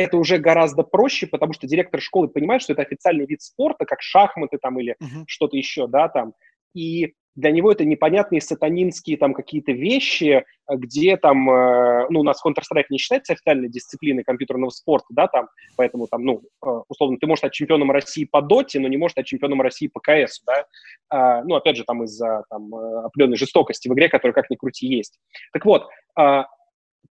это 0.00 0.16
уже 0.16 0.38
гораздо 0.38 0.82
проще, 0.82 1.26
потому 1.26 1.52
что 1.52 1.66
директор 1.66 2.00
школы 2.00 2.28
понимает, 2.28 2.62
что 2.62 2.72
это 2.72 2.80
официальный 2.80 3.26
вид 3.26 3.42
спорта, 3.42 3.84
как 3.84 4.00
шахматы 4.00 4.56
там 4.56 4.80
или 4.80 4.96
uh-huh. 4.98 5.24
что-то 5.26 5.58
еще, 5.58 5.86
да, 5.86 6.08
там. 6.08 6.32
И 6.74 7.12
для 7.36 7.50
него 7.50 7.70
это 7.70 7.84
непонятные 7.84 8.40
сатанинские 8.40 9.18
там 9.18 9.34
какие-то 9.34 9.72
вещи, 9.72 10.44
где 10.68 11.18
там, 11.18 11.48
э, 11.50 12.06
ну, 12.08 12.20
у 12.20 12.22
нас 12.22 12.40
Counter-Strike 12.44 12.86
не 12.88 12.98
считается 12.98 13.34
официальной 13.34 13.68
дисциплиной 13.68 14.24
компьютерного 14.24 14.70
спорта, 14.70 15.06
да, 15.10 15.28
там, 15.28 15.48
поэтому 15.76 16.06
там, 16.06 16.24
ну, 16.24 16.42
э, 16.64 16.68
условно, 16.88 17.18
ты 17.20 17.26
можешь 17.26 17.40
стать 17.40 17.52
чемпионом 17.52 17.90
России 17.90 18.24
по 18.24 18.40
доте, 18.40 18.80
но 18.80 18.88
не 18.88 18.96
можешь 18.96 19.12
стать 19.12 19.26
чемпионом 19.26 19.60
России 19.60 19.88
по 19.88 20.00
КС, 20.00 20.42
да, 20.46 20.64
а, 21.10 21.44
ну, 21.44 21.56
опять 21.56 21.76
же, 21.76 21.84
там, 21.84 22.04
из-за 22.04 22.44
там 22.48 22.74
э, 22.74 23.04
определенной 23.04 23.36
жестокости 23.36 23.88
в 23.88 23.92
игре, 23.92 24.08
которая, 24.08 24.34
как 24.34 24.48
ни 24.50 24.56
крути, 24.56 24.86
есть. 24.86 25.18
Так 25.52 25.64
вот, 25.66 25.88
а, 26.16 26.46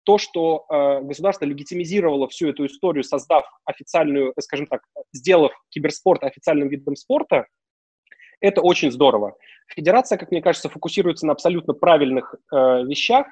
то, 0.04 0.18
что 0.18 0.66
э, 0.70 1.02
государство 1.02 1.46
легитимизировало 1.46 2.28
всю 2.28 2.50
эту 2.50 2.66
историю, 2.66 3.04
создав 3.04 3.46
официальную, 3.66 4.34
скажем 4.40 4.68
так, 4.68 4.82
сделав 5.14 5.52
киберспорт 5.70 6.24
официальным 6.24 6.70
видом 6.70 6.96
спорта, 6.96 7.46
это 8.42 8.62
очень 8.62 8.92
здорово. 8.92 9.36
Федерация, 9.68 10.18
как 10.18 10.32
мне 10.32 10.42
кажется, 10.42 10.70
фокусируется 10.70 11.26
на 11.26 11.34
абсолютно 11.34 11.74
правильных 11.74 12.34
э, 12.52 12.84
вещах. 12.86 13.28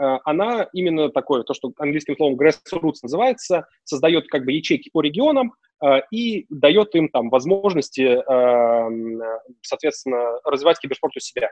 Э, 0.00 0.18
она 0.24 0.68
именно 0.72 1.10
такое, 1.10 1.42
то, 1.42 1.52
что 1.54 1.72
английским 1.78 2.16
словом 2.16 2.38
grassroots 2.38 3.00
называется, 3.02 3.66
создает 3.84 4.28
как 4.28 4.44
бы 4.44 4.52
ячейки 4.52 4.88
по 4.90 5.02
регионам 5.02 5.54
э, 5.84 6.00
и 6.10 6.46
дает 6.48 6.94
им 6.94 7.08
там 7.08 7.28
возможности, 7.28 8.02
э, 8.02 9.32
соответственно, 9.62 10.40
развивать 10.44 10.78
киберспорт 10.78 11.16
у 11.16 11.20
себя. 11.20 11.50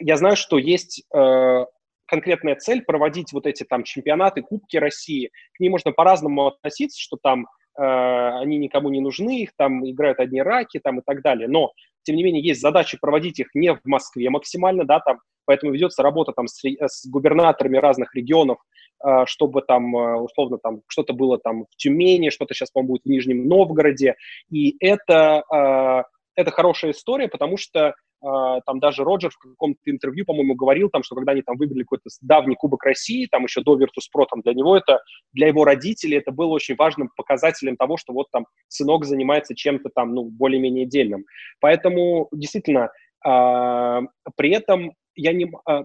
Я 0.00 0.16
знаю, 0.16 0.36
что 0.36 0.58
есть 0.58 1.04
э, 1.14 1.64
конкретная 2.12 2.56
цель 2.56 2.82
проводить 2.82 3.32
вот 3.32 3.46
эти 3.46 3.64
там 3.64 3.84
чемпионаты, 3.84 4.42
кубки 4.42 4.76
России. 4.76 5.30
К 5.54 5.60
ним 5.60 5.72
можно 5.72 5.92
по-разному 5.92 6.48
относиться, 6.48 7.00
что 7.00 7.16
там 7.16 7.46
э, 7.78 7.82
они 7.82 8.58
никому 8.58 8.90
не 8.90 9.00
нужны, 9.00 9.40
их 9.40 9.52
там 9.56 9.88
играют 9.88 10.20
одни 10.20 10.42
раки 10.42 10.78
там 10.78 10.98
и 10.98 11.02
так 11.02 11.22
далее. 11.22 11.48
Но 11.48 11.72
тем 12.02 12.16
не 12.16 12.22
менее, 12.22 12.44
есть 12.44 12.60
задача 12.60 12.98
проводить 13.00 13.40
их 13.40 13.54
не 13.54 13.72
в 13.72 13.80
Москве 13.86 14.28
максимально, 14.28 14.84
да, 14.84 15.00
там, 15.00 15.20
поэтому 15.46 15.72
ведется 15.72 16.02
работа 16.02 16.32
там 16.32 16.48
с, 16.48 16.62
с 16.62 17.06
губернаторами 17.08 17.78
разных 17.78 18.14
регионов, 18.14 18.58
э, 19.02 19.24
чтобы 19.24 19.62
там, 19.62 19.96
э, 19.96 20.16
условно, 20.20 20.58
там, 20.58 20.82
что-то 20.88 21.14
было 21.14 21.38
там 21.38 21.64
в 21.64 21.76
Тюмени, 21.76 22.28
что-то 22.28 22.52
сейчас, 22.52 22.70
по-моему, 22.70 22.92
будет 22.92 23.04
в 23.04 23.08
Нижнем 23.08 23.48
Новгороде, 23.48 24.16
и 24.50 24.76
это, 24.80 25.44
э, 25.50 26.02
это 26.34 26.50
хорошая 26.50 26.90
история, 26.90 27.28
потому 27.28 27.56
что 27.56 27.94
там 28.22 28.78
даже 28.78 29.02
Роджер 29.02 29.30
в 29.30 29.38
каком-то 29.38 29.80
интервью, 29.86 30.24
по-моему, 30.24 30.54
говорил, 30.54 30.88
там, 30.90 31.02
что 31.02 31.16
когда 31.16 31.32
они 31.32 31.42
там 31.42 31.56
выиграли 31.56 31.82
какой-то 31.82 32.08
давний 32.20 32.54
Кубок 32.54 32.84
России, 32.84 33.26
там 33.30 33.44
еще 33.44 33.62
до 33.62 33.76
Virtus.pro, 33.76 34.26
там 34.30 34.42
для 34.42 34.54
него 34.54 34.76
это, 34.76 35.00
для 35.32 35.48
его 35.48 35.64
родителей 35.64 36.18
это 36.18 36.30
было 36.30 36.48
очень 36.48 36.76
важным 36.76 37.10
показателем 37.16 37.76
того, 37.76 37.96
что 37.96 38.12
вот 38.12 38.28
там 38.30 38.46
сынок 38.68 39.04
занимается 39.04 39.54
чем-то 39.54 39.90
там, 39.94 40.14
ну, 40.14 40.24
более-менее 40.24 40.86
дельным. 40.86 41.24
Поэтому, 41.60 42.28
действительно, 42.32 42.90
э, 43.26 44.00
при 44.36 44.50
этом 44.50 44.92
я 45.16 45.32
не... 45.32 45.50
Э, 45.68 45.82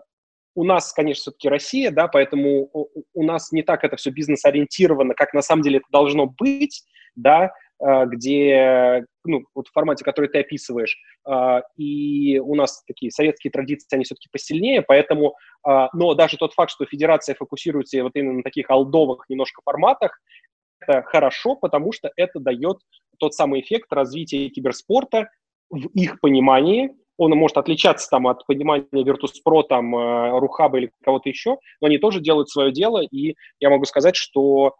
у 0.55 0.63
нас, 0.63 0.91
конечно, 0.91 1.21
все-таки 1.21 1.49
Россия, 1.49 1.91
да, 1.91 2.07
поэтому 2.07 2.69
у, 3.13 3.23
нас 3.23 3.51
не 3.51 3.61
так 3.61 3.83
это 3.83 3.95
все 3.95 4.09
бизнес-ориентировано, 4.09 5.13
как 5.13 5.33
на 5.33 5.43
самом 5.43 5.61
деле 5.61 5.77
это 5.77 5.85
должно 5.91 6.25
быть, 6.25 6.83
да, 7.15 7.43
а, 7.43 7.51
где, 7.79 9.05
ну, 9.23 9.43
вот 9.53 9.67
в 9.67 9.71
формате, 9.71 10.03
который 10.03 10.29
ты 10.29 10.39
описываешь, 10.39 10.97
а, 11.25 11.61
и 11.75 12.39
у 12.39 12.55
нас 12.55 12.83
такие 12.87 13.11
советские 13.11 13.51
традиции, 13.51 13.87
они 13.95 14.03
все-таки 14.03 14.29
посильнее, 14.31 14.81
поэтому, 14.81 15.35
а, 15.63 15.89
но 15.93 16.13
даже 16.15 16.37
тот 16.37 16.53
факт, 16.53 16.71
что 16.71 16.85
федерация 16.85 17.35
фокусируется 17.35 18.01
вот 18.01 18.15
именно 18.15 18.37
на 18.37 18.43
таких 18.43 18.69
алдовых 18.69 19.25
немножко 19.29 19.61
форматах, 19.63 20.19
это 20.79 21.03
хорошо, 21.03 21.55
потому 21.55 21.91
что 21.91 22.11
это 22.15 22.39
дает 22.39 22.77
тот 23.19 23.33
самый 23.33 23.61
эффект 23.61 23.91
развития 23.91 24.49
киберспорта 24.49 25.29
в 25.69 25.87
их 25.93 26.19
понимании, 26.19 26.95
он 27.17 27.31
может 27.31 27.57
отличаться 27.57 28.09
там 28.09 28.27
от 28.27 28.45
понимания 28.45 28.85
Virtus.pro, 28.93 29.63
там, 29.67 29.95
Рухаба 30.39 30.77
или 30.77 30.91
кого-то 31.03 31.29
еще, 31.29 31.57
но 31.81 31.87
они 31.87 31.97
тоже 31.97 32.21
делают 32.21 32.49
свое 32.49 32.71
дело, 32.71 33.01
и 33.01 33.35
я 33.59 33.69
могу 33.69 33.85
сказать, 33.85 34.15
что 34.15 34.67
э, 34.67 34.71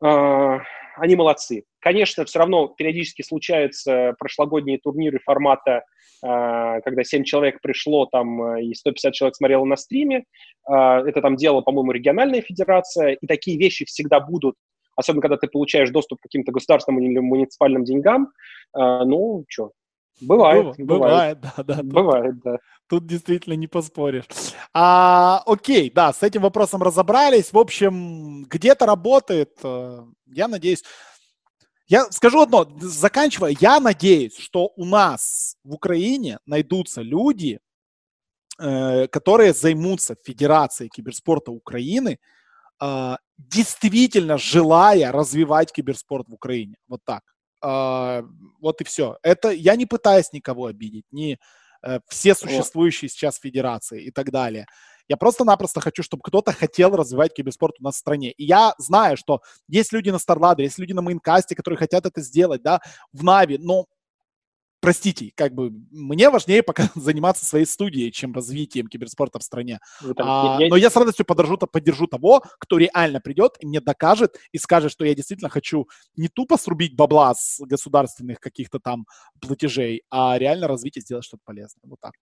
они 0.00 1.16
молодцы. 1.16 1.64
Конечно, 1.80 2.24
все 2.24 2.38
равно 2.40 2.68
периодически 2.68 3.22
случаются 3.22 4.14
прошлогодние 4.18 4.78
турниры 4.78 5.20
формата, 5.24 5.84
э, 6.24 6.80
когда 6.84 7.04
7 7.04 7.24
человек 7.24 7.60
пришло 7.60 8.06
там 8.06 8.42
э, 8.42 8.64
и 8.64 8.74
150 8.74 9.12
человек 9.14 9.36
смотрело 9.36 9.64
на 9.64 9.76
стриме. 9.76 10.24
Э, 10.68 11.02
это 11.06 11.20
там 11.20 11.36
дело, 11.36 11.60
по-моему, 11.60 11.92
региональная 11.92 12.42
федерация, 12.42 13.12
и 13.12 13.26
такие 13.26 13.58
вещи 13.58 13.84
всегда 13.84 14.20
будут, 14.20 14.56
особенно 14.96 15.22
когда 15.22 15.36
ты 15.36 15.46
получаешь 15.46 15.90
доступ 15.90 16.18
к 16.18 16.22
каким-то 16.22 16.52
государственным 16.52 17.02
или 17.02 17.18
муниципальным 17.18 17.84
деньгам. 17.84 18.32
Ну, 18.74 19.44
что, 19.48 19.70
Бывает, 20.20 20.76
бывает, 20.78 20.86
бывает, 20.86 21.38
да, 21.56 21.62
да. 21.62 21.82
Бывает, 21.82 22.34
тут, 22.34 22.42
да. 22.42 22.56
Тут 22.88 23.06
действительно 23.06 23.54
не 23.54 23.66
поспоришь. 23.66 24.24
А, 24.72 25.42
окей, 25.46 25.90
да, 25.90 26.12
с 26.12 26.22
этим 26.22 26.42
вопросом 26.42 26.82
разобрались. 26.82 27.52
В 27.52 27.58
общем, 27.58 28.44
где-то 28.44 28.86
работает. 28.86 29.52
Э, 29.62 30.04
я 30.26 30.48
надеюсь. 30.48 30.82
Я 31.86 32.04
скажу 32.10 32.42
одно, 32.42 32.68
заканчивая, 32.80 33.56
я 33.60 33.80
надеюсь, 33.80 34.36
что 34.36 34.72
у 34.76 34.84
нас 34.84 35.56
в 35.64 35.72
Украине 35.72 36.38
найдутся 36.44 37.00
люди, 37.00 37.60
э, 38.58 39.06
которые 39.08 39.54
займутся 39.54 40.16
Федерацией 40.22 40.90
киберспорта 40.90 41.50
Украины, 41.50 42.18
э, 42.82 43.16
действительно 43.38 44.36
желая 44.36 45.12
развивать 45.12 45.72
киберспорт 45.72 46.28
в 46.28 46.34
Украине. 46.34 46.76
Вот 46.88 47.00
так. 47.04 47.22
А, 47.60 48.22
вот 48.60 48.80
и 48.80 48.84
все. 48.84 49.18
Это 49.22 49.50
я 49.50 49.76
не 49.76 49.86
пытаюсь 49.86 50.32
никого 50.32 50.66
обидеть, 50.66 51.04
не 51.10 51.38
э, 51.82 52.00
все 52.08 52.34
существующие 52.34 53.08
сейчас 53.08 53.38
федерации 53.38 54.04
и 54.04 54.10
так 54.10 54.30
далее. 54.30 54.66
Я 55.08 55.16
просто-напросто 55.16 55.80
хочу, 55.80 56.02
чтобы 56.02 56.22
кто-то 56.22 56.52
хотел 56.52 56.94
развивать 56.94 57.32
киберспорт 57.34 57.76
у 57.80 57.82
нас 57.82 57.94
в 57.94 57.98
стране. 57.98 58.30
И 58.32 58.44
я 58.44 58.74
знаю, 58.78 59.16
что 59.16 59.40
есть 59.66 59.92
люди 59.92 60.10
на 60.10 60.18
Старладе, 60.18 60.64
есть 60.64 60.78
люди 60.78 60.92
на 60.92 61.00
Мейнкасте, 61.00 61.54
которые 61.54 61.78
хотят 61.78 62.04
это 62.04 62.20
сделать, 62.20 62.62
да, 62.62 62.80
в 63.12 63.24
Нави, 63.24 63.56
но 63.58 63.86
простите, 64.80 65.32
как 65.34 65.54
бы 65.54 65.70
мне 65.90 66.30
важнее 66.30 66.62
пока 66.62 66.90
заниматься 66.94 67.44
своей 67.44 67.66
студией, 67.66 68.12
чем 68.12 68.32
развитием 68.32 68.86
киберспорта 68.88 69.38
в 69.38 69.42
стране. 69.42 69.80
Ну, 70.02 70.14
а, 70.18 70.58
я... 70.60 70.68
Но 70.68 70.76
я 70.76 70.90
с 70.90 70.96
радостью 70.96 71.24
поддержу, 71.24 71.58
поддержу 71.58 72.06
того, 72.06 72.42
кто 72.58 72.78
реально 72.78 73.20
придет 73.20 73.56
и 73.60 73.66
мне 73.66 73.80
докажет 73.80 74.36
и 74.52 74.58
скажет, 74.58 74.92
что 74.92 75.04
я 75.04 75.14
действительно 75.14 75.50
хочу 75.50 75.88
не 76.16 76.28
тупо 76.28 76.56
срубить 76.56 76.96
бабла 76.96 77.34
с 77.34 77.60
государственных 77.60 78.40
каких-то 78.40 78.78
там 78.78 79.06
платежей, 79.40 80.02
а 80.10 80.38
реально 80.38 80.68
развить 80.68 80.96
и 80.96 81.00
сделать 81.00 81.24
что-то 81.24 81.42
полезное. 81.44 81.82
Вот 81.84 82.00
так. 82.00 82.12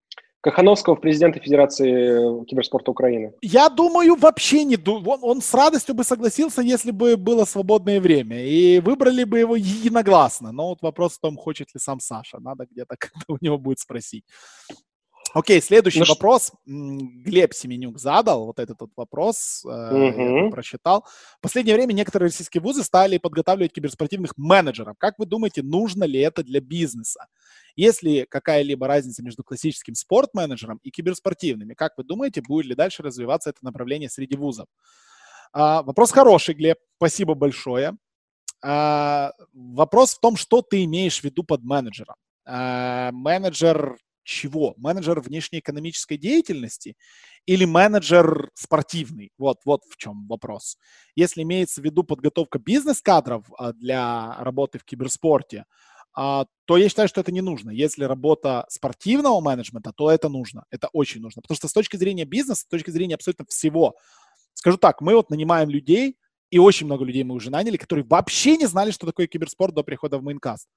Кахановского 0.47 0.95
в 0.95 1.01
президенты 1.01 1.41
Федерации 1.41 2.45
киберспорта 2.45 2.91
Украины? 2.91 3.33
Я 3.41 3.67
думаю, 3.67 4.15
вообще 4.15 4.63
не 4.63 4.77
думаю. 4.77 5.09
Он, 5.09 5.19
он 5.21 5.41
с 5.41 5.53
радостью 5.53 5.93
бы 5.93 6.05
согласился, 6.05 6.61
если 6.61 6.91
бы 6.91 7.17
было 7.17 7.43
свободное 7.43 7.99
время. 7.99 8.45
И 8.45 8.79
выбрали 8.79 9.25
бы 9.25 9.39
его 9.39 9.57
единогласно. 9.57 10.53
Но 10.53 10.69
вот 10.69 10.81
вопрос 10.81 11.17
в 11.17 11.19
том, 11.19 11.35
хочет 11.35 11.67
ли 11.73 11.81
сам 11.81 11.99
Саша. 11.99 12.39
Надо 12.39 12.65
где-то 12.71 12.95
у 13.27 13.37
него 13.41 13.57
будет 13.57 13.79
спросить. 13.79 14.23
Окей, 15.33 15.61
следующий 15.61 15.99
ну, 15.99 16.05
вопрос. 16.05 16.51
Глеб 16.65 17.53
Семенюк 17.53 17.99
задал 17.99 18.45
вот 18.45 18.59
этот 18.59 18.79
вот 18.81 18.91
вопрос, 18.95 19.61
угу. 19.63 19.71
я 19.73 20.49
прочитал. 20.49 21.05
В 21.37 21.41
последнее 21.41 21.75
время 21.75 21.93
некоторые 21.93 22.27
российские 22.27 22.61
вузы 22.61 22.83
стали 22.83 23.17
подготавливать 23.17 23.73
киберспортивных 23.73 24.33
менеджеров. 24.37 24.95
Как 24.97 25.19
вы 25.19 25.25
думаете, 25.25 25.63
нужно 25.63 26.05
ли 26.05 26.19
это 26.19 26.43
для 26.43 26.61
бизнеса? 26.61 27.27
Есть 27.75 28.03
ли 28.03 28.25
какая-либо 28.27 28.87
разница 28.87 29.23
между 29.23 29.43
классическим 29.43 29.95
спорт-менеджером 29.95 30.79
и 30.81 30.89
киберспортивными? 30.89 31.73
Как 31.73 31.93
вы 31.97 32.03
думаете, 32.03 32.41
будет 32.41 32.65
ли 32.65 32.75
дальше 32.75 33.03
развиваться 33.03 33.51
это 33.51 33.59
направление 33.61 34.09
среди 34.09 34.35
вузов? 34.35 34.67
А, 35.53 35.83
вопрос 35.83 36.11
хороший, 36.11 36.55
Глеб. 36.55 36.77
Спасибо 36.97 37.35
большое. 37.35 37.95
А, 38.63 39.31
вопрос 39.53 40.15
в 40.15 40.19
том, 40.19 40.37
что 40.37 40.61
ты 40.61 40.83
имеешь 40.85 41.19
в 41.19 41.23
виду 41.23 41.43
под 41.43 41.63
менеджером. 41.63 42.15
А, 42.45 43.11
менеджер 43.11 43.97
чего? 44.27 44.73
Менеджер 44.77 45.19
внешнеэкономической 45.21 46.17
деятельности 46.17 46.95
или 47.45 47.65
менеджер 47.65 48.51
спортивный? 48.53 49.31
Вот, 49.37 49.59
вот 49.65 49.83
в 49.89 49.97
чем 49.97 50.27
вопрос. 50.27 50.77
Если 51.15 51.43
имеется 51.43 51.81
в 51.81 51.85
виду 51.85 52.03
подготовка 52.03 52.59
бизнес-кадров 52.59 53.45
а, 53.57 53.73
для 53.73 54.35
работы 54.39 54.79
в 54.79 54.83
киберспорте, 54.83 55.65
а, 56.13 56.45
то 56.65 56.77
я 56.77 56.89
считаю, 56.89 57.07
что 57.07 57.21
это 57.21 57.31
не 57.31 57.41
нужно. 57.41 57.71
Если 57.71 58.03
работа 58.03 58.65
спортивного 58.69 59.39
менеджмента, 59.39 59.93
то 59.95 60.11
это 60.11 60.27
нужно. 60.27 60.65
Это 60.71 60.89
очень 60.91 61.21
нужно. 61.21 61.41
Потому 61.41 61.55
что 61.55 61.69
с 61.69 61.73
точки 61.73 61.95
зрения 61.95 62.25
бизнеса, 62.25 62.61
с 62.61 62.65
точки 62.65 62.89
зрения 62.89 63.15
абсолютно 63.15 63.45
всего, 63.47 63.95
скажу 64.53 64.77
так, 64.77 64.99
мы 65.01 65.15
вот 65.15 65.29
нанимаем 65.29 65.69
людей, 65.69 66.17
и 66.49 66.59
очень 66.59 66.85
много 66.85 67.05
людей 67.05 67.23
мы 67.23 67.35
уже 67.35 67.49
наняли, 67.49 67.77
которые 67.77 68.05
вообще 68.05 68.57
не 68.57 68.65
знали, 68.65 68.91
что 68.91 69.05
такое 69.05 69.27
киберспорт 69.27 69.73
до 69.73 69.83
прихода 69.83 70.17
в 70.17 70.23
Майнкаст. 70.23 70.67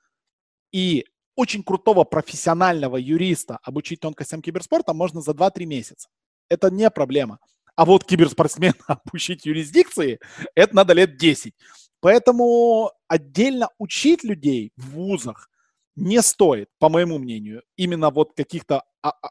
И 0.72 1.04
очень 1.36 1.62
крутого 1.62 2.04
профессионального 2.04 2.96
юриста 2.96 3.58
обучить 3.62 4.00
тонкостям 4.00 4.42
киберспорта 4.42 4.92
можно 4.94 5.20
за 5.20 5.32
2-3 5.32 5.64
месяца. 5.66 6.08
Это 6.48 6.70
не 6.70 6.90
проблема. 6.90 7.38
А 7.76 7.84
вот 7.84 8.04
киберспортсмена 8.04 8.74
обучить 8.86 9.46
юрисдикции, 9.46 10.18
это 10.54 10.76
надо 10.76 10.92
лет 10.92 11.16
10. 11.16 11.54
Поэтому 12.00 12.92
отдельно 13.08 13.68
учить 13.78 14.24
людей 14.24 14.72
в 14.76 14.90
вузах 14.90 15.48
не 15.96 16.22
стоит, 16.22 16.68
по 16.78 16.88
моему 16.88 17.18
мнению, 17.18 17.62
именно 17.76 18.10
вот 18.10 18.32
каких-то 18.34 18.84
а, 19.02 19.10
а, 19.10 19.30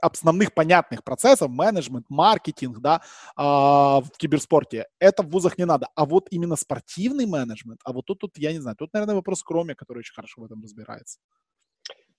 основных 0.00 0.54
понятных 0.54 1.04
процессов, 1.04 1.50
менеджмент, 1.50 2.06
маркетинг, 2.08 2.78
да, 2.80 3.02
э, 3.36 3.42
в 3.42 4.10
киберспорте, 4.16 4.86
это 4.98 5.22
в 5.22 5.30
вузах 5.30 5.58
не 5.58 5.64
надо. 5.64 5.88
А 5.94 6.04
вот 6.04 6.28
именно 6.30 6.56
спортивный 6.56 7.26
менеджмент, 7.26 7.80
а 7.84 7.92
вот 7.92 8.06
тут, 8.06 8.18
тут 8.20 8.38
я 8.38 8.52
не 8.52 8.58
знаю, 8.58 8.76
тут, 8.76 8.92
наверное, 8.92 9.14
вопрос 9.16 9.42
к 9.42 9.50
Роме, 9.50 9.74
который 9.74 9.98
очень 9.98 10.14
хорошо 10.14 10.42
в 10.42 10.44
этом 10.44 10.62
разбирается. 10.62 11.18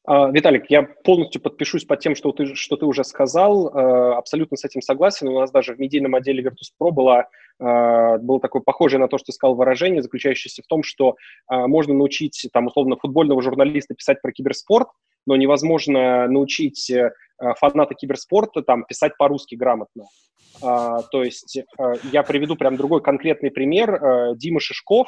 А, 0.05 0.31
Виталик, 0.31 0.65
я 0.69 0.83
полностью 0.83 1.41
подпишусь 1.41 1.85
под 1.85 1.99
тем, 1.99 2.15
что 2.15 2.31
ты, 2.31 2.55
что 2.55 2.77
ты 2.77 2.85
уже 2.85 3.03
сказал. 3.03 3.67
А, 3.67 4.17
абсолютно 4.17 4.57
с 4.57 4.65
этим 4.65 4.81
согласен. 4.81 5.27
У 5.27 5.39
нас 5.39 5.51
даже 5.51 5.75
в 5.75 5.79
медийном 5.79 6.15
отделе 6.15 6.43
Virtus.pro 6.43 6.91
было, 6.91 7.27
было 7.59 8.39
такое 8.39 8.61
похожее 8.61 8.99
на 8.99 9.09
то, 9.09 9.17
что 9.17 9.33
сказал 9.33 9.53
выражение, 9.55 10.01
заключающееся 10.01 10.63
в 10.63 10.67
том, 10.67 10.81
что 10.81 11.17
можно 11.49 11.93
научить, 11.93 12.47
там, 12.53 12.67
условно, 12.67 12.95
футбольного 12.95 13.41
журналиста 13.41 13.93
писать 13.93 14.21
про 14.21 14.31
киберспорт, 14.31 14.87
но 15.29 15.35
невозможно 15.35 16.27
научить 16.27 16.89
э, 16.89 17.11
фаната 17.59 17.93
киберспорта 17.93 18.63
там 18.63 18.83
писать 18.83 19.15
по-русски 19.15 19.53
грамотно. 19.53 20.05
А, 20.63 21.03
то 21.03 21.23
есть 21.23 21.61
а, 21.77 21.93
я 22.11 22.23
приведу 22.23 22.55
прям 22.55 22.77
другой 22.77 23.03
конкретный 23.03 23.51
пример. 23.51 23.93
А, 23.93 24.33
Дима 24.35 24.59
Шишков, 24.59 25.07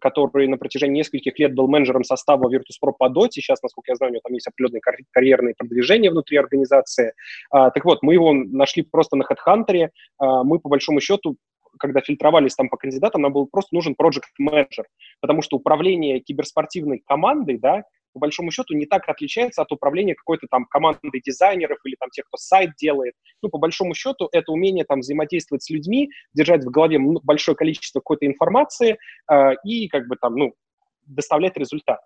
который 0.00 0.46
на 0.46 0.56
протяжении 0.56 1.00
нескольких 1.00 1.36
лет 1.40 1.52
был 1.56 1.66
менеджером 1.66 2.04
состава 2.04 2.48
Virtus.pro 2.48 2.92
по 2.96 3.08
доте. 3.08 3.40
Сейчас, 3.40 3.60
насколько 3.60 3.90
я 3.90 3.96
знаю, 3.96 4.10
у 4.10 4.14
него 4.14 4.20
там 4.22 4.34
есть 4.34 4.46
определенные 4.46 4.82
карьерные 5.10 5.54
продвижения 5.58 6.10
внутри 6.10 6.36
организации. 6.36 7.12
А, 7.50 7.70
так 7.70 7.84
вот, 7.84 8.04
мы 8.04 8.14
его 8.14 8.32
нашли 8.32 8.84
просто 8.84 9.16
на 9.16 9.24
HeadHunter. 9.24 9.88
А, 10.18 10.44
мы, 10.44 10.60
по 10.60 10.68
большому 10.68 11.00
счету, 11.00 11.38
когда 11.78 12.00
фильтровались 12.00 12.54
там 12.54 12.68
по 12.68 12.76
кандидатам, 12.76 13.22
нам 13.22 13.32
был 13.32 13.46
просто 13.46 13.74
нужен 13.74 13.94
project 14.00 14.22
менеджер, 14.38 14.86
потому 15.20 15.42
что 15.42 15.56
управление 15.56 16.20
киберспортивной 16.20 17.02
командой, 17.04 17.58
да, 17.58 17.82
по 18.16 18.20
большому 18.20 18.50
счету 18.50 18.72
не 18.72 18.86
так 18.86 19.06
отличается 19.10 19.60
от 19.60 19.70
управления 19.72 20.14
какой-то 20.14 20.46
там 20.50 20.64
командой 20.64 21.20
дизайнеров 21.22 21.78
или 21.84 21.96
там 22.00 22.08
тех, 22.08 22.24
кто 22.24 22.38
сайт 22.38 22.70
делает. 22.78 23.12
Ну, 23.42 23.50
по 23.50 23.58
большому 23.58 23.92
счету, 23.92 24.30
это 24.32 24.52
умение 24.52 24.86
там 24.86 25.00
взаимодействовать 25.00 25.62
с 25.62 25.68
людьми, 25.68 26.08
держать 26.32 26.64
в 26.64 26.70
голове 26.70 26.98
большое 26.98 27.54
количество 27.54 28.00
какой-то 28.00 28.24
информации 28.24 28.96
э, 29.30 29.50
и 29.64 29.88
как 29.88 30.08
бы 30.08 30.16
там, 30.16 30.34
ну, 30.34 30.54
доставлять 31.04 31.58
результат. 31.58 32.00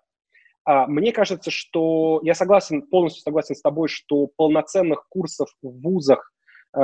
А, 0.65 0.85
мне 0.85 1.13
кажется, 1.13 1.49
что 1.49 2.19
я 2.23 2.33
согласен, 2.33 2.81
полностью 2.81 3.21
согласен 3.21 3.55
с 3.55 3.61
тобой, 3.61 3.87
что 3.87 4.27
полноценных 4.35 5.07
курсов 5.07 5.47
в 5.61 5.81
вузах 5.81 6.33
э, 6.75 6.79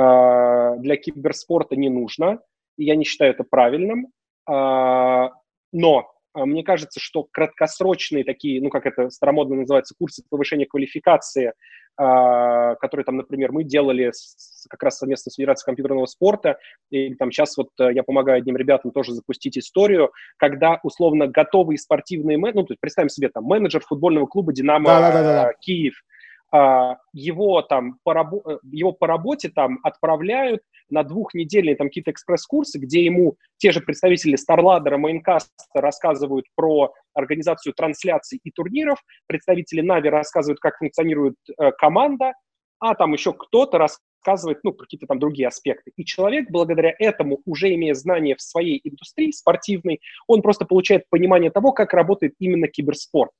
для 0.78 0.96
киберспорта 0.96 1.76
не 1.76 1.90
нужно, 1.90 2.40
и 2.78 2.84
я 2.84 2.96
не 2.96 3.04
считаю 3.04 3.32
это 3.32 3.44
правильным. 3.44 4.06
Э, 4.50 5.28
но 5.70 5.98
а, 5.98 6.04
мне 6.34 6.62
кажется, 6.62 7.00
что 7.00 7.26
краткосрочные 7.30 8.24
такие, 8.24 8.62
ну, 8.62 8.70
как 8.70 8.86
это 8.86 9.10
старомодно 9.10 9.56
называется, 9.56 9.94
курсы 9.98 10.22
повышения 10.28 10.66
квалификации, 10.66 11.52
а, 11.96 12.76
которые 12.76 13.04
там, 13.04 13.16
например, 13.16 13.50
мы 13.50 13.64
делали 13.64 14.10
с, 14.12 14.66
как 14.68 14.82
раз 14.84 14.98
совместно 14.98 15.30
с 15.30 15.34
Федерацией 15.34 15.66
компьютерного 15.66 16.06
спорта, 16.06 16.58
и 16.90 17.14
там 17.14 17.32
сейчас 17.32 17.56
вот 17.56 17.70
э, 17.80 17.92
я 17.92 18.04
помогаю 18.04 18.38
одним 18.38 18.56
ребятам 18.56 18.92
тоже 18.92 19.14
запустить 19.14 19.58
историю, 19.58 20.12
когда 20.36 20.78
условно 20.84 21.26
готовые 21.26 21.78
спортивные, 21.78 22.38
ну, 22.38 22.52
то 22.52 22.72
есть 22.72 22.80
представим 22.80 23.08
себе 23.08 23.30
там 23.30 23.44
менеджер 23.44 23.80
футбольного 23.80 24.26
клуба 24.26 24.52
«Динамо» 24.52 24.86
да, 24.86 25.00
да, 25.00 25.22
да, 25.22 25.22
да. 25.22 25.52
Киев– 25.60 25.94
а, 26.50 26.96
его 27.12 27.62
там 27.62 27.98
по, 28.04 28.14
рабо- 28.14 28.42
э, 28.46 28.58
его 28.72 28.92
по 28.92 29.06
работе 29.06 29.50
там 29.50 29.80
отправляют 29.82 30.62
на 30.90 31.02
двухнедельные 31.02 31.76
там 31.76 31.88
какие-то 31.88 32.10
экспресс-курсы, 32.10 32.78
где 32.78 33.04
ему 33.04 33.36
те 33.56 33.72
же 33.72 33.80
представители 33.80 34.36
StarLadder, 34.36 34.96
Maincast 34.96 35.48
рассказывают 35.74 36.46
про 36.54 36.92
организацию 37.14 37.72
трансляций 37.74 38.40
и 38.42 38.50
турниров, 38.50 38.98
представители 39.26 39.80
Нави 39.80 40.08
рассказывают, 40.08 40.60
как 40.60 40.78
функционирует 40.78 41.36
э, 41.58 41.72
команда, 41.72 42.32
а 42.80 42.94
там 42.94 43.12
еще 43.12 43.32
кто-то 43.32 43.78
рассказывает, 43.78 44.58
ну, 44.62 44.72
какие-то 44.72 45.06
там 45.06 45.18
другие 45.18 45.48
аспекты. 45.48 45.92
И 45.96 46.04
человек, 46.04 46.50
благодаря 46.50 46.94
этому, 46.98 47.40
уже 47.44 47.74
имея 47.74 47.94
знания 47.94 48.36
в 48.36 48.42
своей 48.42 48.80
индустрии 48.84 49.30
спортивной, 49.30 50.00
он 50.26 50.42
просто 50.42 50.64
получает 50.64 51.04
понимание 51.10 51.50
того, 51.50 51.72
как 51.72 51.92
работает 51.92 52.34
именно 52.38 52.68
киберспорт. 52.68 53.32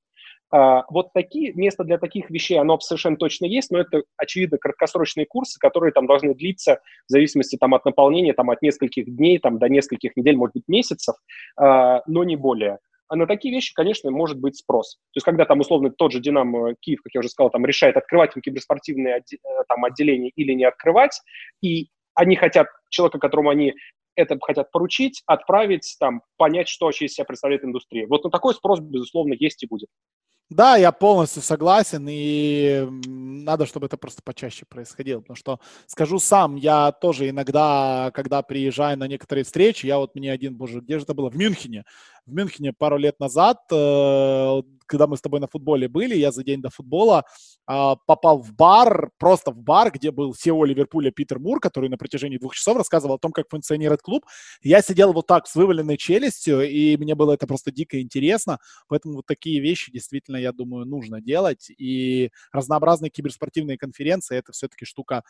А, 0.50 0.84
вот 0.88 1.12
такие, 1.12 1.52
место 1.52 1.84
для 1.84 1.98
таких 1.98 2.30
вещей, 2.30 2.58
оно 2.58 2.78
совершенно 2.80 3.16
точно 3.16 3.44
есть, 3.44 3.70
но 3.70 3.78
это, 3.78 4.02
очевидно, 4.16 4.58
краткосрочные 4.58 5.26
курсы, 5.26 5.58
которые 5.58 5.92
там 5.92 6.06
должны 6.06 6.34
длиться 6.34 6.80
в 7.06 7.12
зависимости 7.12 7.56
там, 7.56 7.74
от 7.74 7.84
наполнения, 7.84 8.32
там, 8.32 8.50
от 8.50 8.62
нескольких 8.62 9.14
дней 9.14 9.38
там, 9.38 9.58
до 9.58 9.68
нескольких 9.68 10.16
недель, 10.16 10.36
может 10.36 10.54
быть, 10.54 10.64
месяцев, 10.66 11.16
а, 11.56 12.02
но 12.06 12.24
не 12.24 12.36
более. 12.36 12.78
А 13.08 13.16
на 13.16 13.26
такие 13.26 13.54
вещи, 13.54 13.72
конечно, 13.74 14.10
может 14.10 14.38
быть 14.38 14.56
спрос. 14.56 14.96
То 14.96 15.16
есть, 15.16 15.24
когда 15.24 15.46
там, 15.46 15.60
условно, 15.60 15.90
тот 15.90 16.12
же 16.12 16.20
«Динамо» 16.20 16.74
Киев, 16.80 17.00
как 17.02 17.14
я 17.14 17.20
уже 17.20 17.30
сказал, 17.30 17.50
там 17.50 17.64
решает, 17.64 17.96
открывать 17.96 18.36
им 18.36 18.42
киберспортивные 18.42 19.16
э, 19.16 19.36
там, 19.66 19.84
отделения 19.84 20.30
или 20.30 20.52
не 20.52 20.64
открывать, 20.64 21.20
и 21.62 21.88
они 22.14 22.36
хотят 22.36 22.66
человека, 22.90 23.18
которому 23.18 23.50
они 23.50 23.74
это 24.14 24.36
хотят 24.40 24.70
поручить, 24.72 25.22
отправить, 25.26 25.96
там, 26.00 26.22
понять, 26.36 26.68
что 26.68 26.86
вообще 26.86 27.06
из 27.06 27.14
себя 27.14 27.24
представляет 27.24 27.64
индустрия. 27.64 28.06
Вот 28.06 28.24
на 28.24 28.30
такой 28.30 28.52
спрос, 28.52 28.80
безусловно, 28.80 29.34
есть 29.38 29.62
и 29.62 29.66
будет. 29.66 29.88
Да, 30.50 30.76
я 30.76 30.92
полностью 30.92 31.42
согласен, 31.42 32.06
и 32.08 32.86
надо, 33.06 33.66
чтобы 33.66 33.84
это 33.86 33.98
просто 33.98 34.22
почаще 34.22 34.64
происходило, 34.64 35.20
потому 35.20 35.36
что, 35.36 35.60
скажу 35.86 36.18
сам, 36.18 36.56
я 36.56 36.90
тоже 36.92 37.28
иногда, 37.28 38.10
когда 38.14 38.40
приезжаю 38.40 38.96
на 38.98 39.06
некоторые 39.08 39.44
встречи, 39.44 39.84
я 39.84 39.98
вот 39.98 40.14
мне 40.14 40.32
один, 40.32 40.54
боже, 40.56 40.80
где 40.80 40.98
же 40.98 41.04
это 41.04 41.12
было? 41.12 41.28
В 41.30 41.36
Мюнхене. 41.36 41.84
В 42.28 42.32
Мюнхене 42.34 42.74
пару 42.74 42.98
лет 42.98 43.18
назад 43.20 43.59
э, 43.72 44.62
когда 44.88 45.06
мы 45.06 45.16
с 45.16 45.20
тобой 45.20 45.38
на 45.38 45.46
футболе 45.46 45.86
были, 45.86 46.16
я 46.16 46.32
за 46.32 46.42
день 46.42 46.60
до 46.60 46.70
футбола 46.70 47.24
а, 47.66 47.96
попал 47.96 48.42
в 48.42 48.52
бар, 48.55 49.10
просто 49.18 49.52
в 49.52 49.59
бар, 49.59 49.92
где 49.92 50.10
был 50.10 50.32
SEO 50.32 50.66
Ливерпуля 50.66 51.12
Питер 51.12 51.38
Мур, 51.38 51.60
который 51.60 51.88
на 51.88 51.98
протяжении 51.98 52.38
двух 52.38 52.55
часов 52.55 52.76
рассказывал 52.76 53.16
о 53.16 53.18
том, 53.18 53.30
как 53.30 53.48
функционирует 53.50 54.02
клуб. 54.02 54.24
Я 54.62 54.82
сидел 54.82 55.12
вот 55.12 55.26
так 55.26 55.46
с 55.46 55.55
вываленной 55.55 55.98
челюстью, 55.98 56.68
и 56.68 56.96
мне 56.96 57.14
было 57.14 57.32
это 57.34 57.46
просто 57.46 57.70
дико 57.70 58.00
интересно. 58.00 58.59
Поэтому 58.88 59.16
вот 59.16 59.26
такие 59.26 59.60
вещи 59.60 59.92
действительно, 59.92 60.36
я 60.36 60.52
думаю, 60.52 60.86
нужно 60.86 61.20
делать. 61.20 61.70
И 61.76 62.30
разнообразные 62.50 63.10
киберспортивные 63.10 63.78
конференции— 63.78 64.36
это 64.38 64.52
все-таки 64.52 64.86
штука 64.86 65.22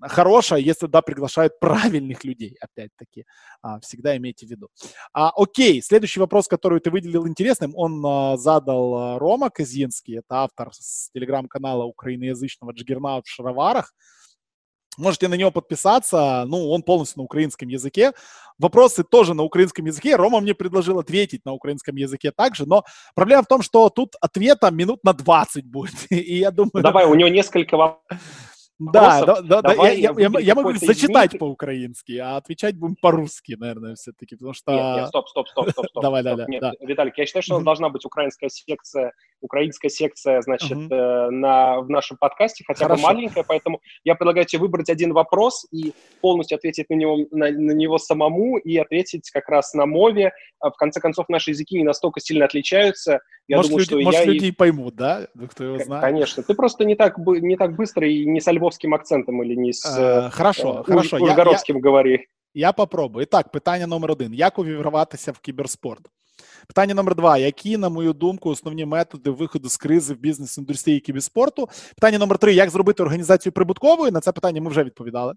хорошая, 0.00 0.60
если 0.60 0.86
да, 0.86 1.02
приглашают 1.02 1.58
правильных 1.60 2.24
людей, 2.24 2.56
опять-таки, 2.60 3.24
а, 3.62 3.80
всегда 3.80 4.16
имейте 4.16 4.46
в 4.46 4.50
виду. 4.50 4.68
А, 5.12 5.30
окей, 5.30 5.82
следующий 5.82 6.20
вопрос, 6.20 6.48
который 6.48 6.80
ты 6.80 6.90
выделил 6.90 7.26
интересным, 7.26 7.72
он 7.76 8.04
а, 8.04 8.36
задал 8.36 8.94
а, 8.94 9.18
Рома 9.18 9.50
Казинский, 9.50 10.18
это 10.18 10.42
автор 10.42 10.70
с 10.72 11.10
телеграм-канала 11.12 11.84
украиноязычного 11.84 12.72
Джигернаут 12.72 13.26
в 13.26 13.30
шароварах. 13.30 13.92
Можете 14.96 15.26
на 15.28 15.34
него 15.34 15.50
подписаться, 15.50 16.44
ну, 16.46 16.70
он 16.70 16.82
полностью 16.82 17.18
на 17.18 17.24
украинском 17.24 17.68
языке. 17.68 18.12
Вопросы 18.58 19.02
тоже 19.02 19.34
на 19.34 19.42
украинском 19.42 19.84
языке. 19.86 20.14
Рома 20.14 20.40
мне 20.40 20.54
предложил 20.54 21.00
ответить 21.00 21.44
на 21.44 21.52
украинском 21.52 21.96
языке 21.96 22.30
также, 22.30 22.64
но 22.66 22.84
проблема 23.16 23.42
в 23.42 23.46
том, 23.46 23.62
что 23.62 23.90
тут 23.90 24.14
ответа 24.20 24.70
минут 24.70 25.02
на 25.02 25.12
20 25.12 25.66
будет. 25.66 25.94
И 26.10 26.38
я 26.38 26.52
думаю... 26.52 26.82
Давай, 26.82 27.06
у 27.06 27.14
него 27.14 27.28
несколько 27.28 27.76
Да, 28.78 29.24
да, 29.24 29.40
да, 29.40 29.62
да, 29.62 29.72
я, 29.88 30.12
я, 30.16 30.30
я, 30.40 30.54
могу 30.54 30.72
зачитать 30.72 31.38
по-украински, 31.38 32.18
а 32.18 32.36
отвечать 32.36 32.76
будем 32.76 32.96
по-русски, 32.96 33.54
наверное, 33.56 33.94
все-таки, 33.94 34.34
потому 34.34 34.52
что... 34.52 34.72
Нет, 34.72 34.96
нет, 34.96 35.08
стоп, 35.08 35.28
стоп, 35.28 35.48
стоп, 35.48 35.70
стоп, 35.70 35.86
стоп. 35.90 36.02
Давай, 36.02 36.22
стоп. 36.22 36.38
да, 36.38 36.44
нет, 36.48 36.60
да. 36.60 36.72
Виталик, 36.80 37.16
я 37.16 37.26
считаю, 37.26 37.44
что 37.44 37.54
у 37.54 37.58
нас 37.58 37.64
должна 37.64 37.88
быть 37.88 38.04
украинская 38.04 38.50
секция, 38.50 39.12
украинская 39.43 39.89
секция, 39.89 40.41
значит, 40.41 40.77
uh 40.77 41.29
на, 41.29 41.79
в 41.81 41.89
нашем 41.89 42.17
подкасте, 42.17 42.63
хотя 42.65 42.85
Хорошо. 42.85 43.01
бы 43.01 43.13
маленькая, 43.13 43.43
поэтому 43.43 43.81
я 44.03 44.15
предлагаю 44.15 44.45
тебе 44.45 44.61
выбрать 44.61 44.89
один 44.89 45.13
вопрос 45.13 45.65
и 45.71 45.93
полностью 46.21 46.57
ответить 46.57 46.89
на 46.89 46.95
него, 46.95 47.17
на, 47.31 47.49
на 47.51 47.71
него 47.71 47.97
самому 47.97 48.57
и 48.57 48.77
ответить 48.77 49.29
как 49.31 49.47
раз 49.49 49.73
на 49.73 49.85
мове. 49.85 50.33
А 50.59 50.71
в 50.71 50.75
конце 50.75 50.99
концов, 50.99 51.29
наши 51.29 51.51
языки 51.51 51.77
не 51.77 51.83
настолько 51.83 52.19
сильно 52.19 52.45
отличаются, 52.45 53.19
я 53.47 53.57
может, 53.57 53.71
думаю, 53.71 53.79
люди, 53.81 53.89
что 53.89 54.03
может, 54.03 54.19
я 54.19 54.25
люди 54.25 54.45
и... 54.45 54.51
поймут, 54.51 54.95
да? 54.95 55.27
Ну, 55.33 55.47
кто 55.47 55.63
его 55.63 55.79
знает. 55.79 56.03
Конечно. 56.03 56.43
Ты 56.43 56.53
просто 56.53 56.85
не 56.85 56.95
так, 56.95 57.17
не 57.17 57.57
так 57.57 57.75
быстро 57.75 58.07
и 58.07 58.25
не 58.25 58.41
с 58.41 58.51
львовским 58.51 58.93
акцентом 58.93 59.41
или 59.43 59.55
не 59.55 59.73
з 59.73 59.85
е, 59.99 60.29
Хорошо, 60.29 60.79
е, 60.79 60.83
хорошо. 60.83 61.17
Ужгородським 61.17 61.81
говори. 61.81 62.25
Я 62.53 62.71
попробую. 62.71 63.23
І 63.23 63.25
так, 63.25 63.51
питання 63.51 63.87
номер 63.87 64.11
один: 64.11 64.33
як 64.33 64.59
увірватися 64.59 65.31
в 65.31 65.39
кіберспорт? 65.39 66.01
Питання 66.66 66.94
номер 66.94 67.14
два: 67.14 67.38
які, 67.38 67.76
на 67.76 67.88
мою 67.88 68.12
думку, 68.12 68.50
основні 68.50 68.84
методи 68.84 69.30
виходу 69.30 69.68
з 69.68 69.76
кризи 69.76 70.14
в 70.14 70.18
бізнес-індустрії 70.18 71.00
кіберспорту? 71.00 71.68
Питання 71.94 72.18
номер 72.18 72.38
три: 72.38 72.54
як 72.54 72.70
зробити 72.70 73.02
організацію 73.02 73.52
прибутковою? 73.52 74.12
На 74.12 74.20
це 74.20 74.32
питання 74.32 74.60
ми 74.60 74.70
вже 74.70 74.84
відповідали. 74.84 75.34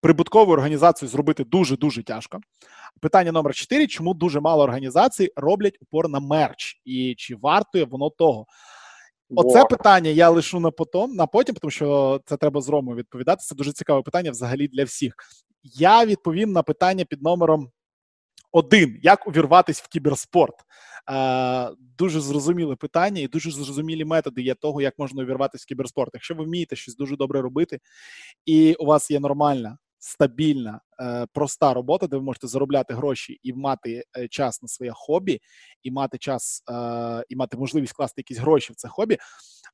Прибуткову 0.00 0.52
організацію 0.52 1.08
зробити 1.08 1.44
дуже 1.44 1.76
дуже 1.76 2.02
тяжко. 2.02 2.40
Питання 3.00 3.32
номер 3.32 3.54
чотири: 3.54 3.86
чому 3.86 4.14
дуже 4.14 4.40
мало 4.40 4.62
організацій 4.62 5.32
роблять 5.36 5.78
упор 5.80 6.08
на 6.08 6.20
мерч, 6.20 6.80
і 6.84 7.14
чи 7.18 7.36
вартує 7.36 7.84
воно 7.84 8.10
того? 8.10 8.46
Оце 9.36 9.64
питання 9.64 10.10
я 10.10 10.30
лишу 10.30 10.60
на 10.60 10.70
потом, 10.70 11.14
на 11.14 11.26
потім, 11.26 11.54
тому 11.54 11.70
що 11.70 12.20
це 12.26 12.36
треба 12.36 12.60
з 12.60 12.68
Ромою 12.68 12.96
відповідати. 12.96 13.42
Це 13.42 13.54
дуже 13.54 13.72
цікаве 13.72 14.02
питання 14.02 14.30
взагалі 14.30 14.68
для 14.68 14.84
всіх. 14.84 15.14
Я 15.62 16.04
відповім 16.04 16.52
на 16.52 16.62
питання 16.62 17.04
під 17.04 17.22
номером 17.22 17.70
один: 18.52 18.98
як 19.02 19.26
увірватись 19.26 19.82
в 19.82 19.88
кіберспорт? 19.88 20.54
Е, 21.10 21.70
Дуже 21.98 22.20
зрозуміле 22.20 22.76
питання 22.76 23.20
і 23.20 23.28
дуже 23.28 23.50
зрозумілі 23.50 24.04
методи 24.04 24.42
є 24.42 24.54
того, 24.54 24.82
як 24.82 24.98
можна 24.98 25.22
увірватися 25.22 25.62
в 25.62 25.68
кіберспорт. 25.68 26.10
Якщо 26.14 26.34
ви 26.34 26.44
вмієте 26.44 26.76
щось 26.76 26.96
дуже 26.96 27.16
добре 27.16 27.40
робити, 27.40 27.80
і 28.46 28.74
у 28.74 28.84
вас 28.84 29.10
є 29.10 29.20
нормальна 29.20 29.78
стабільна, 30.04 30.80
е, 31.00 31.26
проста 31.32 31.74
робота, 31.74 32.06
де 32.06 32.16
ви 32.16 32.22
можете 32.22 32.46
заробляти 32.46 32.94
гроші 32.94 33.40
і 33.42 33.52
мати 33.52 34.04
е, 34.16 34.28
час 34.28 34.62
на 34.62 34.68
своє 34.68 34.92
хобі, 34.94 35.40
і 35.82 35.90
мати 35.90 36.18
час 36.18 36.62
е, 36.70 37.24
і 37.28 37.36
мати 37.36 37.56
можливість 37.56 37.92
класти 37.92 38.20
якісь 38.20 38.38
гроші 38.38 38.72
в 38.72 38.76
це 38.76 38.88
хобі. 38.88 39.18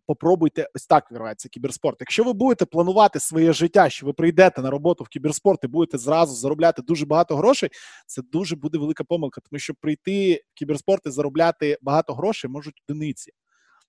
Попробуйте 0.06 0.68
ось 0.74 0.86
так 0.86 1.12
вірватися 1.12 1.48
кіберспорт. 1.48 1.96
Якщо 2.00 2.24
ви 2.24 2.32
будете 2.32 2.64
планувати 2.64 3.20
своє 3.20 3.52
життя, 3.52 3.90
що 3.90 4.06
ви 4.06 4.12
прийдете 4.12 4.62
на 4.62 4.70
роботу 4.70 5.04
в 5.04 5.08
кіберспорт 5.08 5.64
і 5.64 5.66
будете 5.66 5.98
зразу 5.98 6.34
заробляти 6.34 6.82
дуже 6.82 7.06
багато 7.06 7.36
грошей, 7.36 7.70
це 8.06 8.22
дуже 8.32 8.56
буде 8.56 8.78
велика 8.78 9.04
помилка, 9.04 9.40
тому 9.50 9.58
що 9.60 9.74
прийти 9.74 10.34
в 10.34 10.58
кіберспорт 10.58 11.06
і 11.06 11.10
заробляти 11.10 11.78
багато 11.82 12.14
грошей 12.14 12.50
можуть 12.50 12.82
одиниці. 12.88 13.32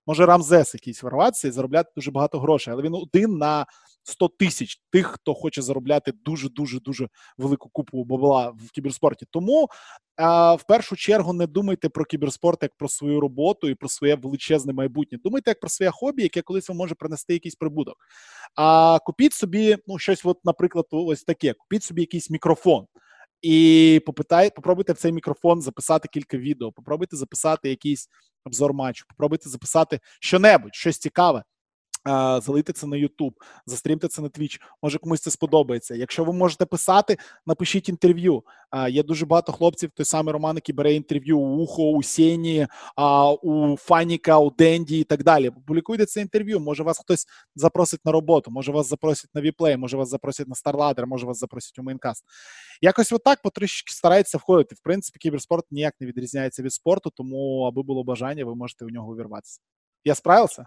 Може 0.06 0.26
Рамзес 0.26 0.74
якийсь 0.74 1.02
вирватися 1.02 1.48
і 1.48 1.50
заробляти 1.50 1.90
дуже 1.96 2.10
багато 2.10 2.40
грошей, 2.40 2.74
але 2.74 2.82
він 2.82 2.94
один 2.94 3.38
на 3.38 3.66
100 4.02 4.28
тисяч 4.28 4.80
тих, 4.90 5.06
хто 5.06 5.34
хоче 5.34 5.62
заробляти 5.62 6.12
дуже 6.24 6.48
дуже 6.48 6.80
дуже 6.80 7.08
велику 7.38 7.68
купу 7.68 8.04
бабла 8.04 8.50
в 8.50 8.70
кіберспорті. 8.70 9.26
Тому 9.30 9.68
а, 10.16 10.54
в 10.54 10.62
першу 10.66 10.96
чергу 10.96 11.32
не 11.32 11.46
думайте 11.46 11.88
про 11.88 12.04
кіберспорт 12.04 12.62
як 12.62 12.76
про 12.76 12.88
свою 12.88 13.20
роботу 13.20 13.68
і 13.68 13.74
про 13.74 13.88
своє 13.88 14.14
величезне 14.14 14.72
майбутнє. 14.72 15.18
Думайте 15.24 15.50
як 15.50 15.60
про 15.60 15.70
своє 15.70 15.90
хобі, 15.90 16.22
яке 16.22 16.42
колись 16.42 16.68
вам 16.68 16.78
може 16.78 16.94
принести 16.94 17.32
якийсь 17.32 17.54
прибуток. 17.54 17.96
А 18.56 18.98
купіть 19.04 19.32
собі, 19.32 19.78
ну 19.86 19.98
щось, 19.98 20.24
от, 20.24 20.44
наприклад, 20.44 20.86
ось 20.90 21.22
таке: 21.22 21.52
купіть 21.52 21.84
собі 21.84 22.02
якийсь 22.02 22.30
мікрофон. 22.30 22.86
І 23.41 24.01
попитай, 24.05 24.51
попробуйте 24.55 24.93
в 24.93 24.97
цей 24.97 25.11
мікрофон 25.11 25.61
записати 25.61 26.07
кілька 26.11 26.37
відео, 26.37 26.71
попробуйте 26.71 27.15
записати 27.15 27.69
якийсь 27.69 28.09
обзор 28.45 28.73
матчу, 28.73 29.05
попробуйте 29.09 29.49
записати 29.49 29.99
що-небудь, 30.19 30.75
щось 30.75 30.97
цікаве 30.97 31.43
залийте 32.42 32.72
це 32.72 32.86
на 32.86 32.96
YouTube, 32.96 33.32
застрімте 33.66 34.08
це 34.08 34.22
на 34.22 34.28
Twitch, 34.28 34.60
Може 34.82 34.98
комусь 34.98 35.20
це 35.20 35.30
сподобається. 35.30 35.94
Якщо 35.94 36.24
ви 36.24 36.32
можете 36.32 36.66
писати, 36.66 37.16
напишіть 37.46 37.88
інтерв'ю. 37.88 38.42
Є 38.88 39.02
дуже 39.02 39.26
багато 39.26 39.52
хлопців, 39.52 39.90
той 39.90 40.06
самий 40.06 40.32
Роман, 40.32 40.56
який 40.56 40.74
бере 40.74 40.94
інтерв'ю 40.94 41.38
у 41.38 41.56
Ухо, 41.56 41.90
у 41.90 42.02
Сені, 42.02 42.66
у 43.42 43.76
Фаніка, 43.76 44.38
у 44.38 44.50
Денді 44.50 45.00
і 45.00 45.04
так 45.04 45.24
далі. 45.24 45.50
Публікуйте 45.50 46.06
це 46.06 46.20
інтерв'ю. 46.20 46.60
Може 46.60 46.82
вас 46.82 46.98
хтось 46.98 47.26
запросить 47.56 48.00
на 48.04 48.12
роботу, 48.12 48.50
може 48.50 48.72
вас 48.72 48.88
запросять 48.88 49.30
на 49.34 49.40
Віплей, 49.40 49.76
може 49.76 49.96
вас 49.96 50.08
запросять 50.08 50.48
на 50.48 50.54
StarLadder, 50.54 51.06
може 51.06 51.26
вас 51.26 51.38
запросять 51.38 51.78
у 51.78 51.82
Мейнкаст. 51.82 52.24
Якось 52.82 53.12
отак 53.12 53.42
потрішки 53.42 53.92
старається 53.92 54.38
входити. 54.38 54.74
В 54.74 54.80
принципі, 54.82 55.18
кіберспорт 55.18 55.64
ніяк 55.70 55.94
не 56.00 56.06
відрізняється 56.06 56.62
від 56.62 56.72
спорту, 56.72 57.10
тому 57.10 57.62
аби 57.62 57.82
було 57.82 58.04
бажання, 58.04 58.44
ви 58.44 58.54
можете 58.54 58.84
у 58.84 58.88
нього 58.88 59.12
увірватися. 59.12 59.60
Я 60.04 60.14
справився? 60.14 60.66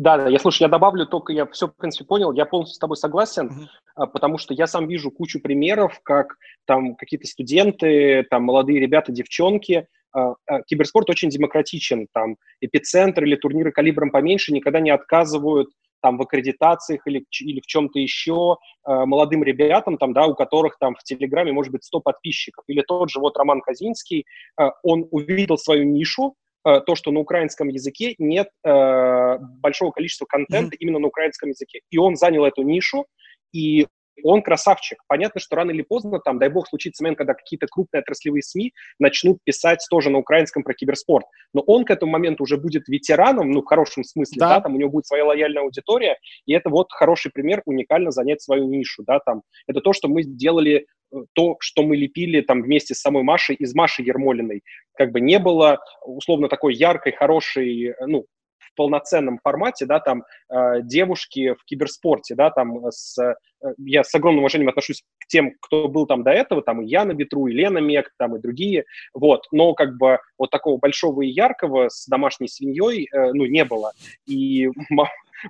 Да, 0.00 0.16
да, 0.16 0.28
я 0.30 0.38
слушай, 0.38 0.62
я 0.62 0.68
добавлю 0.68 1.04
только, 1.04 1.34
я 1.34 1.44
все, 1.44 1.68
в 1.68 1.76
принципе, 1.76 2.06
понял, 2.06 2.32
я 2.32 2.46
полностью 2.46 2.74
с 2.74 2.78
тобой 2.78 2.96
согласен, 2.96 3.68
mm-hmm. 3.96 4.06
потому 4.14 4.38
что 4.38 4.54
я 4.54 4.66
сам 4.66 4.88
вижу 4.88 5.10
кучу 5.10 5.42
примеров, 5.42 6.00
как 6.02 6.36
там 6.64 6.94
какие-то 6.94 7.26
студенты, 7.26 8.26
там 8.30 8.44
молодые 8.44 8.80
ребята, 8.80 9.12
девчонки, 9.12 9.88
а, 10.14 10.36
а, 10.46 10.62
киберспорт 10.62 11.10
очень 11.10 11.28
демократичен, 11.28 12.08
там 12.14 12.36
эпицентр 12.62 13.24
или 13.24 13.36
турниры 13.36 13.72
калибром 13.72 14.10
поменьше 14.10 14.54
никогда 14.54 14.80
не 14.80 14.88
отказывают 14.88 15.68
там 16.00 16.16
в 16.16 16.22
аккредитациях 16.22 17.06
или, 17.06 17.22
или 17.42 17.60
в 17.60 17.66
чем-то 17.66 17.98
еще 17.98 18.56
э, 18.86 19.04
молодым 19.04 19.44
ребятам, 19.44 19.98
там, 19.98 20.14
да, 20.14 20.28
у 20.28 20.34
которых 20.34 20.78
там 20.78 20.94
в 20.94 21.02
Телеграме 21.02 21.52
может 21.52 21.72
быть 21.72 21.84
100 21.84 22.00
подписчиков. 22.00 22.64
Или 22.68 22.80
тот 22.80 23.10
же 23.10 23.20
вот 23.20 23.36
Роман 23.36 23.60
Казинский, 23.60 24.24
э, 24.58 24.70
он 24.82 25.06
увидел 25.10 25.58
свою 25.58 25.84
нишу, 25.84 26.36
то, 26.62 26.94
что 26.94 27.10
на 27.10 27.20
украинском 27.20 27.68
языке 27.68 28.14
нет 28.18 28.48
э, 28.64 29.38
большого 29.38 29.90
количества 29.90 30.26
контента 30.26 30.74
mm-hmm. 30.74 30.80
именно 30.80 30.98
на 30.98 31.08
украинском 31.08 31.48
языке. 31.50 31.80
И 31.90 31.98
он 31.98 32.16
занял 32.16 32.44
эту 32.44 32.62
нишу, 32.62 33.06
и 33.52 33.86
он 34.22 34.42
красавчик. 34.42 34.98
Понятно, 35.08 35.40
что 35.40 35.56
рано 35.56 35.70
или 35.70 35.82
поздно, 35.82 36.20
там, 36.20 36.38
дай 36.38 36.48
бог, 36.48 36.68
случится 36.68 37.02
момент, 37.02 37.18
когда 37.18 37.34
какие-то 37.34 37.66
крупные 37.66 38.00
отраслевые 38.00 38.42
СМИ 38.42 38.72
начнут 38.98 39.38
писать 39.44 39.84
тоже 39.90 40.10
на 40.10 40.18
украинском 40.18 40.62
про 40.62 40.74
киберспорт. 40.74 41.26
Но 41.54 41.62
он 41.62 41.84
к 41.84 41.90
этому 41.90 42.12
моменту 42.12 42.42
уже 42.44 42.56
будет 42.56 42.88
ветераном, 42.88 43.50
ну, 43.50 43.62
в 43.62 43.66
хорошем 43.66 44.04
смысле, 44.04 44.38
да, 44.38 44.48
да 44.56 44.60
там 44.60 44.74
у 44.74 44.78
него 44.78 44.90
будет 44.90 45.06
своя 45.06 45.24
лояльная 45.24 45.62
аудитория, 45.62 46.18
и 46.46 46.52
это 46.52 46.70
вот 46.70 46.88
хороший 46.90 47.30
пример 47.32 47.62
уникально 47.64 48.10
занять 48.10 48.42
свою 48.42 48.68
нишу, 48.68 49.02
да, 49.06 49.20
там. 49.20 49.42
Это 49.66 49.80
то, 49.80 49.92
что 49.92 50.08
мы 50.08 50.22
сделали 50.22 50.86
то, 51.34 51.56
что 51.60 51.82
мы 51.82 51.96
лепили 51.96 52.40
там 52.40 52.62
вместе 52.62 52.94
с 52.94 53.00
самой 53.00 53.22
Машей 53.22 53.56
из 53.56 53.74
Маши 53.74 54.02
Ермолиной. 54.02 54.62
Как 54.94 55.12
бы 55.12 55.20
не 55.20 55.38
было 55.38 55.78
условно 56.04 56.48
такой 56.48 56.74
яркой, 56.74 57.12
хорошей, 57.12 57.94
ну, 58.06 58.26
в 58.70 58.76
полноценном 58.76 59.38
формате, 59.42 59.86
да, 59.86 60.00
там 60.00 60.24
э, 60.48 60.82
девушки 60.82 61.54
в 61.54 61.64
киберспорте, 61.64 62.34
да, 62.34 62.50
там 62.50 62.84
с, 62.90 63.18
э, 63.18 63.34
я 63.78 64.04
с 64.04 64.14
огромным 64.14 64.40
уважением 64.40 64.68
отношусь 64.68 65.02
к 65.18 65.26
тем, 65.26 65.54
кто 65.60 65.88
был 65.88 66.06
там 66.06 66.22
до 66.22 66.30
этого, 66.30 66.62
там 66.62 66.82
и 66.82 66.86
Яна 66.86 67.12
Ветру, 67.12 67.46
и 67.46 67.52
Лена 67.52 67.78
Мек, 67.78 68.12
там 68.18 68.36
и 68.36 68.40
другие, 68.40 68.84
вот, 69.12 69.46
но 69.50 69.74
как 69.74 69.96
бы 69.96 70.18
вот 70.38 70.50
такого 70.50 70.78
большого 70.78 71.22
и 71.22 71.28
яркого 71.28 71.88
с 71.88 72.06
домашней 72.06 72.48
свиньей, 72.48 73.08
э, 73.12 73.32
ну, 73.32 73.46
не 73.46 73.64
было, 73.64 73.92
и 74.26 74.68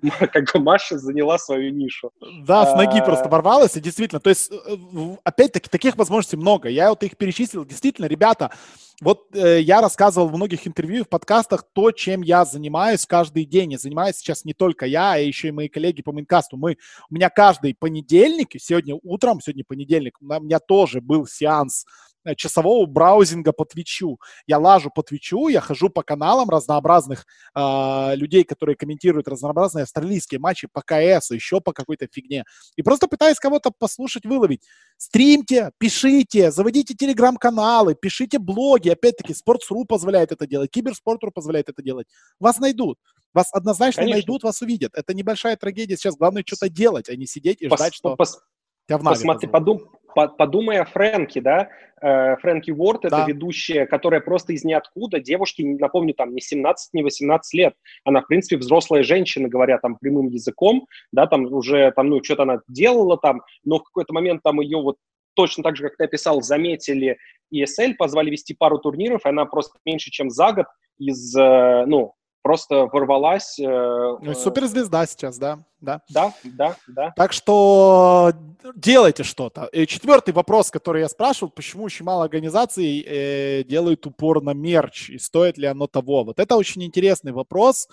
как 0.33 0.53
бы 0.53 0.61
Маша 0.61 0.99
заняла 0.99 1.39
свою 1.39 1.73
нишу. 1.73 2.11
Да, 2.47 2.67
с 2.67 2.75
ноги 2.75 2.99
а... 2.99 3.05
просто 3.05 3.29
ворвалась, 3.29 3.77
и 3.77 3.81
действительно, 3.81 4.21
то 4.21 4.31
есть, 4.31 4.51
э, 4.51 5.17
опять-таки, 5.25 5.69
таких 5.69 5.97
возможностей 5.97 6.37
много. 6.37 6.69
Я 6.69 6.91
вот 6.91 7.03
их 7.03 7.17
перечислил, 7.17 7.65
действительно, 7.65 8.07
ребята, 8.07 8.51
вот 9.01 9.35
э, 9.35 9.61
я 9.61 9.81
рассказывал 9.81 10.29
в 10.29 10.37
многих 10.37 10.67
интервью, 10.67 11.05
в 11.05 11.09
подкастах 11.09 11.65
то, 11.73 11.91
чем 11.91 12.21
я 12.21 12.45
занимаюсь 12.45 13.07
каждый 13.07 13.47
день. 13.47 13.73
И 13.73 13.79
занимаюсь 13.79 14.17
сейчас 14.17 14.45
не 14.45 14.53
только 14.53 14.85
я, 14.85 15.13
а 15.15 15.17
еще 15.17 15.49
и 15.49 15.53
мои 15.53 15.69
коллеги 15.69 16.03
по 16.03 16.13
Минкасту. 16.13 16.59
Мы, 16.59 16.77
у 17.09 17.15
меня 17.15 17.31
каждый 17.31 17.75
понедельник, 17.75 18.51
сегодня 18.59 18.99
утром, 19.03 19.41
сегодня 19.41 19.65
понедельник, 19.67 20.19
у 20.21 20.25
меня 20.25 20.59
тоже 20.59 21.01
был 21.01 21.27
сеанс 21.27 21.87
часового 22.37 22.87
браузинга 22.87 23.53
по 23.53 23.65
Твичу. 23.65 24.19
Я 24.47 24.59
лажу 24.59 24.91
по 24.95 25.03
Твичу, 25.03 25.49
я 25.49 25.61
хожу 25.61 25.89
по 25.89 26.03
каналам 26.03 26.49
разнообразных 26.49 27.27
э, 27.55 28.17
людей, 28.17 28.45
которые 28.45 28.77
комментируют 28.77 29.29
разнообразные 29.29 29.83
австралийские 29.85 30.41
матчи 30.41 30.69
по 30.73 30.83
КС, 30.83 31.31
еще 31.31 31.61
по 31.61 31.73
какой-то 31.73 32.07
фигне. 32.11 32.45
И 32.77 32.83
просто 32.83 33.09
пытаюсь 33.09 33.39
кого-то 33.39 33.71
послушать, 33.77 34.27
выловить. 34.27 34.63
Стримьте, 34.97 35.71
пишите, 35.79 36.51
заводите 36.51 36.95
телеграм-каналы, 36.95 37.95
пишите 37.95 38.39
блоги. 38.39 38.91
Опять-таки, 38.91 39.33
Sports.ru 39.33 39.85
позволяет 39.87 40.33
это 40.33 40.47
делать, 40.47 40.71
Киберспорт.ру 40.71 41.31
позволяет 41.31 41.69
это 41.69 41.83
делать. 41.83 42.07
Вас 42.39 42.59
найдут. 42.59 42.99
Вас 43.33 43.49
однозначно 43.53 44.03
Конечно. 44.03 44.17
найдут, 44.19 44.43
вас 44.43 44.61
увидят. 44.61 44.93
Это 44.95 45.15
небольшая 45.15 45.57
трагедия. 45.57 45.97
Сейчас 45.97 46.17
главное 46.17 46.43
что-то 46.45 46.69
делать, 46.69 47.09
а 47.09 47.17
не 47.17 47.27
сидеть 47.27 47.63
и 47.63 47.69
ждать, 47.69 47.95
что... 47.95 48.17
Пос 48.17 48.39
Посмотри, 48.99 49.49
подум, 49.49 49.89
подумай 50.15 50.79
о 50.79 50.85
Фрэнке, 50.85 51.41
да, 51.41 51.69
э, 52.01 52.37
Фрэнки 52.37 52.71
Уорд, 52.71 53.05
это 53.05 53.17
да. 53.17 53.27
ведущая, 53.27 53.87
которая 53.87 54.21
просто 54.21 54.53
из 54.53 54.65
ниоткуда, 54.65 55.21
девушке, 55.21 55.65
напомню, 55.65 56.15
там 56.15 56.35
не 56.35 56.41
17, 56.41 56.95
не 56.95 57.03
18 57.03 57.55
лет, 57.55 57.75
она, 58.05 58.23
в 58.23 58.27
принципе, 58.27 58.57
взрослая 58.57 59.03
женщина, 59.03 59.49
говоря 59.49 59.79
там 59.79 59.97
прямым 59.97 60.29
языком, 60.29 60.87
да, 61.13 61.27
там 61.27 61.45
уже, 61.53 61.93
там, 61.93 62.09
ну, 62.09 62.23
что-то 62.23 62.43
она 62.43 62.61
делала 62.69 63.19
там, 63.19 63.43
но 63.65 63.79
в 63.79 63.85
какой-то 63.85 64.13
момент 64.13 64.43
там 64.43 64.61
ее 64.61 64.79
вот 64.79 64.97
точно 65.35 65.63
так 65.63 65.77
же, 65.77 65.85
как 65.85 65.97
ты 65.97 66.05
описал, 66.05 66.43
заметили 66.43 67.19
ESL, 67.55 67.95
позвали 67.99 68.31
вести 68.31 68.55
пару 68.55 68.79
турниров, 68.79 69.25
и 69.25 69.29
она 69.29 69.45
просто 69.45 69.79
меньше, 69.85 70.11
чем 70.11 70.31
за 70.31 70.53
год 70.53 70.67
из, 70.99 71.35
э, 71.37 71.85
ну, 71.87 72.15
просто 72.43 72.87
ворвалась. 72.87 73.59
Э, 73.59 74.17
ну, 74.21 74.35
суперзвезда 74.35 75.07
сейчас, 75.07 75.39
да, 75.39 75.59
да. 75.81 76.03
Да, 76.09 76.35
да, 76.45 76.77
да. 76.89 77.13
Так 77.17 77.33
что 77.33 78.33
делайте 78.75 79.23
что-то. 79.23 79.67
И 79.67 79.87
четвертый 79.87 80.33
вопрос, 80.33 80.71
который 80.71 81.03
я 81.03 81.09
спрашивал, 81.09 81.51
почему 81.51 81.85
очень 81.85 82.05
мало 82.05 82.25
организаций 82.25 83.01
э, 83.01 83.65
делают 83.65 84.07
упор 84.07 84.43
на 84.43 84.55
мерч, 84.55 85.11
и 85.11 85.19
стоит 85.19 85.59
ли 85.59 85.67
оно 85.67 85.87
того? 85.87 86.25
Вот 86.25 86.39
это 86.39 86.57
очень 86.57 86.83
интересный 86.85 87.33
вопрос 87.33 87.89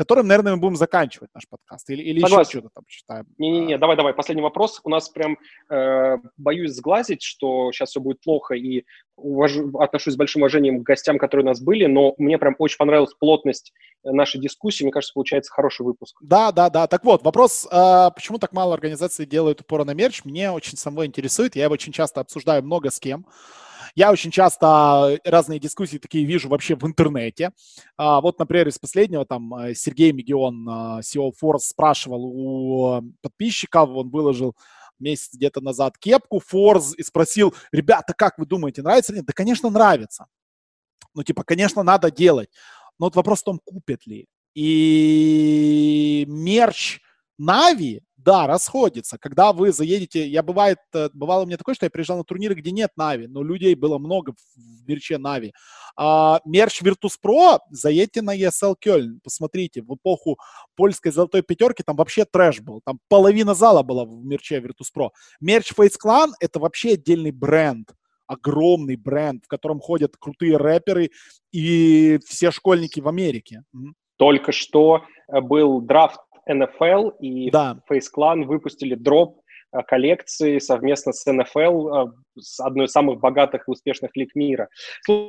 которым, 0.00 0.28
наверное, 0.28 0.54
мы 0.54 0.60
будем 0.60 0.76
заканчивать 0.76 1.28
наш 1.34 1.46
подкаст. 1.46 1.90
Или, 1.90 2.02
или 2.02 2.20
еще 2.20 2.42
что-то 2.44 2.70
там 2.74 2.84
читаем. 2.86 3.26
Не-не-не, 3.36 3.76
давай-давай, 3.76 4.14
последний 4.14 4.42
вопрос. 4.42 4.80
У 4.82 4.88
нас 4.88 5.10
прям, 5.10 5.36
э, 5.68 6.16
боюсь 6.38 6.72
сглазить, 6.72 7.20
что 7.22 7.70
сейчас 7.70 7.90
все 7.90 8.00
будет 8.00 8.22
плохо, 8.22 8.54
и 8.54 8.84
уваж... 9.16 9.58
отношусь 9.78 10.14
с 10.14 10.16
большим 10.16 10.40
уважением 10.40 10.80
к 10.80 10.86
гостям, 10.86 11.18
которые 11.18 11.44
у 11.44 11.48
нас 11.48 11.60
были, 11.60 11.84
но 11.84 12.14
мне 12.16 12.38
прям 12.38 12.56
очень 12.58 12.78
понравилась 12.78 13.12
плотность 13.12 13.74
нашей 14.02 14.40
дискуссии. 14.40 14.84
Мне 14.84 14.92
кажется, 14.92 15.12
получается 15.12 15.52
хороший 15.52 15.82
выпуск. 15.82 16.16
Да, 16.22 16.50
да, 16.50 16.70
да. 16.70 16.86
Так 16.86 17.04
вот, 17.04 17.22
вопрос, 17.22 17.68
э, 17.70 18.10
почему 18.14 18.38
так 18.38 18.54
мало 18.54 18.72
организаций 18.72 19.26
делают 19.26 19.60
упор 19.60 19.84
на 19.84 19.92
мерч, 19.92 20.24
мне 20.24 20.50
очень 20.50 20.78
самого 20.78 21.04
интересует. 21.04 21.56
Я 21.56 21.64
его 21.64 21.74
очень 21.74 21.92
часто 21.92 22.22
обсуждаю 22.22 22.62
много 22.62 22.90
с 22.90 22.98
кем. 22.98 23.26
Я 23.94 24.12
очень 24.12 24.30
часто 24.30 25.18
разные 25.24 25.58
дискуссии 25.58 25.98
такие 25.98 26.24
вижу 26.24 26.48
вообще 26.48 26.76
в 26.76 26.84
интернете. 26.84 27.52
А, 27.96 28.20
вот, 28.20 28.38
например, 28.38 28.68
из 28.68 28.78
последнего 28.78 29.24
там 29.24 29.54
э, 29.54 29.74
Сергей 29.74 30.12
Мегион, 30.12 30.68
CEO 31.00 31.32
Force, 31.42 31.60
спрашивал 31.60 32.24
у 32.24 33.02
подписчиков, 33.22 33.90
он 33.90 34.10
выложил 34.10 34.54
месяц 34.98 35.34
где-то 35.34 35.60
назад 35.60 35.98
кепку 35.98 36.40
Force 36.40 36.94
и 36.96 37.02
спросил, 37.02 37.54
ребята, 37.72 38.14
как 38.16 38.38
вы 38.38 38.46
думаете, 38.46 38.82
нравится 38.82 39.12
или 39.12 39.18
нет? 39.18 39.26
Да, 39.26 39.32
конечно, 39.32 39.70
нравится. 39.70 40.26
Ну, 41.14 41.22
типа, 41.22 41.42
конечно, 41.42 41.82
надо 41.82 42.10
делать. 42.10 42.50
Но 42.98 43.06
вот 43.06 43.16
вопрос 43.16 43.40
в 43.40 43.44
том, 43.44 43.60
купят 43.64 44.06
ли. 44.06 44.26
И 44.54 46.24
мерч 46.28 47.00
Нави 47.38 48.02
да, 48.24 48.46
расходится. 48.46 49.18
Когда 49.18 49.52
вы 49.52 49.72
заедете, 49.72 50.26
я 50.26 50.42
бывает, 50.42 50.78
э, 50.94 51.08
бывало 51.12 51.42
у 51.42 51.46
меня 51.46 51.56
такое, 51.56 51.74
что 51.74 51.86
я 51.86 51.90
приезжал 51.90 52.18
на 52.18 52.24
турниры, 52.24 52.54
где 52.54 52.70
нет 52.70 52.90
Нави, 52.96 53.26
но 53.26 53.42
людей 53.42 53.74
было 53.74 53.98
много 53.98 54.32
в 54.32 54.88
мерче 54.88 55.18
Нави. 55.18 55.52
А, 55.96 56.40
мерч 56.44 56.82
Virtus.pro, 56.82 57.58
заедьте 57.70 58.22
на 58.22 58.36
ESL 58.36 58.74
Кёльн, 58.78 59.20
посмотрите, 59.22 59.82
в 59.82 59.94
эпоху 59.94 60.38
польской 60.76 61.12
золотой 61.12 61.42
пятерки 61.42 61.82
там 61.82 61.96
вообще 61.96 62.24
трэш 62.24 62.60
был, 62.60 62.80
там 62.84 62.98
половина 63.08 63.54
зала 63.54 63.82
была 63.82 64.04
в 64.04 64.24
мерче 64.24 64.58
Virtus.pro. 64.58 65.10
Мерч 65.40 65.72
Face 65.72 65.96
Clan 66.02 66.30
это 66.40 66.58
вообще 66.60 66.92
отдельный 66.92 67.32
бренд, 67.32 67.90
огромный 68.26 68.96
бренд, 68.96 69.44
в 69.44 69.48
котором 69.48 69.80
ходят 69.80 70.16
крутые 70.18 70.56
рэперы 70.56 71.10
и 71.52 72.18
все 72.26 72.50
школьники 72.50 73.00
в 73.00 73.08
Америке. 73.08 73.62
Только 74.16 74.52
что 74.52 75.04
э, 75.28 75.40
был 75.40 75.80
драфт 75.80 76.20
NFL 76.50 77.18
и 77.18 77.50
да. 77.50 77.78
Face 77.90 78.06
Clan 78.14 78.44
выпустили 78.44 78.94
дроп 78.94 79.40
э, 79.72 79.82
коллекции 79.86 80.58
совместно 80.58 81.12
с 81.12 81.26
NFL, 81.26 82.08
э, 82.08 82.40
с 82.40 82.60
одной 82.60 82.86
из 82.86 82.92
самых 82.92 83.20
богатых 83.20 83.68
и 83.68 83.70
успешных 83.70 84.10
лиг 84.16 84.34
мира. 84.34 84.68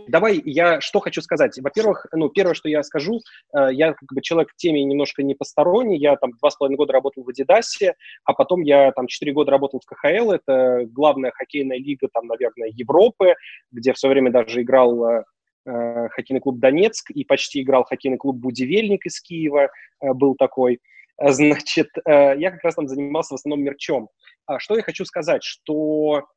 Давай 0.07 0.41
я 0.43 0.81
что 0.81 0.99
хочу 0.99 1.21
сказать. 1.21 1.57
Во-первых, 1.59 2.07
ну, 2.13 2.29
первое, 2.29 2.53
что 2.53 2.69
я 2.69 2.83
скажу, 2.83 3.19
э, 3.55 3.69
я 3.71 3.93
как 3.93 4.09
бы 4.13 4.21
человек 4.21 4.51
в 4.51 4.55
теме 4.55 4.83
немножко 4.83 5.23
не 5.23 5.35
посторонний, 5.35 5.97
я 5.97 6.15
там 6.15 6.31
два 6.39 6.49
с 6.49 6.55
половиной 6.55 6.77
года 6.77 6.93
работал 6.93 7.23
в 7.23 7.29
Адидасе, 7.29 7.95
а 8.25 8.33
потом 8.33 8.61
я 8.61 8.91
там 8.91 9.07
четыре 9.07 9.33
года 9.33 9.51
работал 9.51 9.79
в 9.79 9.85
КХЛ, 9.85 10.31
это 10.31 10.85
главная 10.87 11.31
хоккейная 11.31 11.77
лига, 11.77 12.07
там, 12.13 12.27
наверное, 12.27 12.69
Европы, 12.73 13.35
где 13.71 13.93
все 13.93 14.07
время 14.07 14.31
даже 14.31 14.61
играл 14.61 15.23
хоккейный 15.63 16.41
клуб 16.41 16.59
«Донецк» 16.59 17.11
и 17.11 17.23
почти 17.23 17.61
играл 17.61 17.83
хоккейный 17.83 18.17
клуб 18.17 18.37
«Будивельник» 18.37 19.05
из 19.05 19.21
Киева, 19.21 19.69
был 20.01 20.35
такой. 20.35 20.79
Значит, 21.19 21.89
э, 22.05 22.37
я 22.37 22.51
как 22.51 22.63
раз 22.63 22.75
там 22.75 22.87
занимался 22.87 23.35
в 23.35 23.39
основном 23.39 23.63
мерчом. 23.63 24.09
А 24.45 24.59
что 24.59 24.75
я 24.75 24.83
хочу 24.83 25.05
сказать, 25.05 25.43
что 25.43 26.27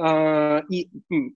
а, 0.00 0.62
и 0.70 0.88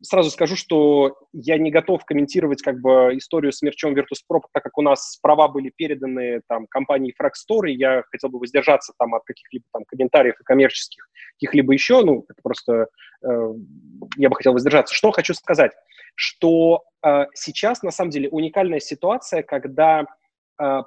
сразу 0.02 0.30
скажу, 0.30 0.54
что 0.54 1.16
я 1.32 1.58
не 1.58 1.72
готов 1.72 2.04
комментировать 2.04 2.62
как 2.62 2.80
бы 2.80 3.16
историю 3.16 3.50
с 3.50 3.60
мерчом 3.60 3.92
Virtus.pro, 3.92 4.40
так 4.52 4.62
как 4.62 4.78
у 4.78 4.82
нас 4.82 5.18
права 5.20 5.48
были 5.48 5.72
переданы 5.74 6.42
там 6.48 6.68
компании 6.68 7.12
Fragstore, 7.20 7.68
и 7.68 7.76
я 7.76 8.04
хотел 8.08 8.30
бы 8.30 8.38
воздержаться 8.38 8.92
там 8.98 9.16
от 9.16 9.24
каких-либо 9.24 9.64
там 9.72 9.82
комментариев 9.84 10.36
и 10.40 10.44
коммерческих 10.44 11.08
каких-либо 11.34 11.72
еще, 11.72 12.04
ну, 12.04 12.24
это 12.28 12.40
просто 12.40 12.86
э, 13.24 13.54
я 14.16 14.28
бы 14.28 14.36
хотел 14.36 14.52
воздержаться. 14.52 14.94
Что 14.94 15.10
хочу 15.10 15.34
сказать, 15.34 15.72
что 16.14 16.84
э, 17.04 17.24
сейчас 17.34 17.82
на 17.82 17.90
самом 17.90 18.10
деле 18.10 18.28
уникальная 18.28 18.78
ситуация, 18.78 19.42
когда 19.42 20.04
э, 20.60 20.82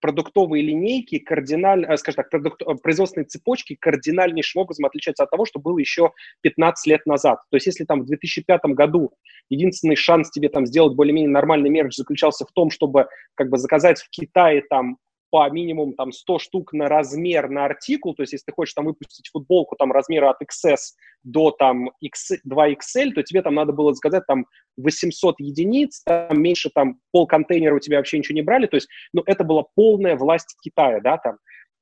продуктовые 0.00 0.62
линейки 0.62 1.18
кардинально, 1.18 1.86
э, 1.86 1.96
скажем 1.96 2.16
так, 2.16 2.30
продукт, 2.30 2.62
э, 2.62 2.74
производственные 2.82 3.26
цепочки 3.26 3.76
кардинальнейшим 3.78 4.62
образом 4.62 4.84
отличаются 4.86 5.24
от 5.24 5.30
того, 5.30 5.44
что 5.44 5.58
было 5.58 5.78
еще 5.78 6.12
15 6.42 6.86
лет 6.86 7.06
назад. 7.06 7.40
То 7.50 7.56
есть 7.56 7.66
если 7.66 7.84
там 7.84 8.02
в 8.02 8.06
2005 8.06 8.74
году 8.74 9.12
единственный 9.48 9.96
шанс 9.96 10.30
тебе 10.30 10.48
там 10.48 10.66
сделать 10.66 10.94
более-менее 10.94 11.30
нормальный 11.30 11.70
мерч 11.70 11.94
заключался 11.94 12.44
в 12.44 12.52
том, 12.52 12.70
чтобы 12.70 13.06
как 13.34 13.50
бы 13.50 13.58
заказать 13.58 14.00
в 14.00 14.10
Китае 14.10 14.62
там 14.68 14.98
по 15.30 15.48
минимум 15.50 15.94
там 15.94 16.12
100 16.12 16.38
штук 16.38 16.72
на 16.72 16.88
размер 16.88 17.48
на 17.48 17.64
артикул, 17.64 18.14
то 18.14 18.22
есть 18.22 18.32
если 18.32 18.46
ты 18.46 18.52
хочешь 18.52 18.74
там 18.74 18.86
выпустить 18.86 19.28
футболку 19.28 19.76
там 19.76 19.92
размера 19.92 20.30
от 20.30 20.38
XS 20.42 20.94
до 21.22 21.50
там 21.50 21.90
X, 22.00 22.32
2XL, 22.48 23.12
то 23.14 23.22
тебе 23.22 23.42
там 23.42 23.54
надо 23.54 23.72
было 23.72 23.94
заказать 23.94 24.26
там 24.26 24.46
800 24.76 25.36
единиц, 25.40 26.02
там 26.04 26.40
меньше 26.40 26.70
там 26.74 27.00
пол 27.12 27.26
контейнера 27.26 27.76
у 27.76 27.80
тебя 27.80 27.98
вообще 27.98 28.18
ничего 28.18 28.34
не 28.34 28.42
брали, 28.42 28.66
то 28.66 28.76
есть, 28.76 28.88
ну, 29.12 29.22
это 29.26 29.44
была 29.44 29.64
полная 29.74 30.16
власть 30.16 30.56
Китая, 30.62 31.00
да, 31.00 31.18
там, 31.18 31.36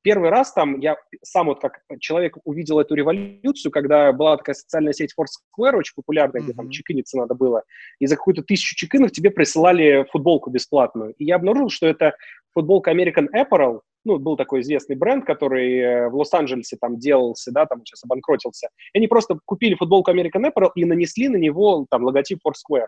первый 0.08 0.30
раз 0.30 0.52
там 0.54 0.80
я 0.80 0.96
сам 1.22 1.48
вот 1.48 1.60
как 1.60 1.82
человек 2.00 2.38
увидел 2.44 2.80
эту 2.80 2.94
революцию, 2.94 3.70
когда 3.70 4.10
была 4.10 4.38
такая 4.38 4.54
социальная 4.54 4.94
сеть 4.94 5.12
Foursquare, 5.12 5.76
очень 5.76 5.92
популярная, 5.94 6.40
mm-hmm. 6.40 6.44
где 6.44 6.54
там 6.54 6.70
чекиниться 6.70 7.18
надо 7.18 7.34
было, 7.34 7.62
и 7.98 8.06
за 8.06 8.16
какую-то 8.16 8.42
тысячу 8.42 8.74
чекинов 8.74 9.12
тебе 9.12 9.30
присылали 9.30 10.06
футболку 10.10 10.48
бесплатную. 10.48 11.12
И 11.18 11.26
я 11.26 11.36
обнаружил, 11.36 11.68
что 11.68 11.86
это 11.86 12.14
футболка 12.54 12.90
American 12.90 13.26
Apparel, 13.36 13.80
ну, 14.06 14.18
был 14.18 14.38
такой 14.38 14.62
известный 14.62 14.96
бренд, 14.96 15.26
который 15.26 15.78
э, 15.78 16.08
в 16.08 16.16
Лос-Анджелесе 16.16 16.78
там 16.80 16.98
делался, 16.98 17.52
да, 17.52 17.66
там 17.66 17.84
сейчас 17.84 18.02
обанкротился. 18.04 18.68
И 18.94 18.98
они 18.98 19.08
просто 19.08 19.38
купили 19.44 19.74
футболку 19.74 20.10
American 20.10 20.50
Apparel 20.50 20.70
и 20.74 20.86
нанесли 20.86 21.28
на 21.28 21.36
него 21.36 21.84
там 21.90 22.04
логотип 22.04 22.38
Foursquare. 22.38 22.86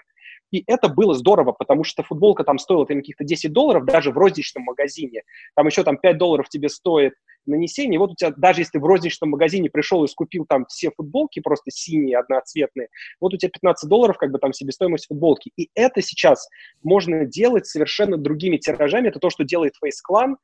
И 0.51 0.65
это 0.67 0.89
было 0.89 1.15
здорово, 1.15 1.53
потому 1.53 1.85
что 1.85 2.03
футболка 2.03 2.45
там 2.45 2.59
стоила 2.59 2.87
там 2.87 2.99
каких-то 2.99 3.25
10 3.25 3.53
долларов 3.53 3.85
даже 3.85 4.11
в 4.11 4.19
розничном 4.19 4.65
магазине. 4.65 5.23
Там 5.55 5.67
еще 5.67 5.85
там 5.85 5.97
5 5.97 6.19
долларов 6.19 6.49
тебе 6.49 6.69
стоит 6.69 7.15
нанесение. 7.47 7.99
Вот 7.99 8.13
у 8.13 8.15
тебя, 8.15 8.33
даже 8.37 8.61
если 8.61 8.73
ты 8.73 8.81
в 8.81 8.85
розничном 8.85 9.31
магазине 9.31 9.71
пришел 9.71 10.05
и 10.05 10.09
скупил 10.09 10.45
там 10.49 10.67
все 10.67 10.91
футболки, 10.91 11.41
просто 11.41 11.71
синие, 11.71 12.19
одноцветные, 12.19 12.89
вот 13.21 13.35
у 13.35 13.37
тебя 13.37 13.51
15 13.51 13.89
долларов 13.89 14.19
как 14.19 14.31
бы 14.31 14.39
там 14.39 14.53
себестоимость 14.53 15.07
футболки. 15.07 15.51
И 15.57 15.71
это 15.75 16.03
сейчас 16.03 16.49
можно 16.83 17.25
делать 17.25 17.67
совершенно 17.67 18.17
другими 18.17 18.57
тиражами. 18.57 19.09
Это 19.09 19.21
то, 19.21 19.31
что 19.31 19.45
делает 19.45 19.75
Face 19.83 20.01
Clan, 20.09 20.35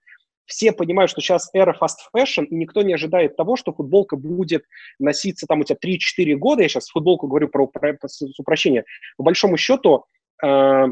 все 0.47 0.73
понимают, 0.73 1.11
что 1.11 1.21
сейчас 1.21 1.51
эра 1.53 1.77
fast 1.79 1.99
fashion, 2.17 2.45
и 2.47 2.55
никто 2.55 2.83
не 2.83 2.95
ожидает 2.95 3.37
того, 3.37 3.57
что 3.57 3.73
футболка 3.73 4.17
будет 4.17 4.65
носиться 4.99 5.47
там 5.47 5.61
у 5.61 5.65
тебя 5.65 5.77
3-4 5.85 6.35
года. 6.37 6.63
Я 6.63 6.69
сейчас 6.69 6.89
футболку 6.89 7.27
говорю 7.27 7.49
про, 7.49 7.67
про, 7.67 7.95
про 7.95 8.09
упрощение. 8.39 8.85
По 9.17 9.25
большому 9.25 9.57
счету, 9.57 10.05
э, 10.45 10.87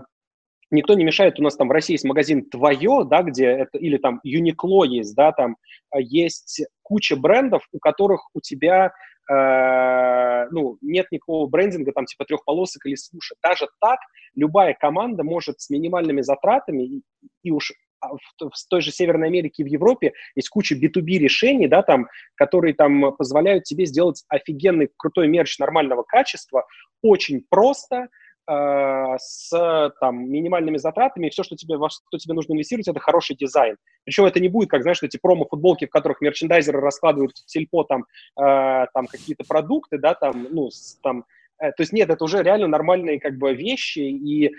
никто 0.71 0.95
не 0.95 1.05
мешает. 1.05 1.39
У 1.39 1.43
нас 1.43 1.57
там 1.57 1.69
в 1.69 1.73
России 1.73 1.95
есть 1.95 2.05
магазин 2.05 2.49
«Твое», 2.51 3.05
да, 3.09 3.23
где 3.23 3.47
это, 3.47 3.79
или 3.79 3.97
там 3.97 4.21
Uniqlo 4.27 4.87
есть, 4.87 5.15
да, 5.15 5.33
там 5.33 5.57
а, 5.91 6.01
есть 6.01 6.67
куча 6.83 7.17
брендов, 7.17 7.67
у 7.73 7.79
которых 7.79 8.29
у 8.35 8.41
тебя 8.41 8.93
э, 9.31 10.49
ну, 10.51 10.79
нет 10.83 11.07
никакого 11.11 11.47
брендинга, 11.49 11.93
там, 11.93 12.07
типа 12.07 12.25
трех 12.25 12.45
полосок 12.45 12.85
или 12.87 12.97
суши. 12.97 13.35
Даже 13.43 13.69
так 13.81 13.99
любая 14.35 14.75
команда 14.75 15.23
может 15.23 15.61
с 15.61 15.71
минимальными 15.71 16.21
затратами 16.21 16.83
и, 16.83 17.03
и 17.43 17.51
уж 17.51 17.73
в, 18.09 18.49
в 18.51 18.69
той 18.69 18.81
же 18.81 18.91
Северной 18.91 19.29
Америке 19.29 19.63
и 19.63 19.65
в 19.65 19.69
Европе 19.69 20.13
есть 20.35 20.49
куча 20.49 20.75
B2B 20.75 21.19
решений, 21.19 21.69
да, 21.69 21.83
там, 21.83 22.09
которые 22.35 22.75
там 22.75 23.15
позволяют 23.17 23.65
тебе 23.65 23.87
сделать 23.87 24.25
офигенный 24.29 24.89
крутой 24.97 25.29
мерч 25.29 25.59
нормального 25.59 26.03
качества 26.03 26.65
очень 27.03 27.45
просто, 27.49 28.09
э, 28.49 29.15
с 29.19 29.93
там, 30.01 30.31
минимальными 30.31 30.79
затратами, 30.79 31.27
и 31.27 31.31
все, 31.31 31.43
что 31.43 31.57
тебе, 31.57 31.77
во 31.77 31.91
что 31.91 32.19
тебе 32.19 32.35
нужно 32.35 32.55
инвестировать, 32.55 32.89
это 32.89 33.01
хороший 33.01 33.37
дизайн. 33.37 33.77
Причем 34.05 34.25
это 34.25 34.41
не 34.41 34.49
будет, 34.49 34.71
как, 34.71 34.83
знаешь, 34.83 35.03
эти 35.03 35.19
промо-футболки, 35.19 35.87
в 35.87 35.91
которых 35.91 36.21
мерчендайзеры 36.21 36.81
раскладывают 36.81 37.37
в 37.37 37.51
сельпо 37.51 37.85
там, 37.85 38.05
э, 38.41 38.87
там 38.93 39.07
какие-то 39.07 39.45
продукты, 39.47 39.99
да, 39.99 40.15
там, 40.15 40.47
ну, 40.51 40.71
с, 40.71 40.99
там, 41.03 41.25
э, 41.59 41.71
то 41.73 41.83
есть 41.83 41.93
нет, 41.93 42.11
это 42.11 42.25
уже 42.25 42.43
реально 42.43 42.69
нормальные 42.69 43.21
как 43.21 43.37
бы 43.37 43.55
вещи, 43.55 44.01
и 44.01 44.53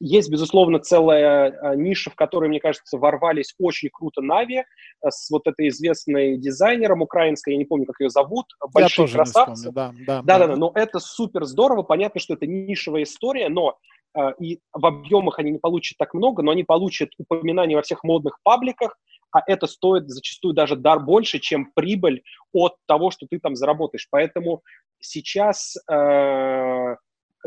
есть, 0.00 0.30
безусловно, 0.30 0.78
целая 0.78 1.50
а, 1.50 1.76
ниша, 1.76 2.10
в 2.10 2.14
которой, 2.14 2.48
мне 2.48 2.58
кажется, 2.58 2.96
ворвались 2.96 3.54
очень 3.58 3.90
круто 3.92 4.22
Нави 4.22 4.64
а, 5.02 5.10
с 5.10 5.30
вот 5.30 5.46
этой 5.46 5.68
известной 5.68 6.38
дизайнером 6.38 7.02
украинской, 7.02 7.50
я 7.50 7.58
не 7.58 7.66
помню, 7.66 7.86
как 7.86 8.00
ее 8.00 8.08
зовут, 8.08 8.46
большие 8.72 9.06
я 9.06 9.12
красавцы. 9.12 9.50
Не 9.50 9.54
вспомню, 9.56 9.72
да, 9.72 9.92
да, 10.06 10.22
да, 10.22 10.38
да, 10.38 10.46
да, 10.48 10.56
но 10.56 10.72
это 10.74 10.98
супер 10.98 11.44
здорово, 11.44 11.82
понятно, 11.82 12.18
что 12.18 12.34
это 12.34 12.46
нишевая 12.46 13.02
история, 13.02 13.50
но 13.50 13.76
э, 14.16 14.32
и 14.40 14.60
в 14.72 14.86
объемах 14.86 15.38
они 15.38 15.50
не 15.50 15.58
получат 15.58 15.98
так 15.98 16.14
много, 16.14 16.42
но 16.42 16.52
они 16.52 16.64
получат 16.64 17.10
упоминания 17.18 17.76
во 17.76 17.82
всех 17.82 18.02
модных 18.02 18.38
пабликах, 18.42 18.96
а 19.32 19.40
это 19.46 19.66
стоит 19.66 20.08
зачастую 20.08 20.54
даже 20.54 20.76
дар 20.76 20.98
больше, 20.98 21.38
чем 21.38 21.70
прибыль 21.74 22.22
от 22.52 22.74
того, 22.86 23.10
что 23.10 23.26
ты 23.30 23.38
там 23.38 23.54
заработаешь. 23.54 24.08
Поэтому 24.10 24.62
сейчас 24.98 25.76
э, 25.88 26.96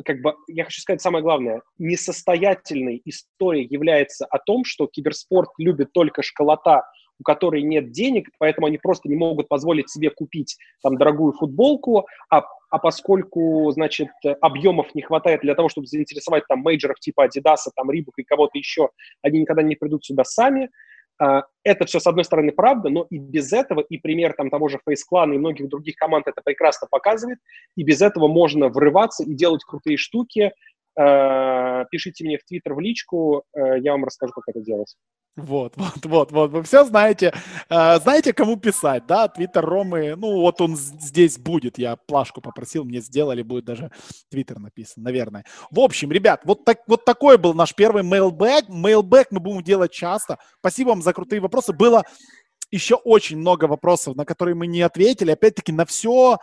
как 0.03 0.21
бы, 0.21 0.35
я 0.47 0.65
хочу 0.65 0.81
сказать 0.81 1.01
самое 1.01 1.23
главное, 1.23 1.61
несостоятельной 1.77 3.01
историей 3.05 3.67
является 3.69 4.25
о 4.25 4.39
том, 4.39 4.65
что 4.65 4.87
киберспорт 4.87 5.49
любит 5.57 5.93
только 5.93 6.23
школота, 6.23 6.83
у 7.19 7.23
которой 7.23 7.61
нет 7.61 7.91
денег, 7.91 8.29
поэтому 8.39 8.67
они 8.67 8.77
просто 8.77 9.07
не 9.07 9.15
могут 9.15 9.47
позволить 9.47 9.89
себе 9.89 10.09
купить 10.09 10.57
там 10.81 10.97
дорогую 10.97 11.33
футболку, 11.33 12.07
а, 12.29 12.43
а 12.69 12.79
поскольку, 12.79 13.69
значит, 13.71 14.09
объемов 14.41 14.93
не 14.95 15.03
хватает 15.03 15.41
для 15.41 15.55
того, 15.55 15.69
чтобы 15.69 15.87
заинтересовать 15.87 16.45
там 16.47 16.59
мейджеров 16.61 16.99
типа 16.99 17.27
Adidas, 17.27 17.69
там 17.75 17.89
Reebok 17.89 18.13
и 18.17 18.23
кого-то 18.23 18.57
еще, 18.57 18.89
они 19.21 19.41
никогда 19.41 19.61
не 19.61 19.75
придут 19.75 20.03
сюда 20.03 20.23
сами, 20.23 20.69
это 21.19 21.85
все, 21.85 21.99
с 21.99 22.07
одной 22.07 22.25
стороны, 22.25 22.51
правда, 22.51 22.89
но 22.89 23.05
и 23.09 23.17
без 23.17 23.53
этого, 23.53 23.81
и 23.81 23.97
пример 23.97 24.33
там 24.33 24.49
того 24.49 24.67
же 24.67 24.79
Face 24.87 25.03
и 25.11 25.37
многих 25.37 25.69
других 25.69 25.95
команд 25.95 26.27
это 26.27 26.41
прекрасно 26.43 26.87
показывает, 26.89 27.39
и 27.77 27.83
без 27.83 28.01
этого 28.01 28.27
можно 28.27 28.69
врываться 28.69 29.23
и 29.23 29.33
делать 29.33 29.63
крутые 29.63 29.97
штуки. 29.97 30.51
А, 30.95 31.85
пишите 31.85 32.23
мне 32.23 32.37
в 32.37 32.43
Твиттер 32.43 32.73
в 32.73 32.79
личку, 32.79 33.43
а, 33.53 33.77
я 33.77 33.93
вам 33.93 34.05
расскажу, 34.05 34.33
как 34.33 34.43
это 34.47 34.61
делать. 34.61 34.95
Вот, 35.35 35.73
вот, 35.77 36.05
вот, 36.05 36.31
вот. 36.31 36.51
Вы 36.51 36.63
все 36.63 36.85
знаете. 36.85 37.33
Э, 37.69 37.99
знаете, 37.99 38.33
кому 38.33 38.57
писать, 38.57 39.05
да? 39.07 39.27
Твиттер 39.27 39.65
Ромы, 39.65 40.15
ну 40.15 40.39
вот 40.41 40.61
он 40.61 40.75
здесь 40.75 41.37
будет. 41.37 41.77
Я 41.77 41.95
плашку 41.95 42.41
попросил, 42.41 42.83
мне 42.83 42.99
сделали, 43.01 43.41
будет 43.41 43.65
даже 43.65 43.91
Твиттер 44.29 44.59
написан, 44.59 45.03
наверное. 45.03 45.43
В 45.71 45.79
общем, 45.79 46.11
ребят, 46.11 46.41
вот, 46.45 46.65
так, 46.65 46.79
вот 46.87 47.05
такой 47.05 47.37
был 47.37 47.53
наш 47.53 47.73
первый 47.73 48.03
mailback. 48.03 48.67
Mailback 48.69 49.27
мы 49.31 49.39
будем 49.39 49.63
делать 49.63 49.91
часто. 49.91 50.37
Спасибо 50.59 50.89
вам 50.89 51.01
за 51.01 51.13
крутые 51.13 51.41
вопросы. 51.41 51.73
Было 51.73 52.03
еще 52.71 52.95
очень 52.95 53.37
много 53.37 53.65
вопросов, 53.65 54.15
на 54.15 54.25
которые 54.25 54.55
мы 54.55 54.67
не 54.67 54.81
ответили. 54.81 55.31
Опять-таки, 55.31 55.71
на 55.71 55.85
все 55.85 56.37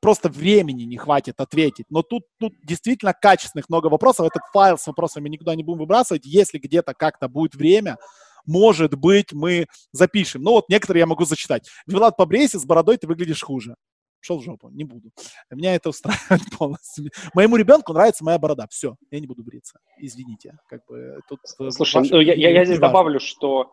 просто 0.00 0.28
времени 0.30 0.84
не 0.84 0.96
хватит 0.96 1.40
ответить. 1.40 1.86
Но 1.90 2.02
тут, 2.02 2.24
тут 2.38 2.54
действительно 2.62 3.12
качественных 3.12 3.68
много 3.68 3.86
вопросов. 3.88 4.26
Этот 4.26 4.42
файл 4.52 4.78
с 4.78 4.86
вопросами 4.86 5.28
никуда 5.28 5.54
не 5.54 5.62
будем 5.62 5.80
выбрасывать. 5.80 6.24
Если 6.24 6.58
где-то 6.58 6.94
как-то 6.94 7.28
будет 7.28 7.54
время, 7.54 7.98
может 8.46 8.94
быть, 8.94 9.32
мы 9.32 9.66
запишем. 9.92 10.42
Ну 10.42 10.52
вот 10.52 10.68
некоторые 10.68 11.00
я 11.00 11.06
могу 11.06 11.24
зачитать. 11.24 11.68
Вилат, 11.86 12.16
побрейся, 12.16 12.58
с 12.58 12.64
бородой 12.64 12.96
ты 12.96 13.06
выглядишь 13.06 13.42
хуже. 13.42 13.74
Шел 14.20 14.38
в 14.38 14.44
жопу, 14.44 14.68
не 14.68 14.84
буду. 14.84 15.10
Меня 15.50 15.74
это 15.74 15.88
устраивает 15.88 16.42
полностью. 16.58 17.10
Моему 17.34 17.56
ребенку 17.56 17.92
нравится 17.94 18.22
моя 18.22 18.38
борода. 18.38 18.66
Все, 18.70 18.96
я 19.10 19.18
не 19.18 19.26
буду 19.26 19.42
бриться. 19.42 19.78
Извините. 19.98 20.58
Как 20.68 20.84
бы 20.86 21.20
тут 21.28 21.40
э, 21.58 21.70
Слушай, 21.70 22.06
ну, 22.10 22.20
я, 22.20 22.34
я, 22.34 22.50
я 22.50 22.64
здесь 22.64 22.78
добавлю, 22.78 23.18
что 23.18 23.72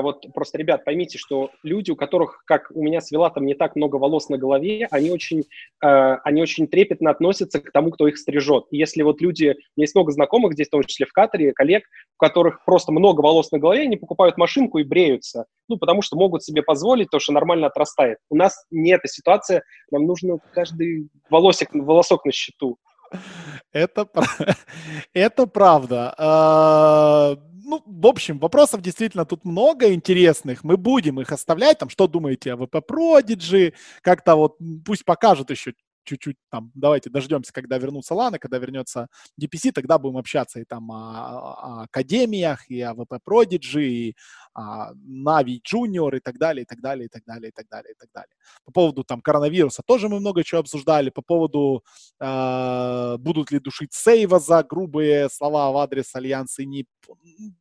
вот 0.00 0.26
просто, 0.34 0.58
ребят, 0.58 0.84
поймите, 0.84 1.16
что 1.16 1.50
люди, 1.62 1.92
у 1.92 1.96
которых, 1.96 2.42
как 2.44 2.72
у 2.74 2.82
меня 2.82 3.00
с 3.00 3.12
Вилатом, 3.12 3.46
не 3.46 3.54
так 3.54 3.76
много 3.76 3.96
волос 3.96 4.28
на 4.28 4.36
голове, 4.36 4.88
они 4.90 5.10
очень, 5.10 5.44
э, 5.80 6.16
они 6.24 6.42
очень 6.42 6.66
трепетно 6.66 7.10
относятся 7.10 7.60
к 7.60 7.70
тому, 7.70 7.92
кто 7.92 8.08
их 8.08 8.18
стрижет. 8.18 8.64
И 8.72 8.78
если 8.78 9.02
вот 9.02 9.20
люди, 9.20 9.44
у 9.44 9.48
меня 9.48 9.84
есть 9.84 9.94
много 9.94 10.10
знакомых 10.10 10.54
здесь, 10.54 10.66
в 10.66 10.72
том 10.72 10.82
числе 10.82 11.06
в 11.06 11.12
Катаре, 11.12 11.52
коллег, 11.52 11.84
у 12.18 12.24
которых 12.24 12.64
просто 12.64 12.90
много 12.90 13.20
волос 13.20 13.52
на 13.52 13.60
голове, 13.60 13.82
они 13.82 13.96
покупают 13.96 14.38
машинку 14.38 14.78
и 14.78 14.84
бреются, 14.84 15.46
ну, 15.68 15.78
потому 15.78 16.02
что 16.02 16.16
могут 16.16 16.42
себе 16.42 16.62
позволить 16.62 17.10
то, 17.10 17.20
что 17.20 17.32
нормально 17.32 17.68
отрастает. 17.68 18.18
У 18.28 18.36
нас 18.36 18.66
не 18.72 18.90
эта 18.90 19.06
ситуация, 19.06 19.62
нам 19.92 20.04
нужно 20.04 20.38
каждый 20.52 21.10
волосик, 21.30 21.68
волосок 21.72 22.24
на 22.24 22.32
счету. 22.32 22.78
Это, 23.72 24.08
это 25.12 25.46
правда. 25.46 26.14
А, 26.18 27.36
ну, 27.64 27.82
в 27.84 28.06
общем, 28.06 28.38
вопросов 28.38 28.80
действительно 28.80 29.24
тут 29.24 29.44
много 29.44 29.92
интересных. 29.92 30.64
Мы 30.64 30.76
будем 30.76 31.20
их 31.20 31.32
оставлять. 31.32 31.78
Там, 31.78 31.88
что 31.88 32.06
думаете 32.06 32.52
о 32.52 32.56
VP 32.56 32.82
Prodigy? 32.88 33.74
Как-то 34.02 34.36
вот 34.36 34.56
пусть 34.84 35.04
покажут 35.04 35.50
еще 35.50 35.74
чуть-чуть 36.06 36.36
там, 36.50 36.70
давайте 36.74 37.10
дождемся, 37.10 37.52
когда 37.52 37.78
вернутся 37.78 38.14
Ланы, 38.14 38.38
когда 38.38 38.58
вернется 38.58 39.08
DPC, 39.40 39.72
тогда 39.72 39.98
будем 39.98 40.16
общаться 40.16 40.60
и 40.60 40.64
там 40.64 40.90
о, 40.90 40.94
о 40.94 41.82
академиях, 41.82 42.70
и 42.70 42.80
о 42.80 42.94
VP 42.94 43.18
Prodigy, 43.28 43.82
и 43.82 44.16
о 44.54 44.92
Navi 44.94 45.60
Junior, 45.62 46.16
и 46.16 46.20
так 46.20 46.38
далее, 46.38 46.62
и 46.62 46.66
так 46.66 46.80
далее, 46.80 47.06
и 47.06 47.08
так 47.08 47.24
далее, 47.26 47.48
и 47.48 47.52
так 47.52 47.68
далее, 47.68 47.92
и 47.92 47.96
так 47.96 48.08
далее. 48.14 48.34
По 48.64 48.72
поводу 48.72 49.04
там 49.04 49.20
коронавируса 49.20 49.82
тоже 49.84 50.08
мы 50.08 50.20
много 50.20 50.44
чего 50.44 50.60
обсуждали, 50.60 51.10
по 51.10 51.22
поводу 51.22 51.84
э, 52.20 53.16
будут 53.18 53.50
ли 53.50 53.58
душить 53.58 53.92
сейва 53.92 54.38
за 54.38 54.62
грубые 54.62 55.28
слова 55.28 55.70
в 55.72 55.76
адрес 55.76 56.14
Альянса 56.14 56.62
и 56.62 56.66
не... 56.66 56.86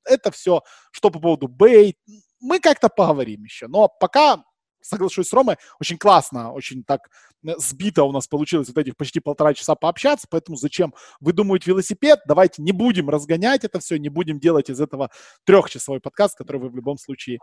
Это 0.06 0.32
все, 0.32 0.62
что 0.92 1.10
по 1.10 1.20
поводу 1.20 1.48
Бэй, 1.48 1.98
мы 2.40 2.60
как-то 2.60 2.90
поговорим 2.90 3.44
еще, 3.44 3.68
но 3.68 3.88
пока 3.88 4.44
соглашусь 4.86 5.28
с 5.28 5.34
Ромой, 5.34 5.58
очень 5.80 5.98
классно, 5.98 6.52
очень 6.52 6.84
так 6.84 7.10
э, 7.46 7.54
сбито 7.58 8.04
у 8.04 8.12
нас 8.12 8.28
получилось 8.28 8.68
вот 8.68 8.78
этих 8.78 8.96
почти 8.96 9.20
полтора 9.20 9.54
часа 9.54 9.76
пообщаться, 9.76 10.28
поэтому 10.30 10.58
зачем 10.58 10.94
выдумывать 11.20 11.68
велосипед, 11.68 12.20
давайте 12.28 12.62
не 12.62 12.72
будем 12.72 13.10
разгонять 13.10 13.64
это 13.64 13.80
все, 13.80 13.98
не 13.98 14.10
будем 14.10 14.40
делать 14.40 14.70
из 14.70 14.80
этого 14.80 15.10
трехчасовой 15.44 16.00
подкаст, 16.00 16.38
который 16.38 16.62
вы 16.62 16.70
в 16.70 16.76
любом 16.76 16.98
случае 16.98 17.40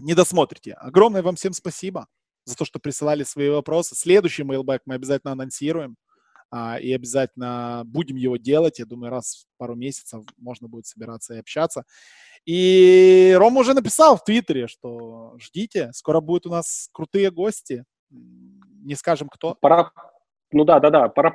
не 0.00 0.14
досмотрите. 0.14 0.74
Огромное 0.74 1.22
вам 1.22 1.36
всем 1.36 1.52
спасибо 1.52 2.06
за 2.44 2.56
то, 2.56 2.64
что 2.64 2.78
присылали 2.78 3.24
свои 3.24 3.48
вопросы. 3.50 3.94
Следующий 3.94 4.42
mailback 4.42 4.80
мы 4.86 4.94
обязательно 4.94 5.32
анонсируем 5.32 5.96
а, 6.50 6.78
и 6.80 6.92
обязательно 6.92 7.82
будем 7.84 8.16
его 8.16 8.36
делать. 8.36 8.78
Я 8.78 8.86
думаю, 8.86 9.10
раз 9.10 9.44
в 9.44 9.58
пару 9.58 9.74
месяцев 9.74 10.24
можно 10.38 10.68
будет 10.68 10.86
собираться 10.86 11.34
и 11.34 11.38
общаться. 11.38 11.84
И 12.48 13.36
Рома 13.38 13.60
уже 13.60 13.74
написал 13.74 14.16
в 14.16 14.24
Твиттере, 14.24 14.68
что 14.68 15.34
ждите, 15.38 15.90
скоро 15.92 16.20
будут 16.20 16.46
у 16.46 16.50
нас 16.50 16.88
крутые 16.92 17.30
гости. 17.30 17.84
Не 18.10 18.94
скажем, 18.94 19.28
кто. 19.28 19.58
Пора, 19.60 19.90
ну 20.50 20.64
да, 20.64 20.80
да, 20.80 20.88
да, 20.88 21.08
пора 21.10 21.34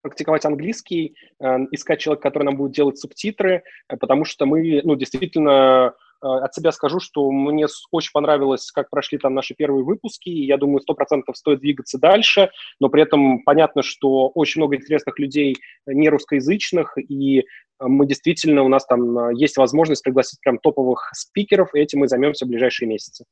практиковать 0.00 0.46
английский, 0.46 1.16
э, 1.38 1.56
искать 1.70 2.00
человека, 2.00 2.22
который 2.22 2.44
нам 2.44 2.56
будет 2.56 2.72
делать 2.72 2.98
субтитры, 2.98 3.62
э, 3.88 3.96
потому 3.98 4.24
что 4.24 4.46
мы, 4.46 4.80
ну, 4.84 4.96
действительно 4.96 5.94
от 6.24 6.54
себя 6.54 6.72
скажу, 6.72 7.00
что 7.00 7.30
мне 7.30 7.66
очень 7.90 8.10
понравилось, 8.12 8.70
как 8.72 8.90
прошли 8.90 9.18
там 9.18 9.34
наши 9.34 9.54
первые 9.54 9.84
выпуски, 9.84 10.28
и 10.28 10.46
я 10.46 10.56
думаю, 10.56 10.80
сто 10.80 10.94
процентов 10.94 11.36
стоит 11.36 11.60
двигаться 11.60 11.98
дальше, 11.98 12.50
но 12.80 12.88
при 12.88 13.02
этом 13.02 13.42
понятно, 13.42 13.82
что 13.82 14.28
очень 14.28 14.60
много 14.60 14.76
интересных 14.76 15.18
людей 15.18 15.56
не 15.86 16.08
русскоязычных, 16.08 16.96
и 16.98 17.44
мы 17.80 18.06
действительно, 18.06 18.62
у 18.62 18.68
нас 18.68 18.86
там 18.86 19.18
а, 19.18 19.32
есть 19.32 19.56
возможность 19.56 20.02
пригласить 20.02 20.40
прям 20.40 20.58
топовых 20.58 21.10
спикеров, 21.12 21.74
и 21.74 21.80
этим 21.80 22.00
мы 22.00 22.08
займемся 22.08 22.46
в 22.46 22.48
ближайшие 22.48 22.88
месяцы. 22.88 23.24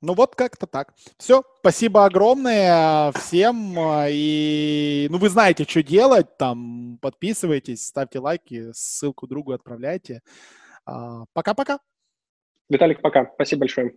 Ну 0.00 0.14
вот 0.14 0.36
как-то 0.36 0.66
так. 0.66 0.94
Все, 1.18 1.42
спасибо 1.58 2.04
огромное 2.04 3.10
всем. 3.12 3.74
И 4.08 5.08
ну 5.10 5.18
вы 5.18 5.28
знаете, 5.28 5.64
что 5.64 5.82
делать. 5.82 6.36
Там 6.38 6.98
подписывайтесь, 7.02 7.84
ставьте 7.84 8.20
лайки, 8.20 8.70
ссылку 8.72 9.26
другу 9.26 9.52
отправляйте. 9.52 10.22
А, 10.86 11.24
пока-пока. 11.32 11.80
Виталик, 12.68 13.00
пока. 13.00 13.30
Спасибо 13.34 13.60
большое. 13.60 13.94